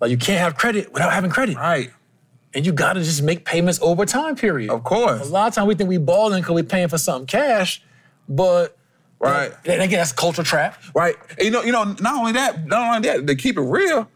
Like 0.00 0.10
you 0.10 0.16
can't 0.16 0.40
have 0.40 0.56
credit 0.56 0.92
without 0.92 1.12
having 1.12 1.30
credit. 1.30 1.56
Right. 1.56 1.90
And 2.54 2.66
you 2.66 2.72
gotta 2.72 3.04
just 3.04 3.22
make 3.22 3.44
payments 3.44 3.78
over 3.82 4.04
time, 4.04 4.34
period. 4.34 4.70
Of 4.70 4.82
course. 4.82 5.28
A 5.28 5.32
lot 5.32 5.48
of 5.48 5.54
times 5.54 5.68
we 5.68 5.74
think 5.76 5.88
we 5.88 5.98
balling 5.98 6.40
because 6.40 6.54
we're 6.54 6.64
paying 6.64 6.88
for 6.88 6.98
something 6.98 7.26
cash, 7.26 7.82
but 8.28 8.74
Right. 9.20 9.52
And 9.64 9.82
again, 9.82 9.98
that's 9.98 10.12
a 10.12 10.14
culture 10.14 10.44
trap. 10.44 10.80
Right. 10.94 11.16
And 11.30 11.42
you 11.42 11.50
know, 11.50 11.62
you 11.62 11.72
know, 11.72 11.84
not 12.00 12.18
only 12.18 12.32
that, 12.32 12.66
not 12.66 12.96
only 12.96 13.08
that, 13.08 13.26
to 13.26 13.34
keep 13.34 13.56
it 13.56 13.62
real, 13.62 14.08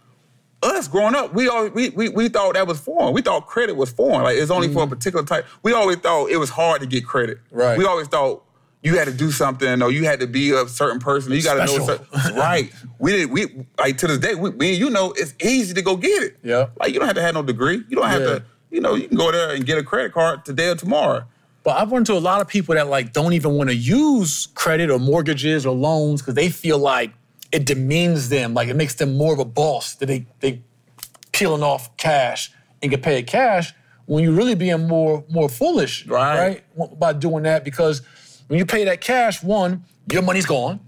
us 0.62 0.88
growing 0.88 1.14
up, 1.14 1.34
we 1.34 1.48
always 1.48 1.72
we, 1.72 1.90
we, 1.90 2.08
we 2.08 2.28
thought 2.28 2.54
that 2.54 2.66
was 2.66 2.80
foreign. 2.80 3.12
We 3.12 3.22
thought 3.22 3.46
credit 3.46 3.76
was 3.76 3.90
foreign. 3.90 4.22
Like 4.22 4.36
it's 4.36 4.50
only 4.50 4.68
for 4.68 4.80
a 4.80 4.82
mm-hmm. 4.82 4.94
particular 4.94 5.24
type. 5.24 5.46
We 5.62 5.72
always 5.72 5.98
thought 5.98 6.30
it 6.30 6.36
was 6.36 6.50
hard 6.50 6.80
to 6.80 6.86
get 6.86 7.04
credit. 7.04 7.38
Right. 7.50 7.76
We 7.76 7.84
always 7.84 8.08
thought 8.08 8.44
you 8.82 8.98
had 8.98 9.06
to 9.06 9.14
do 9.14 9.30
something 9.30 9.82
or 9.82 9.90
you 9.90 10.04
had 10.04 10.20
to 10.20 10.26
be 10.26 10.50
a 10.50 10.66
certain 10.66 10.98
person. 11.00 11.32
You 11.32 11.42
got 11.42 11.54
to 11.54 11.66
know 11.66 11.86
certain, 11.86 12.06
right. 12.36 12.72
We 12.98 13.12
did 13.12 13.30
we 13.30 13.66
like 13.78 13.98
to 13.98 14.06
this 14.06 14.18
day. 14.18 14.34
We, 14.34 14.50
and 14.50 14.62
you 14.78 14.90
know 14.90 15.12
it's 15.12 15.34
easy 15.42 15.74
to 15.74 15.82
go 15.82 15.96
get 15.96 16.22
it. 16.22 16.38
Yeah. 16.42 16.68
Like 16.78 16.92
you 16.92 16.98
don't 16.98 17.06
have 17.06 17.16
to 17.16 17.22
have 17.22 17.34
no 17.34 17.42
degree. 17.42 17.82
You 17.88 17.96
don't 17.96 18.08
have 18.08 18.22
Yeah. 18.22 18.26
to. 18.26 18.44
You 18.70 18.80
know, 18.80 18.94
you 18.94 19.06
can 19.06 19.18
go 19.18 19.30
there 19.30 19.54
and 19.54 19.66
get 19.66 19.76
a 19.76 19.82
credit 19.82 20.14
card 20.14 20.46
today 20.46 20.70
or 20.70 20.74
tomorrow. 20.74 21.26
But 21.62 21.76
I've 21.76 21.92
run 21.92 22.00
into 22.00 22.14
a 22.14 22.18
lot 22.18 22.40
of 22.40 22.48
people 22.48 22.74
that 22.74 22.88
like 22.88 23.12
don't 23.12 23.34
even 23.34 23.52
want 23.52 23.68
to 23.68 23.76
use 23.76 24.48
credit 24.54 24.90
or 24.90 24.98
mortgages 24.98 25.64
or 25.66 25.74
loans 25.74 26.22
because 26.22 26.34
they 26.34 26.48
feel 26.48 26.78
like 26.78 27.12
it 27.52 27.66
demeans 27.66 28.28
them, 28.30 28.54
like 28.54 28.68
it 28.68 28.76
makes 28.76 28.94
them 28.94 29.16
more 29.16 29.32
of 29.32 29.38
a 29.38 29.44
boss 29.44 29.94
that 29.96 30.06
they 30.06 30.26
they 30.40 30.62
peeling 31.32 31.62
off 31.62 31.96
cash 31.96 32.50
and 32.82 32.90
get 32.90 33.02
paid 33.02 33.26
cash 33.26 33.72
when 34.06 34.24
you're 34.24 34.32
really 34.32 34.54
being 34.54 34.86
more 34.88 35.24
more 35.28 35.48
foolish, 35.48 36.06
Right. 36.06 36.62
right? 36.76 36.98
By 36.98 37.12
doing 37.12 37.44
that 37.44 37.64
because 37.64 38.02
when 38.48 38.58
you 38.58 38.66
pay 38.66 38.84
that 38.84 39.00
cash, 39.00 39.42
one, 39.42 39.84
your 40.10 40.22
money's 40.22 40.46
gone. 40.46 40.80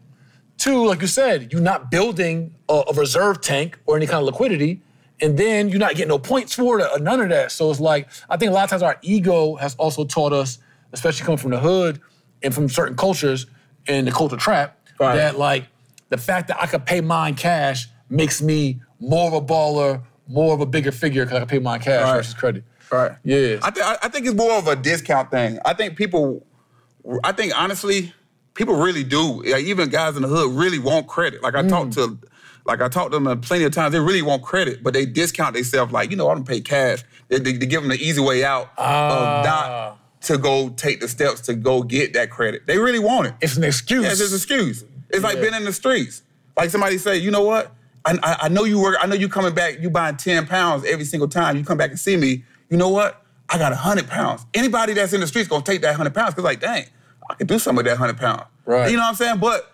Two, 0.59 0.87
like 0.87 1.01
you 1.01 1.07
said, 1.07 1.53
you're 1.53 1.61
not 1.63 1.91
building 1.91 2.55
a, 2.69 2.83
a 2.89 2.93
reserve 2.95 3.41
tank 3.41 3.79
or 3.87 3.97
any 3.97 4.07
kind 4.07 4.19
of 4.19 4.25
liquidity. 4.27 4.81
And 5.21 5.39
then 5.39 5.69
you're 5.69 5.79
not 5.79 5.93
getting 5.93 6.09
no 6.09 6.19
points 6.19 6.55
for 6.55 6.81
it 6.81 6.89
or 6.93 6.99
none 6.99 7.21
of 7.21 7.29
that. 7.29 7.53
So 7.53 7.71
it's 7.71 7.81
like, 7.81 8.09
I 8.29 8.37
think 8.37 8.51
a 8.51 8.55
lot 8.55 8.65
of 8.65 8.71
times 8.71 8.83
our 8.83 8.99
ego 9.03 9.55
has 9.57 9.75
also 9.77 10.05
taught 10.05 10.33
us, 10.33 10.59
especially 10.93 11.25
coming 11.25 11.39
from 11.39 11.53
the 11.53 11.59
hood 11.61 12.01
and 12.43 12.53
from 12.55 12.69
certain 12.69 12.97
cultures 12.97 13.47
and 13.87 14.07
the 14.07 14.13
culture 14.13 14.37
trap, 14.37 14.77
Right. 14.99 15.17
that 15.17 15.39
like 15.39 15.67
the 16.11 16.19
fact 16.19 16.49
that 16.49 16.61
I 16.61 16.67
could 16.67 16.85
pay 16.87 17.01
mine 17.01 17.35
cash 17.35 17.89
makes 18.09 18.41
me 18.43 18.81
more 19.01 19.27
of 19.29 19.35
a 19.35 19.41
baller, 19.41 20.03
more 20.29 20.55
of 20.55 20.61
a 20.61 20.67
bigger 20.67 20.93
figure 20.93 21.25
because 21.25 21.37
I 21.37 21.41
can 21.41 21.49
pay 21.49 21.59
mine 21.59 21.81
cash 21.81 22.03
Right. 22.05 22.17
versus 22.17 22.35
credit. 22.35 22.65
Right. 22.91 23.13
Yeah. 23.25 23.59
I, 23.63 23.71
th- 23.71 23.87
I 24.03 24.09
think 24.09 24.27
it's 24.27 24.35
more 24.37 24.53
of 24.53 24.69
a 24.69 24.77
discount 24.77 25.31
thing. 25.31 25.59
I 25.65 25.75
think 25.75 25.97
people, 25.97 26.47
I 27.25 27.33
think 27.33 27.53
honestly, 27.59 28.13
people 28.55 28.77
really 28.77 29.03
do. 29.05 29.43
Like, 29.43 29.65
even 29.65 29.89
guys 29.89 30.17
in 30.17 30.23
the 30.23 30.29
hood 30.29 30.53
really 30.55 30.79
want 30.79 31.07
credit. 31.09 31.43
Like 31.43 31.55
I 31.55 31.67
talked 31.67 31.93
to 31.95 32.19
Like 32.67 32.81
I 32.81 32.89
talked 32.89 33.13
to 33.13 33.19
them 33.19 33.41
plenty 33.41 33.65
of 33.65 33.73
times. 33.73 33.93
They 33.93 34.01
really 34.01 34.23
want 34.23 34.43
credit, 34.43 34.83
but 34.83 34.95
they 34.95 35.07
discount 35.07 35.55
themselves. 35.55 35.93
Like 35.93 36.11
you 36.11 36.17
know, 36.17 36.29
I 36.29 36.35
don't 36.35 36.47
pay 36.47 36.61
cash. 36.61 37.03
They, 37.29 37.39
they, 37.39 37.53
they 37.53 37.67
give 37.67 37.83
them 37.83 37.91
the 37.91 37.97
easy 37.99 38.21
way 38.21 38.45
out 38.45 38.71
Ah. 38.79 39.41
of 39.41 39.45
not 39.45 40.21
to 40.23 40.39
go 40.39 40.69
take 40.71 41.01
the 41.01 41.09
steps 41.09 41.41
to 41.43 41.55
go 41.55 41.83
get 41.83 42.13
that 42.15 42.31
credit. 42.31 42.67
They 42.67 42.79
really 42.79 42.99
want 43.01 43.27
it. 43.27 43.35
It's 43.43 43.57
an 43.57 43.65
excuse. 43.65 44.05
Yeah, 44.05 44.13
it's 44.13 44.21
an 44.21 44.35
excuse. 44.37 44.85
It's 45.15 45.25
like 45.25 45.41
being 45.41 45.55
in 45.55 45.65
the 45.65 45.73
streets. 45.73 46.23
Like 46.57 46.71
somebody 46.71 46.99
say, 46.99 47.17
you 47.17 47.31
know 47.31 47.43
what? 47.43 47.73
I, 48.05 48.19
I, 48.23 48.37
I 48.43 48.49
know 48.49 48.65
you 48.65 48.81
work. 48.81 48.97
I 49.01 49.07
know 49.07 49.15
you 49.15 49.29
coming 49.29 49.55
back. 49.55 49.81
You 49.81 49.91
buying 49.91 50.17
ten 50.17 50.47
pounds 50.47 50.85
every 50.85 51.05
single 51.05 51.29
time 51.29 51.57
you 51.57 51.65
come 51.65 51.79
back 51.79 51.91
and 51.91 51.99
see 51.99 52.17
me. 52.17 52.45
You 52.69 52.77
know 52.77 52.91
what? 52.91 53.23
I 53.49 53.59
got 53.59 53.73
hundred 53.73 54.09
pounds. 54.09 54.47
Anybody 54.55 54.95
that's 54.95 55.13
in 55.13 55.21
the 55.21 55.27
streets 55.27 55.49
gonna 55.49 55.65
take 55.65 55.83
that 55.83 55.95
hundred 55.97 56.15
pounds 56.15 56.35
because 56.35 56.45
like, 56.45 56.61
dang, 56.61 56.87
I 57.29 57.35
could 57.35 57.47
do 57.47 57.59
some 57.59 57.79
of 57.79 57.85
that 57.85 57.97
hundred 57.97 58.19
pounds. 58.19 58.45
Right. 58.65 58.91
You 58.91 58.97
know 58.97 59.03
what 59.03 59.11
I'm 59.11 59.15
saying? 59.15 59.39
But 59.39 59.71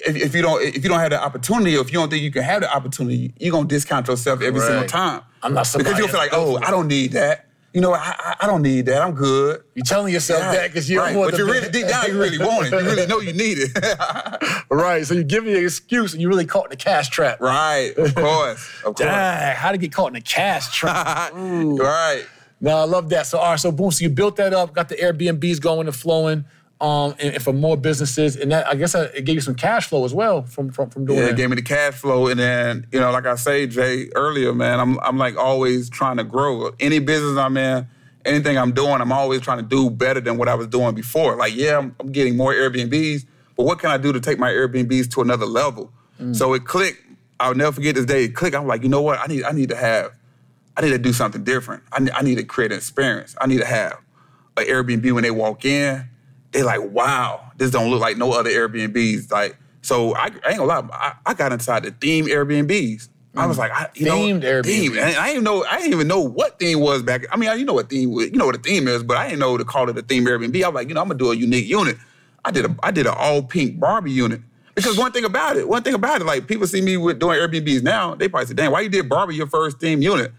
if, 0.00 0.16
if 0.16 0.34
you 0.34 0.42
don't 0.42 0.62
if 0.62 0.82
you 0.82 0.88
don't 0.88 1.00
have 1.00 1.10
the 1.10 1.22
opportunity, 1.22 1.76
or 1.76 1.80
if 1.80 1.92
you 1.92 1.98
don't 1.98 2.10
think 2.10 2.22
you 2.22 2.30
can 2.30 2.42
have 2.42 2.62
the 2.62 2.74
opportunity, 2.74 3.34
you're 3.38 3.52
gonna 3.52 3.68
discount 3.68 4.08
yourself 4.08 4.42
every 4.42 4.60
single 4.60 4.86
time. 4.86 5.22
I'm 5.42 5.54
not 5.54 5.66
somebody 5.66 5.90
because 5.90 5.98
you'll 5.98 6.08
feel 6.08 6.20
like, 6.20 6.30
oh, 6.32 6.58
I 6.62 6.70
don't 6.70 6.88
need 6.88 7.12
that. 7.12 7.46
You 7.74 7.80
know, 7.80 7.92
I, 7.92 8.14
I, 8.16 8.34
I 8.42 8.46
don't 8.46 8.62
need 8.62 8.86
that. 8.86 9.02
I'm 9.02 9.14
good. 9.14 9.62
You're 9.74 9.84
telling 9.84 10.12
yourself 10.14 10.40
Right, 10.42 10.54
that 10.54 10.68
because 10.70 10.88
you 10.88 11.00
right. 11.00 11.10
don't 11.10 11.18
want 11.18 11.32
But 11.32 11.38
you 11.38 11.44
really 11.46 11.68
deep 11.70 11.88
down, 11.88 12.06
you 12.08 12.18
really 12.18 12.38
want 12.38 12.68
it. 12.68 12.70
You 12.72 12.78
really 12.88 13.06
know 13.06 13.18
you 13.18 13.32
need 13.32 13.58
it. 13.60 14.64
right. 14.70 15.04
So 15.04 15.14
you 15.14 15.24
give 15.24 15.44
me 15.44 15.56
an 15.58 15.64
excuse 15.64 16.12
and 16.12 16.22
you 16.22 16.28
really 16.28 16.46
caught 16.46 16.66
in 16.66 16.70
the 16.70 16.76
cash 16.76 17.08
trap. 17.10 17.40
right, 17.40 17.92
of 17.98 18.14
course, 18.14 18.68
of 18.78 18.94
course. 18.94 18.98
Dang, 19.00 19.56
how 19.56 19.72
to 19.72 19.78
get 19.78 19.92
caught 19.92 20.06
in 20.08 20.14
the 20.14 20.20
cash 20.20 20.72
trap? 20.72 21.32
right. 21.34 22.24
No, 22.60 22.76
I 22.78 22.84
love 22.84 23.08
that. 23.10 23.26
So, 23.26 23.38
all 23.38 23.50
right, 23.50 23.60
so 23.60 23.72
boom, 23.72 23.90
so 23.90 24.04
you 24.04 24.08
built 24.08 24.36
that 24.36 24.54
up, 24.54 24.72
got 24.72 24.88
the 24.88 24.94
Airbnbs 24.94 25.60
going 25.60 25.86
and 25.88 25.94
flowing, 25.96 26.44
um, 26.84 27.14
and, 27.18 27.34
and 27.34 27.42
for 27.42 27.52
more 27.52 27.76
businesses, 27.76 28.36
and 28.36 28.52
that 28.52 28.66
I 28.66 28.74
guess 28.74 28.92
that, 28.92 29.14
it 29.14 29.22
gave 29.24 29.36
you 29.36 29.40
some 29.40 29.54
cash 29.54 29.88
flow 29.88 30.04
as 30.04 30.12
well 30.12 30.42
from 30.42 30.70
from, 30.70 30.90
from 30.90 31.06
doing 31.06 31.18
Yeah, 31.18 31.24
that. 31.26 31.30
it 31.32 31.36
gave 31.36 31.48
me 31.50 31.56
the 31.56 31.62
cash 31.62 31.94
flow, 31.94 32.26
and 32.28 32.38
then 32.38 32.86
you 32.92 33.00
know, 33.00 33.10
like 33.10 33.26
I 33.26 33.36
say, 33.36 33.66
Jay 33.66 34.08
earlier, 34.14 34.52
man, 34.52 34.80
I'm 34.80 34.98
I'm 35.00 35.16
like 35.18 35.36
always 35.36 35.88
trying 35.88 36.18
to 36.18 36.24
grow. 36.24 36.70
Any 36.80 36.98
business 36.98 37.38
I'm 37.38 37.56
in, 37.56 37.86
anything 38.24 38.58
I'm 38.58 38.72
doing, 38.72 39.00
I'm 39.00 39.12
always 39.12 39.40
trying 39.40 39.58
to 39.58 39.64
do 39.64 39.88
better 39.90 40.20
than 40.20 40.36
what 40.36 40.48
I 40.48 40.54
was 40.54 40.66
doing 40.66 40.94
before. 40.94 41.36
Like, 41.36 41.54
yeah, 41.56 41.78
I'm, 41.78 41.96
I'm 42.00 42.12
getting 42.12 42.36
more 42.36 42.52
Airbnbs, 42.52 43.24
but 43.56 43.64
what 43.64 43.78
can 43.78 43.90
I 43.90 43.96
do 43.96 44.12
to 44.12 44.20
take 44.20 44.38
my 44.38 44.50
Airbnbs 44.50 45.10
to 45.12 45.22
another 45.22 45.46
level? 45.46 45.90
So 46.32 46.52
it 46.54 46.64
clicked. 46.64 47.00
I'll 47.40 47.54
never 47.54 47.72
forget 47.72 47.94
this 47.96 48.06
day. 48.06 48.24
It 48.24 48.34
clicked. 48.36 48.54
I'm 48.54 48.66
like, 48.66 48.82
you 48.84 48.88
know 48.88 49.02
what? 49.02 49.18
I 49.18 49.26
need 49.26 49.42
I 49.44 49.50
need 49.50 49.68
to 49.70 49.76
have, 49.76 50.12
I 50.76 50.82
need 50.82 50.90
to 50.90 50.98
do 50.98 51.12
something 51.12 51.42
different. 51.44 51.82
I 51.92 52.00
need, 52.00 52.12
I 52.12 52.22
need 52.22 52.36
to 52.36 52.44
create 52.44 52.70
an 52.72 52.78
experience. 52.78 53.34
I 53.40 53.46
need 53.46 53.58
to 53.58 53.64
have 53.66 53.98
an 54.56 54.64
Airbnb 54.66 55.10
when 55.12 55.22
they 55.24 55.30
walk 55.32 55.64
in. 55.64 56.08
They 56.54 56.62
like, 56.62 56.80
wow, 56.80 57.50
this 57.58 57.72
don't 57.72 57.90
look 57.90 58.00
like 58.00 58.16
no 58.16 58.32
other 58.32 58.48
Airbnbs. 58.48 59.30
Like, 59.32 59.56
so 59.82 60.14
I, 60.14 60.26
I 60.26 60.50
ain't 60.50 60.58
gonna 60.58 60.64
lie, 60.64 60.88
I, 60.92 61.14
I 61.26 61.34
got 61.34 61.52
inside 61.52 61.82
the 61.82 61.90
theme 61.90 62.26
Airbnbs. 62.26 63.08
I 63.36 63.46
was 63.46 63.56
mm. 63.56 63.60
like, 63.60 63.72
I, 63.72 63.90
you 63.94 64.06
Themed 64.06 64.42
know, 64.42 64.62
Airbnb. 64.62 65.16
I 65.18 65.26
didn't 65.26 65.42
know, 65.42 65.64
I 65.64 65.78
didn't 65.78 65.92
even 65.92 66.06
know 66.06 66.20
what 66.20 66.60
theme 66.60 66.78
was 66.78 67.02
back. 67.02 67.26
I 67.32 67.36
mean, 67.36 67.50
I- 67.50 67.54
you 67.54 67.64
know 67.64 67.74
what 67.74 67.90
theme, 67.90 68.12
was- 68.12 68.30
you 68.30 68.38
know 68.38 68.46
what 68.46 68.54
a 68.54 68.60
theme 68.60 68.86
is, 68.86 69.02
but 69.02 69.16
I 69.16 69.26
didn't 69.26 69.40
know 69.40 69.58
to 69.58 69.64
call 69.64 69.88
it 69.90 69.98
a 69.98 70.02
theme 70.02 70.24
Airbnb. 70.26 70.62
I 70.62 70.68
was 70.68 70.74
like, 70.76 70.88
you 70.88 70.94
know, 70.94 71.02
I'm 71.02 71.08
gonna 71.08 71.18
do 71.18 71.32
a 71.32 71.34
unique 71.34 71.66
unit. 71.68 71.96
I 72.44 72.52
did 72.52 72.66
a, 72.66 72.76
I 72.84 72.92
did 72.92 73.06
an 73.06 73.14
all 73.16 73.42
pink 73.42 73.80
Barbie 73.80 74.12
unit. 74.12 74.40
Because 74.76 74.96
one 74.96 75.10
thing 75.10 75.24
about 75.24 75.56
it, 75.56 75.68
one 75.68 75.82
thing 75.82 75.94
about 75.94 76.20
it, 76.20 76.24
like 76.24 76.46
people 76.46 76.68
see 76.68 76.80
me 76.80 76.96
with 76.96 77.18
doing 77.18 77.38
Airbnbs 77.38 77.82
now, 77.82 78.14
they 78.14 78.28
probably 78.28 78.46
say, 78.46 78.54
"Damn, 78.54 78.70
why 78.70 78.80
you 78.80 78.88
did 78.88 79.08
Barbie 79.08 79.34
your 79.34 79.46
first 79.46 79.80
theme 79.80 80.02
unit?" 80.02 80.32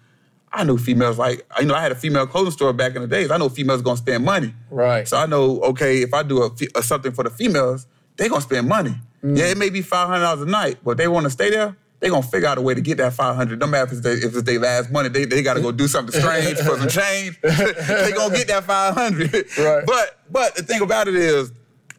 I 0.56 0.64
knew 0.64 0.78
females 0.78 1.18
like, 1.18 1.46
you 1.60 1.66
know, 1.66 1.76
I 1.76 1.82
had 1.82 1.92
a 1.92 1.96
female 1.96 2.26
clothing 2.26 2.52
store 2.52 2.72
back 2.72 2.96
in 2.96 3.02
the 3.02 3.08
days. 3.08 3.30
I 3.30 3.38
know 3.38 3.50
females 3.50 3.82
gonna 3.82 3.98
spend 3.98 4.24
money. 4.24 4.54
Right. 4.72 5.08
So 5.08 5.18
I 5.18 5.26
know, 5.26 5.60
okay, 5.62 6.02
if 6.02 6.14
I 6.14 6.24
do 6.24 6.44
a, 6.44 6.52
a 6.76 6.82
something 6.82 7.12
for 7.12 7.24
the 7.24 7.30
females, 7.30 7.88
they 8.16 8.30
gonna 8.30 8.42
spend 8.42 8.68
money. 8.68 8.96
Yeah, 9.22 9.46
it 9.48 9.58
may 9.58 9.70
be 9.70 9.82
five 9.82 10.08
hundred 10.08 10.24
dollars 10.24 10.42
a 10.44 10.46
night, 10.46 10.78
but 10.84 10.98
they 10.98 11.08
want 11.08 11.26
to 11.26 11.30
stay 11.30 11.50
there. 11.50 11.76
They 12.00 12.10
gonna 12.10 12.22
figure 12.22 12.48
out 12.48 12.58
a 12.58 12.62
way 12.62 12.74
to 12.74 12.82
get 12.82 12.98
that 13.00 13.14
five 13.14 13.36
hundred. 13.36 13.60
No 13.60 13.68
matter 13.68 13.86
if 13.86 13.92
it's 13.94 14.02
they, 14.02 14.14
if 14.14 14.34
it's 14.36 14.44
their 14.44 14.60
last 14.60 14.92
money, 14.92 15.10
they, 15.10 15.26
they 15.26 15.42
gotta 15.42 15.62
go 15.62 15.72
do 15.72 15.88
something 15.88 16.18
strange 16.20 16.58
for 16.60 16.78
some 16.78 16.88
change. 16.88 17.40
they 17.42 18.12
gonna 18.16 18.36
get 18.36 18.48
that 18.48 18.64
five 18.66 18.94
hundred. 18.94 19.34
Right. 19.58 19.84
But 19.86 20.20
but 20.30 20.56
the 20.56 20.64
thing 20.64 20.82
about 20.82 21.08
it 21.08 21.16
is, 21.16 21.52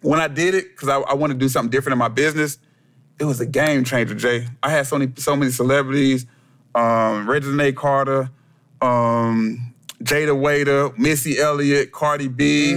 when 0.02 0.20
I 0.20 0.28
did 0.28 0.54
it, 0.54 0.70
because 0.70 0.88
I, 0.88 1.00
I 1.00 1.14
want 1.14 1.32
to 1.32 1.38
do 1.38 1.48
something 1.48 1.70
different 1.70 1.94
in 1.94 1.98
my 1.98 2.08
business, 2.08 2.58
it 3.18 3.24
was 3.24 3.40
a 3.40 3.46
game 3.46 3.84
changer, 3.84 4.14
Jay. 4.14 4.46
I 4.62 4.70
had 4.70 4.86
so 4.86 4.98
many 4.98 5.12
so 5.16 5.34
many 5.34 5.50
celebrities, 5.50 6.26
um, 6.74 7.26
Reginae 7.26 7.74
Carter, 7.74 8.30
um, 8.82 9.74
Jayda 10.02 10.34
Wayda, 10.36 10.96
Missy 10.98 11.38
Elliott, 11.38 11.92
Cardi 11.92 12.28
B, 12.28 12.74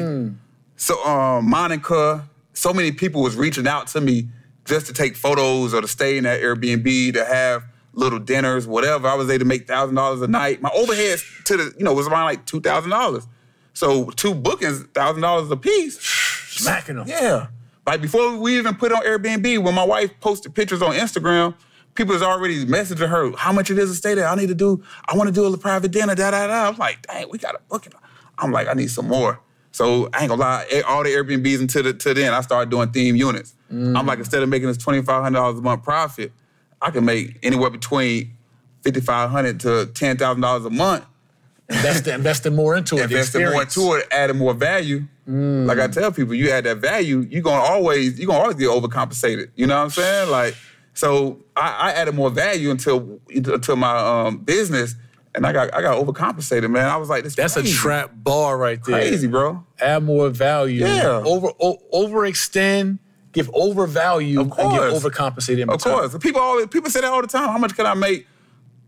so 0.75 1.03
um, 1.05 1.49
Monica. 1.49 2.27
So 2.53 2.73
many 2.73 2.91
people 2.91 3.21
was 3.21 3.35
reaching 3.35 3.67
out 3.67 3.87
to 3.87 4.01
me 4.01 4.27
just 4.65 4.85
to 4.87 4.93
take 4.93 5.15
photos 5.15 5.73
or 5.73 5.81
to 5.81 5.87
stay 5.87 6.17
in 6.17 6.25
that 6.25 6.41
Airbnb 6.41 7.13
to 7.13 7.23
have 7.25 7.63
little 7.93 8.19
dinners, 8.19 8.67
whatever. 8.67 9.07
I 9.07 9.15
was 9.15 9.29
able 9.29 9.39
to 9.39 9.45
make 9.45 9.67
thousand 9.67 9.95
dollars 9.95 10.21
a 10.21 10.27
night. 10.27 10.61
My 10.61 10.69
overhead 10.73 11.19
to 11.45 11.57
the 11.57 11.73
you 11.77 11.83
know 11.83 11.93
was 11.93 12.07
around 12.07 12.25
like 12.25 12.45
two 12.45 12.61
thousand 12.61 12.91
dollars. 12.91 13.27
So 13.73 14.09
two 14.11 14.33
bookings, 14.33 14.83
thousand 14.93 15.21
dollars 15.21 15.49
a 15.51 15.57
piece. 15.57 15.99
Smacking 15.99 16.95
them. 16.97 17.07
Yeah. 17.07 17.47
Like 17.85 18.01
before 18.01 18.37
we 18.37 18.57
even 18.57 18.75
put 18.75 18.91
it 18.91 18.95
on 18.95 19.03
Airbnb, 19.03 19.63
when 19.63 19.73
my 19.73 19.83
wife 19.83 20.11
posted 20.19 20.53
pictures 20.53 20.81
on 20.81 20.93
Instagram, 20.93 21.55
people 21.99 22.13
was 22.13 22.23
already 22.23 22.65
messaging 22.65 23.09
her 23.09 23.35
how 23.35 23.51
much 23.51 23.69
it 23.69 23.77
is 23.77 23.89
to 23.89 23.95
stay 23.95 24.13
there. 24.13 24.25
I 24.25 24.33
need 24.35 24.47
to 24.47 24.55
do, 24.55 24.81
I 25.05 25.17
want 25.17 25.27
to 25.27 25.33
do 25.33 25.45
a 25.53 25.57
private 25.57 25.91
dinner, 25.91 26.15
da 26.15 26.31
da 26.31 26.47
da. 26.47 26.69
I'm 26.69 26.77
like, 26.77 27.05
dang, 27.05 27.29
we 27.29 27.37
gotta 27.37 27.59
book 27.67 27.85
it. 27.85 27.93
I'm 28.37 28.53
like, 28.53 28.69
I 28.69 28.73
need 28.73 28.89
some 28.89 29.09
more. 29.09 29.41
So 29.73 30.09
I 30.13 30.21
ain't 30.21 30.29
gonna 30.29 30.35
lie, 30.35 30.65
eh, 30.71 30.81
all 30.87 31.03
the 31.03 31.09
Airbnbs 31.09 31.59
until 31.59 31.83
the, 31.83 31.93
to 31.93 32.13
then, 32.13 32.33
I 32.33 32.39
started 32.39 32.69
doing 32.69 32.89
theme 32.91 33.17
units. 33.17 33.53
I'm 33.69 34.05
like, 34.05 34.17
instead 34.17 34.41
of 34.41 34.49
making 34.49 34.67
this 34.69 34.77
$2,500 34.77 35.57
a 35.57 35.61
month 35.61 35.83
profit, 35.83 36.31
I 36.81 36.89
can 36.89 37.03
make 37.05 37.37
anywhere 37.43 37.69
between 37.69 38.31
5,500 38.83 39.59
to 39.59 39.67
$10,000 39.93 40.65
a 40.65 40.69
month 40.69 41.05
Invest, 41.69 42.07
investing 42.07 42.55
more 42.55 42.75
into 42.77 42.97
it. 42.97 43.03
investing 43.03 43.45
more 43.45 43.61
into 43.61 43.93
it, 43.93 44.07
adding 44.09 44.37
more 44.37 44.53
value. 44.55 45.03
Like 45.27 45.77
I 45.77 45.87
tell 45.87 46.11
people, 46.11 46.33
you 46.33 46.49
add 46.49 46.63
that 46.63 46.77
value, 46.77 47.19
you're 47.29 47.43
gonna 47.43 47.61
always 47.61 48.17
you're 48.17 48.25
gonna 48.25 48.39
always 48.39 48.55
get 48.55 48.69
overcompensated. 48.69 49.51
You 49.55 49.67
know 49.67 49.75
what 49.77 49.83
I'm 49.83 49.89
saying? 49.91 50.31
Like, 50.31 50.55
so 50.99 51.39
I, 51.55 51.69
I 51.69 51.91
added 51.93 52.13
more 52.13 52.29
value 52.29 52.71
until 52.71 53.21
until 53.29 53.77
my 53.77 53.97
um, 54.27 54.39
business, 54.39 54.95
and 55.33 55.45
I 55.45 55.53
got 55.53 55.73
I 55.73 55.81
got 55.81 55.95
overcompensated, 56.03 56.69
man. 56.69 56.87
I 56.89 56.97
was 56.97 57.07
like, 57.07 57.23
this 57.23 57.35
That's 57.35 57.55
a 57.55 57.63
trap 57.63 58.11
bar 58.13 58.57
right 58.57 58.83
there. 58.83 58.95
crazy, 58.99 59.27
bro. 59.27 59.65
Add 59.79 60.03
more 60.03 60.29
value. 60.29 60.85
Yeah. 60.85 61.21
Over 61.25 61.49
o- 61.59 61.81
overextend. 61.93 62.99
Give 63.31 63.49
over 63.53 63.85
value 63.87 64.41
and 64.41 64.49
get 64.51 64.59
overcompensated. 64.59 65.71
Of 65.71 65.81
course, 65.81 66.17
people 66.17 66.41
always 66.41 66.67
people 66.67 66.89
say 66.89 66.99
that 67.01 67.07
all 67.11 67.21
the 67.21 67.27
time. 67.27 67.47
How 67.47 67.59
much 67.59 67.75
can 67.75 67.85
I 67.85 67.93
make 67.93 68.27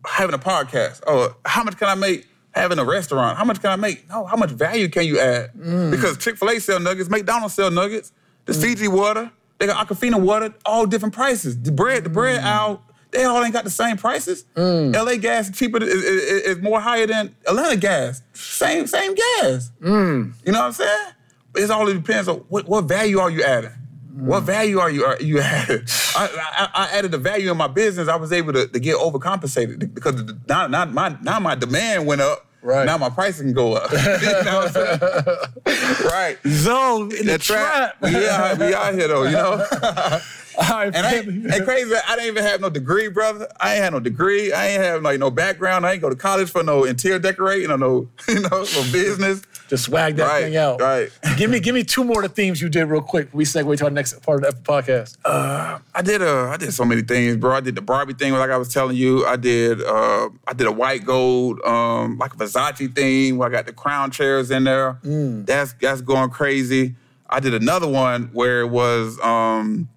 having 0.06 0.34
a 0.34 0.40
podcast? 0.40 1.02
Or 1.08 1.36
how 1.46 1.64
much 1.64 1.78
can 1.78 1.88
I 1.88 1.96
make 1.96 2.28
having 2.54 2.78
a 2.80 2.84
restaurant? 2.84 3.38
How 3.38 3.46
much 3.46 3.62
can 3.62 3.70
I 3.70 3.76
make? 3.78 4.10
No, 4.10 4.26
how 4.26 4.36
much 4.36 4.50
value 4.50 4.90
can 4.90 5.06
you 5.06 5.20
add? 5.20 5.52
Because 5.92 6.18
Chick 6.18 6.38
Fil 6.38 6.50
A 6.50 6.60
sell 6.60 6.80
nuggets, 6.82 7.10
McDonald's 7.10 7.54
sell 7.54 7.72
nuggets. 7.72 8.12
The 8.46 8.54
Fiji 8.56 8.88
water, 8.88 9.32
they 9.62 9.68
got 9.68 9.88
Aquafina 9.88 10.20
water, 10.20 10.56
all 10.66 10.88
different 10.88 11.14
prices. 11.14 11.62
The 11.62 11.72
bread, 11.72 12.04
the 12.04 12.10
bread 12.10 12.42
mm. 12.42 12.46
out. 12.46 12.82
They 13.12 13.26
all 13.26 13.44
ain't 13.44 13.54
got 13.54 13.64
the 13.64 13.70
same 13.70 13.96
prices. 13.96 14.44
Mm. 14.56 14.96
LA 14.96 15.18
gas 15.18 15.50
is 15.50 15.56
cheaper, 15.56 15.78
is, 15.84 16.04
is, 16.04 16.58
is 16.58 16.64
more 16.64 16.80
higher 16.80 17.06
than 17.06 17.36
Atlanta 17.46 17.78
gas. 17.78 18.24
Same, 18.34 18.88
same 18.88 19.14
gas. 19.14 19.72
Mm. 19.80 20.34
You 20.44 20.52
know 20.52 20.62
what 20.62 20.66
I'm 20.66 20.72
saying? 20.72 21.12
It's 21.58 21.70
all 21.70 21.88
it 21.88 21.94
depends 21.94 22.28
on 22.28 22.38
what, 22.50 22.68
what 22.68 22.86
value 22.86 23.20
are 23.20 23.30
you 23.30 23.44
adding. 23.44 23.70
What 24.16 24.42
value 24.42 24.80
are 24.80 24.90
you 24.90 25.06
are 25.06 25.22
you 25.22 25.40
adding? 25.40 25.82
I, 26.16 26.70
I, 26.74 26.86
I 26.86 26.98
added 26.98 27.12
the 27.12 27.20
value 27.20 27.52
in 27.52 27.58
my 27.58 27.68
business. 27.68 28.08
I 28.08 28.16
was 28.16 28.32
able 28.34 28.54
to, 28.54 28.68
to 28.68 28.80
get 28.80 28.96
overcompensated 28.98 29.94
because 29.94 30.24
now, 30.50 30.66
now 30.66 30.86
my 30.86 31.16
now 31.22 31.40
my 31.40 31.54
demand 31.54 32.08
went 32.08 32.22
up. 32.22 32.48
Right. 32.62 32.86
Now 32.86 32.98
my 32.98 33.10
pricing 33.10 33.48
can 33.48 33.54
go 33.54 33.74
up. 33.74 33.92
you 33.92 33.98
know 33.98 34.60
what 34.60 34.78
I'm 34.78 35.00
saying? 35.00 36.06
right. 36.06 36.38
Zone 36.48 37.12
in 37.12 37.26
the 37.26 37.34
The 37.34 37.38
trap. 37.40 37.98
trap. 38.00 38.02
We 38.02 38.28
out, 38.28 38.58
we 38.60 38.74
out 38.74 38.94
here 38.94 39.08
though, 39.08 39.24
you 39.24 39.32
know. 39.32 39.66
Right, 40.60 40.94
And 40.94 41.08
I 41.08 41.14
and 41.56 41.64
crazy, 41.66 41.94
I 42.08 42.16
didn't 42.16 42.28
even 42.28 42.44
have 42.44 42.60
no 42.60 42.70
degree, 42.70 43.08
brother. 43.08 43.48
I 43.60 43.76
ain't 43.76 43.84
had 43.86 43.94
no 43.94 44.02
degree. 44.02 44.52
I 44.52 44.68
ain't 44.68 44.84
have 44.84 45.02
like 45.02 45.18
no 45.18 45.32
background. 45.32 45.86
I 45.86 45.94
ain't 45.94 46.02
go 46.02 46.10
to 46.10 46.16
college 46.16 46.52
for 46.52 46.62
no 46.62 46.84
interior 46.84 47.20
decorating 47.20 47.72
or 47.72 47.78
no, 47.78 48.10
you 48.28 48.42
know, 48.42 48.50
no 48.50 48.84
business. 48.92 49.42
Just 49.72 49.86
swag 49.86 50.18
that 50.18 50.28
Right, 50.28 50.44
thing 50.44 50.58
out. 50.58 50.82
right. 50.82 51.10
give 51.38 51.50
me, 51.50 51.62
give 51.62 51.74
me 51.74 51.86
two 51.86 52.04
more 52.04 52.22
of 52.22 52.30
the 52.30 52.36
themes 52.36 52.62
you 52.62 52.68
did 52.68 52.84
real 52.88 53.02
quick. 53.02 53.30
We 53.32 53.46
segue 53.46 53.78
to 53.78 53.86
our 53.86 53.90
next 53.90 54.22
part 54.22 54.44
of 54.44 54.54
the 54.54 54.62
podcast. 54.62 55.16
Uh, 55.24 55.80
I 55.96 56.02
did 56.02 56.22
uh 56.22 56.50
I 56.50 56.58
did 56.58 56.74
so 56.74 56.84
many 56.84 57.04
things, 57.04 57.38
bro. 57.38 57.56
I 57.56 57.62
did 57.62 57.76
the 57.76 57.82
Barbie 57.82 58.14
thing, 58.14 58.34
like 58.34 58.50
I 58.50 58.58
was 58.58 58.68
telling 58.68 58.98
you. 58.98 59.26
I 59.26 59.38
did 59.38 59.82
uh 59.82 60.28
I 60.46 60.52
did 60.54 60.68
a 60.68 60.74
white 60.74 61.06
gold, 61.06 61.62
um, 61.62 62.18
like 62.18 62.34
a 62.34 62.36
Versace 62.36 62.94
thing 62.94 63.38
where 63.38 63.48
I 63.48 63.52
got 63.54 63.66
the 63.66 63.72
crown 63.72 64.12
chairs 64.12 64.52
in 64.52 64.66
there. 64.66 65.00
That's 65.04 65.72
that's 65.80 66.02
going 66.02 66.32
crazy. 66.32 66.96
I 67.30 67.40
did 67.40 67.54
another 67.54 67.88
one 67.88 68.24
where 68.34 68.60
it 68.60 68.68
was 68.68 69.18
um 69.22 69.88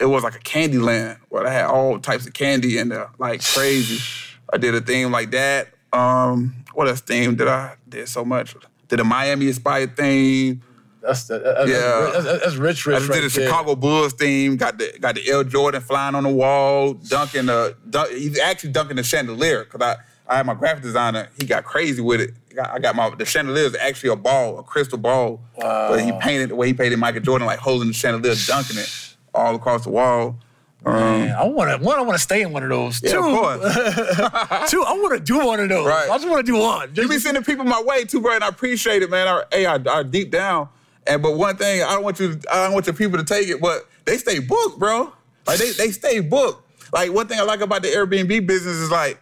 it 0.00 0.06
was 0.06 0.24
like 0.24 0.34
a 0.34 0.38
candy 0.40 0.78
land 0.78 1.18
where 1.28 1.46
I 1.46 1.50
had 1.50 1.66
all 1.66 1.98
types 1.98 2.26
of 2.26 2.32
candy 2.32 2.78
in 2.78 2.88
there, 2.88 3.10
like 3.18 3.44
crazy. 3.44 4.00
I 4.50 4.56
did 4.56 4.74
a 4.74 4.80
theme 4.80 5.12
like 5.12 5.30
that. 5.32 5.68
Um, 5.92 6.54
what 6.72 6.88
else 6.88 7.02
theme 7.02 7.36
did 7.36 7.48
I 7.48 7.76
did 7.86 8.08
so 8.08 8.24
much? 8.24 8.56
Did 8.88 9.00
a 9.00 9.04
Miami 9.04 9.48
inspired 9.48 9.96
theme. 9.96 10.62
That's 11.02 11.24
the, 11.24 11.38
that's, 11.38 11.70
Yeah. 11.70 12.10
that's, 12.22 12.42
that's 12.44 12.56
rich, 12.56 12.86
rich. 12.86 12.96
I 12.96 12.98
just 13.00 13.10
right 13.10 13.20
did 13.20 13.24
a 13.24 13.28
there. 13.28 13.46
Chicago 13.46 13.74
Bulls 13.76 14.14
theme. 14.14 14.56
Got 14.56 14.78
the 14.78 14.96
got 15.00 15.14
the 15.16 15.30
L 15.30 15.44
Jordan 15.44 15.80
flying 15.82 16.14
on 16.14 16.22
the 16.22 16.30
wall, 16.30 16.94
dunking 16.94 17.46
the. 17.46 17.76
Dunk, 17.88 18.10
he's 18.10 18.38
actually 18.38 18.72
dunking 18.72 18.96
the 18.96 19.02
chandelier 19.02 19.64
because 19.64 19.80
I 19.82 19.96
I 20.26 20.36
had 20.38 20.46
my 20.46 20.54
graphic 20.54 20.82
designer. 20.82 21.28
He 21.38 21.46
got 21.46 21.64
crazy 21.64 22.00
with 22.00 22.20
it. 22.22 22.30
I 22.50 22.54
got, 22.54 22.70
I 22.70 22.78
got 22.78 22.96
my 22.96 23.14
the 23.14 23.26
chandelier 23.26 23.64
is 23.64 23.76
actually 23.76 24.10
a 24.10 24.16
ball, 24.16 24.58
a 24.58 24.62
crystal 24.62 24.96
ball. 24.96 25.40
wow. 25.56 25.88
But 25.90 26.00
he 26.02 26.12
painted 26.20 26.48
the 26.50 26.56
way 26.56 26.68
he 26.68 26.72
painted 26.74 26.98
Michael 26.98 27.20
Jordan, 27.20 27.46
like 27.46 27.58
holding 27.58 27.88
the 27.88 27.94
chandelier, 27.94 28.34
dunking 28.46 28.78
it 28.78 29.16
all 29.34 29.54
across 29.54 29.84
the 29.84 29.90
wall. 29.90 30.38
Um, 30.86 30.94
Man, 30.94 31.34
I 31.34 31.44
want 31.44 31.70
to 31.70 31.84
one. 31.84 31.98
I 31.98 32.02
want 32.02 32.16
to 32.16 32.22
stay 32.22 32.42
in 32.42 32.52
one 32.52 32.62
of 32.62 32.68
those. 32.68 33.02
yeah, 33.02 33.12
two, 33.12 33.18
of 33.18 33.24
course. 33.24 33.60
two. 34.70 34.82
I 34.82 34.92
want 34.92 35.14
to 35.14 35.20
do 35.20 35.44
one 35.46 35.60
of 35.60 35.68
those. 35.68 35.86
Right. 35.86 36.10
I 36.10 36.16
just 36.16 36.28
want 36.28 36.44
to 36.44 36.52
do 36.52 36.58
one. 36.58 36.88
You 36.90 36.94
Just, 36.94 37.10
be 37.10 37.18
sending 37.18 37.42
people 37.42 37.64
my 37.64 37.82
way 37.82 38.04
too, 38.04 38.20
bro, 38.20 38.34
and 38.34 38.44
I 38.44 38.48
appreciate 38.48 39.02
it, 39.02 39.10
man. 39.10 39.26
I, 39.26 39.42
hey, 39.50 39.66
I, 39.66 39.78
I 39.88 40.02
deep 40.02 40.30
down. 40.30 40.68
And 41.06 41.22
but 41.22 41.36
one 41.36 41.56
thing, 41.56 41.82
I 41.82 41.90
don't 41.94 42.04
want 42.04 42.20
you, 42.20 42.38
I 42.52 42.64
don't 42.64 42.74
want 42.74 42.86
your 42.86 42.94
people 42.94 43.18
to 43.18 43.24
take 43.24 43.48
it, 43.48 43.60
but 43.60 43.88
they 44.04 44.18
stay 44.18 44.38
booked, 44.40 44.78
bro. 44.78 45.12
Like 45.46 45.58
they 45.58 45.70
they 45.72 45.90
stay 45.90 46.20
booked. 46.20 46.62
Like 46.92 47.12
one 47.12 47.28
thing 47.28 47.38
I 47.38 47.42
like 47.42 47.60
about 47.60 47.82
the 47.82 47.88
Airbnb 47.88 48.46
business 48.46 48.76
is 48.76 48.90
like, 48.90 49.18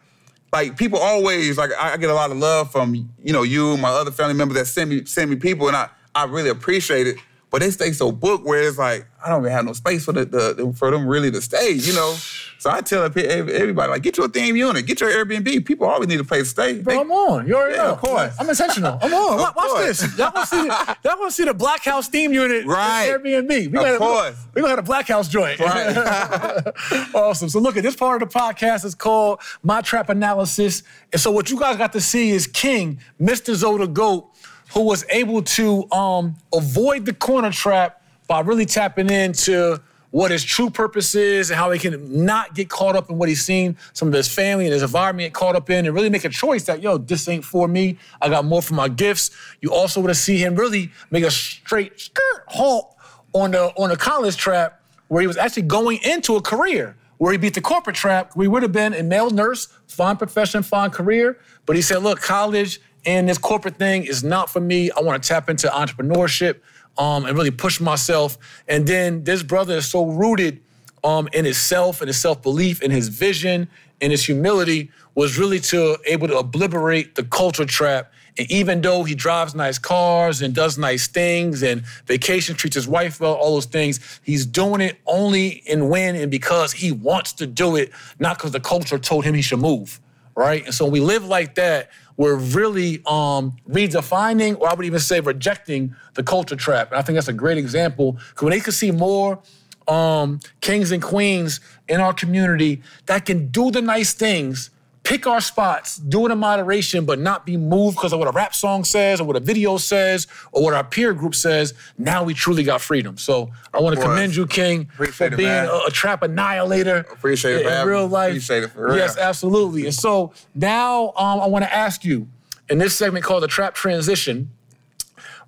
like 0.53 0.77
people 0.77 0.99
always 0.99 1.59
like 1.59 1.71
I 1.79 1.95
I 1.95 1.97
get 1.97 2.11
a 2.11 2.15
lot 2.15 2.31
of 2.31 2.37
love 2.37 2.71
from 2.73 2.95
you 2.95 3.33
know 3.33 3.43
you, 3.43 3.77
my 3.77 3.89
other 3.89 4.11
family 4.11 4.35
members 4.35 4.57
that 4.59 4.67
send 4.67 4.91
me 4.91 5.05
send 5.05 5.31
me 5.31 5.37
people, 5.37 5.69
and 5.69 5.77
I 5.77 5.89
I 6.15 6.25
really 6.25 6.51
appreciate 6.51 7.07
it. 7.07 7.17
But 7.53 7.61
they 7.61 7.71
stay 7.71 7.93
so 7.93 8.11
booked 8.11 8.45
where 8.47 8.63
it's 8.67 8.79
like 8.79 9.07
I 9.25 9.29
don't 9.29 9.43
even 9.43 9.53
have 9.53 9.65
no 9.67 9.73
space 9.75 10.05
for 10.07 10.13
the, 10.13 10.25
the 10.25 10.73
for 10.77 10.91
them 10.91 11.07
really 11.07 11.31
to 11.31 11.41
stay, 11.41 11.71
you 11.73 11.93
know. 11.93 12.17
So 12.59 12.71
I 12.71 12.81
tell 12.81 13.03
everybody 13.05 13.91
like 13.91 14.03
get 14.03 14.17
your 14.17 14.29
theme 14.29 14.57
unit, 14.57 14.87
get 14.87 15.01
your 15.01 15.11
Airbnb. 15.11 15.65
People 15.67 15.87
always 15.87 16.09
need 16.09 16.21
a 16.21 16.25
place 16.25 16.45
to 16.45 16.49
stay. 16.51 16.81
Bro, 16.81 16.95
They- 16.95 17.01
I'm 17.01 17.11
on. 17.13 17.47
You 17.47 17.57
already 17.57 17.75
Yeah, 17.77 17.83
know. 17.85 17.93
of 17.93 17.99
course. 18.01 18.35
I'm 18.41 18.49
intentional. 18.49 18.99
I'm 19.03 19.13
on. 19.13 19.37
Watch, 19.55 19.55
course. 19.55 20.01
this. 20.01 20.17
Y'all 20.19 20.33
want 20.35 20.49
to 20.49 20.57
see 20.57 20.63
the, 20.63 20.97
y'all 21.05 21.19
want 21.19 21.31
to 21.31 21.35
see 21.35 21.45
the 21.45 21.55
Black 21.55 21.85
House 21.85 22.09
theme 22.09 22.33
unit? 22.33 22.65
Right. 22.65 23.11
Airbnb. 23.11 23.49
We 23.49 23.67
Of 23.67 23.73
gonna, 23.73 23.99
course. 23.99 24.37
We 24.55 24.63
gonna 24.63 24.71
have 24.71 24.79
a 24.79 24.83
Black 24.83 25.09
House 25.09 25.29
joint. 25.29 25.59
Right. 25.61 25.97
awesome. 27.15 27.49
So 27.49 27.59
look 27.59 27.77
at 27.77 27.83
this 27.83 27.97
part 27.97 28.23
of 28.23 28.31
the 28.33 28.39
podcast 28.39 28.85
is 28.85 28.95
called 28.95 29.41
My 29.63 29.81
Trap 29.83 30.09
Analysis. 30.09 30.83
And 31.13 31.21
so 31.21 31.31
what 31.31 31.51
you 31.51 31.59
guys 31.59 31.77
got 31.77 31.93
to 31.93 32.01
see 32.01 32.31
is 32.31 32.47
King, 32.47 33.01
Mr. 33.21 33.55
Zoda 33.55 33.93
Goat, 33.93 34.31
who 34.75 34.83
was 34.83 35.05
able 35.11 35.43
to 35.43 35.91
um, 35.93 36.37
avoid 36.55 37.05
the 37.05 37.13
corner 37.13 37.51
trap 37.51 38.03
by 38.27 38.41
really 38.41 38.67
tapping 38.67 39.11
into 39.11 39.81
what 40.11 40.31
his 40.31 40.45
true 40.45 40.69
purpose 40.69 41.15
is 41.15 41.51
and 41.51 41.59
how 41.59 41.71
he 41.71 41.79
can 41.79 42.25
not 42.25 42.55
get 42.55 42.69
caught 42.69 42.95
up 42.95 43.09
in 43.09 43.17
what 43.17 43.29
he's 43.29 43.45
seen 43.45 43.77
some 43.95 44.09
of 44.09 44.15
his 44.15 44.29
family 44.29 44.67
and 44.67 44.73
his 44.75 44.83
environment 44.83 45.33
caught 45.33 45.57
up 45.57 45.71
in 45.71 45.87
and 45.87 45.95
really 45.95 46.11
make 46.11 46.25
a 46.25 46.29
choice 46.29 46.65
that, 46.65 46.83
yo, 46.83 46.99
this 46.99 47.27
ain't 47.29 47.45
for 47.45 47.67
me. 47.67 47.99
I 48.21 48.29
got 48.29 48.45
more 48.45 48.61
for 48.61 48.75
my 48.75 48.89
gifts. 48.89 49.31
You 49.61 49.73
also 49.73 50.01
want 50.01 50.11
to 50.11 50.15
see 50.15 50.37
him 50.37 50.55
really 50.55 50.91
make 51.11 51.25
a 51.25 51.31
straight 51.31 51.99
skirt 51.99 52.45
halt 52.47 52.95
on 53.33 53.53
the 53.53 53.73
on 53.79 53.89
the 53.89 53.97
college 53.97 54.37
trap 54.37 54.83
where 55.09 55.23
he 55.23 55.27
was 55.27 55.39
actually 55.39 55.63
going 55.63 55.99
into 56.03 56.37
a 56.37 56.43
career 56.43 56.97
where 57.23 57.33
he 57.33 57.39
beat 57.39 57.55
the 57.55 57.61
corporate 57.61 57.95
trap. 57.97 58.33
We 58.35 58.49
would 58.49 58.63
have 58.63 58.73
been 58.73 58.95
a 58.95 59.03
male 59.03 59.31
nurse, 59.31 59.69
fine 59.87 60.17
profession, 60.17 60.63
fine 60.63 60.91
career. 60.91 61.39
But 61.67 61.77
he 61.77 61.83
said, 61.83 62.03
look, 62.03 62.21
college 62.21 62.81
and 63.05 63.29
this 63.29 63.39
corporate 63.39 63.77
thing 63.77 64.05
is 64.05 64.23
not 64.23 64.51
for 64.51 64.61
me. 64.61 64.91
I 64.91 65.01
want 65.01 65.23
to 65.23 65.29
tap 65.29 65.51
into 65.51 65.69
entrepreneurship 65.69 66.61
um, 66.99 67.25
and 67.25 67.37
really 67.37 67.51
push 67.51 67.81
myself. 67.81 68.39
And 68.69 68.87
then 68.87 69.25
this 69.25 69.43
brother 69.43 69.79
is 69.79 69.87
so 69.87 70.07
rooted 70.07 70.61
um, 71.05 71.29
in 71.33 71.45
his 71.45 71.59
self 71.59 72.01
and 72.01 72.09
his 72.09 72.21
self-belief 72.21 72.81
and 72.83 72.93
his 72.93 73.09
vision 73.09 73.69
and 74.01 74.13
his 74.13 74.25
humility 74.25 74.91
was 75.15 75.39
really 75.39 75.61
to 75.61 75.97
able 76.07 76.29
to 76.29 76.39
obliterate 76.39 77.15
the 77.15 77.25
culture 77.25 77.65
trap. 77.65 78.13
And 78.39 78.51
even 78.51 78.81
though 78.81 79.05
he 79.05 79.15
drives 79.15 79.55
nice 79.55 79.79
cars 79.79 80.41
and 80.41 80.55
does 80.55 80.79
nice 80.79 81.07
things 81.07 81.63
and 81.63 81.85
vacation 82.07 82.57
treats 82.57 82.75
his 82.77 82.89
wife 82.89 83.21
well, 83.21 83.35
all 83.35 83.55
those 83.55 83.67
things, 83.67 84.21
he's 84.23 84.47
doing 84.47 84.81
it 84.81 84.99
only 85.07 85.63
and 85.69 85.91
when 85.91 86.17
and 86.17 86.31
because 86.31 86.73
he 86.73 86.93
wants 86.93 87.35
to 87.35 87.47
do 87.47 87.77
it, 87.77 87.93
not 88.19 88.39
because 88.39 88.53
the 88.53 88.61
culture 88.61 88.99
told 88.99 89.25
him 89.25 89.35
he 89.35 89.43
should 89.43 89.61
move. 89.61 90.01
Right? 90.35 90.65
And 90.65 90.75
so 90.75 90.87
when 90.87 90.93
we 90.93 91.01
live 91.01 91.27
like 91.27 91.57
that, 91.57 91.91
we're 92.17 92.37
really 92.37 93.03
um, 93.07 93.57
redefining, 93.69 94.59
or 94.61 94.69
I 94.69 94.75
would 94.75 94.87
even 94.87 95.01
say 95.01 95.21
rejecting 95.21 95.95
the 96.15 96.23
culture 96.23 96.57
trap. 96.57 96.91
And 96.91 96.99
I 96.99 97.03
think 97.03 97.17
that's 97.17 97.29
a 97.29 97.33
great 97.33 97.59
example. 97.59 98.13
Because 98.13 98.43
when 98.43 98.51
they 98.51 98.61
can 98.61 98.73
see 98.73 98.91
more 98.91 99.41
um, 99.89 100.41
kings 100.61 100.93
and 100.93 101.03
queens 101.03 101.61
in 101.89 102.01
our 102.01 102.13
community 102.13 102.83
that 103.07 103.27
can 103.27 103.49
do 103.49 103.71
the 103.71 103.83
nice 103.83 104.13
things, 104.13 104.71
pick 105.03 105.27
our 105.27 105.41
spots, 105.41 105.97
do 105.97 106.27
it 106.27 106.33
in 106.33 106.39
moderation, 106.39 107.05
but 107.05 107.19
not 107.19 107.45
be 107.45 107.57
moved 107.57 107.97
because 107.97 108.13
of 108.13 108.19
what 108.19 108.29
a 108.29 108.33
rap 108.33 108.55
song 108.55 108.85
says 108.85 109.21
or 109.21 109.25
what 109.25 109.37
a 109.37 109.41
video 109.41 109.77
says 109.77 110.27
or 110.53 110.63
what 110.63 110.75
our 110.75 110.85
peer 110.85 111.13
group 111.13 111.35
says. 111.35 111.75
Now 111.99 112.23
we 112.23 112.35
truly 112.35 112.63
got 112.63 112.81
freedom. 112.81 113.19
So 113.19 113.51
I 113.75 113.81
want 113.81 113.97
to 113.97 114.03
commend 114.03 114.37
you, 114.37 114.47
King, 114.47 114.89
Appreciate 114.95 115.29
for 115.29 115.35
it, 115.35 115.37
being 115.37 115.51
a, 115.51 115.81
a 115.87 115.91
trap 115.91 116.23
annihilator. 116.23 116.99
Appreciate 117.13 117.57
it 117.57 117.61
in, 117.63 117.69
for 117.69 117.83
in 117.83 117.89
real 117.89 118.07
life. 118.07 118.31
Appreciate 118.31 118.63
it 118.65 118.69
for 118.69 118.87
real. 118.87 118.97
Yes, 118.97 119.19
absolutely. 119.19 119.87
And 119.87 119.95
so 119.95 120.33
now 120.55 121.09
um, 121.17 121.41
I 121.41 121.47
want 121.47 121.65
to 121.65 121.75
ask 121.75 122.05
you 122.05 122.29
in 122.69 122.79
this 122.79 122.97
segment 122.97 123.25
called 123.25 123.43
the 123.43 123.49
Trap 123.49 123.75
Transition. 123.75 124.51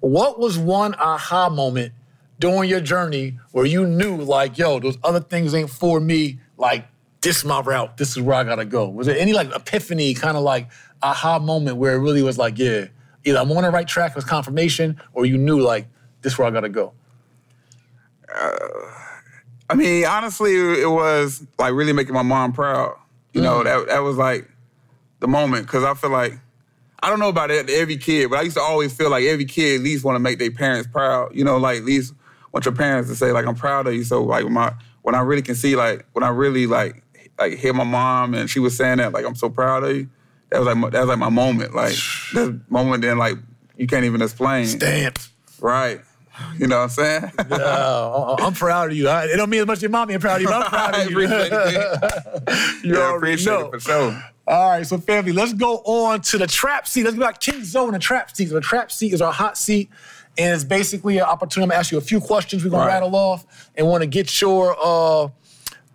What 0.00 0.38
was 0.38 0.58
one 0.58 0.94
aha 0.96 1.48
moment 1.48 1.92
during 2.38 2.68
your 2.68 2.80
journey 2.80 3.38
where 3.52 3.64
you 3.64 3.86
knew, 3.86 4.16
like, 4.16 4.58
yo, 4.58 4.80
those 4.80 4.98
other 5.02 5.20
things 5.20 5.54
ain't 5.54 5.70
for 5.70 6.00
me? 6.00 6.40
Like, 6.58 6.86
this 7.24 7.38
is 7.38 7.44
my 7.44 7.60
route. 7.60 7.96
This 7.96 8.10
is 8.10 8.20
where 8.22 8.36
I 8.36 8.44
gotta 8.44 8.64
go. 8.64 8.88
Was 8.88 9.06
there 9.08 9.18
any 9.18 9.32
like 9.32 9.50
epiphany, 9.54 10.14
kind 10.14 10.36
of 10.36 10.42
like 10.44 10.68
aha 11.02 11.38
moment 11.40 11.76
where 11.78 11.94
it 11.94 11.98
really 11.98 12.22
was 12.22 12.38
like, 12.38 12.58
yeah, 12.58 12.86
either 13.24 13.38
I'm 13.38 13.50
on 13.52 13.62
the 13.64 13.70
right 13.70 13.88
track, 13.88 14.12
it 14.12 14.16
was 14.16 14.24
confirmation, 14.24 15.00
or 15.12 15.26
you 15.26 15.36
knew 15.38 15.60
like 15.60 15.86
this 16.22 16.34
is 16.34 16.38
where 16.38 16.46
I 16.46 16.50
gotta 16.52 16.68
go? 16.68 16.92
I 19.70 19.74
mean, 19.74 20.04
honestly, 20.06 20.54
it 20.54 20.90
was 20.90 21.44
like 21.58 21.72
really 21.72 21.92
making 21.92 22.14
my 22.14 22.22
mom 22.22 22.52
proud. 22.52 22.96
You 23.32 23.40
know, 23.40 23.60
Mm. 23.60 23.64
that 23.64 23.86
that 23.88 23.98
was 24.00 24.16
like 24.16 24.48
the 25.20 25.28
moment 25.28 25.66
because 25.66 25.84
I 25.84 25.94
feel 25.94 26.10
like 26.10 26.38
I 27.02 27.10
don't 27.10 27.18
know 27.18 27.28
about 27.28 27.50
it, 27.50 27.68
every 27.70 27.96
kid, 27.96 28.30
but 28.30 28.38
I 28.38 28.42
used 28.42 28.56
to 28.56 28.62
always 28.62 28.94
feel 28.94 29.10
like 29.10 29.24
every 29.24 29.44
kid 29.44 29.76
at 29.80 29.84
least 29.84 30.04
want 30.04 30.16
to 30.16 30.20
make 30.20 30.38
their 30.38 30.50
parents 30.50 30.88
proud. 30.90 31.34
You 31.34 31.44
know, 31.44 31.58
like 31.58 31.78
at 31.78 31.84
least 31.84 32.14
want 32.52 32.64
your 32.64 32.74
parents 32.74 33.08
to 33.10 33.16
say 33.16 33.32
like 33.32 33.46
I'm 33.46 33.54
proud 33.56 33.86
of 33.86 33.94
you. 33.94 34.04
So 34.04 34.22
like 34.22 34.46
my 34.48 34.72
when 35.02 35.14
I 35.14 35.20
really 35.20 35.42
can 35.42 35.54
see 35.54 35.76
like 35.76 36.06
when 36.12 36.22
I 36.22 36.28
really 36.28 36.66
like 36.66 37.02
like 37.38 37.54
hear 37.58 37.72
my 37.74 37.84
mom 37.84 38.34
and 38.34 38.48
she 38.48 38.58
was 38.60 38.76
saying 38.76 38.98
that 38.98 39.12
like 39.12 39.24
I'm 39.24 39.34
so 39.34 39.48
proud 39.50 39.84
of 39.84 39.96
you. 39.96 40.08
That 40.50 40.58
was 40.58 40.66
like 40.66 40.76
my, 40.76 40.90
that 40.90 41.00
was 41.00 41.08
like 41.08 41.18
my 41.18 41.28
moment. 41.30 41.74
Like 41.74 41.94
that 42.34 42.60
moment 42.68 43.02
then 43.02 43.18
like 43.18 43.36
you 43.76 43.86
can't 43.86 44.04
even 44.04 44.22
explain. 44.22 44.66
Stamped. 44.66 45.28
Right. 45.60 46.00
You 46.58 46.66
know 46.66 46.78
what 46.78 46.82
I'm 46.84 46.88
saying? 46.90 47.32
Uh, 47.38 48.36
I'm 48.40 48.54
proud 48.54 48.90
of 48.90 48.96
you. 48.96 49.08
I- 49.08 49.24
It 49.26 49.36
don't 49.36 49.48
mean 49.50 49.60
as 49.60 49.66
much 49.68 49.76
as 49.78 49.82
your 49.82 49.90
mommy. 49.92 50.14
I'm 50.14 50.20
proud 50.20 50.36
of 50.36 50.42
you. 50.42 50.48
But 50.48 50.62
I'm 50.64 50.68
proud 50.70 50.94
of 50.96 51.10
you. 51.10 51.24
appreciate 51.24 51.52
it. 51.52 52.74
You 52.84 52.94
yeah, 52.98 53.16
appreciate 53.16 53.52
know. 53.52 53.66
it 53.66 53.70
for 53.70 53.80
sure. 53.80 54.24
All 54.46 54.68
right, 54.70 54.86
so 54.86 54.98
family, 54.98 55.32
let's 55.32 55.54
go 55.54 55.76
on 55.78 56.20
to 56.22 56.36
the 56.38 56.46
trap 56.46 56.86
seat. 56.86 57.04
Let's 57.04 57.16
go 57.16 57.22
back 57.22 57.40
King 57.40 57.64
Zoe 57.64 57.86
and 57.86 57.94
the 57.94 57.98
trap 57.98 58.34
seat. 58.36 58.48
So 58.48 58.54
the 58.56 58.60
trap 58.60 58.92
seat 58.92 59.14
is 59.14 59.22
our 59.22 59.32
hot 59.32 59.56
seat, 59.56 59.88
and 60.36 60.54
it's 60.54 60.64
basically 60.64 61.16
an 61.18 61.24
opportunity. 61.24 61.64
I'm 61.64 61.68
gonna 61.70 61.78
ask 61.80 61.90
you 61.92 61.98
a 61.98 62.02
few 62.02 62.20
questions. 62.20 62.62
We're 62.64 62.70
gonna 62.70 62.84
Right. 62.84 62.92
rattle 62.94 63.16
off 63.16 63.70
and 63.74 63.86
want 63.88 64.02
to 64.02 64.06
get 64.06 64.40
your 64.42 64.76
uh, 64.78 65.28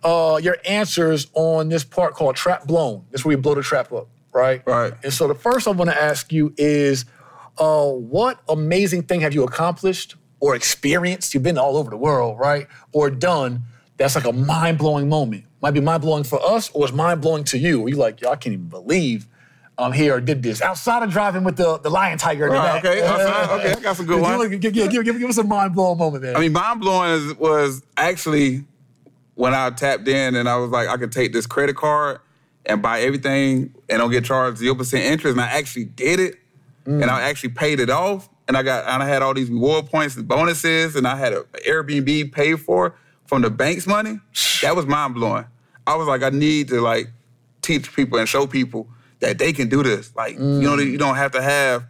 uh, 0.02 0.40
your 0.42 0.56
answers 0.66 1.28
on 1.34 1.68
this 1.68 1.84
part 1.84 2.14
called 2.14 2.36
trap 2.36 2.66
blown. 2.66 3.04
This 3.10 3.20
is 3.20 3.24
where 3.24 3.36
we 3.36 3.40
blow 3.40 3.54
the 3.54 3.62
trap 3.62 3.92
up, 3.92 4.08
right? 4.32 4.62
Right. 4.66 4.92
And 5.02 5.12
so 5.12 5.28
the 5.28 5.34
first 5.34 5.66
I 5.68 5.72
want 5.72 5.90
to 5.90 6.02
ask 6.02 6.32
you 6.32 6.54
is, 6.56 7.04
uh, 7.58 7.86
what 7.86 8.40
amazing 8.48 9.02
thing 9.02 9.20
have 9.20 9.34
you 9.34 9.44
accomplished 9.44 10.16
or 10.40 10.54
experienced? 10.54 11.34
You've 11.34 11.42
been 11.42 11.58
all 11.58 11.76
over 11.76 11.90
the 11.90 11.96
world, 11.96 12.38
right? 12.38 12.66
Or 12.92 13.10
done 13.10 13.64
that's 14.00 14.14
like 14.14 14.24
a 14.24 14.32
mind 14.32 14.78
blowing 14.78 15.10
moment. 15.10 15.44
Might 15.60 15.72
be 15.72 15.80
mind 15.80 16.00
blowing 16.00 16.24
for 16.24 16.42
us, 16.42 16.70
or 16.70 16.86
it's 16.86 16.94
mind 16.94 17.20
blowing 17.20 17.44
to 17.44 17.58
you. 17.58 17.86
You're 17.86 17.98
like, 17.98 18.22
yo, 18.22 18.30
I 18.30 18.36
can't 18.36 18.54
even 18.54 18.70
believe 18.70 19.26
I'm 19.76 19.92
here 19.92 20.14
or 20.14 20.20
did 20.22 20.42
this. 20.42 20.62
Outside 20.62 21.02
of 21.02 21.10
driving 21.10 21.44
with 21.44 21.58
the, 21.58 21.78
the 21.78 21.90
lion 21.90 22.16
tiger 22.16 22.48
Right, 22.48 22.82
okay, 22.82 23.02
outside, 23.02 23.60
okay, 23.60 23.72
I 23.72 23.80
got 23.80 23.96
some 23.96 24.06
good 24.06 24.22
ones. 24.22 24.48
Give, 24.48 24.60
give, 24.60 24.72
give, 24.72 25.04
give, 25.04 25.18
give 25.18 25.28
us 25.28 25.36
a 25.36 25.44
mind 25.44 25.74
blowing 25.74 25.98
moment, 25.98 26.22
man. 26.22 26.34
I 26.34 26.40
mean, 26.40 26.52
mind 26.52 26.80
blowing 26.80 27.36
was 27.36 27.82
actually 27.98 28.64
when 29.34 29.54
I 29.54 29.70
tapped 29.70 30.06
in 30.08 30.34
and 30.34 30.48
I 30.48 30.56
was 30.56 30.70
like, 30.70 30.88
I 30.88 30.96
could 30.96 31.12
take 31.12 31.32
this 31.32 31.46
credit 31.46 31.76
card 31.76 32.20
and 32.66 32.82
buy 32.82 33.00
everything 33.00 33.74
and 33.88 33.98
don't 33.98 34.10
get 34.10 34.24
charged 34.24 34.58
zero 34.58 34.74
percent 34.74 35.04
interest, 35.04 35.32
and 35.32 35.40
I 35.40 35.46
actually 35.48 35.86
did 35.86 36.20
it, 36.20 36.34
and 36.84 37.04
I 37.04 37.22
actually 37.22 37.50
paid 37.50 37.80
it 37.80 37.88
off, 37.90 38.28
and 38.48 38.56
I 38.56 38.62
got 38.62 38.86
and 38.86 39.02
I 39.02 39.06
had 39.08 39.22
all 39.22 39.32
these 39.34 39.48
reward 39.50 39.86
points 39.86 40.16
and 40.16 40.26
bonuses, 40.28 40.96
and 40.96 41.06
I 41.06 41.16
had 41.16 41.32
an 41.32 41.44
Airbnb 41.66 42.32
paid 42.32 42.60
for 42.60 42.94
from 43.26 43.42
the 43.42 43.50
bank's 43.50 43.86
money. 43.86 44.18
That 44.62 44.74
was 44.76 44.86
mind 44.86 45.14
blowing. 45.14 45.46
I 45.86 45.94
was 45.94 46.06
like, 46.08 46.22
I 46.22 46.30
need 46.30 46.68
to 46.68 46.80
like 46.80 47.08
teach 47.62 47.94
people 47.94 48.18
and 48.18 48.28
show 48.28 48.46
people 48.46 48.88
that 49.20 49.38
they 49.38 49.52
can 49.52 49.68
do 49.68 49.82
this. 49.82 50.14
Like, 50.16 50.34
you 50.34 50.62
know, 50.62 50.76
you 50.76 50.98
don't 50.98 51.16
have 51.16 51.32
to 51.32 51.42
have 51.42 51.84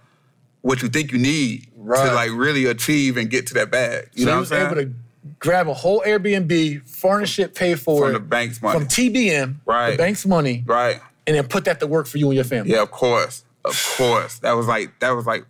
what 0.63 0.83
you 0.83 0.89
think 0.89 1.13
you 1.13 1.19
need 1.19 1.67
Right. 1.77 2.07
to 2.09 2.15
like 2.15 2.31
really 2.33 2.67
achieve 2.67 3.17
and 3.17 3.31
get 3.31 3.47
to 3.49 3.55
that 3.55 3.71
bag. 3.71 4.11
You 4.13 4.25
so 4.25 4.31
know 4.31 4.37
what 4.41 4.53
I'm 4.53 4.75
saying? 4.75 4.95
Grab 5.39 5.69
a 5.69 5.75
whole 5.75 6.03
Airbnb, 6.07 6.89
furnish 6.89 7.39
it, 7.39 7.55
pay 7.55 7.75
for 7.75 8.01
From 8.01 8.09
it 8.11 8.13
From 8.15 8.23
the 8.23 8.29
bank's 8.29 8.63
money. 8.63 8.79
from 8.79 8.89
TBM, 8.89 9.47
the 9.65 9.71
Right. 9.73 9.99
bank's 9.99 10.25
money, 10.27 10.65
right. 10.67 11.01
and 11.27 11.37
then 11.37 11.47
put 11.49 11.65
that 11.67 11.81
to 11.81 11.87
work 11.87 12.07
for 12.07 12.19
you 12.19 12.27
and 12.29 12.35
your 12.35 12.45
family. 12.45 12.73
Yeah, 12.73 12.83
of 12.83 12.91
course. 12.91 13.45
Of 13.65 13.95
course. 13.97 14.39
That 14.39 14.53
was 14.53 14.67
like 14.67 14.99
that 15.01 15.11
was 15.11 15.27
like 15.27 15.45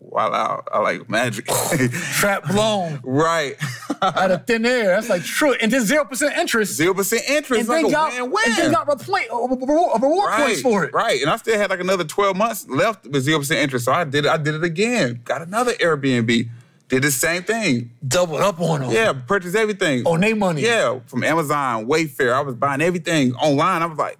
wild 0.00 0.34
out. 0.34 0.68
I 0.72 0.78
like 0.78 1.08
magic. 1.10 1.46
Trap 2.14 2.48
blown 2.48 3.00
right. 3.04 3.56
out 4.00 4.30
of 4.30 4.46
thin 4.46 4.64
air. 4.66 4.88
That's 4.88 5.08
like 5.10 5.22
true. 5.22 5.52
And 5.60 5.70
then 5.70 5.84
zero 5.84 6.04
percent 6.06 6.36
interest. 6.38 6.72
Zero 6.74 6.94
percent 6.94 7.22
interest. 7.28 7.60
and 7.60 7.68
like 7.68 7.82
then 7.82 7.90
a 7.90 7.92
got 7.92 8.12
win-win. 8.22 8.44
and 8.46 8.56
then 8.56 8.72
got 8.72 8.86
repla- 8.88 9.30
uh, 9.30 9.48
reward, 9.48 10.02
reward 10.02 10.28
right, 10.30 10.46
points 10.46 10.62
for 10.62 10.84
it. 10.84 10.94
Right. 10.94 11.20
And 11.20 11.30
I 11.30 11.36
still 11.36 11.58
had 11.58 11.68
like 11.70 11.80
another 11.80 12.04
12 12.04 12.36
months 12.36 12.66
left 12.68 13.06
with 13.06 13.22
zero 13.22 13.38
percent 13.38 13.60
interest. 13.60 13.84
So 13.84 13.92
I 13.92 14.04
did 14.04 14.24
it, 14.24 14.30
I 14.30 14.38
did 14.38 14.54
it 14.54 14.64
again. 14.64 15.20
Got 15.24 15.42
another 15.42 15.72
Airbnb. 15.74 16.48
Did 16.92 17.04
the 17.04 17.10
same 17.10 17.42
thing. 17.42 17.90
Doubled 18.06 18.42
up 18.42 18.60
on 18.60 18.82
them. 18.82 18.90
Yeah, 18.90 19.14
purchased 19.14 19.56
everything. 19.56 20.06
On 20.06 20.20
their 20.20 20.36
money. 20.36 20.60
Yeah, 20.60 20.98
from 21.06 21.24
Amazon, 21.24 21.86
Wayfair. 21.86 22.34
I 22.34 22.42
was 22.42 22.54
buying 22.54 22.82
everything 22.82 23.34
online. 23.36 23.80
I 23.80 23.86
was 23.86 23.96
like, 23.96 24.18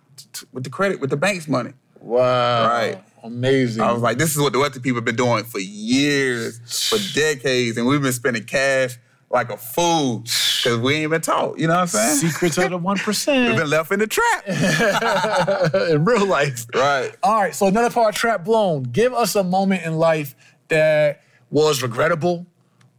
with 0.55 0.65
the 0.65 0.71
credit, 0.71 0.99
with 0.99 1.11
the 1.11 1.19
bank's 1.19 1.47
money. 1.47 1.75
Wow. 2.01 2.67
Right. 2.67 3.05
Amazing. 3.23 3.83
I 3.83 3.93
was 3.93 4.01
like, 4.01 4.17
this 4.17 4.35
is 4.35 4.41
what 4.41 4.55
the 4.55 4.59
wealthy 4.59 4.81
people 4.81 4.97
have 4.97 5.05
been 5.05 5.17
doing 5.17 5.45
for 5.45 5.59
years, 5.59 6.89
for 6.89 6.97
decades, 7.15 7.77
and 7.77 7.87
we've 7.87 8.01
been 8.01 8.11
spending 8.11 8.45
cash 8.45 8.97
like 9.29 9.51
a 9.51 9.59
fool 9.59 10.21
because 10.21 10.79
we 10.79 10.95
ain't 10.95 11.11
been 11.11 11.21
taught. 11.21 11.59
You 11.59 11.67
know 11.67 11.75
what 11.75 11.81
I'm 11.81 11.87
saying? 11.89 12.31
Secrets 12.31 12.57
of 12.57 12.71
the 12.71 12.79
one 12.79 12.97
We've 13.07 13.27
been 13.55 13.69
left 13.69 13.93
in 13.93 13.99
the 13.99 14.07
trap. 14.07 14.49
in 15.91 16.07
real 16.07 16.25
life. 16.25 16.65
right. 16.75 17.15
All 17.23 17.39
right, 17.39 17.55
so 17.55 17.67
another 17.67 17.91
part 17.91 18.15
of 18.15 18.19
trap 18.19 18.45
blown. 18.47 18.85
Give 18.85 19.13
us 19.13 19.37
a 19.37 19.45
moment 19.45 19.85
in 19.85 19.99
life 19.99 20.35
that 20.69 21.21
was 21.51 21.83
regrettable, 21.83 22.47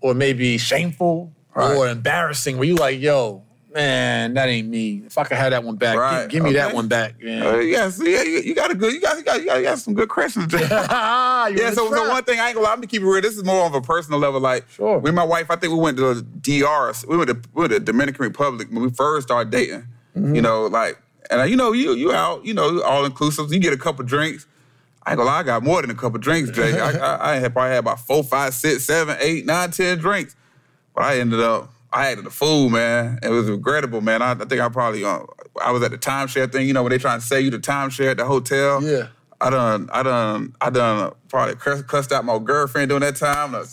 or 0.04 0.14
maybe 0.14 0.58
shameful, 0.58 1.32
or 1.56 1.88
embarrassing, 1.88 2.58
where 2.58 2.68
you 2.68 2.76
like, 2.76 3.00
yo, 3.00 3.42
man, 3.74 4.34
that 4.34 4.50
ain't 4.50 4.68
me. 4.68 5.02
If 5.06 5.18
I 5.18 5.24
could 5.24 5.38
have 5.38 5.52
that 5.52 5.64
one 5.64 5.78
back, 5.78 5.98
Right, 5.98 6.28
give, 6.30 6.44
me 6.44 6.52
that 6.54 6.76
one 6.76 6.90
back. 6.90 7.16
Yeah. 7.22 7.48
Uh, 7.48 7.58
yeah, 7.60 7.90
so 7.90 8.04
yeah, 8.04 8.22
you, 8.24 8.40
you 8.42 8.54
got 8.54 8.70
a 8.70 8.76
good, 8.76 8.94
you 8.94 9.00
got, 9.00 9.18
you 9.18 9.24
got, 9.24 9.40
you 9.40 9.46
got, 9.48 9.58
you 9.60 9.64
got 9.64 9.80
some 9.80 9.94
good 9.94 10.10
questions. 10.10 10.54
Ah, 10.72 11.48
Yeah, 11.56 11.72
so, 11.72 11.90
the 11.90 11.96
so 11.96 12.10
one 12.10 12.24
thing 12.26 12.40
I 12.40 12.48
ain't 12.48 12.56
gonna 12.56 12.66
lie, 12.66 12.74
I'm 12.74 12.78
gonna 12.80 12.88
keep 12.88 13.02
it 13.02 13.06
real. 13.06 13.22
This 13.22 13.38
is 13.38 13.46
more 13.46 13.66
of 13.66 13.74
a 13.74 13.82
personal 13.82 14.20
level. 14.20 14.42
Like, 14.42 14.70
Sure. 14.70 15.00
me 15.02 15.08
and 15.10 15.16
my 15.16 15.24
wife, 15.24 15.50
I 15.50 15.56
think 15.56 15.72
we 15.72 15.80
went 15.80 15.98
to 15.98 16.16
the 16.16 16.22
DR. 16.22 16.94
We 17.08 17.16
went 17.18 17.30
to, 17.30 17.42
we 17.54 17.62
went 17.62 17.72
to 17.72 17.80
Dominican 17.80 18.24
Republic 18.24 18.68
when 18.72 18.84
we 18.84 18.90
first 18.90 19.28
started 19.28 19.52
dating. 19.52 19.88
Mm-hmm. 20.18 20.36
You 20.36 20.42
know, 20.42 20.66
like, 20.68 21.02
and 21.32 21.40
uh, 21.42 21.44
you 21.46 21.56
know, 21.56 21.72
you 21.72 21.94
you 21.94 22.12
out, 22.12 22.46
you 22.46 22.54
know, 22.54 22.82
all 22.82 23.06
inclusive. 23.06 23.52
You 23.54 23.60
get 23.60 23.74
a 23.74 23.78
couple 23.78 24.04
drinks. 24.06 24.46
I 25.06 25.12
ain't 25.12 25.18
gonna 25.18 25.30
lie, 25.30 25.40
I 25.40 25.44
got 25.44 25.64
more 25.64 25.82
than 25.82 25.92
a 25.92 25.96
couple 25.96 26.18
drinks, 26.20 26.50
Jay. 26.52 26.80
I, 26.80 26.92
I, 26.92 27.32
I 27.34 27.36
had 27.36 27.54
probably 27.54 27.72
had 27.72 27.80
about 27.80 28.00
four, 28.00 28.24
five, 28.24 28.54
six, 28.54 28.86
seven, 28.86 29.18
eight, 29.20 29.46
nine, 29.46 29.72
ten 29.72 29.98
drinks. 29.98 30.36
But 30.96 31.04
I 31.04 31.20
ended 31.20 31.40
up, 31.42 31.72
I 31.92 32.08
acted 32.08 32.26
a 32.26 32.30
fool, 32.30 32.70
man. 32.70 33.20
It 33.22 33.30
was 33.30 33.50
regrettable, 33.50 34.02
man. 34.02 34.22
I, 34.22 34.32
I 34.32 34.36
think 34.36 34.62
I 34.62 34.70
probably, 34.70 35.04
uh, 35.04 35.20
I 35.62 35.72
was 35.72 35.84
at 35.84 35.92
the 35.92 35.98
timeshare 35.98 36.52
thing, 36.52 36.68
you 36.68 36.74
know, 36.74 36.84
when 36.84 36.92
they 36.92 36.98
trying 36.98 37.20
to 37.20 37.26
sell 37.26 37.40
you 37.40 37.52
the 37.52 37.60
timeshare 37.60 38.12
at 38.12 38.18
the 38.18 38.26
hotel. 38.26 38.82
Yeah. 38.82 39.08
I 39.46 39.50
done, 39.50 39.90
I 39.92 40.04
done, 40.04 40.56
I 40.62 40.70
done 40.70 41.14
probably 41.28 41.56
cursed, 41.56 41.88
cussed 41.88 42.12
out 42.12 42.24
my 42.26 42.40
girlfriend 42.40 42.90
during 42.90 43.02
that 43.02 43.16
time. 43.18 43.54
uh, 43.56 43.66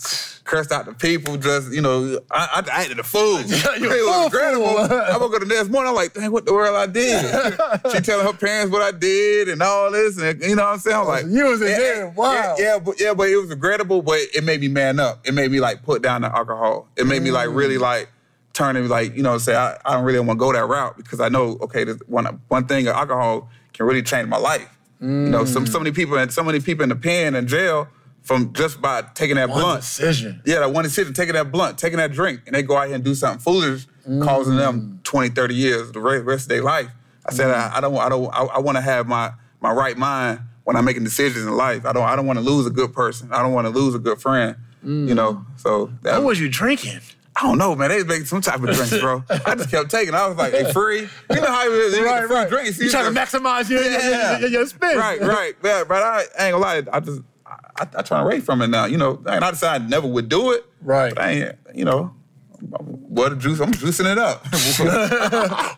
Cursed 0.43 0.71
out 0.71 0.85
the 0.85 0.93
people, 0.93 1.37
just 1.37 1.71
you 1.71 1.81
know, 1.81 2.19
I, 2.31 2.63
I 2.67 2.81
acted 2.81 2.99
a 2.99 3.03
fool. 3.03 3.39
you 3.41 3.55
it 3.55 3.81
was 3.81 4.33
regrettable. 4.33 4.77
I 4.79 5.15
woke 5.17 5.33
up 5.35 5.39
the 5.39 5.45
next 5.45 5.69
morning, 5.69 5.89
I'm 5.89 5.95
like, 5.95 6.13
dang, 6.13 6.31
what 6.31 6.45
the 6.45 6.53
world 6.53 6.75
I 6.75 6.87
did? 6.87 7.21
she 7.91 8.01
telling 8.01 8.25
her 8.25 8.33
parents 8.33 8.71
what 8.73 8.81
I 8.81 8.91
did 8.97 9.47
and 9.49 9.61
all 9.61 9.91
this, 9.91 10.17
and 10.19 10.41
you 10.41 10.55
know 10.55 10.63
what 10.65 10.73
I'm 10.73 10.79
saying? 10.79 10.97
I'm 10.97 11.05
like, 11.07 11.25
you 11.27 11.45
was 11.45 11.61
in 11.61 11.67
yeah, 11.69 11.77
there. 11.77 12.05
yeah, 12.07 12.13
Wow. 12.15 12.55
Yeah, 12.57 12.79
but 12.79 12.99
yeah, 12.99 13.13
but 13.13 13.29
it 13.29 13.37
was 13.37 13.49
regrettable, 13.49 14.01
but 14.01 14.19
it 14.33 14.43
made 14.43 14.59
me 14.61 14.67
man 14.67 14.99
up. 14.99 15.25
It 15.25 15.33
made 15.35 15.51
me 15.51 15.59
like 15.61 15.83
put 15.83 16.01
down 16.01 16.21
the 16.21 16.35
alcohol. 16.35 16.89
It 16.97 17.05
made 17.05 17.21
me 17.21 17.31
like 17.31 17.47
really 17.49 17.77
Mm. 17.77 17.81
like 17.81 18.09
turn 18.53 18.75
and 18.75 18.89
like, 18.89 19.15
you 19.15 19.23
know, 19.23 19.37
say 19.37 19.55
I, 19.55 19.77
I 19.85 19.93
don't 19.93 20.03
really 20.03 20.19
want 20.19 20.31
to 20.31 20.43
go 20.45 20.51
that 20.51 20.65
route 20.67 20.97
because 20.97 21.21
I 21.21 21.29
know, 21.29 21.57
okay, 21.61 21.83
this 21.85 21.97
one 22.07 22.41
one 22.49 22.65
thing 22.65 22.87
alcohol 22.87 23.49
can 23.73 23.85
really 23.85 24.01
change 24.03 24.27
my 24.27 24.37
life. 24.37 24.67
You 25.01 25.07
know, 25.07 25.45
some 25.45 25.65
mm. 25.65 25.69
so 25.69 25.79
many 25.79 25.91
people 25.91 26.17
and 26.17 26.31
so 26.31 26.43
many 26.43 26.59
people 26.59 26.83
in 26.83 26.89
the 26.89 26.95
pen 26.95 27.33
and 27.35 27.47
jail 27.47 27.87
from 28.21 28.53
just 28.53 28.79
by 28.81 29.01
taking 29.15 29.35
that 29.37 29.49
One 29.49 29.59
blunt. 29.61 29.81
decision. 29.81 30.41
Yeah, 30.45 30.59
that 30.59 30.71
one 30.71 30.83
decision, 30.83 31.13
taking 31.13 31.33
that 31.33 31.51
blunt, 31.51 31.79
taking 31.79 31.97
that 31.97 32.11
drink, 32.11 32.41
and 32.45 32.55
they 32.55 32.61
go 32.61 32.77
out 32.77 32.85
here 32.85 32.95
and 32.95 33.03
do 33.03 33.15
something 33.15 33.39
foolish, 33.39 33.87
causing 34.21 34.57
them 34.57 34.99
mm. 34.99 35.03
20, 35.03 35.29
30 35.29 35.55
years, 35.55 35.91
the 35.91 35.99
re- 35.99 36.19
rest 36.19 36.43
of 36.45 36.49
their 36.49 36.61
life. 36.61 36.91
I 37.25 37.33
said, 37.33 37.47
mm. 37.47 37.55
I, 37.55 37.77
I 37.77 37.81
don't, 37.81 37.97
I 37.97 38.09
don't, 38.09 38.31
I, 38.31 38.43
I 38.43 38.59
want 38.59 38.77
to 38.77 38.81
have 38.81 39.07
my 39.07 39.31
my 39.59 39.71
right 39.71 39.97
mind 39.97 40.41
when 40.65 40.75
I'm 40.75 40.85
making 40.85 41.03
decisions 41.03 41.45
in 41.45 41.55
life. 41.55 41.85
I 41.85 41.93
don't, 41.93 42.03
I 42.03 42.15
don't 42.15 42.27
want 42.27 42.37
to 42.37 42.45
lose 42.45 42.67
a 42.67 42.71
good 42.71 42.93
person. 42.93 43.31
I 43.31 43.41
don't 43.41 43.53
want 43.53 43.65
to 43.65 43.71
lose 43.71 43.95
a 43.95 43.99
good 43.99 44.21
friend. 44.21 44.55
You 44.83 45.13
know, 45.13 45.45
so 45.57 45.91
that 46.01 46.17
What 46.17 46.25
was 46.25 46.39
you 46.39 46.49
drinking? 46.49 47.01
I 47.35 47.43
don't 47.43 47.57
know, 47.57 47.75
man. 47.75 47.89
They 47.89 47.97
was 47.97 48.05
making 48.07 48.25
some 48.25 48.41
type 48.41 48.55
of 48.61 48.69
drinks, 48.75 48.97
bro. 48.99 49.23
I 49.29 49.55
just 49.55 49.71
kept 49.71 49.89
taking. 49.89 50.13
It. 50.13 50.17
I 50.17 50.27
was 50.27 50.37
like, 50.37 50.53
"Hey, 50.53 50.71
free." 50.73 51.07
You 51.29 51.35
know 51.41 51.47
how 51.51 51.65
it 51.65 51.71
is. 51.71 51.95
You 51.97 52.03
the 52.03 52.27
free 52.27 52.49
drinks. 52.49 52.79
You 52.79 52.89
trying 52.89 53.13
to 53.13 53.19
maximize 53.19 53.69
your, 53.69 53.81
your, 53.81 53.91
Yeah. 53.99 54.39
your, 54.39 54.49
your 54.49 54.65
spin. 54.67 54.97
Right, 54.97 55.21
right. 55.21 55.55
Yeah, 55.63 55.83
but 55.87 56.03
I, 56.03 56.25
I 56.37 56.45
ain't 56.47 56.53
gonna 56.53 56.57
lie. 56.57 56.83
I 56.91 56.99
just 56.99 57.21
I, 57.45 57.55
I, 57.77 57.87
I 57.97 58.01
to 58.01 58.15
away 58.23 58.39
from 58.41 58.61
it 58.61 58.67
now. 58.67 58.85
You 58.85 58.97
know, 58.97 59.21
and 59.25 59.45
I 59.45 59.51
decided 59.51 59.85
I 59.85 59.89
never 59.89 60.07
would 60.07 60.27
do 60.29 60.51
it. 60.51 60.65
Right. 60.81 61.15
But 61.15 61.23
I 61.23 61.31
ain't. 61.31 61.55
You 61.73 61.85
know, 61.85 62.13
water 62.61 63.35
juice. 63.35 63.61
I'm 63.61 63.71
juicing 63.71 64.11
it 64.11 64.17
up. 64.17 64.43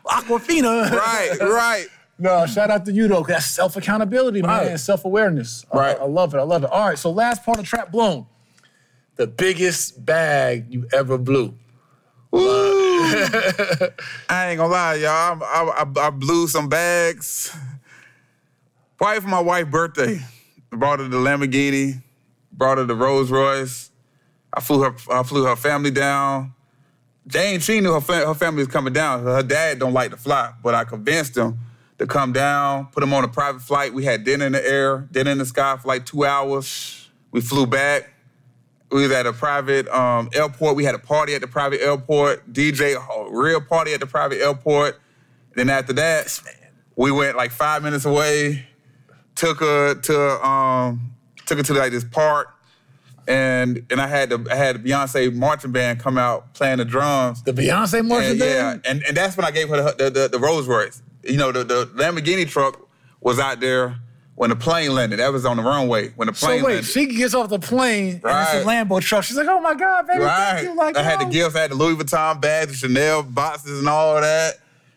Aquafina. 0.05 0.91
right, 0.91 1.37
right. 1.39 1.87
No, 2.19 2.45
shout 2.45 2.69
out 2.69 2.85
to 2.85 2.91
you 2.91 3.07
though. 3.07 3.23
That's 3.23 3.45
self 3.45 3.75
accountability, 3.75 4.41
man. 4.41 4.49
Right. 4.51 4.67
and 4.67 4.79
Self 4.79 5.05
awareness. 5.05 5.65
Right. 5.73 5.97
I, 5.97 6.01
I 6.03 6.05
love 6.07 6.33
it. 6.33 6.37
I 6.37 6.43
love 6.43 6.63
it. 6.63 6.69
All 6.69 6.87
right. 6.87 6.97
So 6.97 7.11
last 7.11 7.43
part 7.43 7.59
of 7.59 7.65
trap 7.65 7.91
blown. 7.91 8.25
The 9.15 9.27
biggest 9.27 10.03
bag 10.05 10.73
you 10.73 10.87
ever 10.91 11.17
blew. 11.17 11.53
I 12.33 13.91
ain't 14.29 14.57
gonna 14.57 14.67
lie, 14.67 14.95
y'all. 14.95 15.43
I, 15.43 15.83
I, 15.85 16.07
I 16.07 16.09
blew 16.09 16.47
some 16.47 16.67
bags. 16.67 17.55
Probably 18.97 19.21
for 19.21 19.27
my 19.27 19.39
wife's 19.39 19.69
birthday. 19.69 20.19
Brought 20.71 20.99
her 20.99 21.07
the 21.07 21.17
Lamborghini. 21.17 22.01
Brought 22.51 22.79
her 22.79 22.85
the 22.85 22.95
Rolls 22.95 23.29
Royce. 23.29 23.91
I 24.51 24.61
flew 24.61 24.81
her. 24.81 24.95
I 25.11 25.21
flew 25.23 25.45
her 25.45 25.55
family 25.55 25.91
down. 25.91 26.53
Jane, 27.27 27.59
she 27.59 27.79
knew 27.79 27.93
her, 27.93 28.01
fa- 28.01 28.25
her 28.25 28.33
family 28.33 28.63
was 28.63 28.67
coming 28.67 28.93
down. 28.93 29.23
Her 29.23 29.43
dad 29.43 29.79
don't 29.79 29.93
like 29.93 30.11
to 30.11 30.17
fly, 30.17 30.53
but 30.61 30.75
I 30.75 30.83
convinced 30.83 31.37
him 31.37 31.57
to 31.97 32.07
come 32.07 32.33
down. 32.33 32.87
Put 32.87 33.03
him 33.03 33.13
on 33.13 33.23
a 33.23 33.29
private 33.29 33.61
flight. 33.61 33.93
We 33.93 34.03
had 34.03 34.23
dinner 34.23 34.45
in 34.45 34.51
the 34.51 34.67
air, 34.67 35.07
dinner 35.11 35.31
in 35.31 35.37
the 35.37 35.45
sky 35.45 35.77
for 35.77 35.87
like 35.87 36.05
two 36.05 36.25
hours. 36.25 37.09
We 37.31 37.41
flew 37.41 37.65
back. 37.65 38.12
We 38.93 39.01
was 39.01 39.11
at 39.11 39.25
a 39.25 39.33
private 39.33 39.87
um, 39.89 40.29
airport. 40.35 40.75
We 40.75 40.83
had 40.83 40.93
a 40.93 40.99
party 40.99 41.33
at 41.33 41.41
the 41.41 41.47
private 41.47 41.81
airport. 41.81 42.53
DJ, 42.53 42.93
a 42.95 43.31
real 43.35 43.59
party 43.59 43.91
at 43.93 43.99
the 43.99 44.05
private 44.05 44.39
airport. 44.39 44.99
Then 45.55 45.69
after 45.69 45.93
that, 45.93 46.39
we 46.95 47.11
went 47.11 47.35
like 47.35 47.49
five 47.49 47.81
minutes 47.81 48.05
away. 48.05 48.67
Took 49.33 49.61
her 49.61 49.95
to 49.95 50.45
um, 50.47 51.15
took 51.47 51.57
her 51.57 51.63
to 51.63 51.73
like 51.73 51.91
this 51.91 52.03
park, 52.03 52.53
and 53.27 53.83
and 53.89 53.99
I 53.99 54.05
had 54.05 54.29
the 54.29 54.45
I 54.51 54.55
had 54.55 54.75
the 54.83 54.89
Beyonce 54.91 55.33
marching 55.33 55.71
band 55.71 55.99
come 55.99 56.19
out 56.19 56.53
playing 56.53 56.77
the 56.77 56.85
drums. 56.85 57.41
The 57.41 57.51
Beyonce 57.51 58.07
marching 58.07 58.31
And, 58.31 58.39
yeah, 58.39 58.71
band? 58.73 58.81
and, 58.85 59.03
and 59.07 59.17
that's 59.17 59.35
when 59.35 59.45
I 59.47 59.49
gave 59.49 59.69
her 59.69 59.77
the, 59.91 60.03
the, 60.03 60.09
the, 60.11 60.27
the 60.33 60.39
Rolls 60.39 60.67
Royce. 60.67 61.01
You 61.23 61.37
know, 61.37 61.51
the, 61.51 61.63
the 61.63 61.85
Lamborghini 61.95 62.47
truck 62.47 62.79
was 63.21 63.39
out 63.39 63.59
there 63.59 63.97
when 64.35 64.49
the 64.49 64.55
plane 64.55 64.93
landed. 64.93 65.19
That 65.19 65.31
was 65.31 65.45
on 65.45 65.57
the 65.57 65.63
runway 65.63 66.09
when 66.15 66.25
the 66.27 66.33
plane 66.33 66.59
So 66.61 66.65
wait, 66.65 66.73
landed. 66.75 66.85
she 66.89 67.05
gets 67.05 67.33
off 67.33 67.49
the 67.49 67.59
plane 67.59 68.15
and 68.15 68.23
Right. 68.23 68.55
it's 68.55 68.65
a 68.65 68.67
Lambo 68.67 69.01
truck. 69.01 69.23
She's 69.23 69.37
like, 69.37 69.47
oh 69.47 69.59
my 69.61 69.75
God, 69.75 70.07
baby, 70.07 70.21
Right. 70.21 70.53
thank 70.55 70.67
you. 70.69 70.75
Like, 70.75 70.97
I 70.97 71.03
had 71.03 71.19
the 71.19 71.25
yo. 71.25 71.31
gifts. 71.31 71.55
I 71.55 71.61
had 71.61 71.71
the 71.71 71.75
Louis 71.75 71.95
Vuitton 71.95 72.41
bags, 72.41 72.71
the 72.71 72.77
Chanel 72.77 73.23
boxes, 73.23 73.79
and 73.79 73.87
all 73.89 74.19
that. 74.19 74.55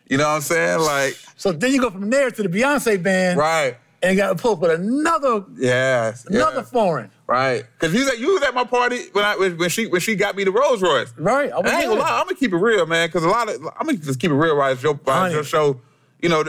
You 0.09 0.17
know 0.17 0.23
what 0.27 0.35
I'm 0.35 0.41
saying? 0.41 0.79
Like, 0.79 1.17
So 1.35 1.51
then 1.51 1.71
you 1.73 1.81
go 1.81 1.89
from 1.89 2.09
there 2.09 2.31
to 2.31 2.43
the 2.43 2.49
Beyonce 2.49 3.01
band 3.01 3.37
right. 3.37 3.77
and 4.01 4.15
got 4.17 4.29
to 4.29 4.35
pull 4.35 4.53
up 4.53 4.59
with 4.59 4.71
another 4.71 5.43
Yes. 5.57 6.25
another 6.25 6.61
yes. 6.61 6.69
foreign. 6.69 7.11
Right. 7.27 7.65
Because 7.77 7.93
you 7.93 8.05
was, 8.05 8.13
at, 8.13 8.19
you 8.19 8.33
was 8.33 8.41
at 8.43 8.53
my 8.55 8.63
party 8.63 9.01
when 9.11 9.25
I 9.25 9.35
when 9.35 9.69
she 9.69 9.85
when 9.87 9.99
she 9.99 10.15
got 10.15 10.37
me 10.37 10.45
the 10.45 10.51
Rolls 10.51 10.81
Royce. 10.81 11.13
Right. 11.17 11.51
I, 11.51 11.57
I 11.57 11.57
ain't 11.81 11.89
gonna 11.89 11.99
lie, 11.99 12.19
I'm 12.19 12.23
gonna 12.25 12.35
keep 12.35 12.53
it 12.53 12.57
real, 12.57 12.85
man. 12.85 13.09
Because 13.09 13.25
a 13.25 13.27
lot 13.27 13.49
of 13.49 13.55
I'm 13.77 13.85
gonna 13.85 13.97
just 13.97 14.19
keep 14.21 14.31
it 14.31 14.35
real. 14.35 14.55
Right, 14.55 14.81
your, 14.81 14.97
your 15.29 15.43
show. 15.43 15.81
You 16.21 16.29
know, 16.29 16.45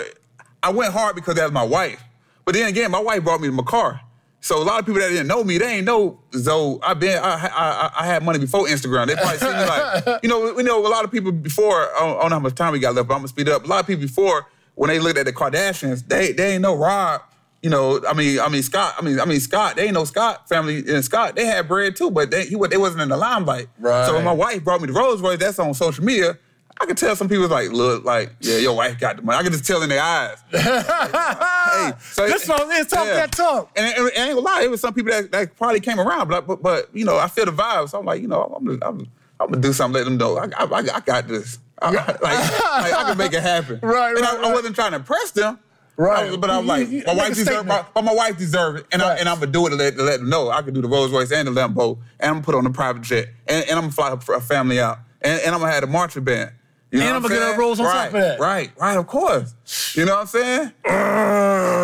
I 0.62 0.70
went 0.70 0.92
hard 0.92 1.16
because 1.16 1.34
that 1.34 1.42
was 1.42 1.52
my 1.52 1.64
wife. 1.64 2.00
But 2.48 2.54
then 2.54 2.66
again, 2.66 2.90
my 2.90 2.98
wife 2.98 3.22
brought 3.24 3.42
me 3.42 3.48
to 3.48 3.52
my 3.52 3.62
car. 3.62 4.00
So 4.40 4.56
a 4.56 4.64
lot 4.64 4.80
of 4.80 4.86
people 4.86 5.02
that 5.02 5.10
didn't 5.10 5.26
know 5.26 5.44
me, 5.44 5.58
they 5.58 5.66
ain't 5.76 5.84
know 5.84 6.18
Zoe. 6.32 6.78
I've 6.82 6.98
been, 6.98 7.18
I, 7.22 7.28
I, 7.28 7.48
I- 7.54 7.90
I 8.00 8.06
had 8.06 8.22
money 8.22 8.38
before 8.38 8.66
Instagram. 8.66 9.06
They 9.08 9.16
probably 9.16 9.36
see 9.36 9.46
me 9.48 9.52
like, 9.52 10.20
you 10.22 10.30
know, 10.30 10.54
we 10.54 10.62
know 10.62 10.80
a 10.80 10.88
lot 10.88 11.04
of 11.04 11.10
people 11.12 11.30
before. 11.30 11.94
I 11.94 11.98
don't, 12.00 12.16
I 12.16 12.20
don't 12.22 12.30
know 12.30 12.36
how 12.36 12.40
much 12.40 12.54
time 12.54 12.72
we 12.72 12.78
got 12.78 12.94
left, 12.94 13.06
but 13.06 13.14
I'm 13.16 13.18
gonna 13.20 13.28
speed 13.28 13.50
up. 13.50 13.64
A 13.64 13.66
lot 13.66 13.80
of 13.80 13.86
people 13.86 14.00
before, 14.00 14.46
when 14.76 14.88
they 14.88 14.98
looked 14.98 15.18
at 15.18 15.26
the 15.26 15.32
Kardashians, 15.34 16.08
they 16.08 16.32
they 16.32 16.54
ain't 16.54 16.62
know 16.62 16.74
Rob. 16.74 17.20
You 17.62 17.68
know, 17.68 18.00
I 18.08 18.14
mean, 18.14 18.40
I 18.40 18.48
mean 18.48 18.62
Scott. 18.62 18.94
I 18.96 19.02
mean, 19.02 19.20
I 19.20 19.26
mean 19.26 19.40
Scott. 19.40 19.76
They 19.76 19.84
ain't 19.84 19.92
know 19.92 20.04
Scott 20.06 20.48
family 20.48 20.78
and 20.90 21.04
Scott. 21.04 21.36
They 21.36 21.44
had 21.44 21.68
bread 21.68 21.96
too, 21.96 22.10
but 22.10 22.30
they 22.30 22.46
he, 22.46 22.56
they 22.70 22.78
wasn't 22.78 23.02
in 23.02 23.10
the 23.10 23.16
limelight. 23.18 23.66
Right. 23.78 24.06
So 24.06 24.14
when 24.14 24.24
my 24.24 24.32
wife 24.32 24.64
brought 24.64 24.80
me 24.80 24.86
the 24.86 24.94
Rolls 24.94 25.20
Royce, 25.20 25.38
that's 25.38 25.58
on 25.58 25.74
social 25.74 26.02
media. 26.02 26.38
I 26.80 26.86
could 26.86 26.96
tell 26.96 27.16
some 27.16 27.28
people 27.28 27.48
like, 27.48 27.70
look, 27.72 28.04
like, 28.04 28.34
yeah, 28.40 28.58
your 28.58 28.74
wife 28.76 28.98
got 29.00 29.16
the 29.16 29.22
money. 29.22 29.38
I 29.38 29.42
could 29.42 29.52
just 29.52 29.66
tell 29.66 29.82
in 29.82 29.88
their 29.88 30.00
eyes. 30.02 30.38
hey, 30.52 31.92
so 32.12 32.26
This 32.26 32.48
one 32.48 32.70
is 32.72 32.86
talk 32.86 33.06
that 33.06 33.32
talk. 33.32 33.70
And, 33.76 33.86
and, 33.96 34.06
and 34.08 34.18
I 34.24 34.26
ain't 34.28 34.34
gonna 34.36 34.40
lie, 34.40 34.62
it 34.62 34.70
was 34.70 34.80
some 34.80 34.94
people 34.94 35.10
that, 35.12 35.32
that 35.32 35.56
probably 35.56 35.80
came 35.80 35.98
around, 35.98 36.28
but, 36.28 36.46
but 36.46 36.62
but 36.62 36.88
you 36.94 37.04
know, 37.04 37.18
I 37.18 37.28
feel 37.28 37.46
the 37.46 37.52
vibe. 37.52 37.88
So 37.90 37.98
I'm 37.98 38.04
like, 38.06 38.22
you 38.22 38.28
know, 38.28 38.42
I'm 38.56 38.64
gonna, 38.64 38.78
I'm, 38.82 39.00
I'm 39.40 39.48
gonna 39.50 39.60
do 39.62 39.72
something, 39.72 39.94
let 39.98 40.04
them 40.04 40.16
know. 40.18 40.36
I, 40.38 40.44
I, 40.56 40.64
I, 40.64 40.78
I 40.78 41.00
got 41.00 41.26
this. 41.28 41.58
I, 41.80 41.90
like, 41.90 42.22
like, 42.22 42.92
I 42.92 43.04
can 43.06 43.16
make 43.18 43.32
it 43.32 43.42
happen. 43.42 43.78
Right, 43.82 44.10
And 44.16 44.20
right, 44.20 44.38
I, 44.44 44.50
I 44.50 44.52
wasn't 44.52 44.74
trying 44.74 44.90
to 44.92 44.96
impress 44.96 45.30
them. 45.32 45.58
Right. 45.96 46.30
But, 46.30 46.40
but 46.42 46.50
I'm 46.50 46.66
like, 46.66 46.88
You- 46.88 46.98
you- 46.98 47.04
my 47.06 47.14
wife 47.14 47.34
deserve, 47.34 47.66
my, 47.66 47.84
but 47.94 48.02
my 48.04 48.14
wife 48.14 48.36
deserve 48.38 48.76
it, 48.76 48.86
and 48.92 49.02
I 49.02 49.16
and 49.16 49.28
I'm 49.28 49.40
gonna 49.40 49.50
do 49.50 49.66
it 49.66 49.70
to 49.70 49.76
let, 49.76 49.96
to 49.96 50.02
let 50.04 50.20
them 50.20 50.28
know 50.30 50.48
I 50.50 50.62
can 50.62 50.74
do 50.74 50.80
the 50.82 50.88
Rolls 50.88 51.10
Royce 51.10 51.32
and 51.32 51.48
the 51.48 51.52
Lambo, 51.52 51.98
and 52.20 52.28
I'm 52.30 52.34
gonna 52.36 52.44
put 52.44 52.54
on 52.54 52.66
a 52.66 52.70
private 52.70 53.02
jet, 53.02 53.28
and, 53.48 53.64
and 53.64 53.72
I'm 53.72 53.90
gonna 53.90 53.92
fly 53.92 54.10
her- 54.10 54.34
a 54.34 54.40
family 54.40 54.80
out, 54.80 54.98
and, 55.22 55.40
and 55.42 55.54
I'm 55.54 55.60
gonna 55.60 55.72
have 55.72 55.80
the 55.82 55.88
marching 55.88 56.22
band. 56.24 56.52
You 56.90 57.00
know 57.00 57.06
And 57.06 57.16
I'm 57.16 57.22
gonna 57.22 57.34
get 57.34 57.42
saying? 57.42 57.58
Rolls 57.58 57.80
on 57.80 57.86
top 57.86 57.94
right, 57.94 58.06
of 58.06 58.12
that. 58.12 58.40
Right, 58.40 58.70
right, 58.78 58.96
of 58.96 59.06
course. 59.06 59.54
You 59.94 60.06
know 60.06 60.14
what 60.14 60.20
I'm 60.20 60.26
saying? 60.26 60.72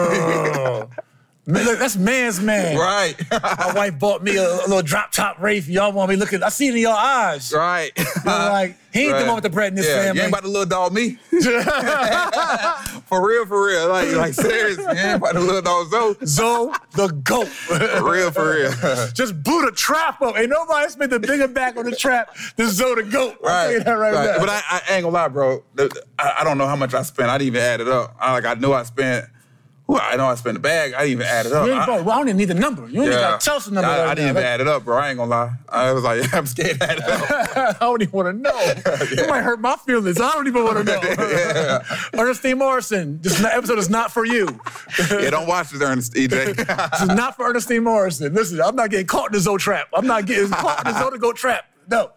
Oh. 0.07 0.89
Man, 1.47 1.65
look, 1.67 1.79
that's 1.79 1.97
man's 1.97 2.41
man. 2.41 2.79
right, 2.79 3.15
My 3.31 3.73
wife 3.75 3.99
bought 3.99 4.23
me 4.23 4.37
a, 4.37 4.49
a 4.49 4.65
little 4.67 4.81
drop 4.81 5.13
top 5.13 5.43
Wraith. 5.43 5.69
Y'all 5.69 5.93
want 5.93 6.09
me 6.09 6.17
looking? 6.17 6.43
I 6.43 6.49
see 6.49 6.69
it 6.69 6.75
in 6.75 6.81
your 6.81 6.97
eyes. 6.97 7.53
right. 7.53 7.93
You're 7.97 8.25
like, 8.25 8.77
he 8.95 9.09
ain't 9.09 9.19
the 9.19 9.25
one 9.27 9.35
with 9.35 9.45
the 9.45 9.51
bread 9.51 9.73
in 9.73 9.77
his 9.77 9.87
yeah, 9.87 10.05
family. 10.05 10.21
You 10.21 10.23
ain't 10.23 10.33
about 10.33 10.43
to 10.45 10.49
little 10.49 10.65
dog 10.65 10.93
me. 10.95 11.17
for 13.07 13.27
real, 13.29 13.45
for 13.45 13.67
real. 13.67 13.89
Like, 13.89 14.11
like 14.13 14.33
serious. 14.35 14.79
You 14.79 14.89
ain't 14.89 15.17
about 15.17 15.33
to 15.33 15.41
little 15.41 15.61
dog 15.61 15.91
Zoe. 15.91 16.17
Zoe, 16.25 16.73
the 16.93 17.09
goat. 17.09 17.49
For 17.49 18.11
real, 18.11 18.31
for 18.31 18.55
real. 18.55 18.71
Just 19.13 19.43
blew 19.43 19.67
the 19.67 19.73
trap 19.73 20.23
up. 20.23 20.39
Ain't 20.39 20.49
nobody 20.49 20.89
spent 20.91 21.11
the 21.11 21.21
bigger 21.21 21.49
back 21.49 21.77
on 21.77 21.85
the 21.85 21.95
trap 21.95 22.35
than 22.57 22.71
Zoe 22.71 22.95
the 22.95 23.03
goat. 23.03 23.37
You 23.43 23.81
that 23.83 23.87
right, 23.87 24.15
now. 24.15 24.39
But 24.39 24.49
I, 24.49 24.63
I 24.71 24.81
ain't 24.95 25.03
gonna 25.03 25.09
lie, 25.09 25.29
bro. 25.29 25.63
The- 25.75 25.89
the- 25.89 26.05
I, 26.19 26.37
I 26.41 26.45
don't 26.45 26.57
know 26.57 26.67
how 26.67 26.77
much 26.77 26.95
I 26.95 27.03
spent. 27.03 27.29
I 27.29 27.37
didn't 27.37 27.49
even 27.49 27.61
add 27.61 27.81
it 27.83 27.89
up. 27.89 28.17
I 28.19 28.33
like 28.33 28.47
I 28.47 28.55
knew 28.55 28.73
I 28.73 28.85
spent. 28.85 29.27
Whew, 29.87 29.99
I 29.99 30.17
know 30.17 30.25
I 30.27 30.35
spent 30.37 30.55
the 30.55 30.61
bag. 30.61 30.95
I 30.95 31.01
didn't 31.01 31.13
even 31.13 31.27
add 31.27 31.45
it 31.45 31.53
up. 31.53 31.67
you 31.67 31.73
ain't, 31.75 31.83
I- 31.87 32.01
well, 32.01 32.11
I 32.13 32.17
don't 32.19 32.29
even 32.29 32.39
need 32.39 32.47
the 32.47 32.55
number. 32.55 32.89
You 32.89 33.03
ain't 33.03 33.41
tell 33.43 33.57
us 33.57 33.67
the 33.67 33.73
number. 33.73 33.87
I, 33.91 33.99
right 33.99 34.09
I 34.09 34.15
didn't 34.15 34.33
now. 34.35 34.41
even 34.41 34.43
add 34.45 34.61
it 34.63 34.67
up, 34.69 34.83
bro. 34.85 34.97
I 34.97 35.11
ain't 35.11 35.19
gonna 35.19 35.31
lie. 35.31 35.53
I 35.69 35.93
was 35.93 36.03
like, 36.03 36.33
I'm 36.35 36.47
scared 36.47 36.81
to 36.81 36.91
add 36.91 36.99
it 36.99 37.05
up. 37.05 37.77
I 37.83 37.85
don't 37.85 38.01
even 38.01 38.13
want 38.13 38.29
to 38.29 38.33
know. 38.33 38.51
It 39.25 39.29
might 39.29 39.43
hurt 39.43 39.61
my 39.61 39.77
feelings. 39.77 40.19
I 40.21 40.33
don't 40.33 40.47
even 40.47 40.65
want 40.65 40.79
to 40.79 40.85
know. 40.85 41.81
Ernestine 42.19 42.59
Morrison, 42.59 43.21
this 43.21 43.43
episode 43.45 43.79
is 43.79 43.91
not 43.91 44.11
for 44.11 44.25
you. 44.25 44.59
yeah, 45.11 45.29
don't 45.31 45.47
watch 45.47 45.71
this, 45.71 45.83
Ernest 45.83 46.15
EJ. 46.15 46.57
This 46.57 47.01
is 47.03 47.09
not 47.09 47.37
for 47.37 47.47
Ernestine 47.51 47.85
Morrison. 47.85 48.33
Listen, 48.33 48.61
I'm 48.63 48.77
not 48.77 48.89
getting 48.91 49.07
caught 49.07 49.27
in 49.29 49.33
the 49.35 49.41
Zoe 49.41 49.59
trap. 49.59 49.89
I'm 49.93 50.07
not 50.07 50.25
getting 50.27 50.49
caught 50.51 50.87
in 50.87 50.93
the 50.93 50.99
Zoe 50.99 51.11
to 51.11 51.19
go 51.19 51.33
trap. 51.33 51.67
No. 51.91 52.13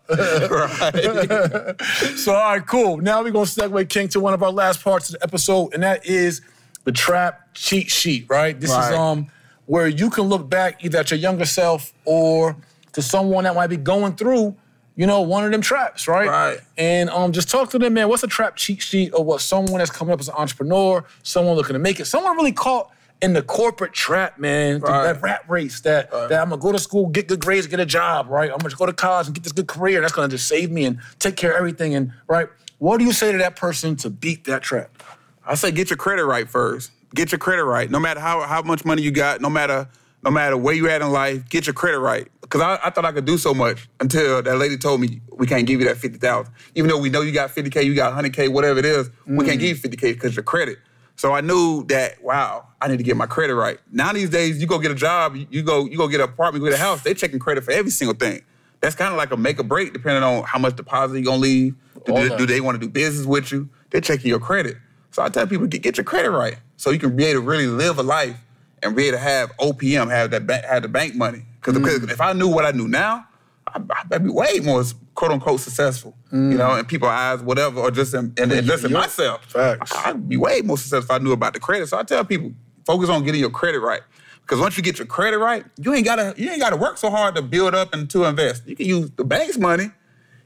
so, 2.16 2.34
all 2.34 2.52
right, 2.52 2.66
cool. 2.66 2.98
Now 2.98 3.22
we're 3.24 3.32
going 3.32 3.46
to 3.46 3.52
segue, 3.52 3.90
King, 3.90 4.08
to 4.10 4.20
one 4.20 4.34
of 4.34 4.42
our 4.44 4.52
last 4.52 4.84
parts 4.84 5.10
of 5.10 5.20
the 5.20 5.24
episode, 5.24 5.74
and 5.74 5.84
that 5.84 6.06
is 6.06 6.42
the 6.88 6.94
trap 6.94 7.54
cheat 7.54 7.92
sheet, 7.92 8.26
right? 8.30 8.58
This 8.58 8.72
Right. 8.72 8.94
is 8.94 8.98
um 8.98 9.28
where 9.66 9.90
you 9.90 10.10
can 10.10 10.24
look 10.24 10.50
back 10.50 10.86
either 10.86 10.98
at 11.00 11.12
your 11.12 11.20
younger 11.20 11.44
self 11.44 11.92
or 12.06 12.56
to 12.94 13.02
someone 13.02 13.44
that 13.44 13.54
might 13.54 13.68
be 13.68 13.76
going 13.76 14.16
through, 14.16 14.56
you 14.96 15.06
know, 15.06 15.20
one 15.20 15.44
of 15.44 15.52
them 15.52 15.60
traps, 15.60 16.08
right? 16.08 16.30
Right. 16.30 16.60
And 16.78 17.10
um, 17.10 17.34
just 17.34 17.50
talk 17.50 17.70
to 17.72 17.78
them, 17.78 17.94
man. 17.96 18.08
What's 18.08 18.24
a 18.24 18.28
trap 18.28 18.56
cheat 18.56 18.82
sheet 18.82 19.14
of 19.14 19.26
what 19.26 19.42
someone 19.42 19.80
that's 19.80 19.92
coming 19.92 20.14
up 20.14 20.22
as 20.22 20.30
an 20.30 20.36
entrepreneur, 20.38 21.04
someone 21.24 21.58
looking 21.58 21.74
to 21.74 21.80
make 21.80 22.00
it, 22.00 22.06
someone 22.06 22.38
really 22.38 22.54
caught 22.54 22.90
in 23.22 23.34
the 23.34 23.42
corporate 23.42 23.92
trap, 23.92 24.40
man. 24.40 24.80
Right. 24.80 25.04
That 25.04 25.22
rat 25.22 25.44
race 25.50 25.82
that, 25.82 26.10
that 26.12 26.32
I'm 26.42 26.48
gonna 26.50 26.62
go 26.62 26.72
to 26.72 26.80
school, 26.80 27.08
get 27.08 27.28
good 27.28 27.42
grades, 27.42 27.68
get 27.68 27.82
a 27.82 27.86
job, 27.86 28.30
right? 28.30 28.50
I'm 28.50 28.60
gonna 28.60 28.74
go 28.74 28.86
to 28.86 28.94
college 28.94 29.28
and 29.28 29.36
get 29.36 29.44
this 29.44 29.52
good 29.52 29.68
career. 29.68 29.98
And 29.98 30.06
that's 30.06 30.14
gonna 30.14 30.30
just 30.30 30.48
save 30.48 30.72
me 30.72 30.86
and 30.86 31.00
take 31.20 31.36
care 31.36 31.52
of 31.52 31.58
everything. 31.58 31.94
And 31.94 32.14
right, 32.30 32.48
what 32.78 33.00
do 33.00 33.04
you 33.04 33.12
say 33.12 33.34
to 33.34 33.38
that 33.40 33.58
person 33.58 33.98
to 33.98 34.10
beat 34.10 34.46
that 34.46 34.64
trap? 34.64 35.04
I 35.48 35.56
say 35.56 35.72
get 35.72 35.90
your 35.90 35.98
credit 35.98 36.26
right 36.26 36.50
first. 36.50 36.92
Get 37.16 37.32
your 37.32 37.40
credit 37.40 37.64
right. 37.64 37.90
No 37.90 38.00
matter 38.00 38.20
how, 38.20 38.42
how 38.42 38.62
much 38.62 38.84
money 38.84 39.02
you 39.02 39.12
got, 39.12 39.42
no 39.42 39.50
matter 39.50 39.88
no 40.24 40.32
matter 40.32 40.58
where 40.58 40.74
you 40.74 40.90
at 40.90 41.02
in 41.02 41.12
life, 41.12 41.48
get 41.48 41.68
your 41.68 41.74
credit 41.74 42.00
right. 42.00 42.28
Because 42.42 42.62
I, 42.62 42.80
I 42.84 42.90
thought 42.90 43.06
I 43.06 43.12
could 43.12 43.26
do 43.26 43.38
so 43.38 43.54
much 43.54 43.88
until 44.00 44.42
that 44.42 44.58
lady 44.58 44.78
told 44.78 45.00
me 45.00 45.22
we 45.32 45.48
can't 45.48 45.66
give 45.68 45.80
you 45.80 45.88
that 45.88 45.98
fifty 45.98 46.18
thousand. 46.18 46.54
Even 46.76 46.90
though 46.90 46.98
we 46.98 47.10
know 47.10 47.22
you 47.22 47.32
got 47.32 47.52
fifty 47.52 47.70
k, 47.70 47.84
you 47.84 47.96
got 47.96 48.14
hundred 48.14 48.34
k, 48.34 48.48
whatever 48.48 48.80
it 48.80 48.86
is, 48.86 49.10
we 49.26 49.46
can't 49.46 49.58
mm. 49.58 49.62
give 49.62 49.70
you 49.70 49.76
fifty 49.76 49.98
k 49.98 50.14
because 50.14 50.36
your 50.36 50.44
credit. 50.44 50.80
So 51.16 51.34
I 51.34 51.42
knew 51.42 51.84
that 51.86 52.22
wow, 52.22 52.68
I 52.82 52.88
need 52.88 52.98
to 52.98 53.04
get 53.04 53.16
my 53.18 53.26
credit 53.26 53.56
right. 53.56 53.80
Now 53.92 54.12
these 54.14 54.30
days, 54.30 54.60
you 54.60 54.68
go 54.68 54.80
get 54.80 54.92
a 54.92 54.96
job, 54.96 55.36
you, 55.36 55.64
go 55.64 55.86
you 55.86 55.98
go 55.98 56.08
get 56.08 56.20
an 56.20 56.30
apartment, 56.30 56.64
you 56.64 56.70
go 56.70 56.76
get 56.76 56.80
a 56.80 56.84
house. 56.84 57.04
They 57.04 57.14
checking 57.14 57.40
credit 57.40 57.64
for 57.64 57.72
every 57.72 57.92
single 57.92 58.16
thing. 58.16 58.42
That's 58.82 58.96
kind 58.96 59.12
of 59.12 59.18
like 59.18 59.32
a 59.32 59.38
make 59.38 59.60
or 59.60 59.64
break, 59.64 59.94
depending 59.94 60.24
on 60.24 60.44
how 60.44 60.60
much 60.60 60.76
deposit 60.76 61.18
you 61.18 61.26
gonna 61.26 61.38
leave. 61.38 61.76
Do, 62.06 62.14
do- 62.16 62.38
do 62.38 62.46
they 62.46 62.62
want 62.62 62.80
to 62.80 62.86
do 62.86 62.92
business 62.92 63.26
with 63.26 63.52
you? 63.52 63.70
They're 63.90 64.02
checking 64.02 64.30
your 64.30 64.40
credit. 64.40 64.78
So 65.12 65.24
I 65.24 65.30
tell 65.30 65.48
people 65.48 65.68
get, 65.68 65.82
get 65.82 65.98
your 65.98 66.04
credit 66.04 66.32
right, 66.32 66.58
so 66.78 66.92
you 66.92 67.00
can 67.00 67.16
be 67.16 67.26
able 67.26 67.42
to 67.42 67.48
really 67.48 67.68
live 67.68 67.98
a 67.98 68.04
life 68.04 68.38
and 68.84 68.96
be 68.96 69.08
able 69.08 69.18
to 69.18 69.24
have 69.24 69.52
OPM, 69.58 70.10
have 70.12 70.32
that 70.32 70.46
bank, 70.46 70.66
have 70.66 70.84
the 70.84 70.88
bank 70.90 71.16
money. 71.16 71.44
Because 71.62 71.78
Mm. 71.78 72.12
if 72.12 72.22
I 72.22 72.34
knew 72.34 72.48
what 72.48 72.66
I 72.66 72.72
knew 72.72 72.88
now, 72.88 73.28
I, 73.68 73.82
I'd 74.12 74.24
be 74.24 74.30
way 74.30 74.60
more 74.64 74.84
quote 75.16 75.32
unquote 75.32 75.60
successful. 75.60 76.16
You 76.32 76.40
know, 76.40 76.76
in 76.76 76.86
people's 76.86 77.10
eyes, 77.12 77.42
whatever, 77.42 77.80
or 77.80 77.90
just 77.92 78.14
in, 78.14 78.34
and, 78.38 78.52
just 78.66 78.84
in 78.86 78.92
Mm. 78.92 78.94
Myself. 78.94 79.44
Facts. 79.46 79.92
I'd 79.96 80.30
be 80.30 80.38
way 80.38 80.62
more 80.62 80.78
successful 80.78 81.16
if 81.16 81.22
I 81.22 81.24
knew 81.24 81.32
about 81.32 81.54
the 81.54 81.60
credit. 81.60 81.88
So 81.90 81.98
I 81.98 82.04
tell 82.04 82.24
people 82.24 82.52
focus 82.86 83.10
on 83.10 83.24
getting 83.24 83.42
your 83.42 83.50
credit 83.50 83.80
right. 83.80 84.02
Because 84.42 84.60
once 84.62 84.78
you 84.78 84.84
get 84.84 84.98
your 85.00 85.08
credit 85.08 85.40
right, 85.40 85.66
you 85.78 85.94
ain't 85.94 86.06
gotta 86.06 86.34
you 86.38 86.50
ain't 86.50 86.62
gotta 86.62 86.78
work 86.78 86.98
so 86.98 87.10
hard 87.10 87.36
to 87.36 87.42
build 87.42 87.74
up 87.76 87.94
and 87.94 88.10
to 88.12 88.24
invest. 88.26 88.66
You 88.68 88.76
can 88.76 88.86
use 88.86 89.10
the 89.18 89.24
bank's 89.26 89.58
money 89.58 89.92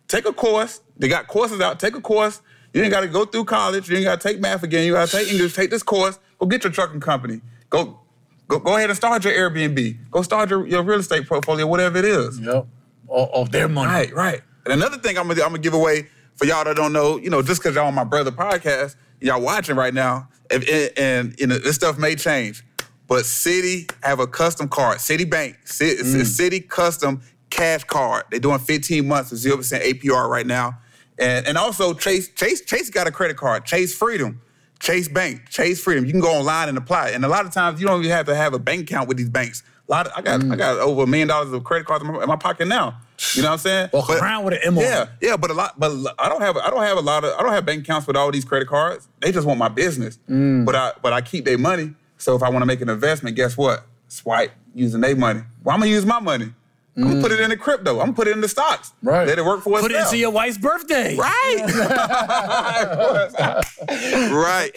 take 0.07 0.25
a 0.25 0.33
course. 0.33 0.81
They 0.97 1.07
got 1.07 1.27
courses 1.27 1.61
out. 1.61 1.79
Take 1.79 1.95
a 1.95 2.01
course. 2.01 2.41
You 2.73 2.81
ain't 2.83 2.91
got 2.91 3.01
to 3.01 3.07
go 3.07 3.25
through 3.25 3.45
college. 3.45 3.89
You 3.89 3.97
ain't 3.97 4.05
got 4.05 4.21
to 4.21 4.27
take 4.27 4.39
math 4.39 4.63
again. 4.63 4.85
You 4.85 4.93
got 4.93 5.09
to 5.09 5.17
take 5.17 5.31
English. 5.31 5.53
Take 5.53 5.69
this 5.69 5.83
course. 5.83 6.19
Go 6.39 6.47
get 6.47 6.63
your 6.63 6.71
trucking 6.71 7.01
company. 7.01 7.41
Go, 7.69 7.99
go, 8.47 8.59
go 8.59 8.77
ahead 8.77 8.89
and 8.89 8.97
start 8.97 9.23
your 9.23 9.33
Airbnb. 9.33 10.09
Go 10.09 10.21
start 10.21 10.49
your, 10.49 10.65
your 10.67 10.83
real 10.83 10.99
estate 10.99 11.27
portfolio, 11.27 11.67
whatever 11.67 11.97
it 11.97 12.05
is. 12.05 12.39
Yep. 12.39 12.67
Of, 13.09 13.29
of 13.33 13.51
their 13.51 13.67
money. 13.67 13.91
Right, 13.91 14.13
right. 14.13 14.41
And 14.65 14.73
another 14.73 14.97
thing 14.97 15.17
I'm 15.17 15.27
gonna, 15.27 15.41
I'm 15.41 15.49
gonna 15.49 15.59
give 15.59 15.73
away 15.73 16.07
for 16.35 16.45
y'all 16.45 16.63
that 16.63 16.75
don't 16.75 16.93
know, 16.93 17.17
you 17.17 17.29
know, 17.29 17.41
just 17.41 17.61
because 17.61 17.75
y'all 17.75 17.87
on 17.87 17.95
my 17.95 18.03
brother 18.03 18.31
podcast, 18.31 18.95
y'all 19.19 19.41
watching 19.41 19.75
right 19.75 19.93
now, 19.93 20.29
and, 20.49 20.63
and, 20.63 20.91
and, 20.97 21.35
you 21.39 21.47
know, 21.47 21.57
this 21.57 21.75
stuff 21.75 21.97
may 21.97 22.15
change, 22.15 22.63
but 23.07 23.23
Citi 23.23 23.91
have 24.03 24.19
a 24.19 24.27
custom 24.27 24.67
card, 24.67 24.99
Citi 24.99 25.29
Bank, 25.29 25.57
Citi, 25.65 25.99
it's 25.99 26.09
mm. 26.09 26.49
Citi 26.49 26.67
custom 26.67 27.21
cash 27.49 27.83
card. 27.83 28.23
They're 28.31 28.39
doing 28.39 28.59
15 28.59 29.07
months 29.07 29.31
with 29.31 29.39
zero 29.39 29.57
percent 29.57 29.83
APR 29.83 30.29
right 30.29 30.47
now, 30.47 30.79
and 31.19 31.47
and 31.47 31.57
also 31.57 31.93
Chase 31.93 32.29
Chase 32.33 32.61
Chase 32.61 32.89
got 32.89 33.07
a 33.07 33.11
credit 33.11 33.37
card, 33.37 33.65
Chase 33.65 33.95
Freedom. 33.95 34.41
Chase 34.79 35.07
Bank, 35.07 35.47
Chase 35.47 35.79
Freedom. 35.79 36.05
You 36.05 36.11
can 36.11 36.21
go 36.21 36.31
online 36.31 36.67
and 36.67 36.75
apply. 36.75 37.09
And 37.09 37.23
a 37.23 37.27
lot 37.27 37.45
of 37.45 37.53
times 37.53 37.79
you 37.79 37.85
don't 37.85 37.99
even 37.99 38.09
have 38.09 38.25
to 38.25 38.35
have 38.35 38.55
a 38.55 38.57
bank 38.57 38.89
account 38.89 39.07
with 39.07 39.15
these 39.15 39.29
banks. 39.29 39.61
A 39.87 39.91
lot 39.91 40.07
of, 40.07 40.13
I 40.15 40.21
got 40.21 40.39
I 40.39 40.43
mm. 40.43 40.57
got 40.57 40.79
over 40.79 41.03
a 41.03 41.05
million 41.05 41.27
dollars 41.27 41.53
of 41.53 41.63
credit 41.63 41.85
cards 41.85 42.03
in 42.03 42.11
my, 42.11 42.23
in 42.23 42.27
my 42.27 42.35
pocket 42.35 42.67
now. 42.67 42.97
You 43.35 43.43
know 43.43 43.49
what 43.49 43.53
I'm 43.53 43.59
saying? 43.59 43.89
Walk 43.93 44.09
around 44.09 44.45
with 44.45 44.55
an 44.55 44.61
M. 44.63 44.77
Yeah, 44.77 45.09
yeah, 45.21 45.37
but 45.37 45.51
a 45.51 45.53
lot, 45.53 45.79
but 45.79 45.91
I 46.17 46.27
don't 46.27 46.41
have, 46.41 46.57
I 46.57 46.71
don't 46.71 46.81
have 46.81 46.97
a 46.97 47.01
lot 47.01 47.23
of, 47.23 47.37
I 47.37 47.43
don't 47.43 47.51
have 47.51 47.63
bank 47.63 47.83
accounts 47.83 48.07
with 48.07 48.15
all 48.15 48.31
these 48.31 48.43
credit 48.43 48.67
cards. 48.67 49.07
They 49.19 49.31
just 49.31 49.45
want 49.45 49.59
my 49.59 49.69
business, 49.69 50.17
mm. 50.27 50.65
but 50.65 50.75
I, 50.75 50.93
but 51.03 51.13
I 51.13 51.21
keep 51.21 51.45
their 51.45 51.59
money. 51.59 51.93
So 52.17 52.35
if 52.35 52.41
I 52.41 52.49
want 52.49 52.63
to 52.63 52.65
make 52.65 52.81
an 52.81 52.89
investment, 52.89 53.35
guess 53.35 53.55
what? 53.55 53.85
Swipe 54.07 54.51
using 54.73 55.01
their 55.01 55.15
money. 55.15 55.41
Well, 55.63 55.75
I'm 55.75 55.79
gonna 55.81 55.91
use 55.91 56.07
my 56.07 56.19
money. 56.19 56.53
I'm 56.97 57.03
gonna 57.03 57.21
put 57.21 57.31
it 57.31 57.39
in 57.39 57.49
the 57.49 57.57
crypto. 57.57 57.99
I'm 57.99 58.07
gonna 58.07 58.13
put 58.13 58.27
it 58.27 58.31
in 58.31 58.41
the 58.41 58.49
stocks. 58.49 58.91
Right. 59.01 59.25
Let 59.25 59.39
it 59.39 59.45
work 59.45 59.61
for 59.61 59.75
us. 59.75 59.81
Put 59.81 59.91
it 59.91 60.01
into 60.01 60.17
your 60.17 60.31
wife's 60.31 60.57
birthday. 60.57 61.15
right. 61.15 61.63
right. 64.31 64.71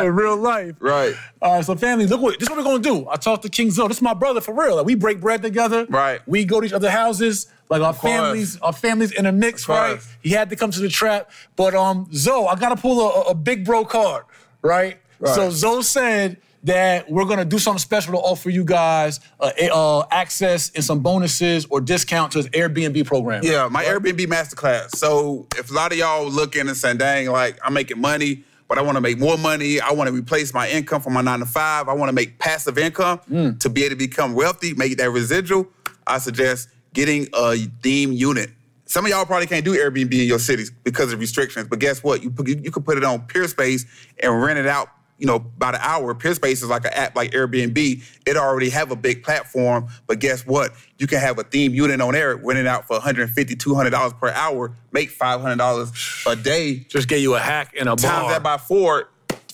in 0.00 0.14
real 0.14 0.36
life. 0.36 0.76
Right. 0.80 1.14
All 1.42 1.56
right, 1.56 1.64
so 1.64 1.74
family, 1.76 2.06
look 2.06 2.22
what 2.22 2.38
this 2.38 2.48
is 2.48 2.50
what 2.50 2.58
we're 2.58 2.64
gonna 2.64 2.82
do. 2.82 3.06
I 3.08 3.16
talked 3.16 3.42
to 3.42 3.50
King 3.50 3.70
Zo. 3.70 3.86
This 3.86 3.98
is 3.98 4.02
my 4.02 4.14
brother 4.14 4.40
for 4.40 4.54
real. 4.54 4.76
Like 4.76 4.86
we 4.86 4.94
break 4.94 5.20
bread 5.20 5.42
together. 5.42 5.86
Right. 5.90 6.20
We 6.26 6.46
go 6.46 6.60
to 6.60 6.66
each 6.66 6.72
other's 6.72 6.90
houses. 6.90 7.48
Like 7.68 7.82
our 7.82 7.94
families, 7.94 8.58
our 8.60 8.72
families 8.72 9.12
in 9.12 9.24
a 9.24 9.32
mix, 9.32 9.66
right? 9.66 9.98
He 10.22 10.30
had 10.30 10.50
to 10.50 10.56
come 10.56 10.70
to 10.72 10.80
the 10.80 10.90
trap. 10.90 11.30
But 11.56 11.74
um, 11.74 12.06
Zo, 12.12 12.46
I 12.46 12.54
gotta 12.56 12.76
pull 12.76 13.00
a, 13.00 13.30
a 13.30 13.34
big 13.34 13.64
bro 13.64 13.84
card, 13.84 14.24
right? 14.60 14.98
Right. 15.18 15.34
So 15.34 15.50
Zo 15.50 15.80
said 15.80 16.36
that 16.64 17.10
we're 17.10 17.24
gonna 17.24 17.44
do 17.44 17.58
something 17.58 17.78
special 17.80 18.12
to 18.12 18.18
offer 18.18 18.48
you 18.50 18.64
guys 18.64 19.20
uh, 19.40 19.50
uh, 19.72 20.04
access 20.10 20.70
and 20.74 20.84
some 20.84 21.00
bonuses 21.00 21.66
or 21.70 21.80
discount 21.80 22.32
to 22.32 22.38
his 22.38 22.48
Airbnb 22.50 23.04
program. 23.06 23.42
Yeah, 23.44 23.68
my 23.70 23.84
Airbnb 23.84 24.26
masterclass. 24.26 24.94
So 24.96 25.46
if 25.56 25.70
a 25.70 25.74
lot 25.74 25.92
of 25.92 25.98
y'all 25.98 26.28
looking 26.30 26.68
and 26.68 26.76
saying, 26.76 26.98
dang, 26.98 27.28
like 27.30 27.58
I'm 27.64 27.74
making 27.74 28.00
money, 28.00 28.44
but 28.68 28.78
I 28.78 28.82
want 28.82 28.96
to 28.96 29.00
make 29.00 29.18
more 29.18 29.36
money. 29.36 29.80
I 29.80 29.90
want 29.92 30.08
to 30.08 30.14
replace 30.14 30.54
my 30.54 30.68
income 30.68 31.02
from 31.02 31.12
my 31.14 31.20
nine 31.20 31.40
to 31.40 31.46
five. 31.46 31.88
I 31.88 31.94
want 31.94 32.08
to 32.10 32.14
make 32.14 32.38
passive 32.38 32.78
income 32.78 33.20
Mm. 33.30 33.58
to 33.60 33.68
be 33.68 33.82
able 33.84 33.90
to 33.90 33.96
become 33.96 34.34
wealthy, 34.34 34.72
make 34.74 34.96
that 34.98 35.10
residual. 35.10 35.66
I 36.06 36.18
suggest 36.18 36.68
getting 36.94 37.26
a 37.34 37.56
theme 37.82 38.12
unit. 38.12 38.50
Some 38.86 39.04
of 39.06 39.10
y'all 39.10 39.24
probably 39.24 39.46
can't 39.46 39.64
do 39.64 39.74
Airbnb 39.74 40.12
in 40.12 40.26
your 40.28 40.38
cities 40.38 40.70
because 40.84 41.12
of 41.12 41.18
restrictions, 41.18 41.66
but 41.68 41.78
guess 41.78 42.02
what? 42.02 42.22
You 42.22 42.30
put, 42.30 42.46
you, 42.46 42.60
you 42.62 42.70
can 42.70 42.82
put 42.82 42.98
it 42.98 43.04
on 43.04 43.26
PeerSpace 43.26 43.86
and 44.22 44.42
rent 44.42 44.58
it 44.58 44.66
out. 44.66 44.88
You 45.22 45.28
know, 45.28 45.38
by 45.38 45.70
the 45.70 45.80
hour. 45.80 46.16
PeerSpace 46.16 46.64
is 46.64 46.68
like 46.68 46.84
an 46.84 46.92
app 46.94 47.14
like 47.14 47.30
Airbnb. 47.30 48.02
It 48.26 48.36
already 48.36 48.70
have 48.70 48.90
a 48.90 48.96
big 48.96 49.22
platform, 49.22 49.86
but 50.08 50.18
guess 50.18 50.44
what? 50.44 50.72
You 50.98 51.06
can 51.06 51.20
have 51.20 51.38
a 51.38 51.44
theme 51.44 51.72
unit 51.74 52.00
on 52.00 52.14
there, 52.14 52.34
rent 52.34 52.58
it 52.58 52.66
out 52.66 52.88
for 52.88 52.94
150 52.94 53.54
$200 53.54 54.18
per 54.18 54.30
hour, 54.30 54.72
make 54.90 55.16
$500 55.16 56.26
a 56.26 56.36
day 56.36 56.74
Just 56.88 57.06
get 57.06 57.20
you 57.20 57.36
a 57.36 57.38
hack 57.38 57.72
and 57.78 57.88
a 57.88 57.94
times 57.94 58.02
bar. 58.02 58.30
that 58.30 58.42
by 58.42 58.56
four, 58.58 59.10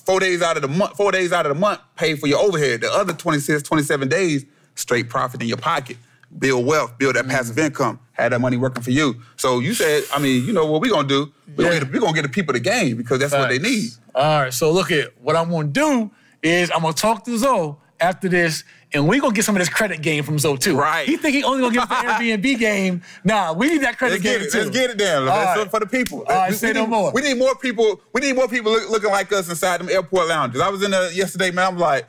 four 0.07 0.21
days 0.21 0.41
out 0.41 0.57
of 0.57 0.63
the 0.63 0.69
month, 0.69 0.97
four 0.97 1.13
days 1.13 1.35
out 1.35 1.45
of 1.45 1.55
the 1.55 1.61
month, 1.61 1.81
pay 1.97 2.17
for 2.17 2.29
your 2.29 2.39
overhead. 2.39 2.81
The 2.81 2.91
other 2.91 3.13
26, 3.13 3.63
27 3.63 4.09
days, 4.09 4.47
straight 4.75 5.11
profit 5.11 5.43
in 5.43 5.49
your 5.49 5.59
pocket. 5.59 5.99
Build 6.37 6.67
wealth, 6.67 6.99
build 6.99 7.17
that 7.17 7.27
passive 7.27 7.57
mm-hmm. 7.57 7.67
income, 7.67 8.01
have 8.13 8.33
that 8.33 8.41
money 8.41 8.57
working 8.59 8.83
for 8.83 8.91
you. 8.91 9.17
So 9.37 9.61
you 9.61 9.73
said, 9.73 10.05
I 10.13 10.19
mean, 10.19 10.45
you 10.45 10.53
know 10.53 10.67
what 10.67 10.83
we're 10.83 10.91
gonna 10.93 11.09
do? 11.09 11.33
We're 11.57 11.65
Yeah. 11.65 11.71
gonna, 11.79 11.85
get, 11.87 11.93
we 11.93 11.99
gonna 12.01 12.13
get 12.13 12.23
the 12.23 12.29
people 12.29 12.53
the 12.53 12.61
game 12.61 12.97
because 12.99 13.19
that's 13.19 13.33
what 13.33 13.49
they 13.49 13.59
need. 13.59 13.91
All 14.15 14.43
right, 14.43 14.53
so 14.53 14.71
look 14.71 14.91
at 14.93 15.19
what 15.23 15.37
I'm 15.37 15.51
gonna 15.51 15.69
do 15.69 16.11
is 16.43 16.71
I'm 16.71 16.83
gonna 16.83 16.93
talk 16.93 17.25
to 17.25 17.39
Zoe 17.39 17.77
after 17.99 18.29
this, 18.29 18.63
and 18.93 19.09
we 19.09 19.21
gonna 19.21 19.33
get 19.35 19.45
some 19.45 19.57
of 19.57 19.61
this 19.61 19.69
credit 19.71 20.03
game 20.03 20.23
from 20.23 20.39
Zoe 20.39 20.59
too. 20.59 20.77
Right. 20.79 21.07
He 21.09 21.17
think 21.17 21.35
he 21.35 21.43
only 21.45 21.61
gonna 21.61 21.73
give 21.73 21.83
us 21.83 21.89
the 21.89 21.95
Airbnb 22.31 22.59
game. 22.59 23.03
Nah, 23.25 23.55
we 23.55 23.69
need 23.69 23.79
that 23.79 23.97
credit 23.97 24.15
Let's 24.15 24.23
game 24.23 24.39
get 24.39 24.47
it. 24.49 24.53
too. 24.53 24.59
Let's 24.59 24.71
get 24.71 24.91
it 24.91 24.99
down. 24.99 25.29
All 25.29 25.37
Let's- 25.37 25.59
right. 25.59 25.71
For 25.71 25.81
the 25.81 25.87
people. 25.87 26.21
All 26.21 26.27
right, 26.27 26.51
we, 26.51 26.57
say 26.57 26.69
we 26.69 26.75
no 26.75 26.81
need, 26.83 26.91
more. 26.91 27.13
We 27.13 27.23
need 27.23 27.39
more 27.39 27.55
people. 27.57 28.01
We 28.13 28.21
need 28.21 28.37
more 28.37 28.49
people 28.49 28.71
look, 28.73 28.91
looking 28.91 29.11
like 29.11 29.33
us 29.33 29.49
inside 29.49 29.81
them 29.81 29.89
airport 29.89 30.29
lounges. 30.29 30.61
I 30.61 30.69
was 30.69 30.83
in 30.83 30.91
there 30.91 31.11
yesterday, 31.11 31.51
man. 31.51 31.67
I'm 31.67 31.79
like, 31.79 32.07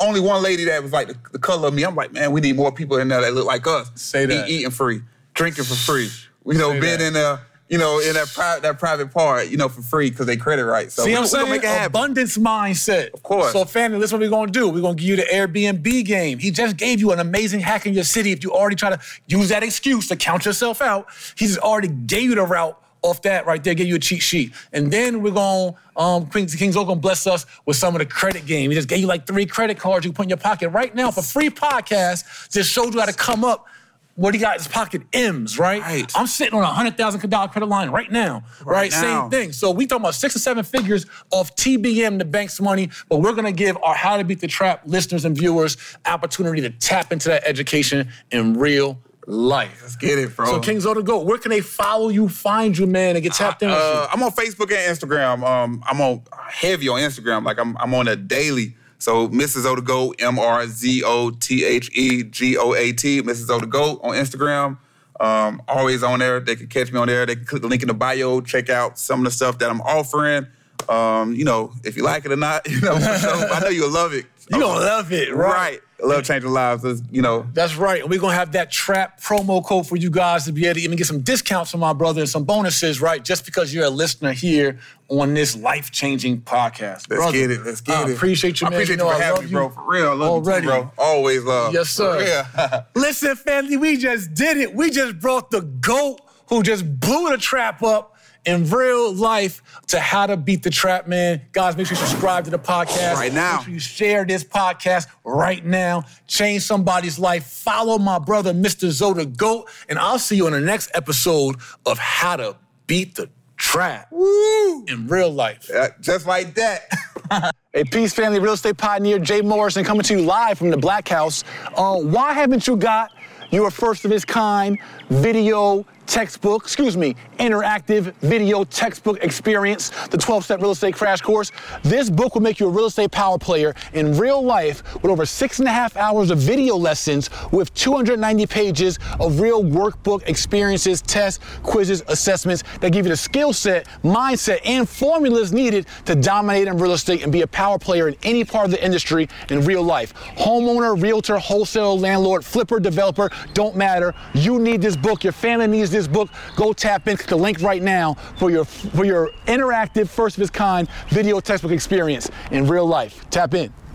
only 0.00 0.20
one 0.20 0.42
lady 0.42 0.64
that 0.64 0.82
was 0.82 0.92
like 0.92 1.08
the, 1.08 1.16
the 1.32 1.38
color 1.38 1.68
of 1.68 1.74
me. 1.74 1.84
I'm 1.84 1.94
like, 1.94 2.12
man, 2.12 2.32
we 2.32 2.40
need 2.40 2.56
more 2.56 2.72
people 2.72 2.98
in 2.98 3.08
there 3.08 3.20
that 3.20 3.34
look 3.34 3.46
like 3.46 3.66
us. 3.66 3.90
Say 3.94 4.26
that. 4.26 4.48
Eat, 4.48 4.60
eating 4.60 4.70
free, 4.70 5.02
drinking 5.34 5.64
for 5.64 5.74
free. 5.74 6.10
You 6.46 6.54
know, 6.54 6.72
Say 6.72 6.80
being 6.80 6.98
that. 6.98 7.06
in 7.08 7.12
there, 7.12 7.40
you 7.68 7.76
know, 7.76 7.98
in 8.00 8.14
that 8.14 8.28
private 8.28 8.62
that 8.62 8.78
private 8.78 9.12
part, 9.12 9.48
you 9.48 9.56
know, 9.58 9.68
for 9.68 9.82
free 9.82 10.08
because 10.10 10.24
they 10.26 10.36
credit 10.36 10.64
right. 10.64 10.90
So 10.90 11.04
See 11.04 11.12
what 11.12 11.20
I'm 11.20 11.26
saying? 11.26 11.50
make 11.50 11.62
it 11.62 11.66
happen. 11.68 11.86
Abundance 11.86 12.38
mindset. 12.38 13.12
Of 13.12 13.22
course. 13.22 13.52
So, 13.52 13.64
family, 13.66 13.98
this 13.98 14.08
is 14.08 14.12
what 14.12 14.20
we're 14.22 14.30
gonna 14.30 14.50
do. 14.50 14.68
We're 14.70 14.80
gonna 14.80 14.94
give 14.94 15.08
you 15.08 15.16
the 15.16 15.24
Airbnb 15.24 16.04
game. 16.06 16.38
He 16.38 16.50
just 16.50 16.76
gave 16.78 17.00
you 17.00 17.12
an 17.12 17.18
amazing 17.18 17.60
hack 17.60 17.84
in 17.86 17.92
your 17.92 18.04
city. 18.04 18.32
If 18.32 18.42
you 18.42 18.52
already 18.52 18.76
try 18.76 18.90
to 18.90 18.98
use 19.26 19.50
that 19.50 19.62
excuse 19.62 20.08
to 20.08 20.16
count 20.16 20.46
yourself 20.46 20.80
out, 20.80 21.08
he 21.36 21.46
just 21.46 21.58
already 21.58 21.88
gave 21.88 22.22
you 22.30 22.34
the 22.36 22.44
route 22.44 22.80
off 23.02 23.22
that 23.22 23.46
right 23.46 23.62
there, 23.62 23.74
give 23.74 23.86
you 23.86 23.96
a 23.96 23.98
cheat 24.00 24.22
sheet. 24.22 24.52
And 24.72 24.90
then 24.92 25.22
we're 25.22 25.32
gonna, 25.32 25.74
um, 25.96 26.26
King, 26.30 26.46
King 26.46 26.72
Zo 26.72 26.84
gonna 26.84 27.00
bless 27.00 27.26
us 27.26 27.46
with 27.66 27.76
some 27.76 27.94
of 27.94 28.00
the 28.00 28.06
credit 28.06 28.46
game. 28.46 28.70
He 28.70 28.76
just 28.76 28.88
gave 28.88 28.98
you 29.00 29.06
like 29.06 29.26
three 29.26 29.46
credit 29.46 29.78
cards 29.78 30.04
you 30.04 30.10
can 30.10 30.16
put 30.16 30.22
in 30.24 30.30
your 30.30 30.38
pocket 30.38 30.70
right 30.70 30.94
now 30.94 31.10
for 31.10 31.22
free 31.22 31.50
podcast. 31.50 32.50
Just 32.50 32.70
showed 32.70 32.94
you 32.94 33.00
how 33.00 33.06
to 33.06 33.12
come 33.12 33.44
up. 33.44 33.66
What 34.14 34.34
he 34.34 34.40
got 34.40 34.56
in 34.56 34.58
his 34.58 34.66
pocket, 34.66 35.02
M's, 35.12 35.60
right? 35.60 35.80
Right. 35.80 36.12
I'm 36.16 36.26
sitting 36.26 36.52
on 36.52 36.64
a 36.64 36.66
hundred 36.66 36.96
thousand 36.96 37.30
dollar 37.30 37.46
credit 37.46 37.66
line 37.66 37.90
right 37.90 38.10
now, 38.10 38.42
right? 38.64 38.90
now. 38.90 39.00
Same 39.00 39.30
thing. 39.30 39.52
So 39.52 39.70
we 39.70 39.86
talking 39.86 40.02
about 40.02 40.16
six 40.16 40.34
or 40.34 40.40
seven 40.40 40.64
figures 40.64 41.06
of 41.30 41.54
TBM, 41.54 42.18
the 42.18 42.24
bank's 42.24 42.60
money, 42.60 42.90
but 43.08 43.18
we're 43.18 43.32
gonna 43.34 43.52
give 43.52 43.78
our 43.80 43.94
How 43.94 44.16
to 44.16 44.24
Beat 44.24 44.40
the 44.40 44.48
Trap 44.48 44.82
listeners 44.86 45.24
and 45.24 45.38
viewers 45.38 45.76
opportunity 46.04 46.60
to 46.62 46.70
tap 46.70 47.12
into 47.12 47.28
that 47.28 47.44
education 47.46 48.08
in 48.32 48.54
real 48.58 48.98
life. 49.28 49.80
Let's 49.82 49.96
get 49.96 50.18
it, 50.18 50.34
bro. 50.34 50.46
So 50.46 50.60
King 50.60 50.78
Zoda 50.78 51.04
Go, 51.04 51.20
where 51.20 51.36
can 51.38 51.50
they 51.50 51.60
follow 51.60 52.08
you, 52.08 52.28
find 52.28 52.76
you, 52.76 52.86
man, 52.86 53.14
and 53.14 53.22
get 53.22 53.34
tapped 53.34 53.62
in 53.62 53.68
with 53.68 53.76
Uh, 53.78 54.02
you? 54.02 54.08
I'm 54.12 54.22
on 54.22 54.30
Facebook 54.32 54.72
and 54.72 54.96
Instagram. 54.96 55.46
Um, 55.46 55.82
I'm 55.86 56.00
on 56.00 56.22
heavy 56.50 56.88
on 56.88 56.98
Instagram. 57.00 57.44
Like 57.44 57.58
I'm, 57.58 57.76
I'm 57.76 57.92
on 57.94 58.08
a 58.08 58.16
daily. 58.16 58.74
So 58.98 59.28
Mr. 59.28 59.60
Zo 59.60 59.76
the 59.76 59.82
Goat, 59.82 60.16
M 60.18 60.38
R 60.38 60.66
Z 60.66 61.02
O 61.04 61.30
T 61.30 61.64
H 61.64 61.90
E 61.96 62.24
G 62.24 62.56
O 62.56 62.72
A 62.74 62.92
T, 62.92 63.22
Mr. 63.22 63.46
Zo 63.46 63.60
the 63.60 63.66
Goat 63.66 64.00
on 64.02 64.14
Instagram. 64.14 64.78
Um, 65.20 65.60
always 65.68 66.02
on 66.02 66.20
there. 66.20 66.40
They 66.40 66.56
can 66.56 66.68
catch 66.68 66.90
me 66.92 66.98
on 66.98 67.06
there. 67.08 67.26
They 67.26 67.36
can 67.36 67.44
click 67.44 67.60
the 67.62 67.68
link 67.68 67.82
in 67.82 67.88
the 67.88 67.94
bio, 67.94 68.40
check 68.40 68.70
out 68.70 68.98
some 68.98 69.20
of 69.20 69.24
the 69.24 69.30
stuff 69.30 69.58
that 69.58 69.68
I'm 69.70 69.80
offering. 69.82 70.46
Um, 70.88 71.34
you 71.34 71.44
know, 71.44 71.72
if 71.84 71.96
you 71.96 72.02
like 72.04 72.24
it 72.24 72.32
or 72.32 72.36
not, 72.36 72.66
you 72.70 72.80
know, 72.80 72.98
sure. 72.98 73.52
I 73.52 73.60
know 73.60 73.68
you'll 73.68 73.90
love 73.92 74.14
it. 74.14 74.26
You 74.50 74.60
gonna 74.60 74.80
love 74.80 75.12
it, 75.12 75.34
right? 75.34 75.52
Right. 75.52 75.80
Love 76.00 76.22
changing 76.22 76.50
lives. 76.50 76.84
It's, 76.84 77.02
you 77.10 77.22
know, 77.22 77.44
That's 77.54 77.74
right. 77.74 78.00
And 78.02 78.08
we're 78.08 78.20
gonna 78.20 78.32
have 78.34 78.52
that 78.52 78.70
trap 78.70 79.20
promo 79.20 79.64
code 79.64 79.88
for 79.88 79.96
you 79.96 80.10
guys 80.10 80.44
to 80.44 80.52
be 80.52 80.64
able 80.66 80.76
to 80.76 80.80
even 80.82 80.96
get 80.96 81.08
some 81.08 81.20
discounts 81.22 81.72
from 81.72 81.80
my 81.80 81.92
brother 81.92 82.20
and 82.20 82.28
some 82.30 82.44
bonuses, 82.44 83.00
right? 83.00 83.22
Just 83.24 83.44
because 83.44 83.74
you're 83.74 83.84
a 83.86 83.90
listener 83.90 84.32
here 84.32 84.78
on 85.08 85.34
this 85.34 85.56
life-changing 85.56 86.42
podcast. 86.42 87.08
let's 87.10 87.16
Brother, 87.16 87.32
get 87.32 87.50
it. 87.50 87.64
Let's 87.64 87.80
get 87.80 87.96
I 87.96 88.08
it. 88.10 88.14
appreciate 88.14 88.60
you, 88.60 88.68
I 88.68 88.70
man. 88.70 88.76
appreciate 88.78 88.98
know 88.98 89.08
you 89.10 89.16
for 89.16 89.22
I 89.22 89.24
having 89.24 89.44
me, 89.46 89.50
bro. 89.50 89.68
For 89.70 89.82
real. 89.90 90.08
I 90.08 90.12
love 90.14 90.30
already. 90.30 90.66
you 90.66 90.72
too, 90.72 90.78
bro. 90.82 90.92
Always 90.98 91.42
love. 91.44 91.74
Yes, 91.74 91.88
sir. 91.90 92.84
Listen, 92.94 93.34
family, 93.34 93.76
we 93.76 93.96
just 93.96 94.34
did 94.34 94.56
it. 94.56 94.72
We 94.74 94.90
just 94.90 95.18
brought 95.18 95.50
the 95.50 95.62
GOAT 95.62 96.20
who 96.48 96.62
just 96.62 97.00
blew 97.00 97.30
the 97.30 97.38
trap 97.38 97.82
up 97.82 98.14
in 98.48 98.64
real 98.70 99.12
life 99.12 99.62
to 99.86 100.00
how 100.00 100.26
to 100.26 100.34
beat 100.34 100.62
the 100.62 100.70
trap, 100.70 101.06
man. 101.06 101.42
Guys, 101.52 101.76
make 101.76 101.86
sure 101.86 101.98
you 101.98 102.06
subscribe 102.06 102.44
to 102.46 102.50
the 102.50 102.58
podcast. 102.58 103.14
Right 103.14 103.32
now. 103.32 103.56
Make 103.56 103.64
sure 103.64 103.74
you 103.74 103.78
share 103.78 104.24
this 104.24 104.42
podcast 104.42 105.06
right 105.22 105.62
now. 105.62 106.04
Change 106.26 106.62
somebody's 106.62 107.18
life. 107.18 107.44
Follow 107.44 107.98
my 107.98 108.18
brother, 108.18 108.54
Mr. 108.54 108.88
Zoda 108.88 109.36
GOAT, 109.36 109.68
and 109.90 109.98
I'll 109.98 110.18
see 110.18 110.36
you 110.36 110.46
on 110.46 110.52
the 110.52 110.62
next 110.62 110.90
episode 110.94 111.56
of 111.84 111.98
How 111.98 112.36
to 112.36 112.56
Beat 112.86 113.16
the 113.16 113.28
Trap 113.58 114.08
Woo! 114.10 114.84
in 114.86 115.06
real 115.08 115.30
life. 115.30 115.70
Uh, 115.70 115.90
just 116.00 116.26
like 116.26 116.54
that. 116.54 116.88
A 117.74 117.84
Peace 117.84 118.14
Family 118.14 118.40
Real 118.40 118.54
Estate 118.54 118.78
Pioneer 118.78 119.18
Jay 119.18 119.42
Morrison 119.42 119.84
coming 119.84 120.04
to 120.04 120.14
you 120.14 120.22
live 120.22 120.56
from 120.56 120.70
the 120.70 120.78
Black 120.78 121.06
House. 121.06 121.44
Uh, 121.76 121.98
why 121.98 122.32
haven't 122.32 122.66
you 122.66 122.76
got 122.76 123.12
your 123.50 123.70
first 123.70 124.06
of 124.06 124.12
its 124.12 124.24
kind 124.24 124.78
video 125.10 125.84
textbook, 126.08 126.64
excuse 126.64 126.96
me, 126.96 127.14
interactive 127.38 128.12
video 128.14 128.64
textbook 128.64 129.22
experience, 129.22 129.90
the 130.08 130.16
12 130.16 130.44
step 130.44 130.60
real 130.60 130.70
estate 130.70 130.94
crash 130.94 131.20
course? 131.20 131.52
This 131.82 132.10
book 132.10 132.34
will 132.34 132.42
make 132.42 132.58
you 132.58 132.66
a 132.66 132.70
real 132.70 132.86
estate 132.86 133.10
power 133.10 133.38
player 133.38 133.74
in 133.92 134.16
real 134.16 134.42
life 134.42 134.82
with 134.94 135.12
over 135.12 135.26
six 135.26 135.58
and 135.58 135.68
a 135.68 135.70
half 135.70 135.96
hours 135.96 136.30
of 136.30 136.38
video 136.38 136.76
lessons 136.76 137.30
with 137.52 137.72
290 137.74 138.46
pages 138.46 138.98
of 139.20 139.40
real 139.40 139.62
workbook 139.62 140.26
experiences, 140.26 141.02
tests, 141.02 141.44
quizzes, 141.62 142.02
assessments 142.08 142.64
that 142.80 142.90
give 142.92 143.04
you 143.04 143.10
the 143.10 143.16
skill 143.16 143.52
set, 143.52 143.86
mindset, 144.02 144.60
and 144.64 144.88
formulas 144.88 145.52
needed 145.52 145.86
to 146.06 146.14
dominate 146.14 146.68
in 146.68 146.78
real 146.78 146.92
estate 146.92 147.22
and 147.22 147.30
be 147.30 147.42
a 147.42 147.46
power 147.46 147.78
player 147.78 148.08
in 148.08 148.16
any 148.22 148.44
part 148.44 148.64
of 148.64 148.70
the 148.70 148.82
industry 148.82 149.28
in 149.50 149.64
real 149.64 149.82
life. 149.82 150.14
Homeowner, 150.36 151.00
realtor, 151.00 151.36
wholesale, 151.36 151.98
landlord, 151.98 152.44
flipper, 152.44 152.80
developer, 152.80 153.30
don't 153.52 153.76
matter. 153.76 154.14
You 154.32 154.58
need 154.58 154.80
this 154.80 154.96
book. 154.96 155.22
Your 155.22 155.32
family 155.32 155.66
needs 155.66 155.90
this 155.90 155.97
book. 156.06 156.28
Go 156.54 156.72
tap 156.72 157.08
in, 157.08 157.16
click 157.16 157.28
the 157.28 157.36
link 157.36 157.60
right 157.62 157.82
now 157.82 158.14
for 158.36 158.50
your 158.50 158.64
for 158.64 159.04
your 159.04 159.30
interactive, 159.46 160.08
first 160.08 160.36
of 160.36 160.42
its 160.42 160.50
kind 160.50 160.88
video 161.08 161.40
textbook 161.40 161.72
experience 161.72 162.30
in 162.50 162.66
real 162.66 162.86
life. 162.86 163.28
Tap 163.30 163.54
in. 163.54 163.72